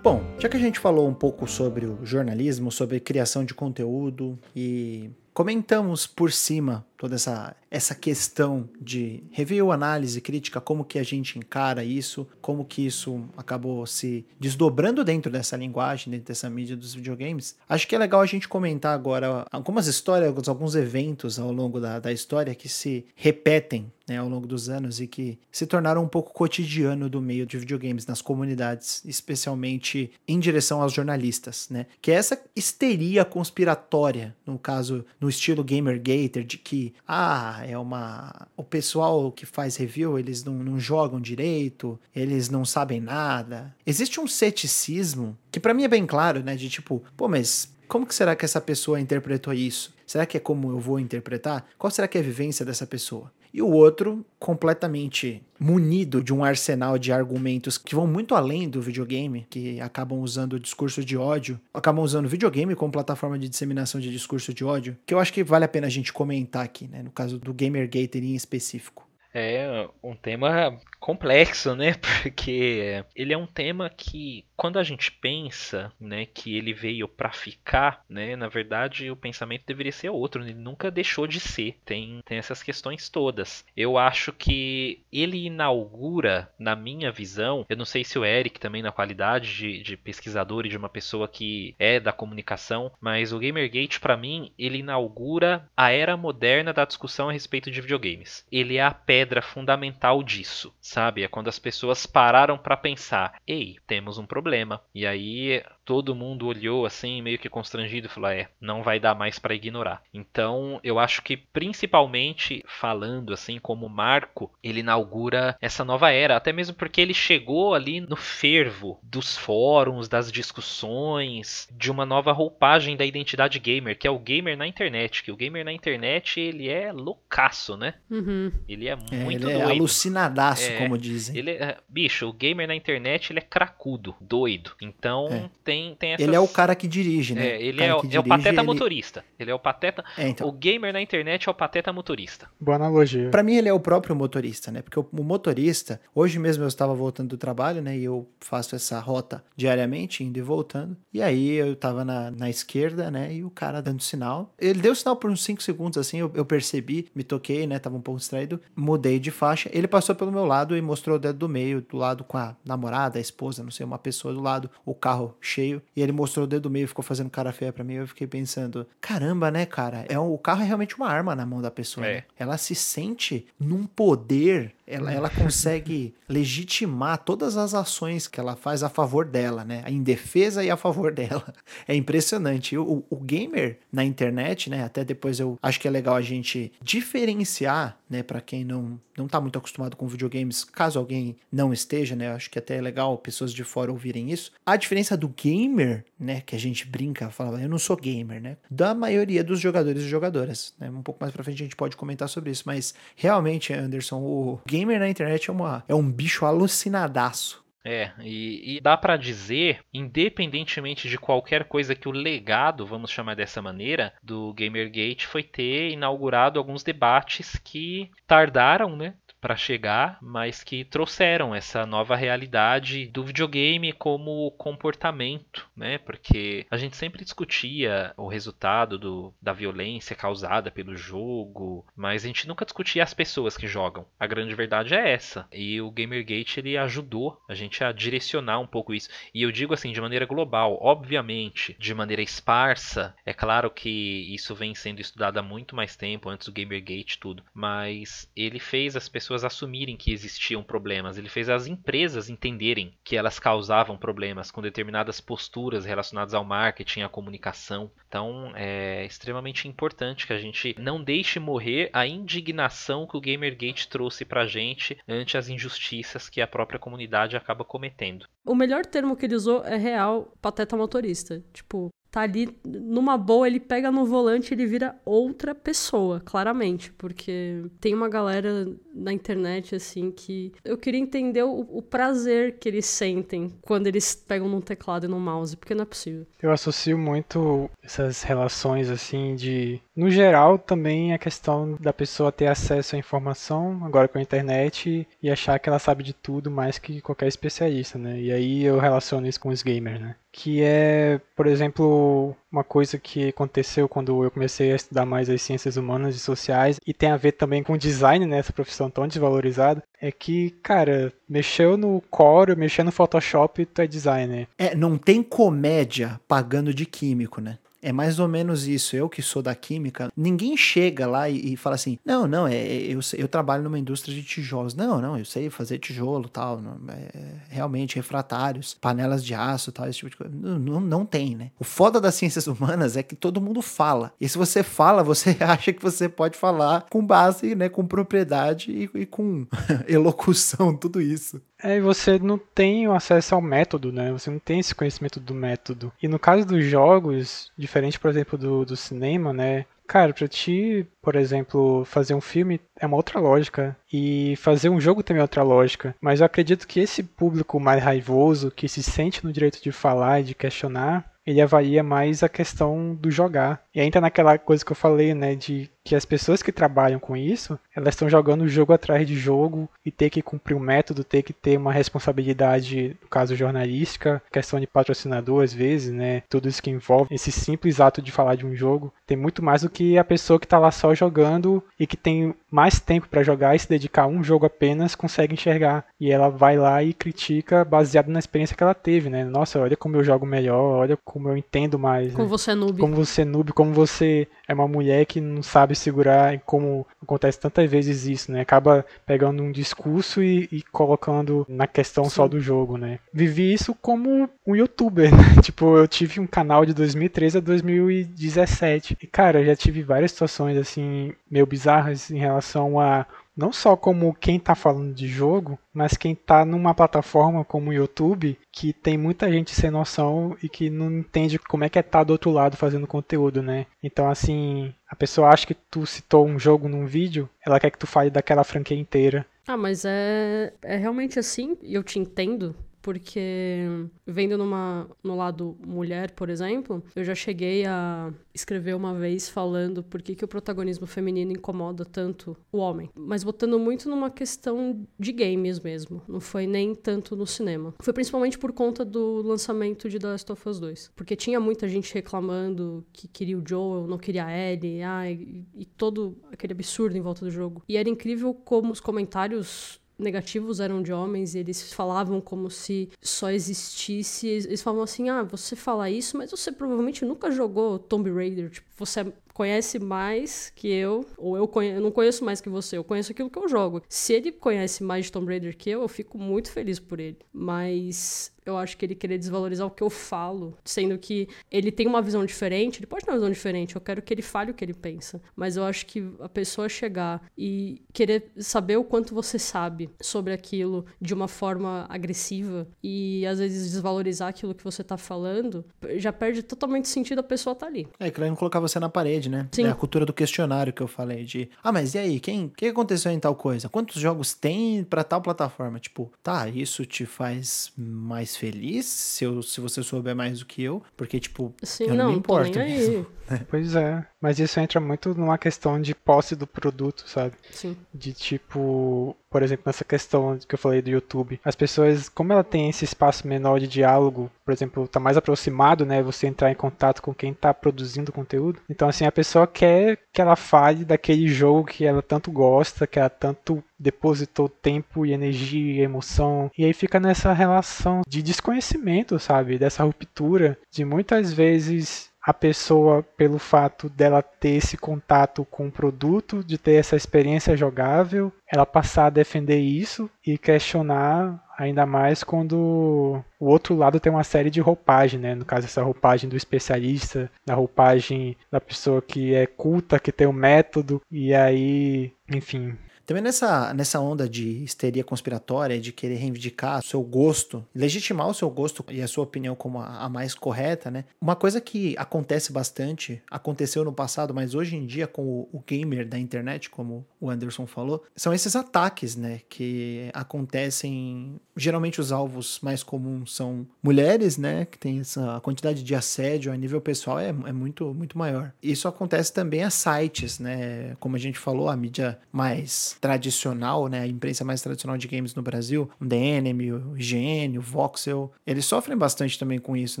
Bom, 0.04 0.22
já 0.38 0.48
que 0.48 0.56
a 0.56 0.60
gente 0.60 0.78
falou 0.78 1.08
um 1.08 1.12
pouco 1.12 1.48
sobre 1.48 1.84
o 1.84 2.06
jornalismo, 2.06 2.70
sobre 2.70 3.00
criação 3.00 3.44
de 3.44 3.54
conteúdo 3.54 4.38
e 4.54 5.10
comentamos 5.32 6.06
por 6.06 6.32
cima 6.32 6.84
toda 7.00 7.14
essa, 7.14 7.56
essa 7.70 7.94
questão 7.94 8.68
de 8.78 9.24
review, 9.30 9.72
análise, 9.72 10.20
crítica, 10.20 10.60
como 10.60 10.84
que 10.84 10.98
a 10.98 11.02
gente 11.02 11.38
encara 11.38 11.82
isso, 11.82 12.28
como 12.42 12.62
que 12.62 12.84
isso 12.84 13.24
acabou 13.38 13.86
se 13.86 14.26
desdobrando 14.38 15.02
dentro 15.02 15.32
dessa 15.32 15.56
linguagem, 15.56 16.10
dentro 16.10 16.26
dessa 16.26 16.50
mídia 16.50 16.76
dos 16.76 16.94
videogames. 16.94 17.56
Acho 17.66 17.88
que 17.88 17.94
é 17.94 17.98
legal 17.98 18.20
a 18.20 18.26
gente 18.26 18.46
comentar 18.46 18.94
agora 18.94 19.46
algumas 19.50 19.86
histórias, 19.86 20.46
alguns 20.46 20.74
eventos 20.74 21.38
ao 21.38 21.50
longo 21.50 21.80
da, 21.80 21.98
da 21.98 22.12
história 22.12 22.54
que 22.54 22.68
se 22.68 23.06
repetem 23.14 23.90
né, 24.06 24.18
ao 24.18 24.28
longo 24.28 24.46
dos 24.46 24.68
anos 24.68 25.00
e 25.00 25.06
que 25.06 25.38
se 25.50 25.66
tornaram 25.66 26.02
um 26.02 26.08
pouco 26.08 26.34
cotidiano 26.34 27.08
do 27.08 27.22
meio 27.22 27.46
de 27.46 27.56
videogames 27.56 28.04
nas 28.04 28.20
comunidades, 28.20 29.02
especialmente 29.04 30.10
em 30.26 30.38
direção 30.38 30.82
aos 30.82 30.92
jornalistas, 30.92 31.68
né? 31.70 31.86
Que 32.02 32.10
é 32.10 32.14
essa 32.14 32.38
histeria 32.54 33.24
conspiratória, 33.24 34.36
no 34.44 34.58
caso, 34.58 35.04
no 35.20 35.28
estilo 35.28 35.62
Gamergater, 35.62 36.44
de 36.44 36.56
que 36.56 36.94
ah, 37.06 37.62
é 37.66 37.76
uma. 37.76 38.48
O 38.56 38.64
pessoal 38.64 39.30
que 39.30 39.44
faz 39.44 39.76
review, 39.76 40.18
eles 40.18 40.42
não, 40.42 40.54
não 40.54 40.80
jogam 40.80 41.20
direito, 41.20 42.00
eles 42.14 42.48
não 42.48 42.64
sabem 42.64 43.00
nada. 43.00 43.74
Existe 43.86 44.18
um 44.18 44.26
ceticismo 44.26 45.36
que 45.52 45.60
para 45.60 45.74
mim 45.74 45.84
é 45.84 45.88
bem 45.88 46.06
claro, 46.06 46.42
né? 46.42 46.56
De 46.56 46.70
tipo, 46.70 47.02
pô, 47.16 47.28
mas 47.28 47.70
como 47.90 48.06
que 48.06 48.14
será 48.14 48.36
que 48.36 48.44
essa 48.44 48.60
pessoa 48.60 49.00
interpretou 49.00 49.52
isso? 49.52 49.92
Será 50.06 50.24
que 50.24 50.36
é 50.36 50.40
como 50.40 50.70
eu 50.70 50.78
vou 50.78 51.00
interpretar? 51.00 51.66
Qual 51.76 51.90
será 51.90 52.06
que 52.06 52.16
é 52.16 52.20
a 52.20 52.24
vivência 52.24 52.64
dessa 52.64 52.86
pessoa? 52.86 53.32
E 53.52 53.60
o 53.60 53.68
outro 53.68 54.24
completamente 54.38 55.42
munido 55.58 56.22
de 56.22 56.32
um 56.32 56.44
arsenal 56.44 56.96
de 56.96 57.12
argumentos 57.12 57.76
que 57.76 57.96
vão 57.96 58.06
muito 58.06 58.36
além 58.36 58.68
do 58.68 58.80
videogame, 58.80 59.44
que 59.50 59.80
acabam 59.80 60.20
usando 60.20 60.52
o 60.52 60.60
discurso 60.60 61.04
de 61.04 61.16
ódio, 61.16 61.60
acabam 61.74 62.04
usando 62.04 62.26
o 62.26 62.28
videogame 62.28 62.76
como 62.76 62.92
plataforma 62.92 63.36
de 63.36 63.48
disseminação 63.48 64.00
de 64.00 64.08
discurso 64.08 64.54
de 64.54 64.64
ódio, 64.64 64.96
que 65.04 65.12
eu 65.12 65.18
acho 65.18 65.32
que 65.32 65.42
vale 65.42 65.64
a 65.64 65.68
pena 65.68 65.88
a 65.88 65.90
gente 65.90 66.12
comentar 66.12 66.64
aqui, 66.64 66.86
né, 66.86 67.02
no 67.02 67.10
caso 67.10 67.40
do 67.40 67.52
Gamergate 67.52 68.18
em 68.18 68.36
específico. 68.36 69.04
É 69.34 69.88
um 70.00 70.14
tema 70.14 70.78
complexo, 71.00 71.74
né? 71.74 71.94
Porque 72.22 73.02
ele 73.16 73.32
é 73.32 73.38
um 73.38 73.46
tema 73.46 73.88
que 73.88 74.44
quando 74.60 74.78
a 74.78 74.82
gente 74.82 75.10
pensa, 75.10 75.90
né, 75.98 76.26
que 76.26 76.54
ele 76.54 76.74
veio 76.74 77.08
para 77.08 77.32
ficar, 77.32 78.04
né, 78.06 78.36
na 78.36 78.46
verdade 78.46 79.10
o 79.10 79.16
pensamento 79.16 79.64
deveria 79.66 79.90
ser 79.90 80.10
outro, 80.10 80.42
ele 80.42 80.52
nunca 80.52 80.90
deixou 80.90 81.26
de 81.26 81.40
ser. 81.40 81.80
Tem, 81.82 82.20
tem 82.26 82.36
essas 82.36 82.62
questões 82.62 83.08
todas. 83.08 83.64
Eu 83.74 83.96
acho 83.96 84.34
que 84.34 85.02
ele 85.10 85.46
inaugura, 85.46 86.52
na 86.58 86.76
minha 86.76 87.10
visão, 87.10 87.64
eu 87.70 87.76
não 87.76 87.86
sei 87.86 88.04
se 88.04 88.18
o 88.18 88.24
Eric 88.24 88.60
também 88.60 88.82
na 88.82 88.92
qualidade 88.92 89.56
de, 89.56 89.82
de 89.82 89.96
pesquisador 89.96 90.66
e 90.66 90.68
de 90.68 90.76
uma 90.76 90.90
pessoa 90.90 91.26
que 91.26 91.74
é 91.78 91.98
da 91.98 92.12
comunicação, 92.12 92.92
mas 93.00 93.32
o 93.32 93.38
Gamergate 93.38 93.98
para 93.98 94.16
mim 94.16 94.52
ele 94.58 94.78
inaugura 94.78 95.66
a 95.74 95.90
era 95.90 96.18
moderna 96.18 96.70
da 96.70 96.84
discussão 96.84 97.30
a 97.30 97.32
respeito 97.32 97.70
de 97.70 97.80
videogames. 97.80 98.46
Ele 98.52 98.76
é 98.76 98.84
a 98.84 98.92
pedra 98.92 99.40
fundamental 99.40 100.22
disso, 100.22 100.74
sabe? 100.90 101.22
É 101.22 101.28
quando 101.28 101.48
as 101.48 101.58
pessoas 101.58 102.06
pararam 102.06 102.58
para 102.58 102.76
pensar: 102.76 103.40
"Ei, 103.46 103.78
temos 103.86 104.18
um 104.18 104.26
problema 104.26 104.50
problema. 104.60 104.80
E 104.94 105.06
aí 105.06 105.62
todo 105.84 106.14
mundo 106.14 106.46
olhou 106.46 106.86
assim, 106.86 107.22
meio 107.22 107.38
que 107.38 107.48
constrangido 107.48 108.06
e 108.06 108.10
falou: 108.10 108.30
é, 108.30 108.48
não 108.60 108.82
vai 108.82 109.00
dar 109.00 109.14
mais 109.14 109.38
para 109.38 109.54
ignorar. 109.54 110.02
Então, 110.12 110.80
eu 110.84 110.98
acho 110.98 111.22
que 111.22 111.36
principalmente 111.36 112.64
falando 112.66 113.32
assim 113.32 113.58
como 113.58 113.88
marco, 113.88 114.52
ele 114.62 114.80
inaugura 114.80 115.56
essa 115.60 115.84
nova 115.84 116.10
era, 116.10 116.36
até 116.36 116.52
mesmo 116.52 116.74
porque 116.74 117.00
ele 117.00 117.14
chegou 117.14 117.74
ali 117.74 118.00
no 118.00 118.16
fervo 118.16 119.00
dos 119.02 119.36
fóruns, 119.36 120.08
das 120.08 120.30
discussões, 120.30 121.68
de 121.72 121.90
uma 121.90 122.06
nova 122.06 122.32
roupagem 122.32 122.96
da 122.96 123.04
identidade 123.04 123.58
gamer, 123.58 123.98
que 123.98 124.06
é 124.06 124.10
o 124.10 124.18
gamer 124.18 124.56
na 124.56 124.66
internet, 124.66 125.22
que 125.22 125.32
o 125.32 125.36
gamer 125.36 125.64
na 125.64 125.72
internet, 125.72 126.40
ele 126.40 126.68
é 126.68 126.92
loucaço, 126.92 127.76
né? 127.76 127.94
Uhum. 128.10 128.52
Ele 128.68 128.88
é 128.88 128.96
muito 128.96 129.48
é, 129.48 129.50
ele 129.50 129.50
é 129.50 129.54
doido. 129.58 129.70
alucinadaço, 129.70 130.70
é, 130.70 130.78
como 130.78 130.96
dizem. 130.96 131.36
Ele 131.36 131.50
é, 131.50 131.78
bicho, 131.88 132.28
o 132.28 132.32
gamer 132.32 132.68
na 132.68 132.74
internet, 132.74 133.32
ele 133.32 133.38
é 133.38 133.42
cracudo, 133.42 134.14
doido. 134.20 134.72
Então, 134.80 135.28
é. 135.30 135.50
tem 135.64 135.79
tem, 135.80 135.94
tem 135.94 136.12
essas... 136.12 136.26
Ele 136.26 136.36
é 136.36 136.40
o 136.40 136.48
cara 136.48 136.74
que 136.74 136.86
dirige, 136.86 137.34
né? 137.34 137.46
É, 137.46 137.62
ele 137.62 137.82
é, 137.82 137.94
o, 137.94 138.00
dirige, 138.00 138.16
é 138.16 138.20
o 138.20 138.24
pateta 138.24 138.60
ele... 138.60 138.62
motorista. 138.62 139.24
Ele 139.38 139.50
é 139.50 139.54
o 139.54 139.58
pateta. 139.58 140.04
É, 140.16 140.28
então... 140.28 140.48
O 140.48 140.52
gamer 140.52 140.92
na 140.92 141.00
internet 141.00 141.48
é 141.48 141.50
o 141.50 141.54
pateta 141.54 141.92
motorista. 141.92 142.48
Boa 142.60 142.76
analogia. 142.76 143.30
Para 143.30 143.42
mim, 143.42 143.54
ele 143.54 143.68
é 143.68 143.72
o 143.72 143.80
próprio 143.80 144.14
motorista, 144.14 144.70
né? 144.70 144.82
Porque 144.82 144.98
o, 144.98 145.06
o, 145.12 145.24
motorista, 145.24 146.00
hoje 146.14 146.38
mesmo 146.38 146.64
eu 146.64 146.68
estava 146.68 146.94
voltando 146.94 147.30
do 147.30 147.36
trabalho, 147.38 147.80
né? 147.80 147.96
E 147.96 148.04
eu 148.04 148.28
faço 148.40 148.74
essa 148.74 148.98
rota 149.00 149.42
diariamente, 149.56 150.22
indo 150.24 150.38
e 150.38 150.42
voltando. 150.42 150.96
E 151.12 151.22
aí 151.22 151.52
eu 151.52 151.74
tava 151.76 152.04
na, 152.04 152.30
na 152.30 152.50
esquerda, 152.50 153.10
né? 153.10 153.32
E 153.32 153.44
o 153.44 153.50
cara 153.50 153.80
dando 153.80 154.02
sinal. 154.02 154.52
Ele 154.58 154.80
deu 154.80 154.94
sinal 154.94 155.16
por 155.16 155.30
uns 155.30 155.42
5 155.42 155.62
segundos, 155.62 155.98
assim, 155.98 156.18
eu, 156.18 156.30
eu 156.34 156.44
percebi, 156.44 157.08
me 157.14 157.22
toquei, 157.22 157.66
né? 157.66 157.78
Tava 157.78 157.96
um 157.96 158.02
pouco 158.02 158.18
distraído. 158.18 158.60
Mudei 158.76 159.18
de 159.18 159.30
faixa. 159.30 159.70
Ele 159.72 159.88
passou 159.88 160.14
pelo 160.14 160.32
meu 160.32 160.44
lado 160.44 160.76
e 160.76 160.80
mostrou 160.80 161.16
o 161.16 161.18
dedo 161.18 161.38
do 161.38 161.48
meio, 161.48 161.80
do 161.80 161.96
lado 161.96 162.24
com 162.24 162.36
a 162.36 162.56
namorada, 162.64 163.18
a 163.18 163.20
esposa, 163.20 163.62
não 163.62 163.70
sei, 163.70 163.86
uma 163.86 163.98
pessoa 163.98 164.34
do 164.34 164.40
lado, 164.40 164.70
o 164.84 164.94
carro 164.94 165.36
cheio. 165.40 165.59
E 165.94 166.02
ele 166.02 166.12
mostrou 166.12 166.46
dedo 166.46 166.70
meio 166.70 166.88
ficou 166.88 167.02
fazendo 167.02 167.30
cara 167.30 167.52
feia 167.52 167.72
pra 167.72 167.84
mim, 167.84 167.94
eu 167.94 168.06
fiquei 168.06 168.26
pensando, 168.26 168.86
caramba, 169.00 169.50
né, 169.50 169.66
cara? 169.66 170.04
É, 170.08 170.18
o 170.18 170.36
carro 170.38 170.62
é 170.62 170.64
realmente 170.64 170.96
uma 170.96 171.08
arma 171.08 171.34
na 171.34 171.46
mão 171.46 171.60
da 171.60 171.70
pessoa. 171.70 172.06
É. 172.06 172.14
Né? 172.16 172.24
Ela 172.38 172.56
se 172.58 172.74
sente 172.74 173.46
num 173.58 173.84
poder 173.86 174.74
ela, 174.90 175.12
ela 175.12 175.30
consegue 175.30 176.14
legitimar 176.28 177.18
todas 177.18 177.56
as 177.56 177.74
ações 177.74 178.26
que 178.26 178.40
ela 178.40 178.56
faz 178.56 178.82
a 178.82 178.88
favor 178.88 179.24
dela, 179.24 179.64
né? 179.64 179.84
Em 179.86 180.02
defesa 180.02 180.64
e 180.64 180.70
a 180.70 180.76
favor 180.76 181.12
dela. 181.12 181.54
É 181.86 181.94
impressionante. 181.94 182.76
O, 182.76 183.04
o 183.08 183.16
gamer 183.16 183.78
na 183.92 184.04
internet, 184.04 184.68
né? 184.68 184.84
Até 184.84 185.04
depois 185.04 185.40
eu 185.40 185.58
acho 185.62 185.80
que 185.80 185.88
é 185.88 185.90
legal 185.90 186.14
a 186.14 186.20
gente 186.20 186.72
diferenciar, 186.82 187.98
né? 188.08 188.22
Para 188.22 188.40
quem 188.40 188.64
não 188.64 188.98
não 189.20 189.28
tá 189.28 189.40
muito 189.40 189.58
acostumado 189.58 189.96
com 189.96 190.06
videogames, 190.08 190.64
caso 190.64 190.98
alguém 190.98 191.36
não 191.52 191.72
esteja, 191.72 192.16
né? 192.16 192.32
Acho 192.32 192.50
que 192.50 192.58
até 192.58 192.76
é 192.76 192.80
legal 192.80 193.18
pessoas 193.18 193.52
de 193.52 193.62
fora 193.62 193.92
ouvirem 193.92 194.30
isso. 194.30 194.52
A 194.64 194.76
diferença 194.76 195.16
do 195.16 195.28
gamer, 195.28 196.04
né? 196.18 196.40
Que 196.40 196.56
a 196.56 196.58
gente 196.58 196.86
brinca, 196.86 197.30
fala, 197.30 197.60
eu 197.60 197.68
não 197.68 197.78
sou 197.78 197.96
gamer, 197.96 198.40
né? 198.40 198.56
Da 198.70 198.94
maioria 198.94 199.44
dos 199.44 199.60
jogadores 199.60 200.02
e 200.02 200.08
jogadoras, 200.08 200.72
né? 200.78 200.90
Um 200.90 201.02
pouco 201.02 201.18
mais 201.20 201.32
pra 201.32 201.44
frente 201.44 201.62
a 201.62 201.64
gente 201.64 201.76
pode 201.76 201.96
comentar 201.96 202.28
sobre 202.28 202.50
isso, 202.50 202.62
mas 202.66 202.94
realmente, 203.14 203.72
Anderson, 203.72 204.20
o 204.20 204.60
gamer 204.66 204.79
gamer 204.80 204.98
na 204.98 205.08
internet 205.08 205.48
é, 205.48 205.52
uma, 205.52 205.84
é 205.88 205.94
um 205.94 206.10
bicho 206.10 206.44
alucinadaço. 206.44 207.60
É, 207.84 208.10
e, 208.20 208.76
e 208.76 208.80
dá 208.80 208.96
para 208.96 209.16
dizer, 209.16 209.80
independentemente 209.92 211.08
de 211.08 211.16
qualquer 211.16 211.64
coisa, 211.64 211.94
que 211.94 212.08
o 212.08 212.12
legado, 212.12 212.84
vamos 212.84 213.10
chamar 213.10 213.34
dessa 213.34 213.62
maneira, 213.62 214.12
do 214.22 214.52
Gamergate 214.52 215.26
foi 215.26 215.42
ter 215.42 215.90
inaugurado 215.90 216.58
alguns 216.58 216.82
debates 216.82 217.58
que 217.64 218.10
tardaram, 218.26 218.96
né? 218.96 219.14
Para 219.40 219.56
chegar, 219.56 220.18
mas 220.20 220.62
que 220.62 220.84
trouxeram 220.84 221.54
essa 221.54 221.86
nova 221.86 222.14
realidade 222.14 223.06
do 223.06 223.24
videogame 223.24 223.92
como 223.92 224.50
comportamento, 224.52 225.68
né? 225.76 225.98
Porque 225.98 226.66
a 226.70 226.76
gente 226.76 226.96
sempre 226.96 227.24
discutia 227.24 228.12
o 228.16 228.28
resultado 228.28 228.98
do, 228.98 229.34
da 229.40 229.52
violência 229.52 230.14
causada 230.14 230.70
pelo 230.70 230.96
jogo, 230.96 231.86
mas 231.96 232.24
a 232.24 232.26
gente 232.26 232.46
nunca 232.46 232.64
discutia 232.64 233.02
as 233.02 233.14
pessoas 233.14 233.56
que 233.56 233.66
jogam. 233.66 234.06
A 234.18 234.26
grande 234.26 234.54
verdade 234.54 234.94
é 234.94 235.12
essa. 235.12 235.46
E 235.52 235.80
o 235.80 235.90
Gamergate 235.90 236.60
ele 236.60 236.76
ajudou 236.76 237.40
a 237.48 237.54
gente 237.54 237.82
a 237.82 237.92
direcionar 237.92 238.58
um 238.58 238.66
pouco 238.66 238.92
isso. 238.94 239.08
E 239.34 239.42
eu 239.42 239.52
digo 239.52 239.74
assim 239.74 239.92
de 239.92 240.00
maneira 240.00 240.26
global, 240.26 240.78
obviamente, 240.80 241.76
de 241.78 241.94
maneira 241.94 242.22
esparsa. 242.22 243.14
É 243.24 243.32
claro 243.32 243.70
que 243.70 244.34
isso 244.34 244.54
vem 244.54 244.74
sendo 244.74 245.00
estudado 245.00 245.38
há 245.38 245.42
muito 245.42 245.74
mais 245.74 245.96
tempo 245.96 246.28
antes 246.28 246.46
do 246.46 246.52
Gamergate 246.52 247.18
tudo, 247.18 247.42
mas 247.54 248.30
ele 248.36 248.58
fez 248.58 248.96
as 248.96 249.08
pessoas 249.08 249.29
assumirem 249.32 249.96
que 249.96 250.12
existiam 250.12 250.62
problemas. 250.62 251.18
Ele 251.18 251.28
fez 251.28 251.48
as 251.48 251.66
empresas 251.66 252.28
entenderem 252.28 252.94
que 253.04 253.16
elas 253.16 253.38
causavam 253.38 253.96
problemas 253.96 254.50
com 254.50 254.62
determinadas 254.62 255.20
posturas 255.20 255.84
relacionadas 255.84 256.34
ao 256.34 256.44
marketing, 256.44 257.02
à 257.02 257.08
comunicação. 257.08 257.90
Então 258.08 258.52
é 258.54 259.04
extremamente 259.04 259.68
importante 259.68 260.26
que 260.26 260.32
a 260.32 260.38
gente 260.38 260.74
não 260.78 261.02
deixe 261.02 261.38
morrer 261.38 261.90
a 261.92 262.06
indignação 262.06 263.06
que 263.06 263.16
o 263.16 263.20
Gamergate 263.20 263.88
trouxe 263.88 264.24
pra 264.24 264.46
gente 264.46 264.98
ante 265.08 265.36
as 265.36 265.48
injustiças 265.48 266.28
que 266.28 266.40
a 266.40 266.46
própria 266.46 266.78
comunidade 266.78 267.36
acaba 267.36 267.64
cometendo. 267.64 268.26
O 268.44 268.54
melhor 268.54 268.84
termo 268.84 269.16
que 269.16 269.26
ele 269.26 269.34
usou 269.34 269.64
é 269.64 269.76
real 269.76 270.32
pateta 270.40 270.76
motorista. 270.76 271.42
Tipo, 271.52 271.90
tá 272.10 272.22
ali 272.22 272.48
numa 272.64 273.16
boa, 273.16 273.46
ele 273.46 273.60
pega 273.60 273.90
no 273.90 274.04
volante, 274.04 274.52
ele 274.52 274.66
vira 274.66 274.96
outra 275.04 275.54
pessoa, 275.54 276.20
claramente, 276.20 276.92
porque 276.92 277.64
tem 277.80 277.94
uma 277.94 278.08
galera 278.08 278.66
na 278.92 279.12
internet 279.12 279.74
assim 279.74 280.10
que 280.10 280.52
eu 280.64 280.76
queria 280.76 281.00
entender 281.00 281.42
o, 281.42 281.60
o, 281.70 281.80
prazer 281.80 282.58
que 282.58 282.68
eles 282.68 282.86
sentem 282.86 283.50
quando 283.62 283.86
eles 283.86 284.14
pegam 284.14 284.48
num 284.48 284.60
teclado 284.60 285.04
e 285.04 285.08
num 285.08 285.20
mouse, 285.20 285.56
porque 285.56 285.74
não 285.74 285.82
é 285.82 285.86
possível. 285.86 286.26
Eu 286.42 286.50
associo 286.50 286.98
muito 286.98 287.70
essas 287.82 288.22
relações 288.22 288.90
assim 288.90 289.34
de, 289.36 289.80
no 289.94 290.10
geral, 290.10 290.58
também 290.58 291.12
a 291.12 291.18
questão 291.18 291.76
da 291.80 291.92
pessoa 291.92 292.32
ter 292.32 292.46
acesso 292.46 292.96
à 292.96 292.98
informação 292.98 293.84
agora 293.84 294.08
com 294.08 294.18
a 294.18 294.22
internet 294.22 295.06
e 295.22 295.30
achar 295.30 295.58
que 295.58 295.68
ela 295.68 295.78
sabe 295.78 296.02
de 296.02 296.12
tudo 296.12 296.50
mais 296.50 296.78
que 296.78 297.00
qualquer 297.00 297.28
especialista, 297.28 297.98
né? 297.98 298.20
E 298.20 298.32
aí 298.32 298.64
eu 298.64 298.78
relaciono 298.78 299.26
isso 299.26 299.40
com 299.40 299.50
os 299.50 299.62
gamers, 299.62 300.00
né? 300.00 300.16
Que 300.32 300.62
é, 300.62 301.20
por 301.34 301.46
exemplo, 301.46 302.34
uma 302.50 302.62
coisa 302.62 302.98
que 302.98 303.28
aconteceu 303.28 303.88
quando 303.88 304.22
eu 304.24 304.30
comecei 304.30 304.72
a 304.72 304.76
estudar 304.76 305.04
mais 305.04 305.28
as 305.28 305.42
ciências 305.42 305.76
humanas 305.76 306.14
e 306.14 306.20
sociais 306.20 306.78
e 306.86 306.94
tem 306.94 307.10
a 307.10 307.16
ver 307.16 307.32
também 307.32 307.62
com 307.62 307.76
design, 307.76 308.26
né, 308.26 308.38
essa 308.38 308.52
profissão 308.52 308.88
tão 308.90 309.06
desvalorizada, 309.06 309.82
é 310.00 310.10
que, 310.12 310.50
cara, 310.62 311.12
mexeu 311.28 311.76
no 311.76 312.00
Core, 312.10 312.56
mexeu 312.56 312.84
no 312.84 312.92
Photoshop, 312.92 313.66
tu 313.66 313.82
é 313.82 313.86
designer. 313.86 314.48
É, 314.56 314.74
não 314.74 314.96
tem 314.96 315.22
comédia 315.22 316.20
pagando 316.26 316.72
de 316.72 316.86
químico, 316.86 317.40
né? 317.40 317.58
É 317.82 317.92
mais 317.92 318.18
ou 318.18 318.28
menos 318.28 318.66
isso. 318.66 318.96
Eu 318.96 319.08
que 319.08 319.22
sou 319.22 319.42
da 319.42 319.54
química, 319.54 320.12
ninguém 320.16 320.56
chega 320.56 321.06
lá 321.06 321.28
e, 321.28 321.54
e 321.54 321.56
fala 321.56 321.76
assim: 321.76 321.98
não, 322.04 322.26
não, 322.26 322.46
é, 322.46 322.56
é 322.56 322.82
eu, 322.92 323.00
eu 323.16 323.28
trabalho 323.28 323.62
numa 323.62 323.78
indústria 323.78 324.14
de 324.14 324.22
tijolos. 324.22 324.74
Não, 324.74 325.00
não, 325.00 325.18
eu 325.18 325.24
sei 325.24 325.50
fazer 325.50 325.78
tijolo 325.78 326.28
tal. 326.28 326.60
Não, 326.60 326.78
é, 326.92 327.34
realmente, 327.48 327.96
refratários, 327.96 328.74
panelas 328.74 329.24
de 329.24 329.34
aço 329.34 329.72
tal, 329.72 329.88
esse 329.88 329.98
tipo 329.98 330.10
de 330.10 330.16
coisa. 330.16 330.32
Não, 330.34 330.80
não, 330.80 331.06
tem, 331.06 331.34
né? 331.34 331.50
O 331.58 331.64
foda 331.64 332.00
das 332.00 332.14
ciências 332.14 332.46
humanas 332.46 332.96
é 332.96 333.02
que 333.02 333.16
todo 333.16 333.40
mundo 333.40 333.62
fala. 333.62 334.12
E 334.20 334.28
se 334.28 334.36
você 334.36 334.62
fala, 334.62 335.02
você 335.02 335.36
acha 335.40 335.72
que 335.72 335.82
você 335.82 336.08
pode 336.08 336.36
falar 336.36 336.86
com 336.90 337.04
base, 337.04 337.54
né, 337.54 337.68
com 337.68 337.86
propriedade 337.86 338.70
e, 338.70 339.00
e 339.00 339.06
com 339.06 339.46
elocução, 339.88 340.76
tudo 340.76 341.00
isso. 341.00 341.40
É, 341.62 341.80
você 341.80 342.18
não 342.18 342.38
tem 342.38 342.86
acesso 342.86 343.34
ao 343.34 343.40
método, 343.40 343.92
né? 343.92 344.10
Você 344.12 344.30
não 344.30 344.38
tem 344.38 344.60
esse 344.60 344.74
conhecimento 344.74 345.20
do 345.20 345.34
método. 345.34 345.92
E 346.02 346.08
no 346.08 346.18
caso 346.18 346.46
dos 346.46 346.64
jogos, 346.64 347.50
diferente, 347.56 347.98
por 347.98 348.10
exemplo, 348.10 348.38
do, 348.38 348.64
do 348.64 348.76
cinema, 348.76 349.32
né? 349.32 349.66
Cara, 349.86 350.14
pra 350.14 350.28
ti, 350.28 350.86
por 351.02 351.16
exemplo, 351.16 351.84
fazer 351.84 352.14
um 352.14 352.20
filme 352.20 352.60
é 352.78 352.86
uma 352.86 352.96
outra 352.96 353.18
lógica. 353.18 353.76
E 353.92 354.36
fazer 354.36 354.68
um 354.68 354.80
jogo 354.80 355.02
também 355.02 355.18
é 355.18 355.22
outra 355.22 355.42
lógica. 355.42 355.94
Mas 356.00 356.20
eu 356.20 356.26
acredito 356.26 356.66
que 356.66 356.78
esse 356.78 357.02
público 357.02 357.58
mais 357.58 357.82
raivoso, 357.82 358.52
que 358.52 358.68
se 358.68 358.82
sente 358.82 359.24
no 359.24 359.32
direito 359.32 359.60
de 359.60 359.72
falar 359.72 360.20
e 360.20 360.24
de 360.24 360.34
questionar, 360.34 361.10
ele 361.26 361.40
avalia 361.40 361.82
mais 361.82 362.22
a 362.22 362.28
questão 362.28 362.94
do 362.94 363.10
jogar. 363.10 363.62
E 363.74 363.80
ainda 363.80 364.00
naquela 364.00 364.38
coisa 364.38 364.64
que 364.64 364.72
eu 364.72 364.76
falei, 364.76 365.14
né, 365.14 365.34
de 365.34 365.68
que 365.84 365.94
as 365.94 366.04
pessoas 366.04 366.42
que 366.42 366.52
trabalham 366.52 367.00
com 367.00 367.16
isso, 367.16 367.58
elas 367.74 367.94
estão 367.94 368.08
jogando 368.08 368.48
jogo 368.48 368.72
atrás 368.72 369.06
de 369.06 369.16
jogo 369.16 369.68
e 369.84 369.90
ter 369.90 370.10
que 370.10 370.22
cumprir 370.22 370.54
um 370.54 370.60
método, 370.60 371.04
ter 371.04 371.22
que 371.22 371.32
ter 371.32 371.56
uma 371.56 371.72
responsabilidade, 371.72 372.96
no 373.02 373.08
caso 373.08 373.34
jornalística, 373.34 374.22
questão 374.30 374.60
de 374.60 374.66
patrocinador 374.66 375.42
às 375.42 375.52
vezes, 375.52 375.92
né, 375.92 376.22
tudo 376.28 376.48
isso 376.48 376.62
que 376.62 376.70
envolve 376.70 377.14
esse 377.14 377.32
simples 377.32 377.80
ato 377.80 378.02
de 378.02 378.12
falar 378.12 378.36
de 378.36 378.46
um 378.46 378.54
jogo, 378.54 378.92
tem 379.06 379.16
muito 379.16 379.42
mais 379.42 379.62
do 379.62 379.70
que 379.70 379.98
a 379.98 380.04
pessoa 380.04 380.38
que 380.38 380.46
está 380.46 380.58
lá 380.58 380.70
só 380.70 380.94
jogando 380.94 381.62
e 381.78 381.86
que 381.86 381.96
tem 381.96 382.34
mais 382.50 382.80
tempo 382.80 383.08
para 383.08 383.22
jogar 383.22 383.54
e 383.54 383.58
se 383.58 383.68
dedicar 383.68 384.02
a 384.02 384.06
um 384.06 384.22
jogo 384.22 384.46
apenas 384.46 384.94
consegue 384.94 385.34
enxergar. 385.34 385.84
E 385.98 386.10
ela 386.10 386.28
vai 386.28 386.56
lá 386.56 386.82
e 386.82 386.92
critica 386.92 387.64
baseado 387.64 388.08
na 388.08 388.18
experiência 388.18 388.56
que 388.56 388.62
ela 388.62 388.74
teve, 388.74 389.08
né? 389.08 389.24
Nossa, 389.24 389.60
olha 389.60 389.76
como 389.76 389.96
eu 389.96 390.04
jogo 390.04 390.26
melhor, 390.26 390.60
olha 390.60 390.96
como 391.04 391.28
eu 391.28 391.36
entendo 391.36 391.78
mais. 391.78 392.12
Como 392.12 392.24
né? 392.24 392.30
você 392.30 392.52
é 392.52 392.54
noob. 392.54 392.80
Como 392.80 392.94
você 392.94 393.22
é 393.22 393.24
noob, 393.24 393.52
como 393.52 393.72
você 393.72 394.28
é 394.46 394.54
uma 394.54 394.68
mulher 394.68 395.06
que 395.06 395.20
não 395.20 395.42
sabe 395.42 395.74
segurar, 395.80 396.38
como 396.40 396.86
acontece 397.02 397.38
tantas 397.38 397.70
vezes 397.70 398.06
isso, 398.06 398.32
né? 398.32 398.40
Acaba 398.40 398.84
pegando 399.06 399.42
um 399.42 399.50
discurso 399.50 400.22
e, 400.22 400.48
e 400.52 400.62
colocando 400.62 401.46
na 401.48 401.66
questão 401.66 402.04
Sim. 402.04 402.10
só 402.10 402.28
do 402.28 402.40
jogo, 402.40 402.76
né? 402.76 402.98
Vivi 403.12 403.52
isso 403.52 403.74
como 403.74 404.28
um 404.46 404.56
youtuber, 404.56 405.10
né? 405.14 405.42
Tipo, 405.42 405.76
eu 405.76 405.88
tive 405.88 406.20
um 406.20 406.26
canal 406.26 406.64
de 406.64 406.74
2013 406.74 407.38
a 407.38 407.40
2017. 407.40 408.96
E, 409.00 409.06
cara, 409.06 409.40
eu 409.40 409.46
já 409.46 409.56
tive 409.56 409.82
várias 409.82 410.12
situações, 410.12 410.56
assim, 410.56 411.12
meio 411.30 411.46
bizarras 411.46 412.10
em 412.10 412.18
relação 412.18 412.78
a 412.78 413.06
não 413.36 413.52
só 413.52 413.76
como 413.76 414.14
quem 414.14 414.36
está 414.36 414.54
falando 414.54 414.92
de 414.92 415.06
jogo, 415.06 415.58
mas 415.72 415.96
quem 415.96 416.12
está 416.12 416.44
numa 416.44 416.74
plataforma 416.74 417.44
como 417.44 417.70
o 417.70 417.72
YouTube, 417.72 418.38
que 418.52 418.72
tem 418.72 418.98
muita 418.98 419.30
gente 419.30 419.54
sem 419.54 419.70
noção 419.70 420.36
e 420.42 420.48
que 420.48 420.68
não 420.68 420.90
entende 420.90 421.38
como 421.38 421.64
é 421.64 421.68
que 421.68 421.78
é 421.78 421.80
estar 421.80 422.00
tá 422.00 422.04
do 422.04 422.12
outro 422.12 422.30
lado 422.30 422.56
fazendo 422.56 422.86
conteúdo, 422.86 423.42
né? 423.42 423.66
Então, 423.82 424.10
assim, 424.10 424.74
a 424.88 424.96
pessoa 424.96 425.28
acha 425.28 425.46
que 425.46 425.54
tu 425.54 425.86
citou 425.86 426.26
um 426.26 426.38
jogo 426.38 426.68
num 426.68 426.86
vídeo, 426.86 427.28
ela 427.44 427.60
quer 427.60 427.70
que 427.70 427.78
tu 427.78 427.86
fale 427.86 428.10
daquela 428.10 428.44
franquia 428.44 428.76
inteira. 428.76 429.26
Ah, 429.46 429.56
mas 429.56 429.84
é, 429.84 430.52
é 430.62 430.76
realmente 430.76 431.18
assim, 431.18 431.56
eu 431.62 431.82
te 431.82 431.98
entendo, 431.98 432.54
porque 432.82 433.66
vendo 434.06 434.36
numa, 434.36 434.88
no 435.02 435.16
lado 435.16 435.56
mulher, 435.66 436.12
por 436.12 436.28
exemplo, 436.28 436.82
eu 436.94 437.04
já 437.04 437.14
cheguei 437.14 437.64
a 437.66 438.12
escrever 438.34 438.74
uma 438.74 438.94
vez 438.94 439.28
falando 439.28 439.82
por 439.82 440.02
que, 440.02 440.14
que 440.14 440.24
o 440.24 440.28
protagonismo 440.28 440.86
feminino 440.86 441.32
incomoda 441.32 441.84
tanto 441.84 442.36
o 442.52 442.58
homem, 442.58 442.90
mas 442.94 443.24
botando 443.24 443.58
muito 443.58 443.88
numa 443.88 444.10
questão 444.10 444.86
de 444.98 445.12
games 445.12 445.58
mesmo, 445.60 446.02
não 446.08 446.20
foi 446.20 446.46
nem 446.46 446.74
tanto 446.74 447.14
no 447.16 447.26
cinema. 447.26 447.74
Foi 447.80 447.92
principalmente 447.92 448.38
por 448.38 448.52
conta 448.52 448.84
do 448.84 449.22
lançamento 449.22 449.88
de 449.88 449.98
The 449.98 450.06
Last 450.06 450.32
of 450.32 450.48
Us 450.48 450.60
2, 450.60 450.92
porque 450.94 451.16
tinha 451.16 451.40
muita 451.40 451.68
gente 451.68 451.92
reclamando 451.92 452.84
que 452.92 453.08
queria 453.08 453.38
o 453.38 453.42
Joel, 453.46 453.86
não 453.86 453.98
queria 453.98 454.26
a 454.26 454.32
Ellie, 454.32 454.82
ah, 454.82 455.10
e, 455.10 455.44
e 455.54 455.64
todo 455.64 456.16
aquele 456.32 456.52
absurdo 456.52 456.96
em 456.96 457.00
volta 457.00 457.24
do 457.24 457.30
jogo. 457.30 457.62
E 457.68 457.76
era 457.76 457.88
incrível 457.88 458.32
como 458.34 458.72
os 458.72 458.80
comentários 458.80 459.79
negativos 460.00 460.60
eram 460.60 460.82
de 460.82 460.92
homens 460.92 461.34
e 461.34 461.38
eles 461.38 461.72
falavam 461.72 462.20
como 462.20 462.50
se 462.50 462.88
só 463.00 463.30
existisse. 463.30 464.26
Eles 464.26 464.62
falavam 464.62 464.84
assim: 464.84 465.08
ah, 465.08 465.22
você 465.22 465.54
fala 465.54 465.90
isso, 465.90 466.16
mas 466.16 466.30
você 466.30 466.50
provavelmente 466.50 467.04
nunca 467.04 467.30
jogou 467.30 467.78
Tomb 467.78 468.10
Raider. 468.10 468.50
Tipo, 468.50 468.66
você 468.76 469.12
conhece 469.32 469.78
mais 469.78 470.52
que 470.54 470.68
eu, 470.68 471.04
ou 471.16 471.36
eu, 471.36 471.48
conhe... 471.48 471.70
eu 471.70 471.80
não 471.80 471.90
conheço 471.90 472.24
mais 472.24 472.40
que 472.40 472.48
você, 472.48 472.76
eu 472.76 472.84
conheço 472.84 473.12
aquilo 473.12 473.30
que 473.30 473.38
eu 473.38 473.48
jogo. 473.48 473.82
Se 473.88 474.12
ele 474.12 474.32
conhece 474.32 474.82
mais 474.82 475.06
de 475.06 475.12
Tomb 475.12 475.26
Raider 475.26 475.56
que 475.56 475.70
eu, 475.70 475.82
eu 475.82 475.88
fico 475.88 476.18
muito 476.18 476.50
feliz 476.50 476.78
por 476.78 477.00
ele. 477.00 477.18
Mas 477.32 478.32
eu 478.50 478.58
acho 478.58 478.76
que 478.76 478.84
ele 478.84 478.94
querer 478.94 479.18
desvalorizar 479.18 479.66
o 479.66 479.70
que 479.70 479.82
eu 479.82 479.90
falo, 479.90 480.56
sendo 480.64 480.98
que 480.98 481.28
ele 481.50 481.70
tem 481.70 481.86
uma 481.86 482.02
visão 482.02 482.24
diferente, 482.24 482.78
ele 482.80 482.86
pode 482.86 483.04
ter 483.04 483.10
uma 483.10 483.18
visão 483.18 483.30
diferente, 483.30 483.76
eu 483.76 483.80
quero 483.80 484.02
que 484.02 484.12
ele 484.12 484.22
fale 484.22 484.50
o 484.50 484.54
que 484.54 484.64
ele 484.64 484.74
pensa. 484.74 485.20
Mas 485.34 485.56
eu 485.56 485.64
acho 485.64 485.86
que 485.86 486.04
a 486.20 486.28
pessoa 486.28 486.68
chegar 486.68 487.22
e 487.36 487.82
querer 487.92 488.30
saber 488.38 488.76
o 488.76 488.84
quanto 488.84 489.14
você 489.14 489.38
sabe 489.38 489.90
sobre 490.00 490.32
aquilo 490.32 490.84
de 491.00 491.14
uma 491.14 491.28
forma 491.28 491.86
agressiva 491.88 492.66
e 492.82 493.26
às 493.26 493.38
vezes 493.38 493.72
desvalorizar 493.72 494.28
aquilo 494.28 494.54
que 494.54 494.64
você 494.64 494.82
tá 494.82 494.96
falando, 494.96 495.64
já 495.96 496.12
perde 496.12 496.42
totalmente 496.42 496.88
sentido 496.88 497.20
a 497.20 497.22
pessoa 497.22 497.54
tá 497.54 497.66
ali. 497.66 497.88
É, 497.98 498.10
querendo 498.10 498.36
colocar 498.36 498.60
você 498.60 498.78
na 498.78 498.88
parede, 498.88 499.28
né? 499.28 499.48
Sim. 499.52 499.64
É 499.64 499.70
a 499.70 499.74
cultura 499.74 500.04
do 500.04 500.12
questionário 500.12 500.72
que 500.72 500.82
eu 500.82 500.88
falei 500.88 501.24
de, 501.24 501.48
ah, 501.62 501.72
mas 501.72 501.94
e 501.94 501.98
aí, 501.98 502.20
quem, 502.20 502.46
o 502.46 502.50
que 502.50 502.66
aconteceu 502.66 503.12
em 503.12 503.20
tal 503.20 503.34
coisa? 503.34 503.68
Quantos 503.68 504.00
jogos 504.00 504.34
tem 504.34 504.84
para 504.84 505.04
tal 505.04 505.20
plataforma? 505.20 505.78
Tipo, 505.78 506.10
tá, 506.22 506.48
isso 506.48 506.84
te 506.84 507.06
faz 507.06 507.72
mais 507.76 508.36
feliz 508.40 508.86
se, 508.86 509.24
eu, 509.24 509.42
se 509.42 509.60
você 509.60 509.82
souber 509.82 510.16
mais 510.16 510.38
do 510.38 510.46
que 510.46 510.62
eu, 510.62 510.82
porque, 510.96 511.20
tipo, 511.20 511.52
Sim, 511.62 511.84
eu 511.84 511.94
não, 511.94 512.04
não 512.06 512.12
me 512.12 512.18
importo 512.18 512.58
mesmo. 512.58 513.06
Né? 513.28 513.44
Pois 513.48 513.76
é, 513.76 514.04
mas 514.20 514.40
isso 514.40 514.58
entra 514.58 514.80
muito 514.80 515.14
numa 515.14 515.38
questão 515.38 515.80
de 515.80 515.94
posse 515.94 516.34
do 516.34 516.46
produto, 516.46 517.04
sabe? 517.06 517.34
Sim. 517.52 517.76
De 517.94 518.12
tipo, 518.12 519.14
por 519.30 519.42
exemplo, 519.42 519.62
nessa 519.66 519.84
questão 519.84 520.38
que 520.38 520.54
eu 520.54 520.58
falei 520.58 520.82
do 520.82 520.90
YouTube, 520.90 521.40
as 521.44 521.54
pessoas, 521.54 522.08
como 522.08 522.32
ela 522.32 522.42
tem 522.42 522.68
esse 522.68 522.84
espaço 522.84 523.26
menor 523.28 523.60
de 523.60 523.68
diálogo, 523.68 524.30
por 524.44 524.52
exemplo, 524.52 524.88
tá 524.88 524.98
mais 524.98 525.16
aproximado, 525.16 525.86
né, 525.86 526.02
você 526.02 526.26
entrar 526.26 526.50
em 526.50 526.54
contato 526.54 527.00
com 527.00 527.14
quem 527.14 527.32
tá 527.32 527.54
produzindo 527.54 528.12
conteúdo. 528.12 528.60
Então, 528.68 528.88
assim, 528.88 529.06
a 529.06 529.12
pessoa 529.12 529.46
quer 529.46 529.98
que 530.12 530.20
ela 530.20 530.34
fale 530.34 530.84
daquele 530.84 531.28
jogo 531.28 531.68
que 531.68 531.86
ela 531.86 532.02
tanto 532.02 532.32
gosta, 532.32 532.86
que 532.86 532.98
ela 532.98 533.08
tanto 533.08 533.62
depositou 533.78 534.48
tempo 534.48 535.06
e 535.06 535.12
energia 535.12 535.80
e 535.80 535.80
emoção. 535.80 536.50
E 536.58 536.64
aí 536.64 536.72
fica 536.72 536.98
nessa 536.98 537.32
relação 537.32 538.02
de 538.06 538.22
desconhecimento, 538.22 539.18
sabe? 539.18 539.58
Dessa 539.58 539.84
ruptura 539.84 540.58
de 540.70 540.84
muitas 540.84 541.32
vezes 541.32 542.09
a 542.22 542.34
pessoa, 542.34 543.02
pelo 543.16 543.38
fato 543.38 543.88
dela 543.88 544.22
ter 544.22 544.50
esse 544.50 544.76
contato 544.76 545.44
com 545.44 545.68
o 545.68 545.72
produto, 545.72 546.44
de 546.44 546.58
ter 546.58 546.74
essa 546.74 546.96
experiência 546.96 547.56
jogável, 547.56 548.32
ela 548.46 548.66
passar 548.66 549.06
a 549.06 549.10
defender 549.10 549.58
isso 549.58 550.10
e 550.26 550.36
questionar 550.36 551.42
ainda 551.58 551.84
mais 551.84 552.22
quando 552.24 553.22
o 553.38 553.46
outro 553.46 553.74
lado 553.74 554.00
tem 554.00 554.10
uma 554.10 554.24
série 554.24 554.50
de 554.50 554.60
roupagem, 554.60 555.20
né? 555.20 555.34
No 555.34 555.44
caso, 555.44 555.66
essa 555.66 555.82
roupagem 555.82 556.28
do 556.28 556.36
especialista, 556.36 557.30
da 557.44 557.54
roupagem 557.54 558.36
da 558.50 558.60
pessoa 558.60 559.02
que 559.02 559.34
é 559.34 559.46
culta, 559.46 559.98
que 559.98 560.12
tem 560.12 560.26
um 560.26 560.32
método, 560.32 561.02
e 561.10 561.34
aí, 561.34 562.12
enfim, 562.32 562.76
também 563.10 563.24
nessa, 563.24 563.74
nessa 563.74 563.98
onda 563.98 564.28
de 564.28 564.62
histeria 564.62 565.02
conspiratória, 565.02 565.80
de 565.80 565.90
querer 565.90 566.14
reivindicar 566.14 566.78
o 566.78 566.82
seu 566.84 567.02
gosto, 567.02 567.66
legitimar 567.74 568.28
o 568.28 568.34
seu 568.34 568.48
gosto 568.48 568.84
e 568.88 569.02
a 569.02 569.08
sua 569.08 569.24
opinião 569.24 569.56
como 569.56 569.80
a, 569.80 570.04
a, 570.04 570.08
mais 570.08 570.32
correta, 570.32 570.92
né? 570.92 571.04
Uma 571.20 571.34
coisa 571.34 571.60
que 571.60 571.96
acontece 571.98 572.52
bastante, 572.52 573.20
aconteceu 573.28 573.84
no 573.84 573.92
passado, 573.92 574.32
mas 574.32 574.54
hoje 574.54 574.76
em 574.76 574.86
dia 574.86 575.08
com 575.08 575.22
o, 575.22 575.48
o 575.52 575.60
gamer 575.66 576.06
da 576.06 576.20
internet, 576.20 576.70
como 576.70 577.04
o 577.20 577.28
Anderson 577.28 577.66
falou, 577.66 578.04
são 578.14 578.32
esses 578.32 578.54
ataques, 578.54 579.16
né? 579.16 579.40
Que 579.48 580.08
acontecem. 580.14 581.40
Geralmente 581.60 582.00
os 582.00 582.12
alvos 582.12 582.58
mais 582.62 582.82
comuns 582.82 583.34
são 583.34 583.66
mulheres, 583.82 584.38
né? 584.38 584.64
Que 584.64 584.78
tem 584.78 585.00
essa 585.00 585.40
quantidade 585.40 585.82
de 585.82 585.94
assédio 585.94 586.52
a 586.52 586.56
nível 586.56 586.80
pessoal 586.80 587.18
é, 587.18 587.28
é 587.28 587.52
muito, 587.52 587.92
muito 587.92 588.16
maior. 588.16 588.52
Isso 588.62 588.88
acontece 588.88 589.32
também 589.32 589.62
a 589.62 589.70
sites, 589.70 590.38
né? 590.38 590.96
Como 590.98 591.16
a 591.16 591.18
gente 591.18 591.38
falou, 591.38 591.68
a 591.68 591.76
mídia 591.76 592.18
mais 592.32 592.96
tradicional, 593.00 593.88
né, 593.88 594.00
a 594.00 594.06
imprensa 594.06 594.44
mais 594.44 594.62
tradicional 594.62 594.96
de 594.96 595.08
games 595.08 595.34
no 595.34 595.42
Brasil, 595.42 595.90
o 596.00 596.14
Enemy, 596.14 596.72
o 596.72 596.96
IGN, 596.96 597.58
o 597.58 597.60
Voxel, 597.60 598.32
eles 598.46 598.64
sofrem 598.64 598.96
bastante 598.96 599.38
também 599.38 599.58
com 599.58 599.76
isso, 599.76 600.00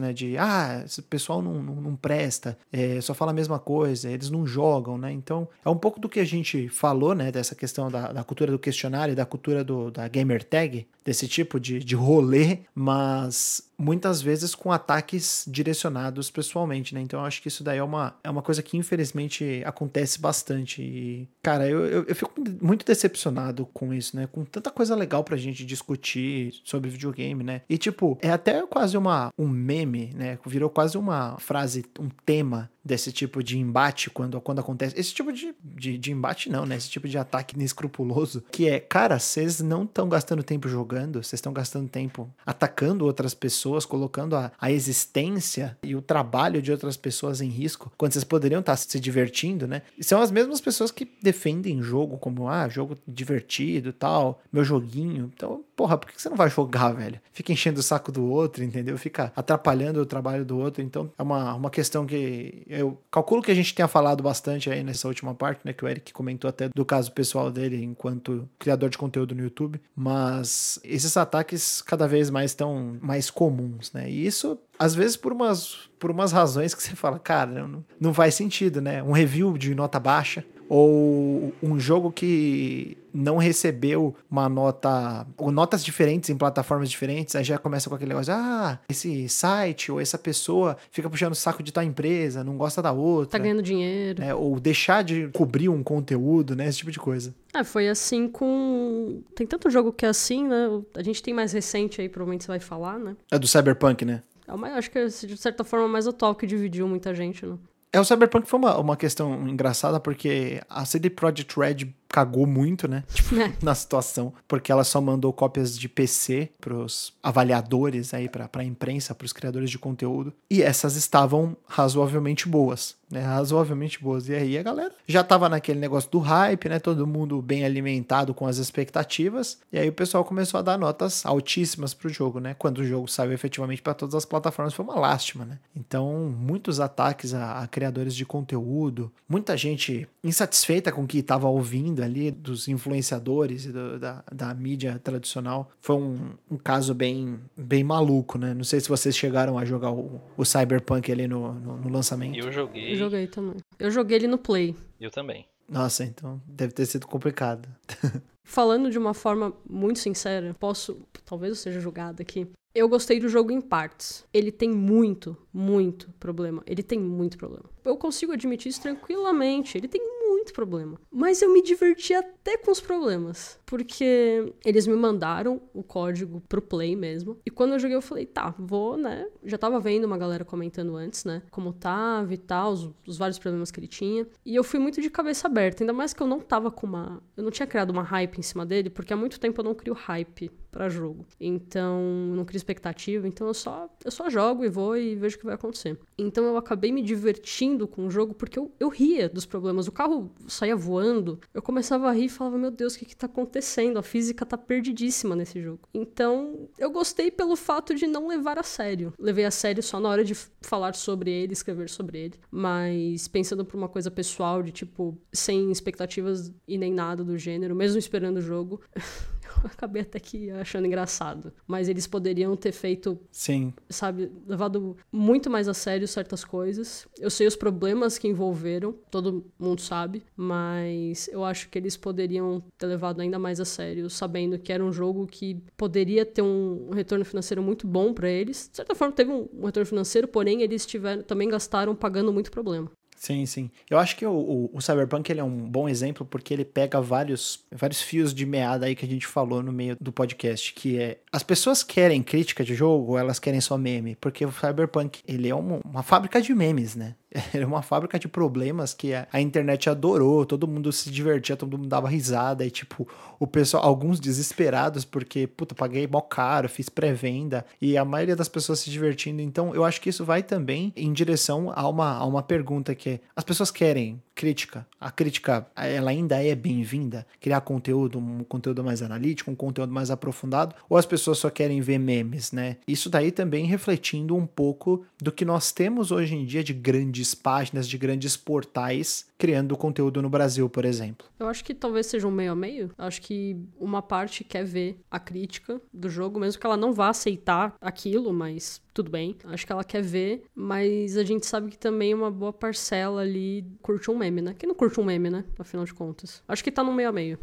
né, 0.00 0.12
de, 0.12 0.36
ah, 0.38 0.82
esse 0.84 1.02
pessoal 1.02 1.42
não, 1.42 1.62
não, 1.62 1.74
não 1.76 1.96
presta, 1.96 2.56
é, 2.72 3.00
só 3.00 3.14
fala 3.14 3.30
a 3.30 3.34
mesma 3.34 3.58
coisa, 3.58 4.10
eles 4.10 4.30
não 4.30 4.46
jogam, 4.46 4.98
né, 4.98 5.12
então 5.12 5.48
é 5.64 5.68
um 5.68 5.76
pouco 5.76 5.98
do 6.00 6.08
que 6.08 6.20
a 6.20 6.24
gente 6.24 6.68
falou, 6.68 7.14
né, 7.14 7.32
dessa 7.32 7.54
questão 7.54 7.90
da, 7.90 8.12
da 8.12 8.24
cultura 8.24 8.52
do 8.52 8.58
questionário, 8.58 9.14
da 9.14 9.26
cultura 9.26 9.64
do, 9.64 9.90
da 9.90 10.06
gamer 10.08 10.44
tag, 10.44 10.86
desse 11.04 11.26
tipo 11.26 11.49
de, 11.58 11.80
de 11.80 11.94
rolê, 11.94 12.58
mas 12.74 13.69
muitas 13.80 14.20
vezes 14.20 14.54
com 14.54 14.70
ataques 14.70 15.44
direcionados 15.48 16.30
pessoalmente, 16.30 16.94
né? 16.94 17.00
Então 17.00 17.20
eu 17.20 17.26
acho 17.26 17.40
que 17.40 17.48
isso 17.48 17.64
daí 17.64 17.78
é 17.78 17.82
uma, 17.82 18.14
é 18.22 18.28
uma 18.28 18.42
coisa 18.42 18.62
que 18.62 18.76
infelizmente 18.76 19.62
acontece 19.64 20.20
bastante. 20.20 20.82
E, 20.82 21.28
cara, 21.42 21.66
eu, 21.66 21.86
eu, 21.86 22.04
eu, 22.04 22.14
fico 22.14 22.32
muito 22.60 22.84
decepcionado 22.84 23.66
com 23.72 23.94
isso, 23.94 24.14
né? 24.16 24.28
Com 24.30 24.44
tanta 24.44 24.70
coisa 24.70 24.94
legal 24.94 25.24
pra 25.24 25.36
gente 25.36 25.64
discutir 25.64 26.60
sobre 26.62 26.90
videogame, 26.90 27.42
né? 27.42 27.62
E 27.68 27.78
tipo, 27.78 28.18
é 28.20 28.30
até 28.30 28.60
quase 28.66 28.98
uma, 28.98 29.32
um 29.38 29.48
meme, 29.48 30.12
né? 30.14 30.38
Virou 30.44 30.68
quase 30.68 30.98
uma 30.98 31.38
frase, 31.38 31.84
um 31.98 32.10
tema 32.26 32.70
desse 32.84 33.12
tipo 33.12 33.42
de 33.42 33.58
embate 33.58 34.10
quando, 34.10 34.40
quando 34.40 34.58
acontece. 34.58 34.98
Esse 34.98 35.14
tipo 35.14 35.32
de, 35.32 35.54
de, 35.62 35.98
de 35.98 36.12
embate, 36.12 36.50
não, 36.50 36.64
né? 36.64 36.76
Esse 36.76 36.90
tipo 36.90 37.08
de 37.08 37.18
ataque 37.18 37.54
inescrupuloso. 37.54 38.42
Que 38.50 38.68
é, 38.68 38.80
cara, 38.80 39.18
vocês 39.18 39.60
não 39.60 39.84
estão 39.84 40.08
gastando 40.08 40.42
tempo 40.42 40.68
jogando, 40.68 41.22
vocês 41.22 41.34
estão 41.34 41.52
gastando 41.52 41.88
tempo 41.88 42.28
atacando 42.44 43.04
outras 43.04 43.34
pessoas, 43.34 43.69
colocando 43.84 44.36
a, 44.36 44.52
a 44.60 44.70
existência 44.70 45.76
e 45.82 45.94
o 45.94 46.02
trabalho 46.02 46.62
de 46.62 46.70
outras 46.72 46.96
pessoas 46.96 47.40
em 47.40 47.48
risco, 47.48 47.92
quando 47.96 48.12
vocês 48.12 48.24
poderiam 48.24 48.60
estar 48.60 48.76
se 48.76 48.98
divertindo, 48.98 49.66
né? 49.66 49.82
E 49.98 50.04
são 50.04 50.20
as 50.20 50.30
mesmas 50.30 50.60
pessoas 50.60 50.90
que 50.90 51.08
defendem 51.22 51.82
jogo 51.82 52.18
como, 52.18 52.48
ah, 52.48 52.68
jogo 52.68 52.96
divertido 53.06 53.92
tal, 53.92 54.40
meu 54.52 54.64
joguinho. 54.64 55.30
Então, 55.34 55.62
porra, 55.76 55.96
por 55.96 56.10
que 56.10 56.20
você 56.20 56.28
não 56.28 56.36
vai 56.36 56.50
jogar, 56.50 56.92
velho? 56.92 57.20
Fica 57.32 57.52
enchendo 57.52 57.80
o 57.80 57.82
saco 57.82 58.12
do 58.12 58.24
outro, 58.24 58.62
entendeu? 58.62 58.96
Fica 58.98 59.32
atrapalhando 59.34 60.00
o 60.00 60.06
trabalho 60.06 60.44
do 60.44 60.58
outro. 60.58 60.82
Então, 60.82 61.10
é 61.18 61.22
uma, 61.22 61.54
uma 61.54 61.70
questão 61.70 62.04
que 62.06 62.62
eu 62.68 62.98
calculo 63.10 63.42
que 63.42 63.50
a 63.50 63.54
gente 63.54 63.74
tenha 63.74 63.88
falado 63.88 64.22
bastante 64.22 64.70
aí 64.70 64.82
nessa 64.82 65.08
última 65.08 65.34
parte, 65.34 65.60
né? 65.64 65.72
Que 65.72 65.84
o 65.84 65.88
Eric 65.88 66.12
comentou 66.12 66.48
até 66.48 66.68
do 66.68 66.84
caso 66.84 67.12
pessoal 67.12 67.50
dele 67.50 67.82
enquanto 67.82 68.48
criador 68.58 68.90
de 68.90 68.98
conteúdo 68.98 69.34
no 69.34 69.42
YouTube. 69.42 69.80
Mas 69.94 70.78
esses 70.84 71.16
ataques 71.16 71.82
cada 71.82 72.06
vez 72.06 72.30
mais 72.30 72.50
estão 72.50 72.98
mais 73.00 73.30
comuns, 73.30 73.59
né? 73.92 74.10
E 74.10 74.26
isso, 74.26 74.58
às 74.80 74.94
vezes, 74.94 75.14
por 75.14 75.30
umas, 75.30 75.90
por 75.98 76.10
umas 76.10 76.32
razões 76.32 76.74
que 76.74 76.82
você 76.82 76.96
fala, 76.96 77.18
cara, 77.18 77.68
não, 77.68 77.84
não 78.00 78.14
faz 78.14 78.34
sentido, 78.34 78.80
né? 78.80 79.02
Um 79.02 79.12
review 79.12 79.58
de 79.58 79.74
nota 79.74 80.00
baixa 80.00 80.42
ou 80.70 81.52
um 81.60 81.80
jogo 81.80 82.12
que 82.12 82.96
não 83.12 83.38
recebeu 83.38 84.14
uma 84.30 84.48
nota, 84.48 85.26
ou 85.36 85.50
notas 85.50 85.84
diferentes 85.84 86.30
em 86.30 86.36
plataformas 86.36 86.88
diferentes, 86.88 87.34
aí 87.34 87.42
já 87.42 87.58
começa 87.58 87.88
com 87.88 87.96
aquele 87.96 88.10
negócio, 88.10 88.32
ah, 88.32 88.78
esse 88.88 89.28
site 89.28 89.90
ou 89.90 90.00
essa 90.00 90.16
pessoa 90.16 90.76
fica 90.92 91.10
puxando 91.10 91.32
o 91.32 91.34
saco 91.34 91.60
de 91.60 91.72
tal 91.72 91.82
empresa, 91.82 92.44
não 92.44 92.56
gosta 92.56 92.80
da 92.80 92.92
outra. 92.92 93.32
Tá 93.32 93.38
ganhando 93.38 93.62
dinheiro. 93.62 94.20
Né? 94.20 94.32
Ou 94.32 94.60
deixar 94.60 95.02
de 95.02 95.28
cobrir 95.34 95.68
um 95.68 95.82
conteúdo, 95.82 96.54
né? 96.54 96.68
Esse 96.68 96.78
tipo 96.78 96.92
de 96.92 97.00
coisa. 97.00 97.34
Ah, 97.52 97.64
foi 97.64 97.88
assim 97.88 98.28
com. 98.28 99.22
Tem 99.34 99.44
tanto 99.44 99.68
jogo 99.68 99.92
que 99.92 100.06
é 100.06 100.08
assim, 100.08 100.46
né? 100.46 100.68
A 100.94 101.02
gente 101.02 101.20
tem 101.20 101.34
mais 101.34 101.52
recente 101.52 102.00
aí, 102.00 102.08
provavelmente 102.08 102.44
você 102.44 102.48
vai 102.48 102.60
falar, 102.60 102.96
né? 102.96 103.16
É 103.28 103.36
do 103.36 103.48
Cyberpunk, 103.48 104.04
né? 104.04 104.22
É 104.50 104.72
acho 104.72 104.90
que 104.90 104.98
é, 104.98 105.06
de 105.06 105.36
certa 105.36 105.64
forma 105.64 105.86
mais 105.88 106.06
atual 106.06 106.34
que 106.34 106.46
dividiu 106.46 106.88
muita 106.88 107.14
gente, 107.14 107.44
né? 107.46 107.56
É, 107.92 107.98
o 107.98 108.04
Cyberpunk 108.04 108.48
foi 108.48 108.58
uma, 108.58 108.78
uma 108.78 108.96
questão 108.96 109.48
engraçada 109.48 109.98
porque 109.98 110.60
a 110.68 110.84
CD 110.84 111.10
Projekt 111.10 111.58
Red 111.58 111.92
cagou 112.10 112.46
muito, 112.46 112.88
né? 112.88 113.04
Tipo, 113.20 113.36
na 113.62 113.74
situação, 113.74 114.32
porque 114.48 114.72
ela 114.72 114.82
só 114.82 115.00
mandou 115.00 115.32
cópias 115.32 115.78
de 115.78 115.88
PC 115.88 116.50
pros 116.60 117.12
avaliadores 117.22 118.12
aí, 118.14 118.28
pra, 118.28 118.48
pra 118.48 118.64
imprensa, 118.64 119.14
pros 119.14 119.32
criadores 119.32 119.70
de 119.70 119.78
conteúdo. 119.78 120.32
E 120.50 120.62
essas 120.62 120.96
estavam 120.96 121.56
razoavelmente 121.68 122.48
boas, 122.48 122.96
né? 123.10 123.20
Razoavelmente 123.20 124.02
boas. 124.02 124.28
E 124.28 124.34
aí 124.34 124.58
a 124.58 124.62
galera 124.62 124.92
já 125.06 125.22
tava 125.22 125.48
naquele 125.48 125.78
negócio 125.78 126.10
do 126.10 126.18
hype, 126.18 126.68
né? 126.68 126.78
Todo 126.78 127.06
mundo 127.06 127.40
bem 127.42 127.64
alimentado 127.64 128.32
com 128.32 128.46
as 128.46 128.56
expectativas. 128.56 129.58
E 129.72 129.78
aí 129.78 129.88
o 129.88 129.92
pessoal 129.92 130.24
começou 130.24 130.58
a 130.58 130.62
dar 130.62 130.78
notas 130.78 131.24
altíssimas 131.24 131.94
pro 131.94 132.08
jogo, 132.08 132.40
né? 132.40 132.54
Quando 132.58 132.78
o 132.78 132.84
jogo 132.84 133.06
saiu 133.06 133.32
efetivamente 133.32 133.82
para 133.82 133.94
todas 133.94 134.14
as 134.14 134.24
plataformas, 134.24 134.74
foi 134.74 134.84
uma 134.84 134.98
lástima, 134.98 135.44
né? 135.44 135.58
Então, 135.76 136.34
muitos 136.36 136.80
ataques 136.80 137.34
a, 137.34 137.60
a 137.60 137.66
criadores 137.68 138.14
de 138.14 138.24
conteúdo, 138.24 139.12
muita 139.28 139.56
gente 139.56 140.08
insatisfeita 140.24 140.90
com 140.90 141.04
o 141.04 141.06
que 141.06 141.18
estava 141.18 141.48
ouvindo 141.48 141.99
ali 142.02 142.30
dos 142.30 142.68
influenciadores 142.68 143.66
e 143.66 143.72
do, 143.72 143.98
da, 143.98 144.24
da 144.32 144.54
mídia 144.54 144.98
tradicional. 145.02 145.70
Foi 145.80 145.96
um, 145.96 146.30
um 146.50 146.56
caso 146.56 146.94
bem, 146.94 147.40
bem 147.56 147.84
maluco, 147.84 148.38
né? 148.38 148.54
Não 148.54 148.64
sei 148.64 148.80
se 148.80 148.88
vocês 148.88 149.16
chegaram 149.16 149.58
a 149.58 149.64
jogar 149.64 149.90
o, 149.90 150.20
o 150.36 150.44
Cyberpunk 150.44 151.10
ali 151.10 151.26
no, 151.26 151.52
no, 151.54 151.76
no 151.76 151.88
lançamento. 151.88 152.38
Eu 152.38 152.50
joguei. 152.52 152.92
Eu 152.92 152.96
joguei 152.96 153.26
também. 153.26 153.56
Eu 153.78 153.90
joguei 153.90 154.16
ele 154.18 154.28
no 154.28 154.38
Play. 154.38 154.76
Eu 155.00 155.10
também. 155.10 155.46
Nossa, 155.68 156.04
então 156.04 156.40
deve 156.46 156.72
ter 156.72 156.86
sido 156.86 157.06
complicado. 157.06 157.68
Falando 158.42 158.90
de 158.90 158.98
uma 158.98 159.14
forma 159.14 159.52
muito 159.68 160.00
sincera, 160.00 160.54
posso, 160.58 161.00
talvez 161.24 161.50
eu 161.50 161.56
seja 161.56 161.80
julgado 161.80 162.20
aqui, 162.20 162.48
eu 162.74 162.88
gostei 162.88 163.18
do 163.18 163.28
jogo 163.28 163.50
em 163.52 163.60
partes. 163.60 164.24
Ele 164.32 164.52
tem 164.52 164.70
muito, 164.70 165.36
muito 165.52 166.08
problema. 166.20 166.62
Ele 166.66 166.82
tem 166.82 166.98
muito 166.98 167.36
problema. 167.36 167.64
Eu 167.84 167.96
consigo 167.96 168.32
admitir 168.32 168.68
isso 168.68 168.80
tranquilamente. 168.80 169.76
Ele 169.76 169.88
tem 169.88 170.00
muito 170.30 170.52
problema. 170.52 170.98
Mas 171.10 171.42
eu 171.42 171.52
me 171.52 171.62
diverti 171.62 172.14
até 172.14 172.56
com 172.56 172.70
os 172.70 172.80
problemas. 172.80 173.58
Porque 173.70 174.52
eles 174.64 174.84
me 174.88 174.96
mandaram 174.96 175.62
o 175.72 175.80
código 175.84 176.42
pro 176.48 176.60
Play 176.60 176.96
mesmo. 176.96 177.38
E 177.46 177.50
quando 177.52 177.74
eu 177.74 177.78
joguei, 177.78 177.96
eu 177.96 178.02
falei, 178.02 178.26
tá, 178.26 178.52
vou, 178.58 178.96
né? 178.96 179.28
Já 179.44 179.56
tava 179.56 179.78
vendo 179.78 180.06
uma 180.06 180.18
galera 180.18 180.44
comentando 180.44 180.96
antes, 180.96 181.24
né? 181.24 181.40
Como 181.52 181.72
tava 181.72 182.34
e 182.34 182.36
tal, 182.36 182.72
os, 182.72 182.90
os 183.06 183.16
vários 183.16 183.38
problemas 183.38 183.70
que 183.70 183.78
ele 183.78 183.86
tinha. 183.86 184.26
E 184.44 184.56
eu 184.56 184.64
fui 184.64 184.80
muito 184.80 185.00
de 185.00 185.08
cabeça 185.08 185.46
aberta. 185.46 185.84
Ainda 185.84 185.92
mais 185.92 186.12
que 186.12 186.20
eu 186.20 186.26
não 186.26 186.40
tava 186.40 186.68
com 186.68 186.84
uma. 186.84 187.22
Eu 187.36 187.44
não 187.44 187.50
tinha 187.52 187.64
criado 187.64 187.90
uma 187.90 188.02
hype 188.02 188.38
em 188.38 188.42
cima 188.42 188.66
dele, 188.66 188.90
porque 188.90 189.12
há 189.12 189.16
muito 189.16 189.38
tempo 189.38 189.60
eu 189.60 189.64
não 189.64 189.74
crio 189.74 189.94
hype 189.94 190.50
para 190.70 190.88
jogo. 190.88 191.26
Então, 191.40 192.00
não 192.34 192.44
crio 192.44 192.56
expectativa, 192.56 193.26
então 193.26 193.46
eu 193.46 193.54
só, 193.54 193.88
eu 194.04 194.10
só 194.10 194.30
jogo 194.30 194.64
e 194.64 194.68
vou 194.68 194.96
e 194.96 195.14
vejo 195.14 195.36
o 195.36 195.38
que 195.38 195.44
vai 195.44 195.54
acontecer. 195.54 195.98
Então 196.16 196.44
eu 196.44 196.56
acabei 196.56 196.92
me 196.92 197.02
divertindo 197.02 197.86
com 197.88 198.06
o 198.06 198.10
jogo 198.10 198.34
porque 198.34 198.58
eu, 198.58 198.72
eu 198.78 198.88
ria 198.88 199.28
dos 199.28 199.46
problemas. 199.46 199.86
O 199.86 199.92
carro 199.92 200.30
saía 200.46 200.76
voando, 200.76 201.38
eu 201.52 201.62
começava 201.62 202.08
a 202.08 202.12
rir 202.12 202.26
e 202.26 202.28
falava, 202.28 202.58
meu 202.58 202.70
Deus, 202.70 202.94
o 202.94 202.98
que 202.98 203.04
que 203.04 203.16
tá 203.16 203.26
acontecendo? 203.26 203.59
A 203.96 204.02
física 204.02 204.44
tá 204.46 204.56
perdidíssima 204.56 205.36
nesse 205.36 205.60
jogo. 205.60 205.88
Então, 205.94 206.68
eu 206.78 206.90
gostei 206.90 207.30
pelo 207.30 207.56
fato 207.56 207.94
de 207.94 208.06
não 208.06 208.28
levar 208.28 208.58
a 208.58 208.62
sério. 208.62 209.12
Levei 209.18 209.44
a 209.44 209.50
sério 209.50 209.82
só 209.82 210.00
na 210.00 210.08
hora 210.08 210.24
de 210.24 210.34
falar 210.60 210.94
sobre 210.94 211.30
ele, 211.30 211.52
escrever 211.52 211.88
sobre 211.88 212.18
ele. 212.18 212.34
Mas 212.50 213.28
pensando 213.28 213.64
por 213.64 213.76
uma 213.76 213.88
coisa 213.88 214.10
pessoal, 214.10 214.62
de 214.62 214.72
tipo, 214.72 215.16
sem 215.32 215.70
expectativas 215.70 216.52
e 216.66 216.78
nem 216.78 216.92
nada 216.92 217.24
do 217.24 217.38
gênero, 217.38 217.74
mesmo 217.74 217.98
esperando 217.98 218.38
o 218.38 218.42
jogo, 218.42 218.80
acabei 219.64 220.02
até 220.02 220.18
que 220.18 220.50
achando 220.50 220.86
engraçado. 220.86 221.52
Mas 221.66 221.88
eles 221.88 222.06
poderiam 222.06 222.56
ter 222.56 222.72
feito, 222.72 223.18
Sim. 223.30 223.72
sabe, 223.88 224.30
levado 224.46 224.96
muito 225.12 225.50
mais 225.50 225.68
a 225.68 225.74
sério 225.74 226.06
certas 226.06 226.44
coisas. 226.44 227.06
Eu 227.18 227.30
sei 227.30 227.46
os 227.46 227.56
problemas 227.56 228.18
que 228.18 228.28
envolveram, 228.28 228.94
todo 229.10 229.44
mundo 229.58 229.80
sabe, 229.80 230.22
mas 230.36 231.28
eu 231.28 231.44
acho 231.44 231.68
que 231.68 231.78
eles 231.78 231.96
poderiam 231.96 232.62
ter 232.78 232.86
levado 232.86 233.20
ainda 233.20 233.38
mais 233.38 233.60
a 233.60 233.64
sério, 233.64 234.08
sabendo 234.08 234.58
que 234.58 234.72
era 234.72 234.84
um 234.84 234.92
jogo 234.92 235.26
que 235.26 235.62
poderia 235.76 236.24
ter 236.24 236.42
um 236.42 236.90
retorno 236.90 237.24
financeiro 237.24 237.62
muito 237.62 237.86
bom 237.86 238.12
para 238.12 238.28
eles. 238.28 238.68
De 238.70 238.76
certa 238.76 238.94
forma, 238.94 239.14
teve 239.14 239.30
um 239.30 239.64
retorno 239.64 239.86
financeiro, 239.86 240.28
porém 240.28 240.62
eles 240.62 240.86
tiveram, 240.86 241.22
também 241.22 241.48
gastaram 241.48 241.94
pagando 241.94 242.32
muito 242.32 242.50
problema. 242.50 242.90
Sim, 243.20 243.44
sim. 243.44 243.70
Eu 243.90 243.98
acho 243.98 244.16
que 244.16 244.24
o, 244.24 244.32
o, 244.32 244.70
o, 244.72 244.80
Cyberpunk 244.80 245.30
ele 245.30 245.40
é 245.40 245.44
um 245.44 245.68
bom 245.68 245.86
exemplo 245.86 246.24
porque 246.24 246.54
ele 246.54 246.64
pega 246.64 247.02
vários, 247.02 247.62
vários 247.70 248.00
fios 248.00 248.32
de 248.32 248.46
meada 248.46 248.86
aí 248.86 248.96
que 248.96 249.04
a 249.04 249.08
gente 249.08 249.26
falou 249.26 249.62
no 249.62 249.70
meio 249.70 249.94
do 250.00 250.10
podcast, 250.10 250.72
que 250.72 250.98
é 250.98 251.18
as 251.30 251.42
pessoas 251.42 251.82
querem 251.82 252.22
crítica 252.22 252.64
de 252.64 252.74
jogo 252.74 253.18
elas 253.18 253.38
querem 253.38 253.60
só 253.60 253.76
meme? 253.76 254.16
Porque 254.16 254.42
o 254.46 254.50
Cyberpunk 254.50 255.20
ele 255.28 255.50
é 255.50 255.54
uma, 255.54 255.80
uma 255.84 256.02
fábrica 256.02 256.40
de 256.40 256.54
memes, 256.54 256.96
né? 256.96 257.14
Era 257.54 257.66
uma 257.66 257.82
fábrica 257.82 258.18
de 258.18 258.28
problemas 258.28 258.92
que 258.92 259.12
a, 259.14 259.40
internet 259.40 259.88
adorou, 259.88 260.44
todo 260.44 260.66
mundo 260.66 260.92
se 260.92 261.10
divertia, 261.10 261.56
todo 261.56 261.78
mundo 261.78 261.88
dava 261.88 262.08
risada 262.08 262.64
e 262.66 262.70
tipo, 262.70 263.06
o 263.38 263.46
pessoal, 263.46 263.84
alguns 263.84 264.18
desesperados 264.18 265.04
porque, 265.04 265.46
puta, 265.46 265.74
paguei 265.74 266.06
mó 266.06 266.20
caro, 266.20 266.68
fiz 266.68 266.88
pré-venda 266.88 267.64
e 267.80 267.96
a 267.96 268.04
maioria 268.04 268.34
das 268.34 268.48
pessoas 268.48 268.80
se 268.80 268.90
divertindo. 268.90 269.40
Então, 269.40 269.74
eu 269.74 269.84
acho 269.84 270.00
que 270.00 270.08
isso 270.08 270.24
vai 270.24 270.42
também 270.42 270.92
em 270.96 271.12
direção 271.12 271.72
a 271.74 271.88
uma, 271.88 272.16
a 272.16 272.24
uma 272.24 272.42
pergunta 272.42 272.94
que 272.94 273.10
é, 273.10 273.20
as 273.34 273.44
pessoas 273.44 273.70
querem 273.70 274.20
crítica. 274.40 274.86
A 274.98 275.10
crítica, 275.10 275.66
ela 275.76 276.10
ainda 276.10 276.42
é 276.42 276.54
bem-vinda? 276.54 277.26
Criar 277.38 277.60
conteúdo, 277.60 278.18
um 278.18 278.42
conteúdo 278.42 278.82
mais 278.82 279.02
analítico, 279.02 279.50
um 279.50 279.54
conteúdo 279.54 279.92
mais 279.92 280.10
aprofundado, 280.10 280.74
ou 280.88 280.96
as 280.96 281.04
pessoas 281.04 281.36
só 281.36 281.50
querem 281.50 281.82
ver 281.82 281.98
memes, 281.98 282.50
né? 282.50 282.78
Isso 282.88 283.10
daí 283.10 283.30
também 283.30 283.66
refletindo 283.66 284.34
um 284.34 284.46
pouco 284.46 285.04
do 285.20 285.30
que 285.30 285.44
nós 285.44 285.72
temos 285.72 286.10
hoje 286.10 286.34
em 286.34 286.46
dia 286.46 286.64
de 286.64 286.72
grandes 286.72 287.34
páginas, 287.34 287.86
de 287.86 287.98
grandes 287.98 288.34
portais 288.34 289.28
criando 289.36 289.76
conteúdo 289.76 290.22
no 290.22 290.28
Brasil, 290.28 290.68
por 290.68 290.84
exemplo. 290.84 291.26
Eu 291.38 291.46
acho 291.46 291.64
que 291.64 291.74
talvez 291.74 292.06
seja 292.06 292.28
um 292.28 292.30
meio 292.30 292.52
a 292.52 292.54
meio. 292.54 292.90
Eu 292.96 293.04
acho 293.06 293.22
que 293.22 293.56
uma 293.78 294.02
parte 294.02 294.44
quer 294.44 294.64
ver 294.64 295.00
a 295.10 295.18
crítica 295.18 295.80
do 295.92 296.10
jogo, 296.10 296.38
mesmo 296.38 296.60
que 296.60 296.66
ela 296.66 296.76
não 296.76 296.92
vá 296.92 297.08
aceitar 297.08 297.74
aquilo, 297.80 298.32
mas 298.34 298.82
tudo 298.92 299.10
bem. 299.10 299.36
Acho 299.44 299.66
que 299.66 299.72
ela 299.72 299.84
quer 299.84 300.02
ver, 300.02 300.44
mas 300.54 301.16
a 301.16 301.24
gente 301.24 301.46
sabe 301.46 301.70
que 301.70 301.78
também 301.78 302.12
uma 302.14 302.30
boa 302.30 302.52
parcela 302.52 303.22
ali 303.22 303.64
curte 303.82 304.10
um 304.10 304.16
meme, 304.16 304.42
né? 304.42 304.54
Quem 304.58 304.68
não 304.68 304.74
curte 304.74 305.00
um 305.00 305.04
meme, 305.04 305.30
né? 305.30 305.44
Afinal 305.58 305.84
de 305.84 305.94
contas. 305.94 306.42
Acho 306.46 306.62
que 306.62 306.70
tá 306.70 306.82
no 306.82 306.92
meio 306.92 307.08
a 307.08 307.12
meio. 307.12 307.38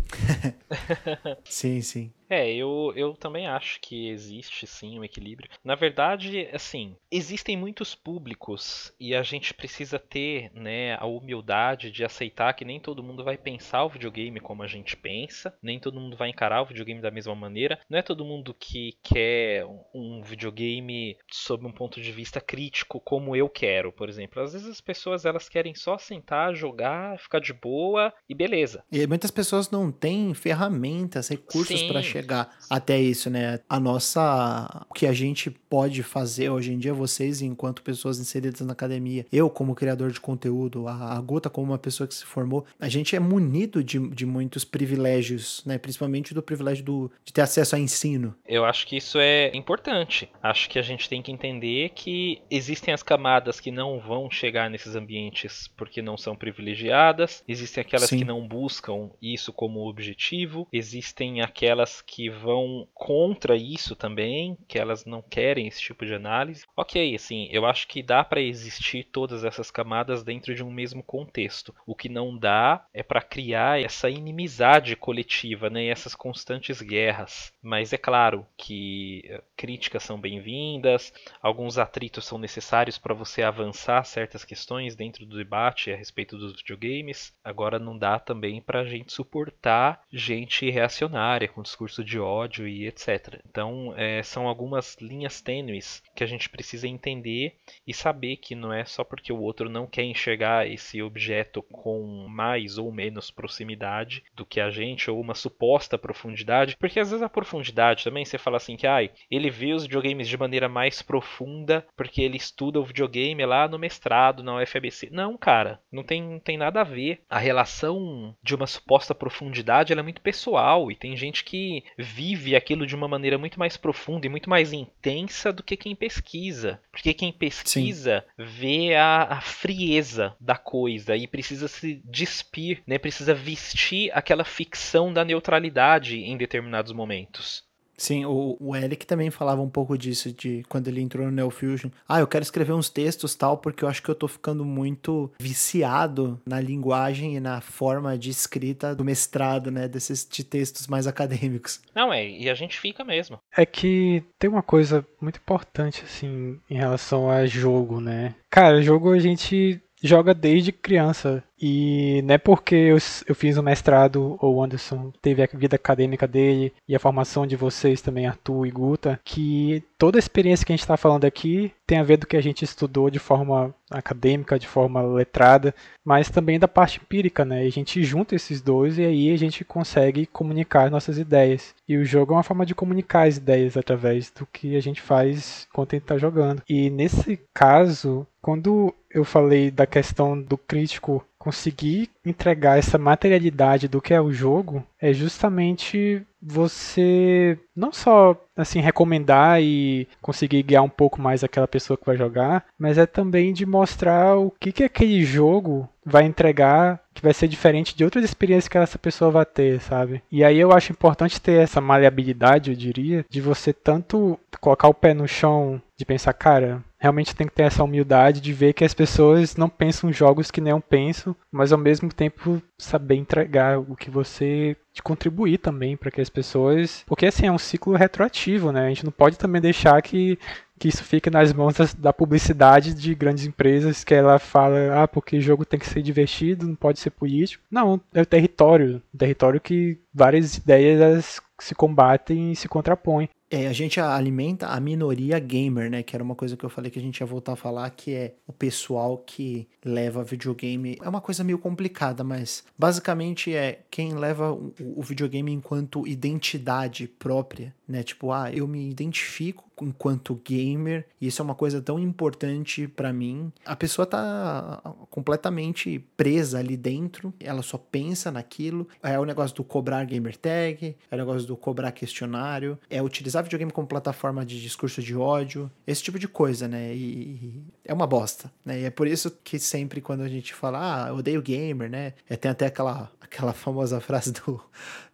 sim, 1.46 1.82
sim. 1.82 2.12
É, 2.30 2.52
eu, 2.54 2.94
eu 2.96 3.14
também 3.14 3.48
acho 3.48 3.80
que 3.82 4.10
existe 4.10 4.68
sim 4.68 5.00
um 5.00 5.04
equilíbrio. 5.04 5.50
Na 5.64 5.76
verdade, 5.76 6.50
assim, 6.52 6.96
existem 7.12 7.56
muitos 7.56 7.96
públicos 7.96 8.94
e 9.00 9.16
a 9.16 9.24
gente 9.24 9.54
precisa 9.54 9.98
ter 9.98 10.52
né, 10.54 10.96
a 10.96 11.06
humildade 11.06 11.92
de 11.92 12.04
aceitar 12.04 12.54
que 12.54 12.66
nem 12.66 12.80
todo 12.80 13.04
mundo 13.04 13.24
vai 13.24 13.38
pensar 13.38 13.84
o 13.84 13.90
videogame 13.90 14.40
como 14.40 14.64
a 14.64 14.68
gente 14.68 14.96
pensa, 14.98 15.58
nem 15.62 15.80
todo 15.80 16.00
mundo 16.00 16.18
vai 16.18 16.30
encarar 16.30 16.62
o 16.62 16.66
videogame 16.66 17.02
da 17.02 17.12
mesma 17.12 17.36
maneira. 17.36 17.80
Não 17.90 17.98
é 17.98 18.02
todo 18.02 18.26
mundo 18.26 18.54
que 18.54 18.98
quer 19.02 19.66
um 19.94 20.22
videogame 20.22 21.18
sob 21.32 21.66
um 21.66 21.72
ponto 21.72 22.02
de 22.02 22.12
vista 22.12 22.42
crítico 22.42 23.00
como 23.00 23.36
eu 23.36 23.50
quero, 23.50 23.92
por 23.92 24.10
exemplo. 24.10 24.42
Às 24.42 24.54
vezes 24.54 24.68
as 24.68 24.82
pessoas 24.82 25.26
elas 25.26 25.48
querem 25.48 25.74
só 25.74 25.98
sentar, 25.98 26.54
jogar, 26.54 27.18
ficar 27.20 27.40
de 27.40 27.54
boa 27.54 28.14
e 28.28 28.36
beleza. 28.36 28.84
E 28.92 29.06
muitas 29.08 29.32
pessoas 29.32 29.70
não 29.72 29.92
têm 29.92 30.34
ferramentas, 30.34 31.30
recursos 31.30 31.84
para 31.84 32.02
chegar 32.22 32.58
até 32.70 33.00
isso, 33.00 33.30
né? 33.30 33.60
A 33.70 33.80
nossa. 33.80 34.86
O 34.90 34.94
que 34.94 35.06
a 35.06 35.14
gente 35.14 35.50
pode 35.50 36.04
fazer 36.04 36.50
hoje 36.50 36.74
em 36.74 36.78
dia, 36.78 36.94
vocês, 36.94 37.42
enquanto 37.42 37.82
pessoas 37.82 38.20
inseridas 38.20 38.62
na 38.62 38.74
academia, 38.74 39.26
eu, 39.32 39.50
como 39.50 39.76
criador 39.76 40.12
de 40.12 40.20
conteúdo, 40.20 40.88
a 40.88 41.20
Guta, 41.22 41.50
como 41.50 41.72
uma 41.72 41.78
pessoa 41.78 42.08
que 42.08 42.16
se 42.16 42.26
formou, 42.26 42.66
a 42.80 42.90
gente 42.90 43.16
é 43.16 43.20
munido 43.20 43.84
de, 43.84 44.00
de 44.10 44.26
muitos 44.26 44.64
privilégios, 44.64 45.64
né? 45.66 45.78
Principalmente 45.78 46.34
do 46.34 46.42
privilégio 46.42 46.84
do, 46.84 47.12
de 47.26 47.34
ter 47.34 47.42
acesso 47.42 47.76
a 47.76 47.80
ensino. 47.80 48.36
Eu 48.48 48.66
acho 48.66 48.86
que 48.88 48.98
isso 48.98 49.18
é 49.20 49.56
importante. 49.56 50.30
Acho 50.42 50.70
que 50.70 50.80
a 50.80 50.82
gente 50.82 51.10
tem 51.10 51.22
que 51.22 51.32
entender 51.32 51.90
que 51.90 52.42
existem 52.50 52.94
as 52.94 53.04
camadas 53.04 53.60
que 53.60 53.72
não 53.72 54.00
vão 54.00 54.30
chegar 54.30 54.70
nesses 54.70 54.96
ambientes 54.96 55.68
porque 55.76 56.02
não 56.02 56.18
são 56.18 56.36
privilegiadas, 56.36 57.44
existem 57.48 57.82
aquelas 57.82 58.10
Sim. 58.10 58.20
que 58.20 58.26
não 58.26 58.48
buscam 58.48 59.10
isso 59.22 59.52
como 59.54 59.88
objetivo, 59.88 60.68
existem 60.72 61.42
aquelas 61.42 62.02
que 62.08 62.30
vão 62.30 62.88
contra 62.94 63.56
isso 63.56 63.96
também, 63.96 64.58
que 64.68 64.80
elas 64.80 65.06
não 65.06 65.22
querem 65.22 65.68
esse 65.68 65.82
tipo 65.82 66.06
de 66.06 66.14
análise. 66.14 66.66
Ok, 66.76 67.14
assim, 67.14 67.50
eu 67.52 67.66
acho 67.66 67.88
que 67.88 68.02
dá 68.02 68.24
para 68.24 68.42
existir 68.42 69.04
todas 69.04 69.44
essas 69.44 69.70
camadas 69.70 70.24
dentro 70.24 70.56
de 70.56 70.64
um 70.64 70.72
mesmo 70.72 71.04
contexto. 71.04 71.76
O 71.86 71.94
que 71.94 72.08
não 72.08 72.36
dá 72.38 72.86
é 72.94 73.04
para 73.04 73.22
criar 73.22 73.82
essa 73.82 74.10
inimizade 74.10 74.96
coletiva, 74.96 75.70
né, 75.70 75.88
essas 75.88 76.16
constantes 76.16 76.82
guerras. 76.82 77.52
Mas 77.62 77.92
é 77.92 77.98
claro 77.98 78.48
que 78.56 79.24
eh, 79.26 79.44
críticas 79.58 80.04
são 80.04 80.20
bem-vindas, 80.20 81.12
alguns 81.42 81.78
atritos 81.78 82.26
são 82.26 82.38
necessários 82.38 82.98
para 82.98 83.14
você 83.14 83.44
avançar 83.44 84.06
certas 84.06 84.46
questões 84.46 84.96
dentro 84.96 85.26
do 85.26 85.38
debate 85.38 85.92
a 85.92 85.96
respeito 85.98 86.38
dos 86.38 86.56
videogames. 86.56 87.34
Agora 87.44 87.78
não 87.78 87.98
dá 87.98 88.18
também 88.18 88.62
para 88.62 88.82
a 88.82 88.86
gente 88.86 89.12
suportar 89.12 90.02
gente 90.12 90.70
reacionária 90.70 91.48
com 91.48 91.62
discurso 91.62 91.97
de 92.04 92.20
ódio 92.20 92.68
e 92.68 92.88
etc. 92.88 93.40
Então 93.50 93.94
é, 93.96 94.22
são 94.24 94.48
algumas 94.48 94.96
linhas 95.02 95.42
tênues 95.42 96.02
que 96.16 96.24
a 96.24 96.28
gente 96.28 96.50
precisa 96.50 96.88
entender 96.88 97.56
e 97.86 97.94
saber 97.94 98.38
que 98.38 98.56
não 98.56 98.74
é 98.74 98.86
só 98.86 99.04
porque 99.04 99.32
o 99.32 99.40
outro 99.40 99.70
não 99.70 99.88
quer 99.88 100.04
enxergar 100.04 100.68
esse 100.68 101.02
objeto 101.02 101.62
com 101.64 102.28
mais 102.28 102.78
ou 102.78 102.92
menos 102.92 103.32
proximidade 103.32 104.24
do 104.34 104.46
que 104.46 104.60
a 104.60 104.70
gente 104.70 105.10
ou 105.10 105.20
uma 105.20 105.36
suposta 105.36 105.98
profundidade, 105.98 106.78
porque 106.78 107.00
às 107.00 107.10
vezes 107.10 107.24
a 107.24 107.30
profundidade 107.30 108.04
também 108.04 108.26
você 108.26 108.38
fala 108.38 108.58
assim 108.58 108.76
que 108.76 108.88
ai, 108.88 109.12
ele 109.30 109.50
vê 109.50 109.74
os 109.74 109.84
videogames 109.84 110.28
de 110.28 110.38
maneira 110.38 110.70
mais 110.70 111.02
profunda 111.02 111.86
porque 111.96 112.22
ele 112.22 112.38
estuda 112.38 112.80
o 112.80 112.86
videogame 112.86 113.46
lá 113.46 113.68
no 113.68 113.80
mestrado, 113.80 114.44
na 114.44 114.62
UFABC. 114.62 115.10
Não, 115.12 115.38
cara, 115.38 115.80
não 115.92 116.04
tem, 116.04 116.22
não 116.22 116.40
tem 116.40 116.58
nada 116.58 116.82
a 116.82 116.84
ver. 116.84 117.22
A 117.30 117.40
relação 117.40 118.36
de 118.42 118.56
uma 118.56 118.68
suposta 118.68 119.14
profundidade 119.14 119.94
é 119.94 120.02
muito 120.02 120.22
pessoal 120.22 120.92
e 120.92 120.96
tem 120.96 121.18
gente 121.18 121.44
que 121.44 121.84
vive 121.98 122.56
aquilo 122.56 122.86
de 122.86 122.96
uma 122.96 123.08
maneira 123.08 123.38
muito 123.38 123.60
mais 123.60 123.78
profunda 123.78 124.26
e 124.26 124.30
muito 124.30 124.50
mais 124.50 124.74
intensa 124.74 125.52
do 125.52 125.64
que 125.64 125.78
quem 125.78 125.96
pesquisa. 125.96 126.82
Porque 126.92 127.14
quem 127.14 127.32
pesquisa 127.32 128.26
Sim. 128.26 128.44
vê 128.44 128.96
a, 128.96 129.24
a, 129.24 129.42
frieza 129.42 130.36
da 130.40 130.58
coisa 130.58 131.16
e 131.16 131.28
precisa 131.28 131.68
se 131.68 132.02
despir, 132.06 132.82
né? 132.88 132.98
precisa 132.98 133.34
vestir 133.34 134.12
aquela 134.14 134.44
ficção 134.44 135.12
da 135.14 135.24
neutralidade 135.24 136.18
em 136.20 136.38
determinados 136.38 136.92
momentos. 136.92 137.67
Sim, 137.98 138.26
o, 138.26 138.56
o 138.60 138.76
Eric 138.76 139.06
também 139.08 139.32
falava 139.32 139.62
um 139.62 139.70
pouco 139.70 139.98
disso, 139.98 140.32
de 140.32 140.64
quando 140.70 140.88
ele 140.88 141.02
entrou 141.02 141.26
no 141.26 141.32
Neo 141.32 141.50
Fusion. 141.50 141.90
Ah, 142.08 142.20
eu 142.20 142.28
quero 142.28 142.44
escrever 142.44 142.74
uns 142.74 142.90
textos 142.90 143.34
tal, 143.34 143.58
porque 143.58 143.84
eu 143.84 143.90
acho 143.90 144.04
que 144.04 144.10
eu 144.10 144.16
tô 144.16 144.28
ficando 144.28 144.64
muito 144.64 145.32
viciado 145.40 146.40
na 146.46 146.62
linguagem 146.62 147.36
e 147.36 147.40
na 147.40 147.60
forma 147.60 148.18
de 148.18 148.30
escrita 148.30 148.96
do 148.96 149.04
mestrado, 149.04 149.72
né? 149.72 149.88
Desses 149.88 150.28
de 150.30 150.44
textos 150.44 150.88
mais 150.88 151.08
acadêmicos. 151.08 151.82
Não, 151.96 152.14
é, 152.14 152.28
e 152.28 152.50
a 152.50 152.54
gente 152.54 152.80
fica 152.80 153.04
mesmo. 153.04 153.40
É 153.56 153.66
que 153.66 154.24
tem 154.38 154.50
uma 154.50 154.64
coisa 154.64 155.06
muito 155.20 155.38
importante, 155.38 156.04
assim, 156.04 156.60
em 156.70 156.76
relação 156.76 157.30
a 157.30 157.46
jogo, 157.48 158.00
né? 158.00 158.36
Cara, 158.50 158.82
jogo 158.82 159.12
a 159.12 159.20
gente 159.20 159.82
joga 160.08 160.34
desde 160.34 160.72
criança. 160.72 161.44
E 161.60 162.22
não 162.24 162.36
é 162.36 162.38
porque 162.38 162.76
eu, 162.76 162.98
eu 163.28 163.36
fiz 163.36 163.58
o 163.58 163.62
um 163.62 163.64
mestrado 163.64 164.38
ou 164.40 164.56
o 164.56 164.64
Anderson 164.64 165.12
teve 165.22 165.42
a 165.42 165.50
vida 165.52 165.76
acadêmica 165.76 166.28
dele 166.28 166.72
e 166.88 166.96
a 166.96 167.00
formação 167.00 167.48
de 167.48 167.56
vocês 167.56 168.02
também, 168.02 168.28
Arthur 168.28 168.68
e 168.68 168.72
Guta, 168.72 169.20
que 169.26 169.84
toda 169.98 170.18
a 170.18 170.20
experiência 170.20 170.66
que 170.66 170.72
a 170.72 170.76
gente 170.76 170.84
está 170.84 170.96
falando 170.96 171.26
aqui 171.26 171.72
tem 171.86 171.98
a 171.98 172.04
ver 172.04 172.18
do 172.18 172.28
que 172.28 172.38
a 172.38 172.42
gente 172.42 172.64
estudou 172.64 173.10
de 173.10 173.18
forma 173.18 173.74
acadêmica, 173.90 174.60
de 174.60 174.68
forma 174.68 175.02
letrada, 175.02 175.74
mas 176.06 176.30
também 176.30 176.60
da 176.60 176.68
parte 176.68 177.00
empírica, 177.02 177.46
né? 177.46 177.64
E 177.64 177.68
a 177.68 177.72
gente 177.72 178.04
junta 178.04 178.36
esses 178.36 178.62
dois 178.62 178.98
e 178.98 179.06
aí 179.06 179.34
a 179.34 179.38
gente 179.38 179.64
consegue 179.64 180.26
comunicar 180.26 180.92
nossas 180.92 181.18
ideias. 181.18 181.74
E 181.88 181.98
o 181.98 182.06
jogo 182.06 182.34
é 182.34 182.36
uma 182.36 182.44
forma 182.44 182.66
de 182.66 182.76
comunicar 182.76 183.28
as 183.28 183.38
ideias 183.38 183.78
através 183.78 184.30
do 184.30 184.46
que 184.46 184.76
a 184.76 184.82
gente 184.82 185.02
faz 185.02 185.66
enquanto 185.72 185.94
a 185.94 185.96
gente 185.96 186.04
está 186.04 186.18
jogando. 186.18 186.62
E 186.68 186.90
nesse 186.90 187.40
caso, 187.54 188.28
quando 188.48 188.96
eu 189.12 189.26
falei 189.26 189.70
da 189.70 189.86
questão 189.86 190.42
do 190.42 190.58
crítico 190.58 191.22
conseguir 191.38 192.10
entregar 192.26 192.80
essa 192.80 192.98
materialidade 192.98 193.90
do 193.90 194.02
que 194.02 194.14
é 194.14 194.22
o 194.22 194.32
jogo, 194.32 194.82
é 195.02 195.12
justamente 195.12 196.26
você 196.42 197.60
não 197.76 197.92
só 197.92 198.42
assim 198.56 198.80
recomendar 198.80 199.62
e 199.62 200.08
conseguir 200.22 200.64
guiar 200.64 200.82
um 200.82 200.90
pouco 200.90 201.22
mais 201.22 201.44
aquela 201.44 201.68
pessoa 201.68 201.98
que 201.98 202.06
vai 202.06 202.16
jogar, 202.16 202.64
mas 202.80 202.98
é 202.98 203.06
também 203.06 203.52
de 203.52 203.66
mostrar 203.66 204.38
o 204.38 204.50
que 204.50 204.72
que 204.72 204.84
aquele 204.86 205.26
jogo 205.26 205.90
vai 206.06 206.24
entregar 206.24 207.02
que 207.14 207.22
vai 207.22 207.34
ser 207.34 207.50
diferente 207.50 207.98
de 207.98 208.06
outras 208.06 208.24
experiências 208.24 208.70
que 208.70 208.78
essa 208.78 208.98
pessoa 208.98 209.30
vai 209.30 209.46
ter, 209.46 209.82
sabe? 209.82 210.24
E 210.32 210.42
aí 210.42 210.58
eu 210.58 210.72
acho 210.72 210.94
importante 210.94 211.42
ter 211.42 211.60
essa 211.64 211.82
maleabilidade, 211.82 212.72
eu 212.72 212.78
diria, 212.78 213.26
de 213.30 213.42
você 213.42 213.74
tanto 213.74 214.40
colocar 214.62 214.88
o 214.88 214.94
pé 214.94 215.14
no 215.14 215.28
chão, 215.28 215.82
de 215.98 216.06
pensar, 216.06 216.32
cara, 216.32 216.82
realmente 216.98 217.36
tem 217.36 217.48
que 217.48 217.54
ter 217.54 217.64
essa 217.64 217.84
humildade 217.84 218.42
de 218.42 218.54
ver 218.54 218.74
que 218.74 218.84
as 218.84 218.94
pessoas 218.94 219.56
não 219.56 219.70
pensam 219.70 220.12
jogos 220.12 220.50
que 220.50 220.62
nem 220.62 220.72
eu 220.72 220.82
penso, 220.82 221.36
mas 221.52 221.72
ao 221.72 221.78
mesmo 221.78 222.12
tempo 222.12 222.62
saber 222.78 223.16
entregar 223.16 223.80
o 223.80 223.96
que 223.96 224.10
você 224.10 224.76
de 224.94 225.02
contribuir 225.02 225.60
também 225.60 225.96
para 225.96 226.10
que 226.10 226.22
as 226.22 226.30
pessoas, 226.30 227.04
porque 227.06 227.28
assim 227.28 227.46
é 227.46 227.52
um 227.52 227.58
ciclo 227.58 227.96
retroativo, 227.96 228.72
né? 228.72 228.86
A 228.86 228.90
gente 228.90 229.06
não 229.06 229.12
pode 229.12 229.38
também 229.38 229.62
deixar 229.62 230.02
que 230.02 230.40
que 230.80 230.88
isso 230.88 231.04
fique 231.04 231.30
nas 231.30 231.52
mãos 231.52 231.76
da 231.96 232.14
publicidade 232.14 232.94
de 232.94 233.16
grandes 233.16 233.46
empresas 233.46 234.04
que 234.04 234.14
ela 234.14 234.38
fala, 234.38 235.04
ah, 235.04 235.08
porque 235.08 235.42
jogo 235.42 235.66
tem 235.66 235.80
que 235.80 235.88
ser 235.90 236.02
divertido, 236.02 236.68
não 236.68 236.76
pode 236.76 237.00
ser 237.00 237.10
político. 237.10 237.64
Não, 237.70 238.00
é 238.14 238.22
o 238.22 238.26
território, 238.26 239.02
um 239.14 239.18
território 239.18 239.60
que 239.60 239.98
várias 240.14 240.58
ideias 240.58 241.42
se 241.60 241.74
combatem 241.74 242.52
e 242.52 242.56
se 242.56 242.68
contrapõem. 242.68 243.30
É, 243.50 243.68
a 243.68 243.74
gente 243.74 244.00
alimenta 244.00 244.68
a 244.68 244.80
minoria 244.80 245.40
gamer, 245.40 245.90
né? 245.90 246.04
Que 246.04 246.16
era 246.16 246.24
uma 246.24 246.36
coisa 246.36 246.58
que 246.58 246.66
eu 246.66 246.70
falei 246.70 246.92
que 246.92 247.00
a 247.00 247.02
gente 247.02 247.20
ia 247.20 247.26
voltar 247.26 247.54
a 247.54 247.56
falar, 247.56 247.90
que 247.92 248.14
é 248.14 248.34
o 248.46 248.52
pessoal 248.52 249.18
que 249.18 249.68
leva 249.86 250.24
videogame. 250.24 250.98
É 251.02 251.08
uma 251.08 251.22
coisa 251.22 251.44
meio 251.46 251.58
complicada, 251.58 252.24
mas 252.24 252.66
basicamente 252.78 253.56
é 253.56 253.80
quem 253.90 254.16
leva 254.16 254.52
o, 254.52 254.74
o 254.98 255.02
videogame 255.02 255.52
enquanto 255.52 256.06
identidade 256.06 257.08
própria, 257.08 257.74
né? 257.88 258.04
Tipo, 258.04 258.32
ah, 258.32 258.52
eu 258.52 258.68
me 258.68 258.90
identifico 258.90 259.68
enquanto 259.82 260.40
gamer, 260.44 261.06
e 261.22 261.28
isso 261.28 261.42
é 261.42 261.46
uma 261.46 261.56
coisa 261.56 261.82
tão 261.82 262.00
importante 262.00 262.88
para 262.88 263.14
mim. 263.14 263.52
A 263.66 263.76
pessoa 263.76 264.06
tá 264.06 264.82
completamente 265.10 266.00
presa 266.16 266.60
ali 266.60 266.76
dentro, 266.76 267.34
ela 267.40 267.62
só 267.62 267.78
pensa 267.78 268.32
naquilo. 268.32 268.88
É 269.02 269.20
o 269.20 269.26
negócio 269.26 269.56
do 269.56 269.64
cobrar 269.64 270.04
gamer 270.06 270.36
tag, 270.36 270.96
é 271.10 271.16
o 271.16 271.18
negócio 271.18 271.48
do 271.48 271.56
cobrar 271.56 271.92
questionário, 271.92 272.78
é 272.90 273.02
utilizar 273.02 273.44
videogame 273.44 273.72
como 273.72 273.88
plataforma 273.88 274.46
de 274.46 274.62
discurso 274.62 275.02
de 275.02 275.16
ódio, 275.16 275.72
esse 275.86 276.02
tipo 276.02 276.18
de 276.18 276.28
coisa, 276.28 276.68
né? 276.68 276.96
E 276.96 277.64
é 277.86 277.94
uma 277.94 278.08
bosta, 278.08 278.52
né? 278.66 278.82
E 278.82 278.86
é 278.86 278.90
por 278.90 279.08
isso 279.08 279.32
que 279.44 279.60
sempre 279.60 280.02
quando 280.02 280.22
a 280.22 280.28
gente 280.28 280.54
fala, 280.54 281.06
ah, 281.06 281.10
eu 281.10 281.18
odeio 281.18 281.42
gamer, 281.42 281.90
né? 281.90 282.14
É, 282.30 282.36
tem 282.36 282.50
até 282.50 282.66
aquela, 282.66 283.12
aquela 283.22 283.54
famosa 283.54 284.00
frase 284.00 284.32
do 284.32 284.60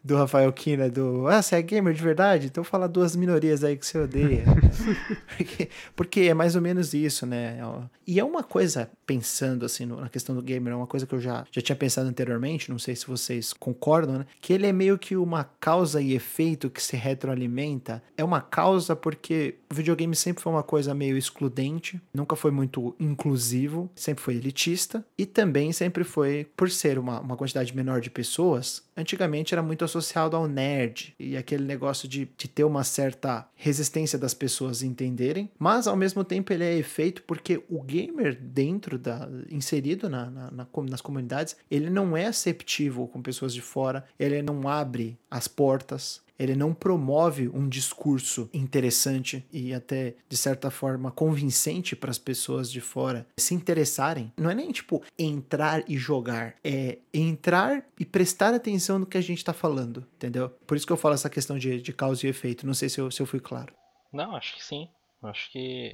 do 0.03 0.17
Rafael 0.17 0.51
Kina, 0.51 0.89
do 0.89 1.27
Ah, 1.27 1.41
você 1.41 1.55
é 1.55 1.61
gamer 1.61 1.93
de 1.93 2.01
verdade? 2.01 2.47
Então 2.47 2.63
fala 2.63 2.87
duas 2.87 3.15
minorias 3.15 3.63
aí 3.63 3.77
que 3.77 3.85
você 3.85 3.97
odeia. 3.97 4.43
porque, 5.37 5.69
porque, 5.95 6.19
é 6.21 6.33
mais 6.33 6.55
ou 6.55 6.61
menos 6.61 6.93
isso, 6.93 7.25
né? 7.25 7.57
E 8.05 8.19
é 8.19 8.23
uma 8.23 8.43
coisa, 8.43 8.89
pensando 9.05 9.65
assim 9.65 9.85
na 9.85 10.09
questão 10.09 10.35
do 10.35 10.41
gamer, 10.41 10.73
é 10.73 10.75
uma 10.75 10.87
coisa 10.87 11.05
que 11.05 11.15
eu 11.15 11.21
já, 11.21 11.45
já 11.51 11.61
tinha 11.61 11.75
pensado 11.75 12.09
anteriormente, 12.09 12.69
não 12.69 12.79
sei 12.79 12.95
se 12.95 13.07
vocês 13.07 13.53
concordam, 13.53 14.19
né? 14.19 14.25
Que 14.41 14.51
ele 14.51 14.67
é 14.67 14.73
meio 14.73 14.97
que 14.97 15.15
uma 15.15 15.45
causa 15.59 16.01
e 16.01 16.13
efeito 16.13 16.69
que 16.69 16.83
se 16.83 16.97
retroalimenta. 16.97 18.03
É 18.17 18.23
uma 18.23 18.41
causa 18.41 18.95
porque 18.95 19.55
o 19.71 19.75
videogame 19.75 20.15
sempre 20.15 20.43
foi 20.43 20.51
uma 20.51 20.63
coisa 20.63 20.93
meio 20.93 21.17
excludente, 21.17 22.01
nunca 22.13 22.35
foi 22.35 22.51
muito 22.51 22.93
inclusivo, 22.99 23.89
sempre 23.95 24.23
foi 24.23 24.35
elitista, 24.35 25.05
e 25.17 25.25
também 25.25 25.71
sempre 25.71 26.03
foi, 26.03 26.47
por 26.57 26.69
ser 26.69 26.99
uma, 26.99 27.21
uma 27.21 27.37
quantidade 27.37 27.75
menor 27.75 28.01
de 28.01 28.09
pessoas, 28.09 28.83
antigamente 28.95 29.53
era 29.53 29.61
muito 29.61 29.83
associado 29.85 30.35
ao 30.35 30.47
nerd 30.47 31.13
e 31.19 31.35
aquele 31.37 31.63
negócio 31.63 32.07
de, 32.07 32.29
de 32.37 32.47
ter 32.47 32.63
uma 32.63 32.83
certa 32.83 33.47
resistência 33.55 34.17
das 34.17 34.33
pessoas 34.33 34.81
entenderem, 34.83 35.49
mas 35.57 35.87
ao 35.87 35.95
mesmo 35.95 36.23
tempo 36.23 36.53
ele 36.53 36.63
é 36.63 36.75
efeito 36.75 37.23
porque 37.23 37.63
o 37.69 37.81
gamer 37.81 38.35
dentro 38.39 38.97
da 38.97 39.29
inserido 39.49 40.09
na, 40.09 40.29
na, 40.29 40.51
na, 40.51 40.67
nas 40.89 41.01
comunidades 41.01 41.55
ele 41.69 41.89
não 41.89 42.15
é 42.15 42.25
aceptivo 42.25 43.07
com 43.07 43.21
pessoas 43.21 43.53
de 43.53 43.61
fora, 43.61 44.05
ele 44.19 44.41
não 44.41 44.67
abre 44.67 45.17
as 45.29 45.47
portas 45.47 46.22
ele 46.37 46.55
não 46.55 46.73
promove 46.73 47.47
um 47.49 47.67
discurso 47.67 48.49
interessante 48.53 49.45
e 49.51 49.73
até 49.73 50.15
de 50.27 50.37
certa 50.37 50.69
forma 50.71 51.11
convincente 51.11 51.95
para 51.95 52.11
as 52.11 52.17
pessoas 52.17 52.71
de 52.71 52.81
fora 52.81 53.25
se 53.37 53.53
interessarem. 53.53 54.31
Não 54.37 54.49
é 54.49 54.55
nem 54.55 54.71
tipo 54.71 55.03
entrar 55.17 55.83
e 55.89 55.97
jogar, 55.97 56.55
é 56.63 56.99
entrar 57.13 57.85
e 57.99 58.05
prestar 58.05 58.53
atenção 58.53 58.99
no 58.99 59.05
que 59.05 59.17
a 59.17 59.21
gente 59.21 59.37
está 59.37 59.53
falando, 59.53 60.05
entendeu? 60.15 60.49
Por 60.65 60.75
isso 60.75 60.85
que 60.85 60.93
eu 60.93 60.97
falo 60.97 61.15
essa 61.15 61.29
questão 61.29 61.57
de, 61.57 61.81
de 61.81 61.93
causa 61.93 62.25
e 62.25 62.29
efeito. 62.29 62.65
Não 62.65 62.73
sei 62.73 62.89
se 62.89 62.99
eu, 62.99 63.11
se 63.11 63.21
eu 63.21 63.25
fui 63.25 63.39
claro. 63.39 63.73
Não, 64.11 64.35
acho 64.35 64.55
que 64.55 64.63
sim. 64.63 64.87
Acho 65.23 65.51
que 65.51 65.93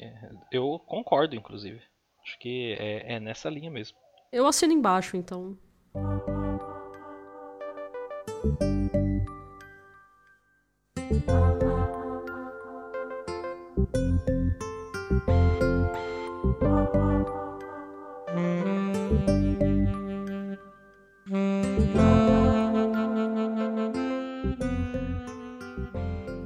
eu 0.52 0.80
concordo, 0.88 1.36
inclusive. 1.36 1.80
Acho 2.24 2.40
que 2.40 2.76
é, 2.80 3.16
é 3.16 3.20
nessa 3.20 3.50
linha 3.50 3.70
mesmo. 3.70 3.98
Eu 4.32 4.48
assino 4.48 4.74
embaixo, 4.74 5.16
então. 5.16 5.58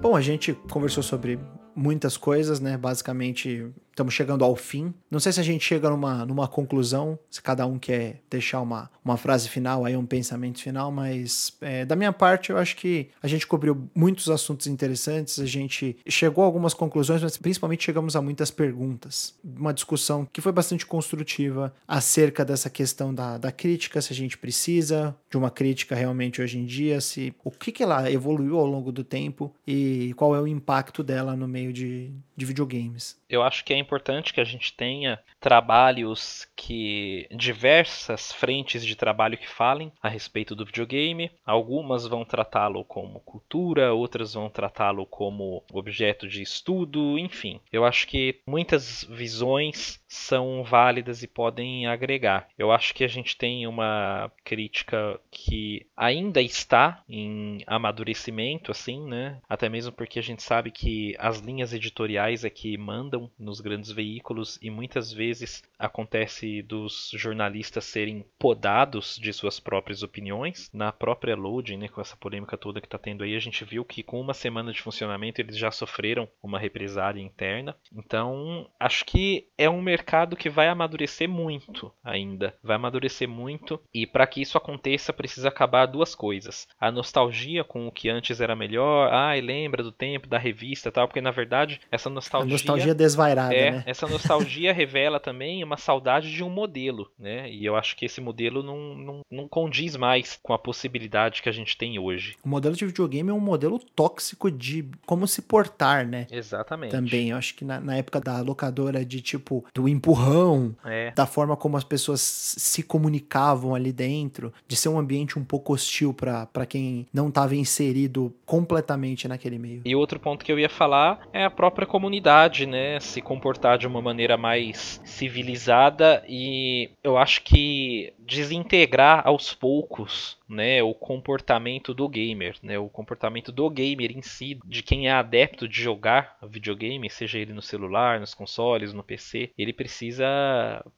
Bom, 0.02 0.16
a 0.16 0.22
gente 0.22 0.54
conversou 0.70 1.04
sobre 1.04 1.38
muitas 1.76 2.16
coisas, 2.16 2.62
né? 2.62 2.78
Basicamente, 2.78 3.70
estamos 3.94 4.14
chegando 4.14 4.44
ao 4.44 4.56
fim. 4.56 4.94
Não 5.10 5.20
sei 5.20 5.32
se 5.32 5.40
a 5.40 5.44
gente 5.44 5.64
chega 5.64 5.90
numa, 5.90 6.26
numa 6.26 6.48
conclusão, 6.48 7.18
se 7.30 7.42
cada 7.42 7.66
um 7.66 7.80
quer 7.80 8.22
deixar 8.30 8.60
uma, 8.62 8.90
uma 9.06 9.18
frase 9.18 9.48
final, 9.48 9.86
aí 9.86 9.96
um 9.96 10.06
pensamento 10.06 10.60
final, 10.60 10.92
mas 10.92 11.56
é, 11.62 11.86
da 11.86 11.96
minha 11.96 12.12
parte, 12.12 12.50
eu 12.50 12.58
acho 12.58 12.76
que 12.76 13.10
a 13.22 13.28
gente 13.28 13.48
cobriu 13.48 13.90
muitos 13.96 14.30
assuntos 14.30 14.68
interessantes, 14.68 15.40
a 15.40 15.46
gente 15.46 15.96
chegou 16.08 16.44
a 16.44 16.48
algumas 16.48 16.74
conclusões, 16.74 17.22
mas 17.22 17.38
principalmente 17.38 17.84
chegamos 17.86 18.16
a 18.16 18.22
muitas 18.22 18.50
perguntas. 18.50 19.36
Uma 19.44 19.74
discussão 19.74 20.28
que 20.32 20.42
foi 20.42 20.52
bastante 20.52 20.86
construtiva 20.86 21.74
acerca 21.88 22.44
dessa 22.44 22.70
questão 22.70 23.14
da, 23.14 23.38
da 23.38 23.52
crítica, 23.52 24.02
se 24.02 24.12
a 24.12 24.16
gente 24.16 24.38
precisa 24.38 25.16
de 25.30 25.38
uma 25.38 25.52
crítica 25.52 25.96
realmente 25.96 26.42
hoje 26.42 26.58
em 26.58 26.66
dia, 26.66 27.00
se 27.00 27.34
o 27.44 27.52
que, 27.52 27.72
que 27.72 27.84
ela 27.84 28.12
evoluiu 28.12 28.58
ao 28.58 28.66
longo 28.66 28.92
do 28.92 29.04
tempo 29.04 29.54
e 29.68 30.14
qual 30.16 30.36
é 30.36 30.42
o 30.42 30.48
impacto 30.48 31.04
dela 31.04 31.36
no 31.36 31.48
meio 31.48 31.72
de, 31.72 32.12
de 32.36 32.46
videogames. 32.46 33.22
Eu 33.30 33.42
acho 33.42 33.64
que 33.66 33.74
é 33.74 33.78
importante 33.78 34.34
que 34.34 34.42
a 34.42 34.44
gente 34.44 34.74
tenha 34.74 35.20
trabalhos 35.40 36.48
que 36.56 37.28
diversas 37.32 38.32
frentes 38.32 38.86
de 38.86 38.96
trabalho 38.96 39.38
que 39.38 39.50
falem 39.50 39.92
a 40.02 40.08
respeito 40.08 40.56
do 40.56 40.66
videogame. 40.66 41.32
Algumas 41.46 42.08
vão 42.08 42.24
tratá-lo 42.24 42.84
como 42.86 43.20
cultura, 43.22 43.94
outras 43.94 44.34
vão 44.34 44.50
tratá-lo 44.50 45.06
como 45.06 45.64
objeto 45.72 46.28
de 46.28 46.42
estudo, 46.42 47.18
enfim. 47.18 47.60
Eu 47.72 47.86
acho 47.86 48.08
que 48.08 48.40
muitas 48.48 49.04
visões 49.04 50.00
são 50.08 50.64
válidas 50.64 51.24
e 51.24 51.28
podem 51.28 51.88
agregar. 51.88 52.48
Eu 52.58 52.72
acho 52.72 52.94
que 52.94 53.04
a 53.04 53.08
gente 53.08 53.36
tem 53.36 53.66
uma 53.68 54.32
crítica 54.44 55.20
que 55.32 55.88
ainda 55.98 56.42
está 56.42 57.04
em 57.10 57.64
amadurecimento, 57.66 58.72
assim, 58.72 59.02
né? 59.08 59.40
Até 59.50 59.68
mesmo 59.68 59.92
porque 59.92 60.20
a 60.20 60.24
gente 60.24 60.44
sabe 60.44 60.72
que 60.72 61.16
as 61.18 61.40
linhas 61.40 61.74
editoriais 61.74 62.23
editoriais 62.24 62.46
é 62.46 62.50
que 62.50 62.78
mandam 62.78 63.30
nos 63.38 63.60
grandes 63.60 63.92
veículos 63.92 64.58
e 64.62 64.70
muitas 64.70 65.12
vezes 65.12 65.64
acontece 65.78 66.62
dos 66.62 67.12
jornalistas 67.14 67.86
serem 67.86 68.26
podados 68.40 69.18
de 69.18 69.34
suas 69.34 69.60
próprias 69.60 70.04
opiniões. 70.04 70.70
Na 70.74 70.92
própria 70.92 71.36
Loading, 71.36 71.78
né, 71.78 71.88
com 71.88 72.02
essa 72.02 72.16
polêmica 72.16 72.58
toda 72.58 72.80
que 72.80 72.88
está 72.88 72.98
tendo 72.98 73.24
aí, 73.24 73.36
a 73.36 73.40
gente 73.40 73.66
viu 73.66 73.84
que 73.84 74.04
com 74.04 74.20
uma 74.20 74.34
semana 74.34 74.72
de 74.72 74.82
funcionamento 74.82 75.42
eles 75.42 75.58
já 75.58 75.72
sofreram 75.72 76.28
uma 76.42 76.60
represália 76.60 77.22
interna. 77.22 77.76
Então, 77.94 78.70
acho 78.80 79.06
que 79.06 79.48
é 79.58 79.70
um 79.70 79.82
mercado 79.82 80.36
que 80.36 80.50
vai 80.50 80.68
amadurecer 80.68 81.28
muito 81.28 81.92
ainda. 82.04 82.56
Vai 82.64 82.76
amadurecer 82.76 83.28
muito 83.28 83.80
e 83.94 84.08
para 84.08 84.28
que 84.28 84.42
isso 84.42 84.58
aconteça 84.58 85.12
precisa 85.12 85.50
acabar 85.50 85.86
duas 85.86 86.16
coisas. 86.16 86.68
A 86.80 86.92
nostalgia 86.92 87.64
com 87.64 87.88
o 87.88 87.92
que 87.92 88.10
antes 88.10 88.40
era 88.40 88.56
melhor, 88.56 89.12
ai, 89.12 89.42
lembra 89.42 89.84
do 89.84 89.92
tempo 89.92 90.28
da 90.28 90.38
revista 90.38 90.92
tal, 90.92 91.08
porque 91.08 91.22
na 91.22 91.32
verdade 91.32 91.82
essa 91.92 92.10
nostalgia. 92.14 92.50
A 92.50 92.54
nostalgia 92.54 92.96
desvairada, 92.96 93.54
é, 93.54 93.72
né? 93.72 93.84
Essa 93.86 94.08
nostalgia 94.08 94.72
revela 94.74 95.20
também 95.20 95.64
uma 95.64 95.78
saudade 95.78 96.32
de 96.32 96.44
um 96.44 96.50
modelo, 96.50 97.10
né? 97.18 97.50
E 97.52 97.66
eu 97.66 97.76
acho 97.76 97.96
que 97.96 98.06
esse 98.06 98.22
modelo 98.22 98.64
não, 98.64 98.96
não, 98.96 99.22
não 99.32 99.48
condiz 99.48 99.96
mais 99.96 100.40
com 100.42 100.54
a 100.54 100.60
possibilidade 100.60 101.42
que 101.42 101.50
a 101.50 101.52
gente 101.52 101.78
tem 101.78 102.00
hoje. 102.00 102.36
O 102.44 102.50
modelo 102.50 102.76
de 102.76 102.86
videogame 102.86 103.30
é 103.30 103.34
um 103.34 103.40
modelo 103.40 103.80
tóxico 103.80 104.50
de 104.50 104.86
como 105.06 105.28
se 105.28 105.42
portar, 105.42 106.08
né? 106.08 106.28
Exatamente. 106.32 106.92
Também, 106.92 107.30
eu 107.30 107.38
acho 107.38 107.56
que 107.56 107.66
na, 107.66 107.80
na 107.80 107.98
época 107.98 108.20
da 108.20 108.42
locadora 108.42 109.04
de 109.04 109.22
tipo 109.22 109.66
do 109.74 109.88
empurrão, 109.88 110.76
é. 110.86 111.12
da 111.12 111.26
forma 111.26 111.56
como 111.56 111.78
as 111.78 111.84
pessoas 111.84 112.22
se 112.22 112.84
comunicavam 112.84 113.76
ali 113.76 113.92
dentro, 113.92 114.54
de 114.68 114.76
ser 114.76 114.90
um 114.90 114.98
ambiente 114.98 115.38
um 115.38 115.44
pouco 115.44 115.74
hostil 115.74 116.14
para 116.14 116.66
quem 116.66 117.08
não 117.14 117.30
estava 117.30 117.56
inserido 117.56 118.34
completamente 118.46 119.28
naquele 119.28 119.58
meio. 119.58 119.82
E 119.86 119.96
outro 119.96 120.20
ponto 120.20 120.44
que 120.44 120.52
eu 120.52 120.60
ia 120.60 120.70
falar 120.70 121.28
é 121.34 121.44
a 121.44 121.50
própria 121.50 121.88
comunidade, 122.04 122.66
né? 122.66 123.00
Se 123.00 123.22
comportar 123.22 123.78
de 123.78 123.88
uma 123.88 124.02
maneira 124.02 124.36
mais 124.36 125.00
civilizada 125.06 126.22
e 126.28 126.90
eu 127.02 127.18
acho 127.18 127.42
que 127.44 128.14
desintegrar 128.26 129.28
aos 129.28 129.54
poucos 129.54 130.38
né, 130.54 130.84
o 130.84 130.94
comportamento 130.94 131.94
do 131.94 132.08
gamer, 132.08 132.56
né, 132.62 132.78
o 132.78 132.88
comportamento 132.88 133.52
do 133.52 133.70
gamer 133.70 134.12
em 134.12 134.22
si, 134.22 134.60
de 134.66 134.84
quem 134.84 135.08
é 135.08 135.12
adepto 135.12 135.68
de 135.68 135.82
jogar 135.82 136.38
videogame, 136.44 137.10
seja 137.10 137.40
ele 137.40 137.54
no 137.54 137.62
celular, 137.62 138.20
nos 138.20 138.34
consoles, 138.34 138.94
no 138.94 139.04
PC, 139.04 139.52
ele 139.58 139.74
precisa 139.74 140.24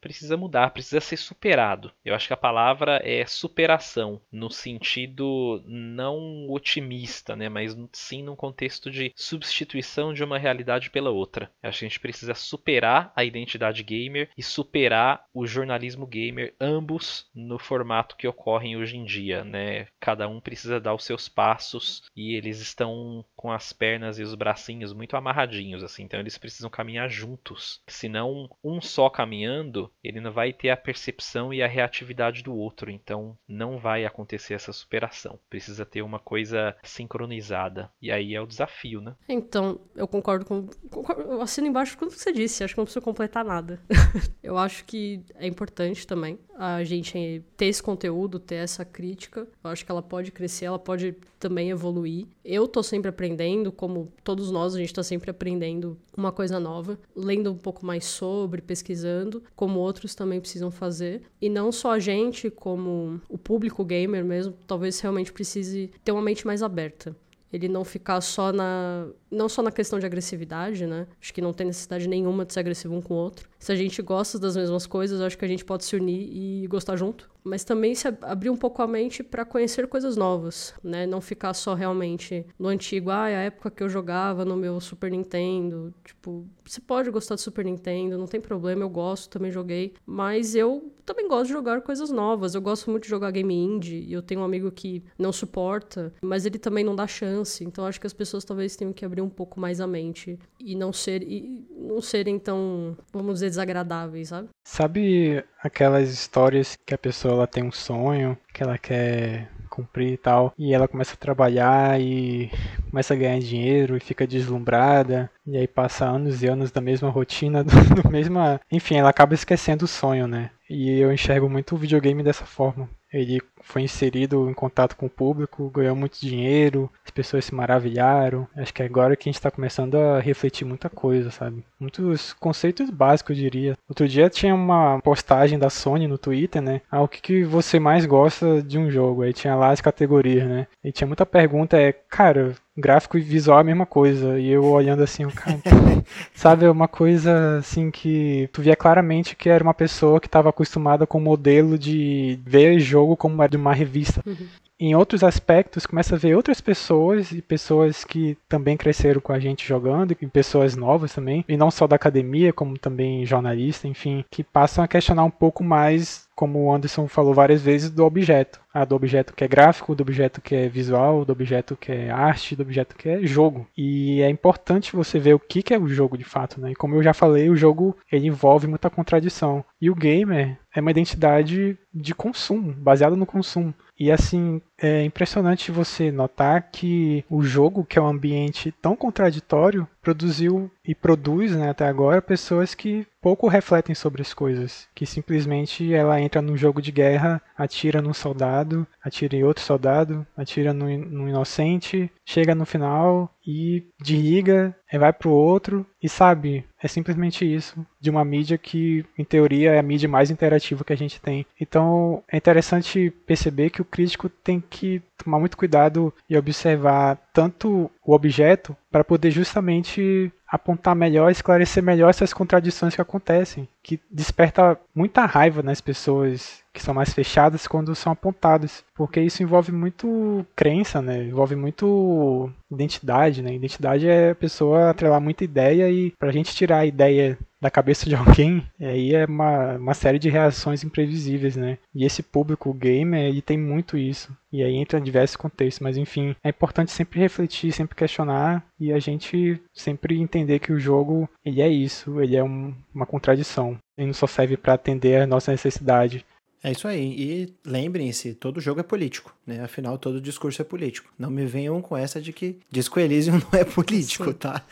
precisa 0.02 0.36
mudar, 0.36 0.72
precisa 0.72 1.00
ser 1.00 1.18
superado. 1.18 1.92
Eu 2.04 2.14
acho 2.14 2.28
que 2.28 2.34
a 2.34 2.38
palavra 2.38 3.02
é 3.04 3.26
superação, 3.26 4.22
no 4.32 4.52
sentido 4.52 5.64
não 5.66 6.50
otimista, 6.50 7.36
né, 7.36 7.48
mas 7.48 7.76
sim 7.94 8.24
num 8.24 8.36
contexto 8.36 8.92
de 8.92 9.14
substituição 9.16 10.14
de 10.14 10.24
uma 10.24 10.38
realidade 10.38 10.90
pela 10.90 11.10
outra. 11.10 11.50
Eu 11.64 11.70
acho 11.70 11.80
que 11.80 11.86
a 11.86 11.88
gente 11.88 12.00
precisa 12.00 12.34
superar 12.34 13.14
a 13.16 13.24
identidade 13.24 13.84
gamer 13.84 14.30
e 14.38 14.44
superar 14.44 15.26
o 15.34 15.48
jornalismo 15.48 16.06
gamer, 16.06 16.54
ambos 16.60 17.15
no 17.34 17.58
formato 17.58 18.16
que 18.16 18.28
ocorrem 18.28 18.78
hoje 18.78 18.98
em 18.98 19.06
dia 19.06 19.46
né? 19.46 19.88
Cada 20.00 20.28
um 20.28 20.40
precisa 20.40 20.80
dar 20.80 20.94
os 20.94 21.04
seus 21.04 21.28
passos 21.28 22.04
e 22.16 22.36
eles 22.36 22.60
estão 22.60 23.26
com 23.36 23.52
as 23.52 23.74
pernas 23.74 24.20
e 24.20 24.24
os 24.24 24.36
bracinhos 24.36 24.94
muito 24.94 25.16
amarradinhos, 25.16 25.84
assim. 25.84 26.04
Então 26.04 26.20
eles 26.20 26.38
precisam 26.38 26.70
caminhar 26.70 27.10
juntos. 27.10 27.82
Senão, 27.88 28.50
um 28.64 28.82
só 28.82 29.10
caminhando, 29.10 29.92
ele 30.04 30.20
não 30.20 30.32
vai 30.32 30.54
ter 30.54 30.70
a 30.70 30.78
percepção 30.78 31.54
e 31.54 31.62
a 31.62 31.68
reatividade 31.68 32.44
do 32.44 32.56
outro. 32.56 32.92
Então 32.92 33.38
não 33.48 33.78
vai 33.78 34.06
acontecer 34.06 34.54
essa 34.54 34.74
superação. 34.74 35.40
Precisa 35.50 35.86
ter 35.86 36.02
uma 36.02 36.20
coisa 36.20 36.76
sincronizada. 36.84 37.92
E 38.02 38.12
aí 38.12 38.36
é 38.36 38.42
o 38.42 38.48
desafio, 38.48 39.02
né? 39.02 39.16
Então, 39.28 39.80
eu 39.96 40.08
concordo 40.08 40.46
com. 40.46 40.68
Concordo, 40.90 41.22
eu 41.22 41.42
assino 41.42 41.68
embaixo 41.68 41.98
com 41.98 42.06
o 42.06 42.08
que 42.10 42.18
você 42.18 42.32
disse. 42.32 42.64
Acho 42.64 42.74
que 42.74 42.80
não 42.80 42.86
preciso 42.86 43.04
completar 43.04 43.44
nada. 43.44 43.82
eu 44.44 44.58
acho 44.58 44.86
que 44.86 45.24
é 45.36 45.48
importante 45.48 46.06
também 46.06 46.40
a 46.58 46.84
gente 46.84 47.05
ter 47.14 47.66
esse 47.66 47.82
conteúdo, 47.82 48.40
ter 48.40 48.56
essa 48.56 48.84
crítica. 48.84 49.48
Eu 49.64 49.70
acho 49.70 49.86
que 49.86 49.92
ela 49.92 50.02
pode 50.02 50.32
crescer, 50.32 50.66
ela 50.66 50.80
pode 50.80 51.16
também 51.40 51.70
evoluir. 51.70 52.28
Eu 52.44 52.68
tô 52.68 52.82
sempre 52.82 53.10
aprendendo, 53.10 53.72
como 53.72 54.12
todos 54.24 54.52
nós, 54.52 54.76
a 54.76 54.80
gente 54.80 54.94
tá 54.94 55.04
sempre 55.04 55.30
aprendendo 55.30 55.98
uma 56.16 56.32
coisa 56.32 56.60
nova, 56.60 57.00
lendo 57.16 57.52
um 57.52 57.58
pouco 57.58 57.86
mais 57.86 58.06
sobre, 58.06 58.62
pesquisando, 58.62 59.44
como 59.56 59.80
outros 59.80 60.16
também 60.16 60.40
precisam 60.40 60.72
fazer. 60.72 61.22
E 61.42 61.50
não 61.50 61.72
só 61.72 61.92
a 61.92 62.00
gente, 62.00 62.50
como 62.50 63.22
o 63.30 63.38
público 63.38 63.84
gamer 63.84 64.24
mesmo, 64.24 64.54
talvez 64.66 65.00
realmente 65.00 65.32
precise 65.32 65.92
ter 66.04 66.12
uma 66.12 66.22
mente 66.22 66.46
mais 66.46 66.64
aberta 66.64 67.16
ele 67.56 67.70
não 67.70 67.86
ficar 67.86 68.20
só 68.22 68.52
na 68.52 69.08
não 69.36 69.50
só 69.50 69.62
na 69.62 69.72
questão 69.72 70.00
de 70.00 70.06
agressividade, 70.06 70.86
né? 70.88 71.08
Acho 71.22 71.34
que 71.34 71.42
não 71.42 71.54
tem 71.54 71.68
necessidade 71.68 72.08
nenhuma 72.08 72.46
de 72.46 72.54
ser 72.54 72.62
agressivo 72.62 72.96
um 72.96 73.02
com 73.02 73.14
o 73.14 73.18
outro. 73.18 73.50
Se 73.60 73.72
a 73.72 73.76
gente 73.76 74.02
gosta 74.02 74.40
das 74.40 74.56
mesmas 74.56 74.86
coisas, 74.86 75.22
acho 75.22 75.38
que 75.38 75.46
a 75.46 75.48
gente 75.48 75.66
pode 75.66 75.86
se 75.86 75.96
unir 75.96 76.30
e 76.32 76.68
gostar 76.68 76.96
junto. 76.96 77.30
Mas 77.44 77.64
também 77.64 77.94
se 77.94 78.08
abrir 78.08 78.50
um 78.50 78.58
pouco 78.58 78.82
a 78.82 78.88
mente 78.88 79.22
para 79.22 79.46
conhecer 79.46 79.88
coisas 79.88 80.18
novas, 80.18 80.74
né? 80.84 81.06
Não 81.06 81.22
ficar 81.22 81.54
só 81.54 81.76
realmente 81.76 82.44
no 82.58 82.68
antigo, 82.68 83.12
ah, 83.12 83.30
é 83.30 83.36
a 83.36 83.42
época 83.42 83.70
que 83.70 83.84
eu 83.84 83.90
jogava 83.90 84.44
no 84.44 84.56
meu 84.56 84.80
Super 84.80 85.12
Nintendo. 85.12 85.94
Tipo, 86.04 86.48
você 86.64 86.82
pode 86.82 87.12
gostar 87.12 87.36
do 87.36 87.42
Super 87.42 87.64
Nintendo, 87.64 88.18
não 88.18 88.26
tem 88.26 88.42
problema, 88.42 88.82
eu 88.82 88.90
gosto, 88.90 89.30
também 89.30 89.52
joguei. 89.52 89.94
Mas 90.08 90.56
eu 90.56 90.92
também 91.06 91.28
gosto 91.28 91.48
de 91.48 91.54
jogar 91.54 91.82
coisas 91.82 92.10
novas. 92.10 92.56
Eu 92.56 92.62
gosto 92.62 92.90
muito 92.90 93.04
de 93.04 93.10
jogar 93.10 93.30
game 93.30 93.54
indie 93.54 94.04
e 94.08 94.14
eu 94.14 94.24
tenho 94.24 94.42
um 94.42 94.44
amigo 94.44 94.72
que 94.72 95.04
não 95.18 95.32
suporta, 95.32 96.12
mas 96.22 96.46
ele 96.48 96.58
também 96.58 96.84
não 96.84 96.96
dá 96.96 97.06
chance. 97.06 97.64
Então 97.64 97.86
acho 97.86 98.02
que 98.02 98.08
as 98.08 98.14
pessoas 98.14 98.44
talvez 98.44 98.76
tenham 98.76 98.92
que 98.92 99.06
abrir 99.06 99.22
um 99.26 99.30
pouco 99.30 99.60
mais 99.60 99.82
a 99.82 99.88
mente 99.88 100.40
e 100.60 100.76
não 100.76 100.94
ser 100.94 101.22
e 101.24 101.66
não 101.76 102.02
serem 102.02 102.40
tão, 102.40 102.98
vamos 103.12 103.36
dizer, 103.36 103.50
desagradáveis, 103.50 104.30
sabe? 104.30 104.50
Sabe 104.64 105.44
aquelas 105.62 106.10
histórias 106.10 106.78
que 106.86 106.94
a 106.94 106.98
pessoa 106.98 107.34
ela 107.34 107.48
tem 107.48 107.64
um 107.64 107.72
sonho, 107.72 108.38
que 108.54 108.64
ela 108.64 108.78
quer 108.78 109.50
cumprir 109.70 110.14
e 110.14 110.18
tal, 110.18 110.54
e 110.58 110.74
ela 110.74 110.88
começa 110.88 111.14
a 111.14 111.18
trabalhar 111.18 112.00
e 112.00 112.50
começa 112.90 113.14
a 113.14 113.18
ganhar 113.18 113.40
dinheiro 113.40 113.98
e 113.98 114.00
fica 114.00 114.26
deslumbrada, 114.26 115.30
e 115.46 115.58
aí 115.58 115.68
passa 115.68 116.06
anos 116.06 116.42
e 116.42 116.48
anos 116.48 116.72
da 116.72 116.80
mesma 116.80 117.10
rotina, 117.10 117.62
do, 117.66 117.72
do 118.02 118.10
mesma, 118.10 118.60
enfim, 118.72 118.96
ela 118.96 119.10
acaba 119.10 119.34
esquecendo 119.34 119.84
o 119.84 119.88
sonho, 119.88 120.28
né? 120.28 120.50
E 120.70 120.98
eu 121.00 121.12
enxergo 121.12 121.50
muito 121.50 121.76
o 121.76 121.78
videogame 121.78 122.24
dessa 122.24 122.46
forma. 122.46 122.90
Ele 123.14 123.42
foi 123.66 123.82
inserido 123.82 124.50
em 124.50 124.54
contato 124.54 124.96
com 124.96 125.08
o 125.08 125.10
público, 125.10 125.70
ganhou 125.70 125.96
muito 125.96 126.22
dinheiro, 126.22 126.90
as 127.04 127.12
pessoas 127.12 127.46
se 127.46 127.54
maravilharam. 127.54 128.48
Acho 128.56 128.74
que 128.74 128.82
é 128.82 128.86
agora 128.86 129.16
que 129.16 129.28
a 129.28 129.32
gente 129.32 129.40
está 129.40 129.52
começando 129.52 129.96
a 129.96 130.20
refletir 130.20 130.66
muita 130.66 130.88
coisa, 130.88 131.32
sabe? 131.32 131.66
Muitos 131.80 132.32
conceitos 132.34 132.90
básicos, 132.90 133.36
eu 133.36 133.44
diria. 133.44 133.78
Outro 133.90 134.08
dia 134.08 134.30
tinha 134.30 134.54
uma 134.54 135.02
postagem 135.02 135.58
da 135.58 135.70
Sony 135.70 136.08
no 136.08 136.18
Twitter, 136.18 136.62
né? 136.62 136.82
Ah, 136.90 137.02
o 137.02 137.08
que, 137.08 137.22
que 137.22 137.44
você 137.44 137.80
mais 137.80 138.06
gosta 138.06 138.62
de 138.62 138.78
um 138.78 138.90
jogo? 138.90 139.24
Aí 139.24 139.34
tinha 139.34 139.56
lá 139.56 139.72
as 139.72 139.82
categorias, 139.82 140.48
né? 140.48 140.68
E 140.84 140.92
tinha 140.92 141.08
muita 141.08 141.26
pergunta, 141.26 141.76
é, 141.76 141.92
cara, 141.92 142.56
gráfico 142.78 143.18
e 143.18 143.22
visual 143.22 143.58
é 143.60 143.62
a 143.62 143.64
mesma 143.66 143.86
coisa. 143.86 144.40
E 144.40 144.50
eu 144.50 144.64
olhando 144.66 145.02
assim, 145.02 145.28
cara, 145.30 145.60
sabe, 146.34 146.66
é 146.66 146.70
uma 146.70 146.88
coisa 146.88 147.58
assim 147.58 147.90
que 147.90 148.50
tu 148.52 148.62
via 148.62 148.76
claramente 148.76 149.36
que 149.36 149.50
era 149.50 149.64
uma 149.64 149.74
pessoa 149.74 150.20
que 150.20 150.28
estava 150.28 150.50
acostumada 150.50 151.08
com 151.08 151.18
o 151.18 151.22
modelo 151.22 151.78
de 151.78 152.40
ver 152.46 152.80
jogo 152.80 153.16
como 153.16 153.36
de 153.56 153.62
uma 153.62 153.74
revista. 153.74 154.22
Uhum. 154.26 154.48
Em 154.80 154.96
outros 154.96 155.24
aspectos, 155.24 155.86
começa 155.86 156.16
a 156.16 156.18
ver 156.18 156.36
outras 156.36 156.60
pessoas 156.60 157.32
e 157.32 157.42
pessoas 157.42 158.04
que 158.04 158.38
também 158.48 158.76
cresceram 158.76 159.22
com 159.22 159.32
a 159.32 159.40
gente 159.40 159.66
jogando, 159.66 160.12
e 160.12 160.28
pessoas 160.28 160.76
novas 160.76 161.14
também, 161.14 161.46
e 161.48 161.56
não 161.56 161.72
só 161.72 161.88
da 161.88 161.96
academia, 161.96 162.52
como 162.52 162.78
também 162.78 163.26
jornalista, 163.26 163.88
enfim, 163.88 164.26
que 164.30 164.44
passam 164.44 164.84
a 164.84 164.88
questionar 164.88 165.24
um 165.24 165.32
pouco 165.32 165.64
mais 165.64 166.25
como 166.36 166.66
o 166.66 166.74
Anderson 166.74 167.08
falou 167.08 167.34
várias 167.34 167.62
vezes, 167.62 167.90
do 167.90 168.04
objeto. 168.04 168.60
Ah, 168.74 168.84
do 168.84 168.96
objeto 168.96 169.34
que 169.34 169.44
é 169.44 169.48
gráfico, 169.48 169.96
do 169.96 170.02
objeto 170.02 170.42
que 170.42 170.54
é 170.54 170.68
visual, 170.68 171.24
do 171.24 171.32
objeto 171.32 171.78
que 171.78 171.92
é 171.92 172.10
arte, 172.10 172.56
do 172.56 172.64
objeto 172.64 172.96
que 172.96 173.08
é 173.08 173.26
jogo. 173.26 173.66
E 173.78 174.22
é 174.22 174.30
importante 174.30 174.96
você 174.96 175.18
ver 175.18 175.34
o 175.34 175.40
que, 175.40 175.64
que 175.64 175.74
é 175.74 175.80
o 175.80 175.88
jogo 175.88 176.18
de 176.18 176.26
fato, 176.26 176.60
né? 176.60 176.72
E 176.72 176.76
como 176.76 176.96
eu 176.96 177.02
já 177.02 177.14
falei, 177.14 177.50
o 177.50 177.56
jogo 177.56 177.96
ele 178.12 178.28
envolve 178.28 178.68
muita 178.68 178.90
contradição. 178.90 179.64
E 179.80 179.90
o 179.90 179.96
gamer 179.96 180.58
é 180.76 180.82
uma 180.82 180.92
identidade 180.92 181.78
de 181.94 182.14
consumo, 182.14 182.74
baseada 182.74 183.16
no 183.16 183.26
consumo. 183.26 183.74
E 183.98 184.12
assim, 184.12 184.62
é 184.78 185.04
impressionante 185.04 185.72
você 185.72 186.12
notar 186.12 186.70
que 186.72 187.24
o 187.30 187.42
jogo, 187.44 187.86
que 187.86 187.98
é 187.98 188.02
um 188.02 188.08
ambiente 188.08 188.72
tão 188.72 188.96
contraditório, 188.96 189.88
produziu 190.02 190.70
e 190.86 190.94
produz 190.94 191.56
né, 191.56 191.70
até 191.70 191.88
agora 191.88 192.22
pessoas 192.22 192.76
que 192.76 193.08
pouco 193.22 193.48
refletem 193.48 193.96
sobre 193.96 194.22
as 194.22 194.34
coisas, 194.34 194.88
que 194.94 195.06
simplesmente 195.06 195.94
ela 195.94 196.22
entra 196.22 196.42
num 196.42 196.56
jogo 196.56 196.82
de 196.82 196.92
guerra, 196.92 197.42
atira 197.58 198.02
num 198.02 198.14
soldado, 198.14 198.86
atira 199.04 199.36
em 199.36 199.44
outro 199.44 199.64
soldado, 199.64 200.28
atira 200.38 200.74
no, 200.74 200.86
no 200.86 201.28
inocente, 201.28 202.12
chega 202.26 202.56
no 202.56 202.66
final 202.66 203.30
e 203.46 203.86
desliga, 204.02 204.76
vai 204.98 205.14
pro 205.14 205.30
outro 205.30 205.86
e 206.02 206.10
sabe, 206.10 206.66
é 206.82 206.88
simplesmente 206.88 207.46
isso, 207.46 207.86
de 208.00 208.10
uma 208.10 208.26
mídia 208.26 208.58
que 208.58 209.06
em 209.18 209.24
teoria 209.24 209.74
é 209.74 209.80
a 209.80 209.84
mídia 209.84 210.10
mais 210.10 210.32
interativa 210.32 210.84
que 210.84 210.94
a 210.94 210.98
gente 210.98 211.22
tem. 211.22 211.46
Então 211.60 212.24
é 212.32 212.38
interessante 212.38 213.12
perceber 213.26 213.70
que 213.70 213.82
o 213.82 213.86
crítico 213.86 214.30
tem 214.30 214.62
que 214.62 215.02
tomar 215.24 215.40
muito 215.40 215.58
cuidado 215.58 216.14
e 216.30 216.38
observar 216.38 217.18
tanto 217.34 217.90
o 218.04 218.14
objeto 218.14 218.76
para 218.92 219.04
poder 219.04 219.32
justamente 219.32 220.32
apontar 220.48 220.96
melhor, 220.96 221.32
esclarecer 221.32 221.84
melhor 221.84 222.10
essas 222.10 222.34
contradições 222.34 222.96
que 222.96 223.02
acontecem, 223.02 223.68
que 223.84 224.00
desperta 224.10 224.80
muita 224.94 225.26
raiva 225.26 225.62
nas 225.62 225.82
pessoas 225.82 226.64
que 226.76 226.84
são 226.84 226.94
mais 226.94 227.14
fechadas 227.14 227.66
quando 227.66 227.96
são 227.96 228.12
apontadas, 228.12 228.84
porque 228.94 229.22
isso 229.22 229.42
envolve 229.42 229.72
muito 229.72 230.46
crença, 230.56 231.02
né? 231.02 231.24
Envolve 231.24 231.56
muito 231.56 232.52
identidade, 232.70 233.42
né? 233.42 233.54
Identidade 233.54 234.08
é 234.08 234.32
a 234.32 234.36
pessoa 234.36 234.90
atrelar 234.90 235.22
muita 235.22 235.46
ideia 235.46 235.90
e 235.90 236.12
pra 236.20 236.32
gente 236.32 236.54
tirar 236.54 236.80
a 236.80 236.86
ideia 236.86 237.38
da 237.62 237.72
cabeça 237.72 238.08
de 238.08 238.14
alguém, 238.16 238.64
aí 238.80 239.16
é 239.16 239.26
uma, 239.26 239.78
uma 239.78 239.94
série 239.94 240.20
de 240.20 240.30
reações 240.30 240.84
imprevisíveis, 240.84 241.56
né? 241.56 241.78
E 241.96 242.06
esse 242.06 242.22
público 242.22 242.74
gamer, 242.74 243.24
ele 243.24 243.42
tem 243.42 243.58
muito 243.58 243.98
isso. 243.98 244.36
E 244.52 244.64
aí 244.64 244.76
entra 244.76 245.00
em 245.00 245.04
diversos 245.04 245.36
contextos, 245.36 245.80
mas 245.82 245.98
enfim, 245.98 246.36
é 246.44 246.50
importante 246.50 246.92
sempre 246.92 247.20
refletir, 247.20 247.72
sempre 247.72 247.96
questionar 247.96 248.64
e 248.80 248.92
a 248.92 249.00
gente 249.00 249.60
sempre 249.74 250.20
entender 250.20 250.60
que 250.60 250.72
o 250.72 250.80
jogo, 250.80 251.28
ele 251.44 251.62
é 251.62 251.70
isso, 251.70 252.22
ele 252.22 252.36
é 252.36 252.44
um, 252.44 252.74
uma 252.94 253.06
contradição. 253.06 253.78
Ele 253.98 254.08
não 254.08 254.14
só 254.14 254.28
serve 254.28 254.58
para 254.58 254.74
atender 254.74 255.22
a 255.22 255.28
nossa 255.28 255.52
necessidade, 255.52 256.26
é 256.66 256.72
isso 256.72 256.88
aí. 256.88 257.14
E 257.16 257.54
lembrem-se, 257.64 258.34
todo 258.34 258.60
jogo 258.60 258.80
é 258.80 258.84
político, 258.84 259.36
né? 259.46 259.64
Afinal, 259.64 260.00
todo 260.00 260.20
discurso 260.20 260.64
é 260.64 260.66
político. 260.66 261.14
Não 261.18 261.30
me 261.30 261.46
venham 261.46 261.80
com 261.80 261.96
essa 261.96 262.20
de 262.20 262.34
que 262.34 262.58
Disco 262.72 263.00
Elysium 263.00 263.36
não 263.52 263.60
é 263.60 263.64
político, 263.64 264.32
Sim. 264.32 264.34
tá? 264.34 264.66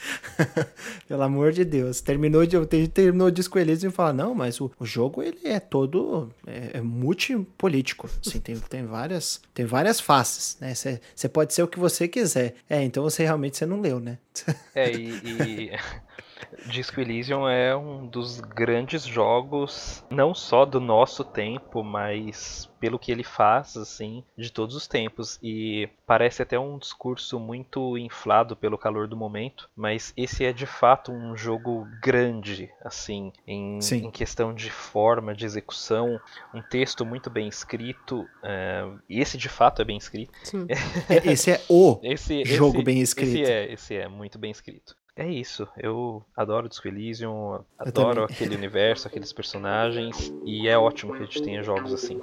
Pelo 1.08 1.22
amor 1.22 1.52
de 1.52 1.64
Deus. 1.64 2.02
Terminou 2.02 2.48
de 2.48 2.88
terminou 2.88 3.30
Disco 3.30 3.60
Elysium 3.60 3.90
e 3.90 3.94
fala, 3.94 4.12
não, 4.12 4.34
mas 4.34 4.60
o, 4.60 4.72
o 4.80 4.86
jogo 4.88 5.22
ele 5.22 5.42
é 5.44 5.60
todo 5.60 6.32
é, 6.48 6.72
é 6.80 6.82
multipolítico. 6.82 8.10
Assim, 8.26 8.40
tem, 8.40 8.58
tem 8.58 8.84
várias 8.88 9.40
tem 9.54 9.66
várias 9.66 10.00
faces, 10.00 10.58
né? 10.60 10.74
Você 10.74 11.30
pode 11.30 11.54
ser 11.54 11.62
o 11.62 11.68
que 11.68 11.78
você 11.78 12.08
quiser. 12.08 12.56
É, 12.68 12.82
então 12.82 13.04
você 13.04 13.22
realmente 13.22 13.56
você 13.56 13.68
não 13.68 13.80
leu, 13.80 14.00
né? 14.00 14.18
é, 14.74 14.90
e... 14.98 15.20
e... 15.28 15.72
Disco 16.66 17.00
Elysium 17.00 17.48
é 17.48 17.76
um 17.76 18.06
dos 18.08 18.40
grandes 18.40 19.04
jogos, 19.06 20.04
não 20.10 20.34
só 20.34 20.66
do 20.66 20.80
nosso 20.80 21.24
tempo, 21.24 21.84
mas 21.84 22.70
pelo 22.84 23.00
que 23.00 23.14
ele 23.14 23.24
faz, 23.24 23.78
assim, 23.78 24.26
de 24.38 24.52
todos 24.52 24.76
os 24.76 24.88
tempos. 24.88 25.40
E 25.42 25.88
parece 26.06 26.42
até 26.42 26.60
um 26.60 26.78
discurso 26.78 27.40
muito 27.40 27.98
inflado 27.98 28.58
pelo 28.58 28.78
calor 28.78 29.08
do 29.08 29.16
momento, 29.16 29.70
mas 29.74 30.14
esse 30.18 30.44
é 30.44 30.52
de 30.52 30.66
fato 30.66 31.10
um 31.10 31.36
jogo 31.38 31.88
grande, 32.02 32.70
assim, 32.84 33.32
em, 33.48 33.80
em 33.80 34.12
questão 34.12 34.54
de 34.54 34.70
forma, 34.70 35.34
de 35.34 35.46
execução, 35.46 36.20
um 36.54 36.62
texto 36.62 37.06
muito 37.06 37.30
bem 37.30 37.48
escrito. 37.48 38.28
É, 38.44 38.86
esse 39.10 39.38
de 39.38 39.48
fato 39.48 39.82
é 39.82 39.86
bem 39.86 39.98
escrito. 39.98 40.34
É, 40.68 41.32
esse 41.32 41.52
é 41.52 41.62
o 41.70 42.00
esse, 42.04 42.44
jogo 42.44 42.78
esse, 42.78 42.84
bem 42.84 43.00
escrito. 43.02 43.38
Esse 43.38 43.52
é, 43.52 43.72
esse 43.72 43.96
é 43.96 44.08
muito 44.10 44.38
bem 44.38 44.52
escrito. 44.52 44.94
É 45.16 45.30
isso, 45.30 45.68
eu 45.78 46.24
adoro 46.36 46.68
Disco 46.68 46.88
Elysium, 46.88 47.64
adoro 47.78 48.24
aquele 48.24 48.56
universo, 48.56 49.08
aqueles 49.08 49.32
personagens, 49.32 50.34
e 50.44 50.68
é 50.68 50.76
ótimo 50.76 51.14
que 51.14 51.22
a 51.22 51.26
gente 51.26 51.44
tenha 51.44 51.62
jogos 51.62 51.94
assim. 51.94 52.20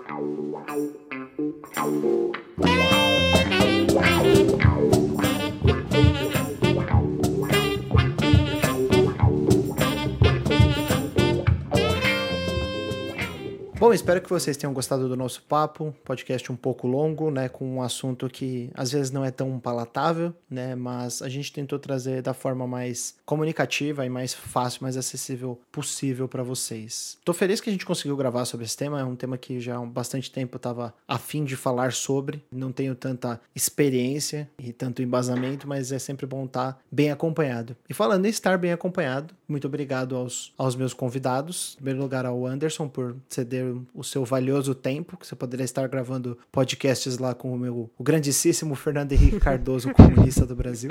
Bom, 13.81 13.95
espero 13.95 14.21
que 14.21 14.29
vocês 14.29 14.59
tenham 14.59 14.75
gostado 14.75 15.09
do 15.09 15.17
nosso 15.17 15.43
papo, 15.45 15.95
podcast 16.05 16.53
um 16.53 16.55
pouco 16.55 16.87
longo, 16.87 17.31
né, 17.31 17.49
com 17.49 17.77
um 17.77 17.83
assunto 17.83 18.29
que 18.29 18.71
às 18.75 18.93
vezes 18.93 19.11
não 19.11 19.25
é 19.25 19.31
tão 19.31 19.59
palatável, 19.59 20.35
né, 20.51 20.75
mas 20.75 21.23
a 21.23 21.31
gente 21.31 21.51
tentou 21.51 21.79
trazer 21.79 22.21
da 22.21 22.35
forma 22.35 22.67
mais 22.67 23.15
comunicativa 23.25 24.05
e 24.05 24.11
mais 24.11 24.35
fácil, 24.35 24.83
mais 24.83 24.99
acessível 24.99 25.59
possível 25.73 26.29
para 26.29 26.43
vocês. 26.43 27.17
Tô 27.25 27.33
feliz 27.33 27.59
que 27.59 27.71
a 27.71 27.73
gente 27.73 27.87
conseguiu 27.87 28.19
gravar 28.19 28.45
sobre 28.45 28.67
esse 28.67 28.77
tema, 28.77 29.01
é 29.01 29.05
um 29.05 29.17
tema 29.17 29.39
que 29.39 29.59
já 29.61 29.79
há 29.79 29.87
bastante 29.87 30.31
tempo 30.31 30.57
eu 30.57 30.61
tava 30.61 30.93
afim 31.09 31.43
de 31.43 31.57
falar 31.57 31.95
sobre, 31.95 32.45
não 32.53 32.73
tenho 32.73 32.95
tanta 32.95 33.41
experiência 33.55 34.47
e 34.59 34.75
tanto 34.75 35.01
embasamento, 35.01 35.67
mas 35.67 35.91
é 35.91 35.99
sempre 35.99 36.27
bom 36.27 36.45
estar 36.45 36.75
tá 36.75 36.79
bem 36.93 37.11
acompanhado. 37.11 37.75
E 37.89 37.95
falando 37.95 38.27
em 38.27 38.29
estar 38.29 38.59
bem 38.59 38.73
acompanhado, 38.73 39.35
muito 39.49 39.67
obrigado 39.67 40.15
aos, 40.15 40.53
aos 40.59 40.77
meus 40.77 40.93
convidados, 40.93 41.73
em 41.73 41.77
primeiro 41.77 42.01
lugar 42.01 42.27
ao 42.27 42.47
Anderson 42.47 42.87
por 42.87 43.17
ceder 43.27 43.70
o 43.95 44.05
seu 44.05 44.25
valioso 44.25 44.75
tempo, 44.75 45.17
que 45.17 45.27
você 45.27 45.37
poderia 45.37 45.65
estar 45.65 45.87
gravando 45.89 46.39
podcasts 46.51 47.19
lá 47.19 47.35
com 47.35 47.53
o 47.53 47.59
meu 47.59 47.91
o 47.99 48.03
grandíssimo 48.03 48.75
Fernando 48.75 49.13
Henrique 49.13 49.41
Cardoso, 49.41 49.93
comunista 49.93 50.47
do 50.47 50.57
Brasil. 50.57 50.91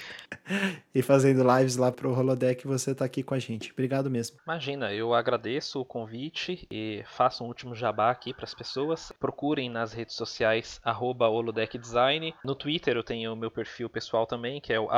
e 0.94 1.02
fazendo 1.02 1.44
lives 1.56 1.76
lá 1.76 1.90
pro 1.92 2.12
Holodeck, 2.12 2.66
você 2.66 2.94
tá 2.94 3.04
aqui 3.04 3.22
com 3.22 3.34
a 3.34 3.38
gente. 3.38 3.72
Obrigado 3.72 4.10
mesmo. 4.10 4.38
Imagina, 4.46 4.92
eu 4.92 5.14
agradeço 5.14 5.80
o 5.80 5.84
convite 5.84 6.66
e 6.70 7.02
faço 7.16 7.44
um 7.44 7.46
último 7.46 7.74
jabá 7.74 8.10
aqui 8.10 8.32
para 8.32 8.44
as 8.44 8.54
pessoas. 8.54 9.12
Procurem 9.18 9.68
nas 9.68 9.92
redes 9.92 10.14
sociais 10.14 10.80
@holodeckdesign. 10.84 12.34
No 12.44 12.54
Twitter 12.54 12.96
eu 12.96 13.04
tenho 13.04 13.32
o 13.32 13.36
meu 13.36 13.50
perfil 13.50 13.88
pessoal 13.88 14.26
também, 14.26 14.60
que 14.60 14.72
é 14.72 14.80
o 14.80 14.88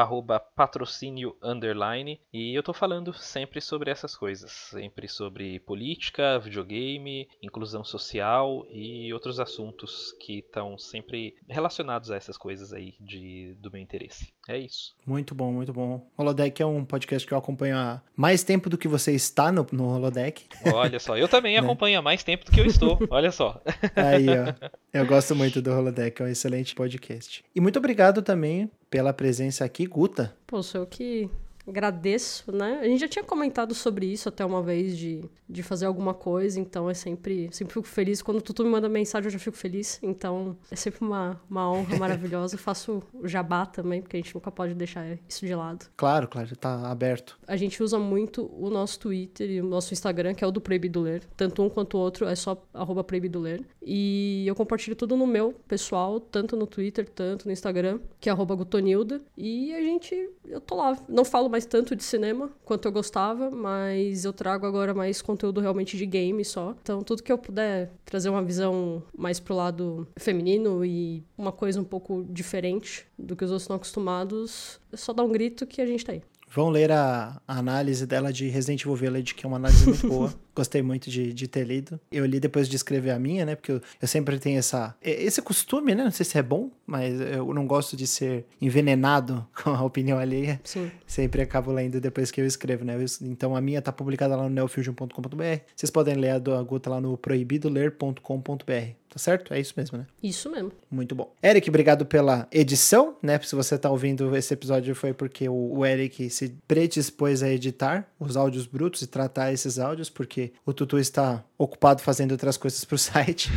patrocínio 0.55 1.37
underline. 1.43 2.21
E 2.33 2.55
eu 2.57 2.63
tô 2.63 2.73
falando 2.73 3.13
sempre 3.15 3.61
sobre 3.61 3.91
essas 3.91 4.17
coisas, 4.17 4.51
sempre 4.51 5.09
sobre 5.09 5.61
política, 5.61 6.39
videogame 6.39 6.82
game, 6.83 7.29
inclusão 7.43 7.85
social 7.85 8.67
e 8.71 9.13
outros 9.13 9.39
assuntos 9.39 10.13
que 10.21 10.39
estão 10.39 10.77
sempre 10.77 11.35
relacionados 11.49 12.11
a 12.11 12.17
essas 12.17 12.37
coisas 12.37 12.73
aí 12.73 12.95
de, 13.01 13.55
do 13.61 13.71
meu 13.71 13.81
interesse. 13.81 14.33
É 14.49 14.59
isso. 14.59 14.95
Muito 15.07 15.35
bom, 15.35 15.53
muito 15.53 15.73
bom. 15.73 16.11
Holodeck 16.17 16.61
é 16.61 16.67
um 16.67 16.85
podcast 16.85 17.27
que 17.27 17.33
eu 17.33 17.39
acompanho 17.39 17.77
há 17.77 18.03
mais 18.17 18.43
tempo 18.43 18.69
do 18.69 18.77
que 18.77 18.89
você 18.89 19.13
está 19.13 19.53
no, 19.53 19.67
no 19.71 19.95
Holodeck. 19.95 20.47
Olha 20.75 20.99
só, 20.99 21.17
eu 21.17 21.29
também 21.29 21.55
né? 21.61 21.61
acompanho 21.61 21.99
há 21.99 22.03
mais 22.03 22.25
tempo 22.25 22.45
do 22.45 22.51
que 22.51 22.61
eu 22.61 22.67
estou. 22.67 22.99
Olha 23.11 23.31
só. 23.31 23.61
Aí, 23.95 24.27
ó. 24.29 24.73
Eu 24.93 25.07
gosto 25.07 25.35
muito 25.35 25.63
do 25.63 25.73
Holodeck, 25.73 26.21
é 26.21 26.25
um 26.27 26.29
excelente 26.29 26.75
podcast. 26.75 27.43
E 27.55 27.61
muito 27.63 27.79
obrigado 27.79 28.21
também 28.21 28.71
pela 28.91 29.11
presença 29.11 29.65
aqui, 29.65 29.87
Guta. 29.87 30.37
Pô, 30.47 30.63
sou 30.63 30.83
eu 30.83 30.87
que 30.87 31.31
agradeço, 31.67 32.51
né? 32.53 32.81
A 32.81 32.85
gente 32.85 33.01
já 33.01 33.09
tinha 33.09 33.25
comentado 33.25 33.75
sobre 33.75 34.07
isso 34.07 34.29
até 34.29 34.45
uma 34.45 34.63
vez 34.63 34.97
de, 34.97 35.25
de 35.49 35.63
fazer 35.63 35.87
alguma 35.87 36.15
coisa, 36.15 36.59
então 36.59 36.91
é 36.91 36.95
sempre, 36.95 37.49
sempre 37.53 37.75
fico 37.75 37.87
feliz. 37.87 38.21
Quando 38.23 38.39
o 38.39 38.43
Tutu 38.43 38.65
me 38.65 38.71
manda 38.71 38.89
mensagem, 38.89 39.27
eu 39.27 39.31
já 39.31 39.39
fico 39.39 39.57
feliz. 39.57 39.99
Então 40.03 40.57
é 40.71 40.77
sempre 40.77 41.01
uma, 41.05 41.41
uma 41.49 41.71
honra 41.71 41.97
maravilhosa. 41.99 42.55
Eu 42.55 42.59
faço 42.59 43.03
o 43.13 43.29
jabá 43.29 43.65
também, 43.67 44.03
porque 44.03 44.17
a 44.17 44.21
gente 44.21 44.35
nunca 44.35 44.51
pode 44.51 44.75
deixar 44.75 45.07
isso 45.29 45.47
de 45.47 45.55
lado. 45.55 45.87
Claro, 45.97 46.27
claro, 46.29 46.49
já 46.49 46.57
tá 46.57 46.91
aberto. 46.91 47.39
A 47.47 47.57
gente 47.57 47.83
usa 47.83 47.99
muito 47.99 48.51
o 48.59 48.69
nosso 48.69 48.99
Twitter 48.99 49.51
e 49.51 49.61
o 49.61 49.65
nosso 49.65 49.93
Instagram, 49.93 50.35
que 50.35 50.43
é 50.43 50.47
o 50.47 50.51
do 50.51 50.61
Proibido 50.61 51.01
Ler. 51.01 51.23
Tanto 51.37 51.63
um 51.63 51.69
quanto 51.69 51.97
o 51.97 52.01
outro 52.01 52.27
é 52.27 52.35
só 52.35 52.61
arroba 52.75 53.05
Proibido 53.05 53.39
Ler. 53.39 53.65
E 53.81 54.45
eu 54.47 54.55
compartilho 54.55 54.97
tudo 54.97 55.17
no 55.17 55.27
meu 55.27 55.53
pessoal, 55.69 56.19
tanto 56.19 56.57
no 56.57 56.67
Twitter, 56.67 57.09
tanto 57.09 57.47
no 57.47 57.53
Instagram, 57.53 58.01
que 58.21 58.29
é 58.29 58.33
arroba 58.33 58.55
Gutonilda. 58.55 59.21
E 59.37 59.73
a 59.75 59.81
gente, 59.81 60.29
eu 60.47 60.61
tô 60.61 60.77
lá. 60.77 60.97
Não 61.09 61.25
falo 61.25 61.49
mais 61.53 61.67
tanto 61.67 61.95
de 61.95 62.03
cinema 62.03 62.51
quanto 62.65 62.89
eu 62.89 62.93
gostava, 62.93 63.51
mas 63.51 64.25
eu 64.25 64.33
trago 64.33 64.65
agora 64.65 64.95
mais 64.95 65.21
conteúdo 65.21 65.61
realmente 65.61 65.99
de 65.99 66.07
game 66.07 66.43
só. 66.47 66.75
Então, 66.81 67.03
tudo 67.03 67.23
que 67.23 67.31
eu 67.31 67.37
puder 67.37 67.93
trazer 68.07 68.31
uma 68.31 68.43
visão 68.43 69.03
mais 69.15 69.39
pro 69.39 69.55
lado 69.55 70.09
feminino 70.17 70.83
e 70.83 71.23
uma 71.37 71.53
coisa 71.53 71.79
um 71.79 71.85
pouco 71.85 72.25
diferente 72.31 73.05
do 73.19 73.37
que 73.37 73.45
os 73.45 73.51
outros 73.51 73.65
estão 73.65 73.77
acostumados, 73.77 74.81
é 74.91 74.97
só 74.97 75.13
dar 75.13 75.25
um 75.25 75.31
grito 75.31 75.67
que 75.67 75.83
a 75.83 75.87
gente 75.87 76.07
tá 76.07 76.13
aí. 76.13 76.23
Vão 76.49 76.71
ler 76.71 76.91
a, 76.91 77.41
a, 77.47 77.59
análise 77.59 78.07
dela 78.07 78.33
de 78.33 78.47
Resident 78.49 78.83
Evil 78.83 78.95
Village, 78.95 79.35
que 79.35 79.45
é 79.45 79.49
uma 79.49 79.57
análise 79.57 79.87
muito 79.87 80.09
boa. 80.09 80.35
Gostei 80.55 80.83
muito 80.83 81.11
de, 81.11 81.33
de 81.33 81.49
ter 81.49 81.65
lido. 81.65 81.99
Eu 82.11 82.27
li 82.27 82.39
depois 82.39 82.69
de 82.69 82.77
escrever 82.77 83.11
a 83.11 83.19
minha, 83.19 83.47
né? 83.47 83.55
Porque 83.55 83.73
eu, 83.73 83.81
eu, 84.01 84.09
sempre 84.09 84.39
tenho 84.39 84.59
essa, 84.59 84.95
esse 85.03 85.41
costume, 85.41 85.95
né? 85.95 86.05
Não 86.05 86.11
sei 86.11 86.25
se 86.25 86.39
é 86.39 86.43
bom, 86.43 86.71
mas 86.87 87.21
eu 87.21 87.53
não 87.55 87.67
gosto 87.67 87.97
de 87.97 88.07
ser 88.07 88.45
envenenado 88.61 89.47
com 89.63 89.71
a 89.71 89.83
opinião 89.83 90.19
alheia. 90.19 90.61
Sim. 90.65 90.91
Sempre 91.07 91.43
acabo 91.43 91.73
lendo 91.73 92.01
depois 92.01 92.31
que 92.31 92.41
eu 92.41 92.47
escrevo, 92.47 92.85
né? 92.85 92.95
Então 93.23 93.57
a 93.57 93.61
minha 93.61 93.81
tá 93.81 93.93
publicada 93.93 94.37
lá 94.37 94.45
no 94.45 94.51
neofusion.com.br. 94.51 95.61
Vocês 95.75 95.91
podem 95.91 96.15
ler 96.15 96.31
a 96.31 96.39
do 96.39 96.65
Guta 96.65 96.91
lá 96.91 97.01
no 97.01 97.17
proibidoler.com.br. 97.17 99.03
Tá 99.13 99.19
certo? 99.19 99.53
É 99.53 99.61
isso 99.61 99.75
mesmo, 99.77 99.99
né? 99.99 100.07
Isso 100.23 100.51
mesmo. 100.51 100.73
Muito 100.91 101.15
bom. 101.15 101.35
Eric, 101.43 101.69
obrigado 101.69 102.07
pela 102.07 102.49
edição, 102.51 103.15
né? 103.23 103.39
Se 103.41 103.55
você 103.55 103.77
tá 103.77 103.91
ouvindo 103.91 104.35
esse 104.35 104.55
episódio 104.55 104.95
foi 104.95 105.13
porque 105.13 105.47
o, 105.51 105.77
o 105.77 105.85
Eric 105.85 106.31
se 106.31 106.57
predispôs 106.67 107.43
a 107.43 107.51
editar 107.51 108.09
os 108.19 108.39
áudios 108.39 108.67
brutos 108.67 109.03
e 109.03 109.07
tratar 109.07 109.53
esses 109.53 109.79
áudios, 109.79 110.09
porque 110.09 110.42
o 110.65 110.73
Tutu 110.73 110.99
está 110.99 111.45
ocupado 111.59 112.01
fazendo 112.01 112.33
outras 112.33 112.57
coisas 112.57 112.85
pro 112.85 112.97
site. 112.99 113.51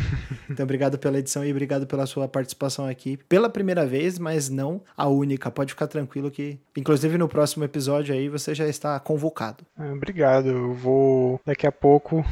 então, 0.48 0.64
obrigado 0.64 0.98
pela 0.98 1.18
edição 1.18 1.44
e 1.44 1.50
obrigado 1.50 1.86
pela 1.86 2.06
sua 2.06 2.28
participação 2.28 2.86
aqui 2.86 3.16
pela 3.28 3.48
primeira 3.48 3.86
vez, 3.86 4.18
mas 4.18 4.48
não 4.48 4.82
a 4.96 5.08
única. 5.08 5.50
Pode 5.50 5.72
ficar 5.72 5.86
tranquilo 5.86 6.30
que, 6.30 6.58
inclusive 6.76 7.16
no 7.16 7.28
próximo 7.28 7.64
episódio 7.64 8.14
aí, 8.14 8.28
você 8.28 8.54
já 8.54 8.68
está 8.68 8.98
convocado. 9.00 9.64
Ah, 9.76 9.92
obrigado. 9.92 10.48
Eu 10.48 10.74
vou 10.74 11.40
daqui 11.44 11.66
a 11.66 11.72
pouco 11.72 12.24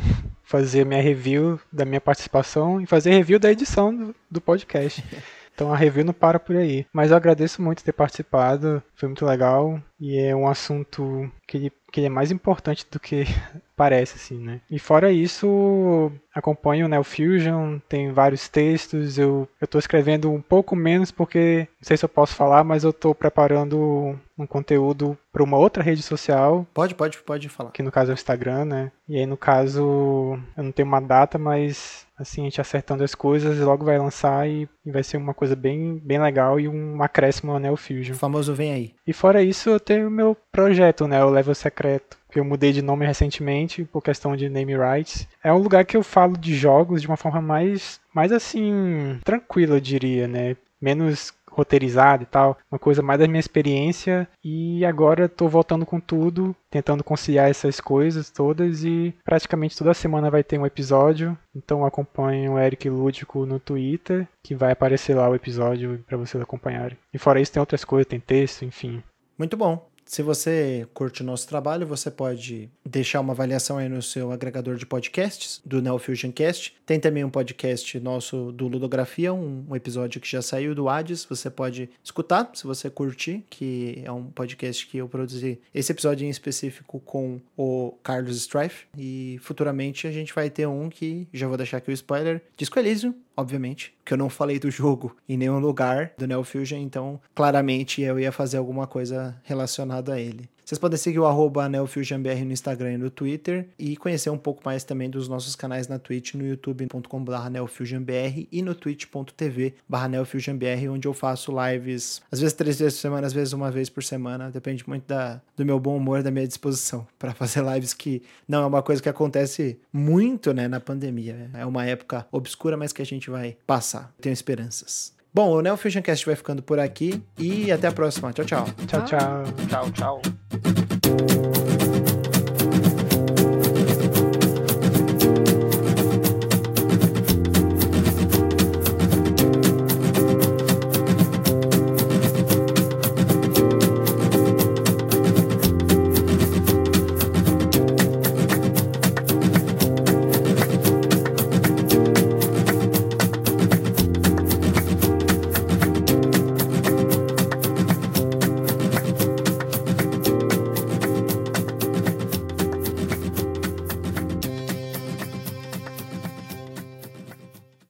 fazer 0.42 0.84
minha 0.84 1.00
review 1.00 1.58
da 1.72 1.84
minha 1.84 2.00
participação 2.00 2.80
e 2.80 2.86
fazer 2.86 3.10
review 3.10 3.38
da 3.38 3.50
edição 3.50 3.94
do, 3.94 4.14
do 4.30 4.40
podcast. 4.40 5.02
Então 5.54 5.72
a 5.72 5.76
review 5.76 6.04
não 6.04 6.12
para 6.12 6.40
por 6.40 6.56
aí. 6.56 6.84
Mas 6.92 7.10
eu 7.10 7.16
agradeço 7.16 7.62
muito 7.62 7.84
ter 7.84 7.92
participado, 7.92 8.82
foi 8.96 9.08
muito 9.08 9.24
legal 9.24 9.80
e 10.00 10.18
é 10.18 10.34
um 10.34 10.48
assunto 10.48 11.30
que 11.46 11.56
ele, 11.56 11.72
que 11.94 12.00
ele 12.00 12.08
é 12.08 12.10
mais 12.10 12.32
importante 12.32 12.84
do 12.90 12.98
que 12.98 13.22
parece, 13.76 14.16
assim, 14.16 14.36
né? 14.36 14.60
E 14.68 14.80
fora 14.80 15.12
isso, 15.12 16.10
acompanho 16.34 16.86
o 16.86 16.88
Neo 16.88 17.04
Fusion, 17.04 17.78
tem 17.88 18.10
vários 18.10 18.48
textos, 18.48 19.16
eu, 19.16 19.48
eu 19.60 19.68
tô 19.68 19.78
escrevendo 19.78 20.28
um 20.28 20.42
pouco 20.42 20.74
menos 20.74 21.12
porque, 21.12 21.68
não 21.80 21.86
sei 21.86 21.96
se 21.96 22.04
eu 22.04 22.08
posso 22.08 22.34
falar, 22.34 22.64
mas 22.64 22.82
eu 22.82 22.92
tô 22.92 23.14
preparando 23.14 24.18
um 24.36 24.44
conteúdo 24.44 25.16
para 25.32 25.44
uma 25.44 25.56
outra 25.56 25.84
rede 25.84 26.02
social. 26.02 26.66
Pode, 26.74 26.96
pode, 26.96 27.18
pode 27.18 27.48
falar. 27.48 27.70
Que 27.70 27.82
no 27.82 27.92
caso 27.92 28.10
é 28.10 28.14
o 28.14 28.18
Instagram, 28.18 28.64
né? 28.64 28.92
E 29.08 29.16
aí 29.16 29.26
no 29.26 29.36
caso, 29.36 30.36
eu 30.56 30.64
não 30.64 30.72
tenho 30.72 30.88
uma 30.88 31.00
data, 31.00 31.38
mas 31.38 32.03
assim, 32.18 32.42
a 32.42 32.44
gente 32.44 32.60
acertando 32.60 33.04
as 33.04 33.14
coisas, 33.14 33.58
logo 33.58 33.84
vai 33.84 33.98
lançar 33.98 34.48
e, 34.48 34.68
e 34.84 34.90
vai 34.90 35.02
ser 35.02 35.16
uma 35.16 35.34
coisa 35.34 35.56
bem, 35.56 36.00
bem 36.04 36.20
legal 36.20 36.58
e 36.60 36.68
um 36.68 37.02
acréscimo 37.02 37.52
ao 37.52 37.58
Neo 37.58 37.76
Fusion. 37.76 38.14
O 38.14 38.18
famoso 38.18 38.54
vem 38.54 38.72
aí. 38.72 38.94
E 39.06 39.12
fora 39.12 39.42
isso, 39.42 39.70
eu 39.70 39.80
tenho 39.80 40.08
o 40.08 40.10
meu 40.10 40.36
projeto, 40.52 41.06
né? 41.06 41.24
O 41.24 41.30
Level 41.30 41.54
Secreto 41.54 42.16
que 42.34 42.40
eu 42.40 42.44
mudei 42.44 42.72
de 42.72 42.82
nome 42.82 43.06
recentemente 43.06 43.84
por 43.84 44.02
questão 44.02 44.34
de 44.34 44.48
name 44.48 44.76
rights. 44.76 45.28
É 45.42 45.52
um 45.52 45.58
lugar 45.58 45.84
que 45.84 45.96
eu 45.96 46.02
falo 46.02 46.36
de 46.36 46.52
jogos 46.52 47.00
de 47.00 47.06
uma 47.06 47.16
forma 47.16 47.40
mais, 47.40 48.00
mais 48.12 48.32
assim, 48.32 49.20
tranquila, 49.22 49.76
eu 49.76 49.80
diria, 49.80 50.26
né? 50.26 50.56
Menos 50.80 51.32
roteirizado 51.54 52.22
e 52.22 52.26
tal, 52.26 52.56
uma 52.70 52.78
coisa 52.78 53.02
mais 53.02 53.20
da 53.20 53.26
minha 53.26 53.40
experiência 53.40 54.28
e 54.42 54.84
agora 54.84 55.26
estou 55.26 55.48
voltando 55.48 55.86
com 55.86 56.00
tudo, 56.00 56.54
tentando 56.70 57.04
conciliar 57.04 57.48
essas 57.48 57.80
coisas 57.80 58.30
todas 58.30 58.84
e 58.84 59.14
praticamente 59.24 59.76
toda 59.76 59.94
semana 59.94 60.30
vai 60.30 60.42
ter 60.42 60.58
um 60.58 60.66
episódio, 60.66 61.36
então 61.54 61.84
acompanhe 61.84 62.48
o 62.48 62.58
Eric 62.58 62.88
Lúdico 62.88 63.46
no 63.46 63.58
Twitter, 63.58 64.26
que 64.42 64.54
vai 64.54 64.72
aparecer 64.72 65.14
lá 65.14 65.28
o 65.28 65.34
episódio 65.34 66.04
para 66.06 66.18
vocês 66.18 66.42
acompanharem. 66.42 66.98
E 67.12 67.18
fora 67.18 67.40
isso 67.40 67.52
tem 67.52 67.60
outras 67.60 67.84
coisas, 67.84 68.08
tem 68.08 68.20
texto, 68.20 68.64
enfim. 68.64 69.02
Muito 69.38 69.56
bom. 69.56 69.93
Se 70.04 70.22
você 70.22 70.86
curte 70.92 71.22
o 71.22 71.24
nosso 71.24 71.48
trabalho, 71.48 71.86
você 71.86 72.10
pode 72.10 72.70
deixar 72.84 73.20
uma 73.20 73.32
avaliação 73.32 73.78
aí 73.78 73.88
no 73.88 74.02
seu 74.02 74.30
agregador 74.30 74.76
de 74.76 74.86
podcasts 74.86 75.60
do 75.64 75.80
Neo 75.80 75.98
Fusion 75.98 76.30
Cast. 76.30 76.74
Tem 76.84 77.00
também 77.00 77.24
um 77.24 77.30
podcast 77.30 77.98
nosso 78.00 78.52
do 78.52 78.68
Ludografia, 78.68 79.32
um, 79.32 79.64
um, 79.68 79.74
episódio 79.74 80.20
que 80.20 80.30
já 80.30 80.42
saiu 80.42 80.74
do 80.74 80.88
Hades. 80.88 81.24
Você 81.24 81.48
pode 81.48 81.88
escutar 82.02 82.50
se 82.54 82.64
você 82.64 82.90
curtir, 82.90 83.44
que 83.48 84.02
é 84.04 84.12
um 84.12 84.24
podcast 84.24 84.86
que 84.86 84.98
eu 84.98 85.08
produzi 85.08 85.58
esse 85.74 85.90
episódio 85.90 86.26
em 86.26 86.30
específico 86.30 87.00
com 87.00 87.40
o 87.56 87.94
Carlos 88.02 88.36
Strife. 88.36 88.86
E 88.96 89.38
futuramente 89.40 90.06
a 90.06 90.12
gente 90.12 90.34
vai 90.34 90.50
ter 90.50 90.66
um 90.66 90.90
que, 90.90 91.26
já 91.32 91.48
vou 91.48 91.56
deixar 91.56 91.78
aqui 91.78 91.90
o 91.90 91.94
spoiler, 91.94 92.42
Disco 92.56 92.78
Elysium, 92.78 93.14
obviamente, 93.36 93.94
que 94.04 94.12
eu 94.12 94.18
não 94.18 94.28
falei 94.28 94.58
do 94.58 94.70
jogo 94.70 95.16
em 95.28 95.36
nenhum 95.36 95.58
lugar 95.58 96.12
do 96.16 96.26
Neo 96.26 96.44
Fusion, 96.44 96.78
então 96.78 97.20
claramente 97.34 98.02
eu 98.02 98.18
ia 98.18 98.32
fazer 98.32 98.56
alguma 98.56 98.86
coisa 98.86 99.36
relacionada 99.44 100.14
a 100.14 100.20
ele. 100.20 100.48
Vocês 100.64 100.78
podem 100.78 100.96
seguir 100.96 101.18
o 101.18 101.26
arroba 101.26 101.68
NeoFusionBR 101.68 102.42
no 102.42 102.52
Instagram 102.52 102.94
e 102.94 102.96
no 102.96 103.10
Twitter 103.10 103.68
e 103.78 103.98
conhecer 103.98 104.30
um 104.30 104.38
pouco 104.38 104.62
mais 104.64 104.82
também 104.82 105.10
dos 105.10 105.28
nossos 105.28 105.54
canais 105.54 105.88
na 105.88 105.98
Twitch, 105.98 106.32
no 106.34 106.46
youtube.com.br 106.46 107.50
neofusionbr 107.50 108.46
e 108.50 108.62
no 108.62 108.74
twitch.tv 108.74 109.74
neofusionbr, 110.08 110.90
onde 110.90 111.06
eu 111.06 111.12
faço 111.12 111.52
lives 111.52 112.22
às 112.32 112.40
vezes 112.40 112.54
três 112.54 112.78
vezes 112.78 112.94
por 112.94 113.02
semana, 113.02 113.26
às 113.26 113.32
vezes 113.34 113.52
uma 113.52 113.70
vez 113.70 113.90
por 113.90 114.02
semana, 114.02 114.50
depende 114.50 114.88
muito 114.88 115.06
da, 115.06 115.42
do 115.54 115.66
meu 115.66 115.78
bom 115.78 115.98
humor, 115.98 116.22
da 116.22 116.30
minha 116.30 116.48
disposição 116.48 117.06
para 117.18 117.34
fazer 117.34 117.62
lives 117.62 117.92
que 117.92 118.22
não 118.48 118.62
é 118.62 118.66
uma 118.66 118.82
coisa 118.82 119.02
que 119.02 119.08
acontece 119.08 119.78
muito 119.92 120.54
né, 120.54 120.66
na 120.66 120.80
pandemia. 120.80 121.50
É 121.52 121.66
uma 121.66 121.84
época 121.84 122.26
obscura, 122.32 122.74
mas 122.74 122.90
que 122.90 123.02
a 123.02 123.06
gente 123.06 123.28
vai 123.28 123.56
passar. 123.66 124.14
Tenho 124.18 124.32
esperanças. 124.32 125.12
Bom, 125.34 125.50
o 125.50 125.60
Neo 125.60 125.76
Fusioncast 125.76 126.24
vai 126.24 126.36
ficando 126.36 126.62
por 126.62 126.78
aqui 126.78 127.20
e 127.36 127.72
até 127.72 127.88
a 127.88 127.92
próxima. 127.92 128.32
Tchau, 128.32 128.44
tchau. 128.44 128.66
Tchau, 128.86 129.04
tchau. 129.04 129.42
Tchau, 129.68 129.90
tchau. 129.90 131.53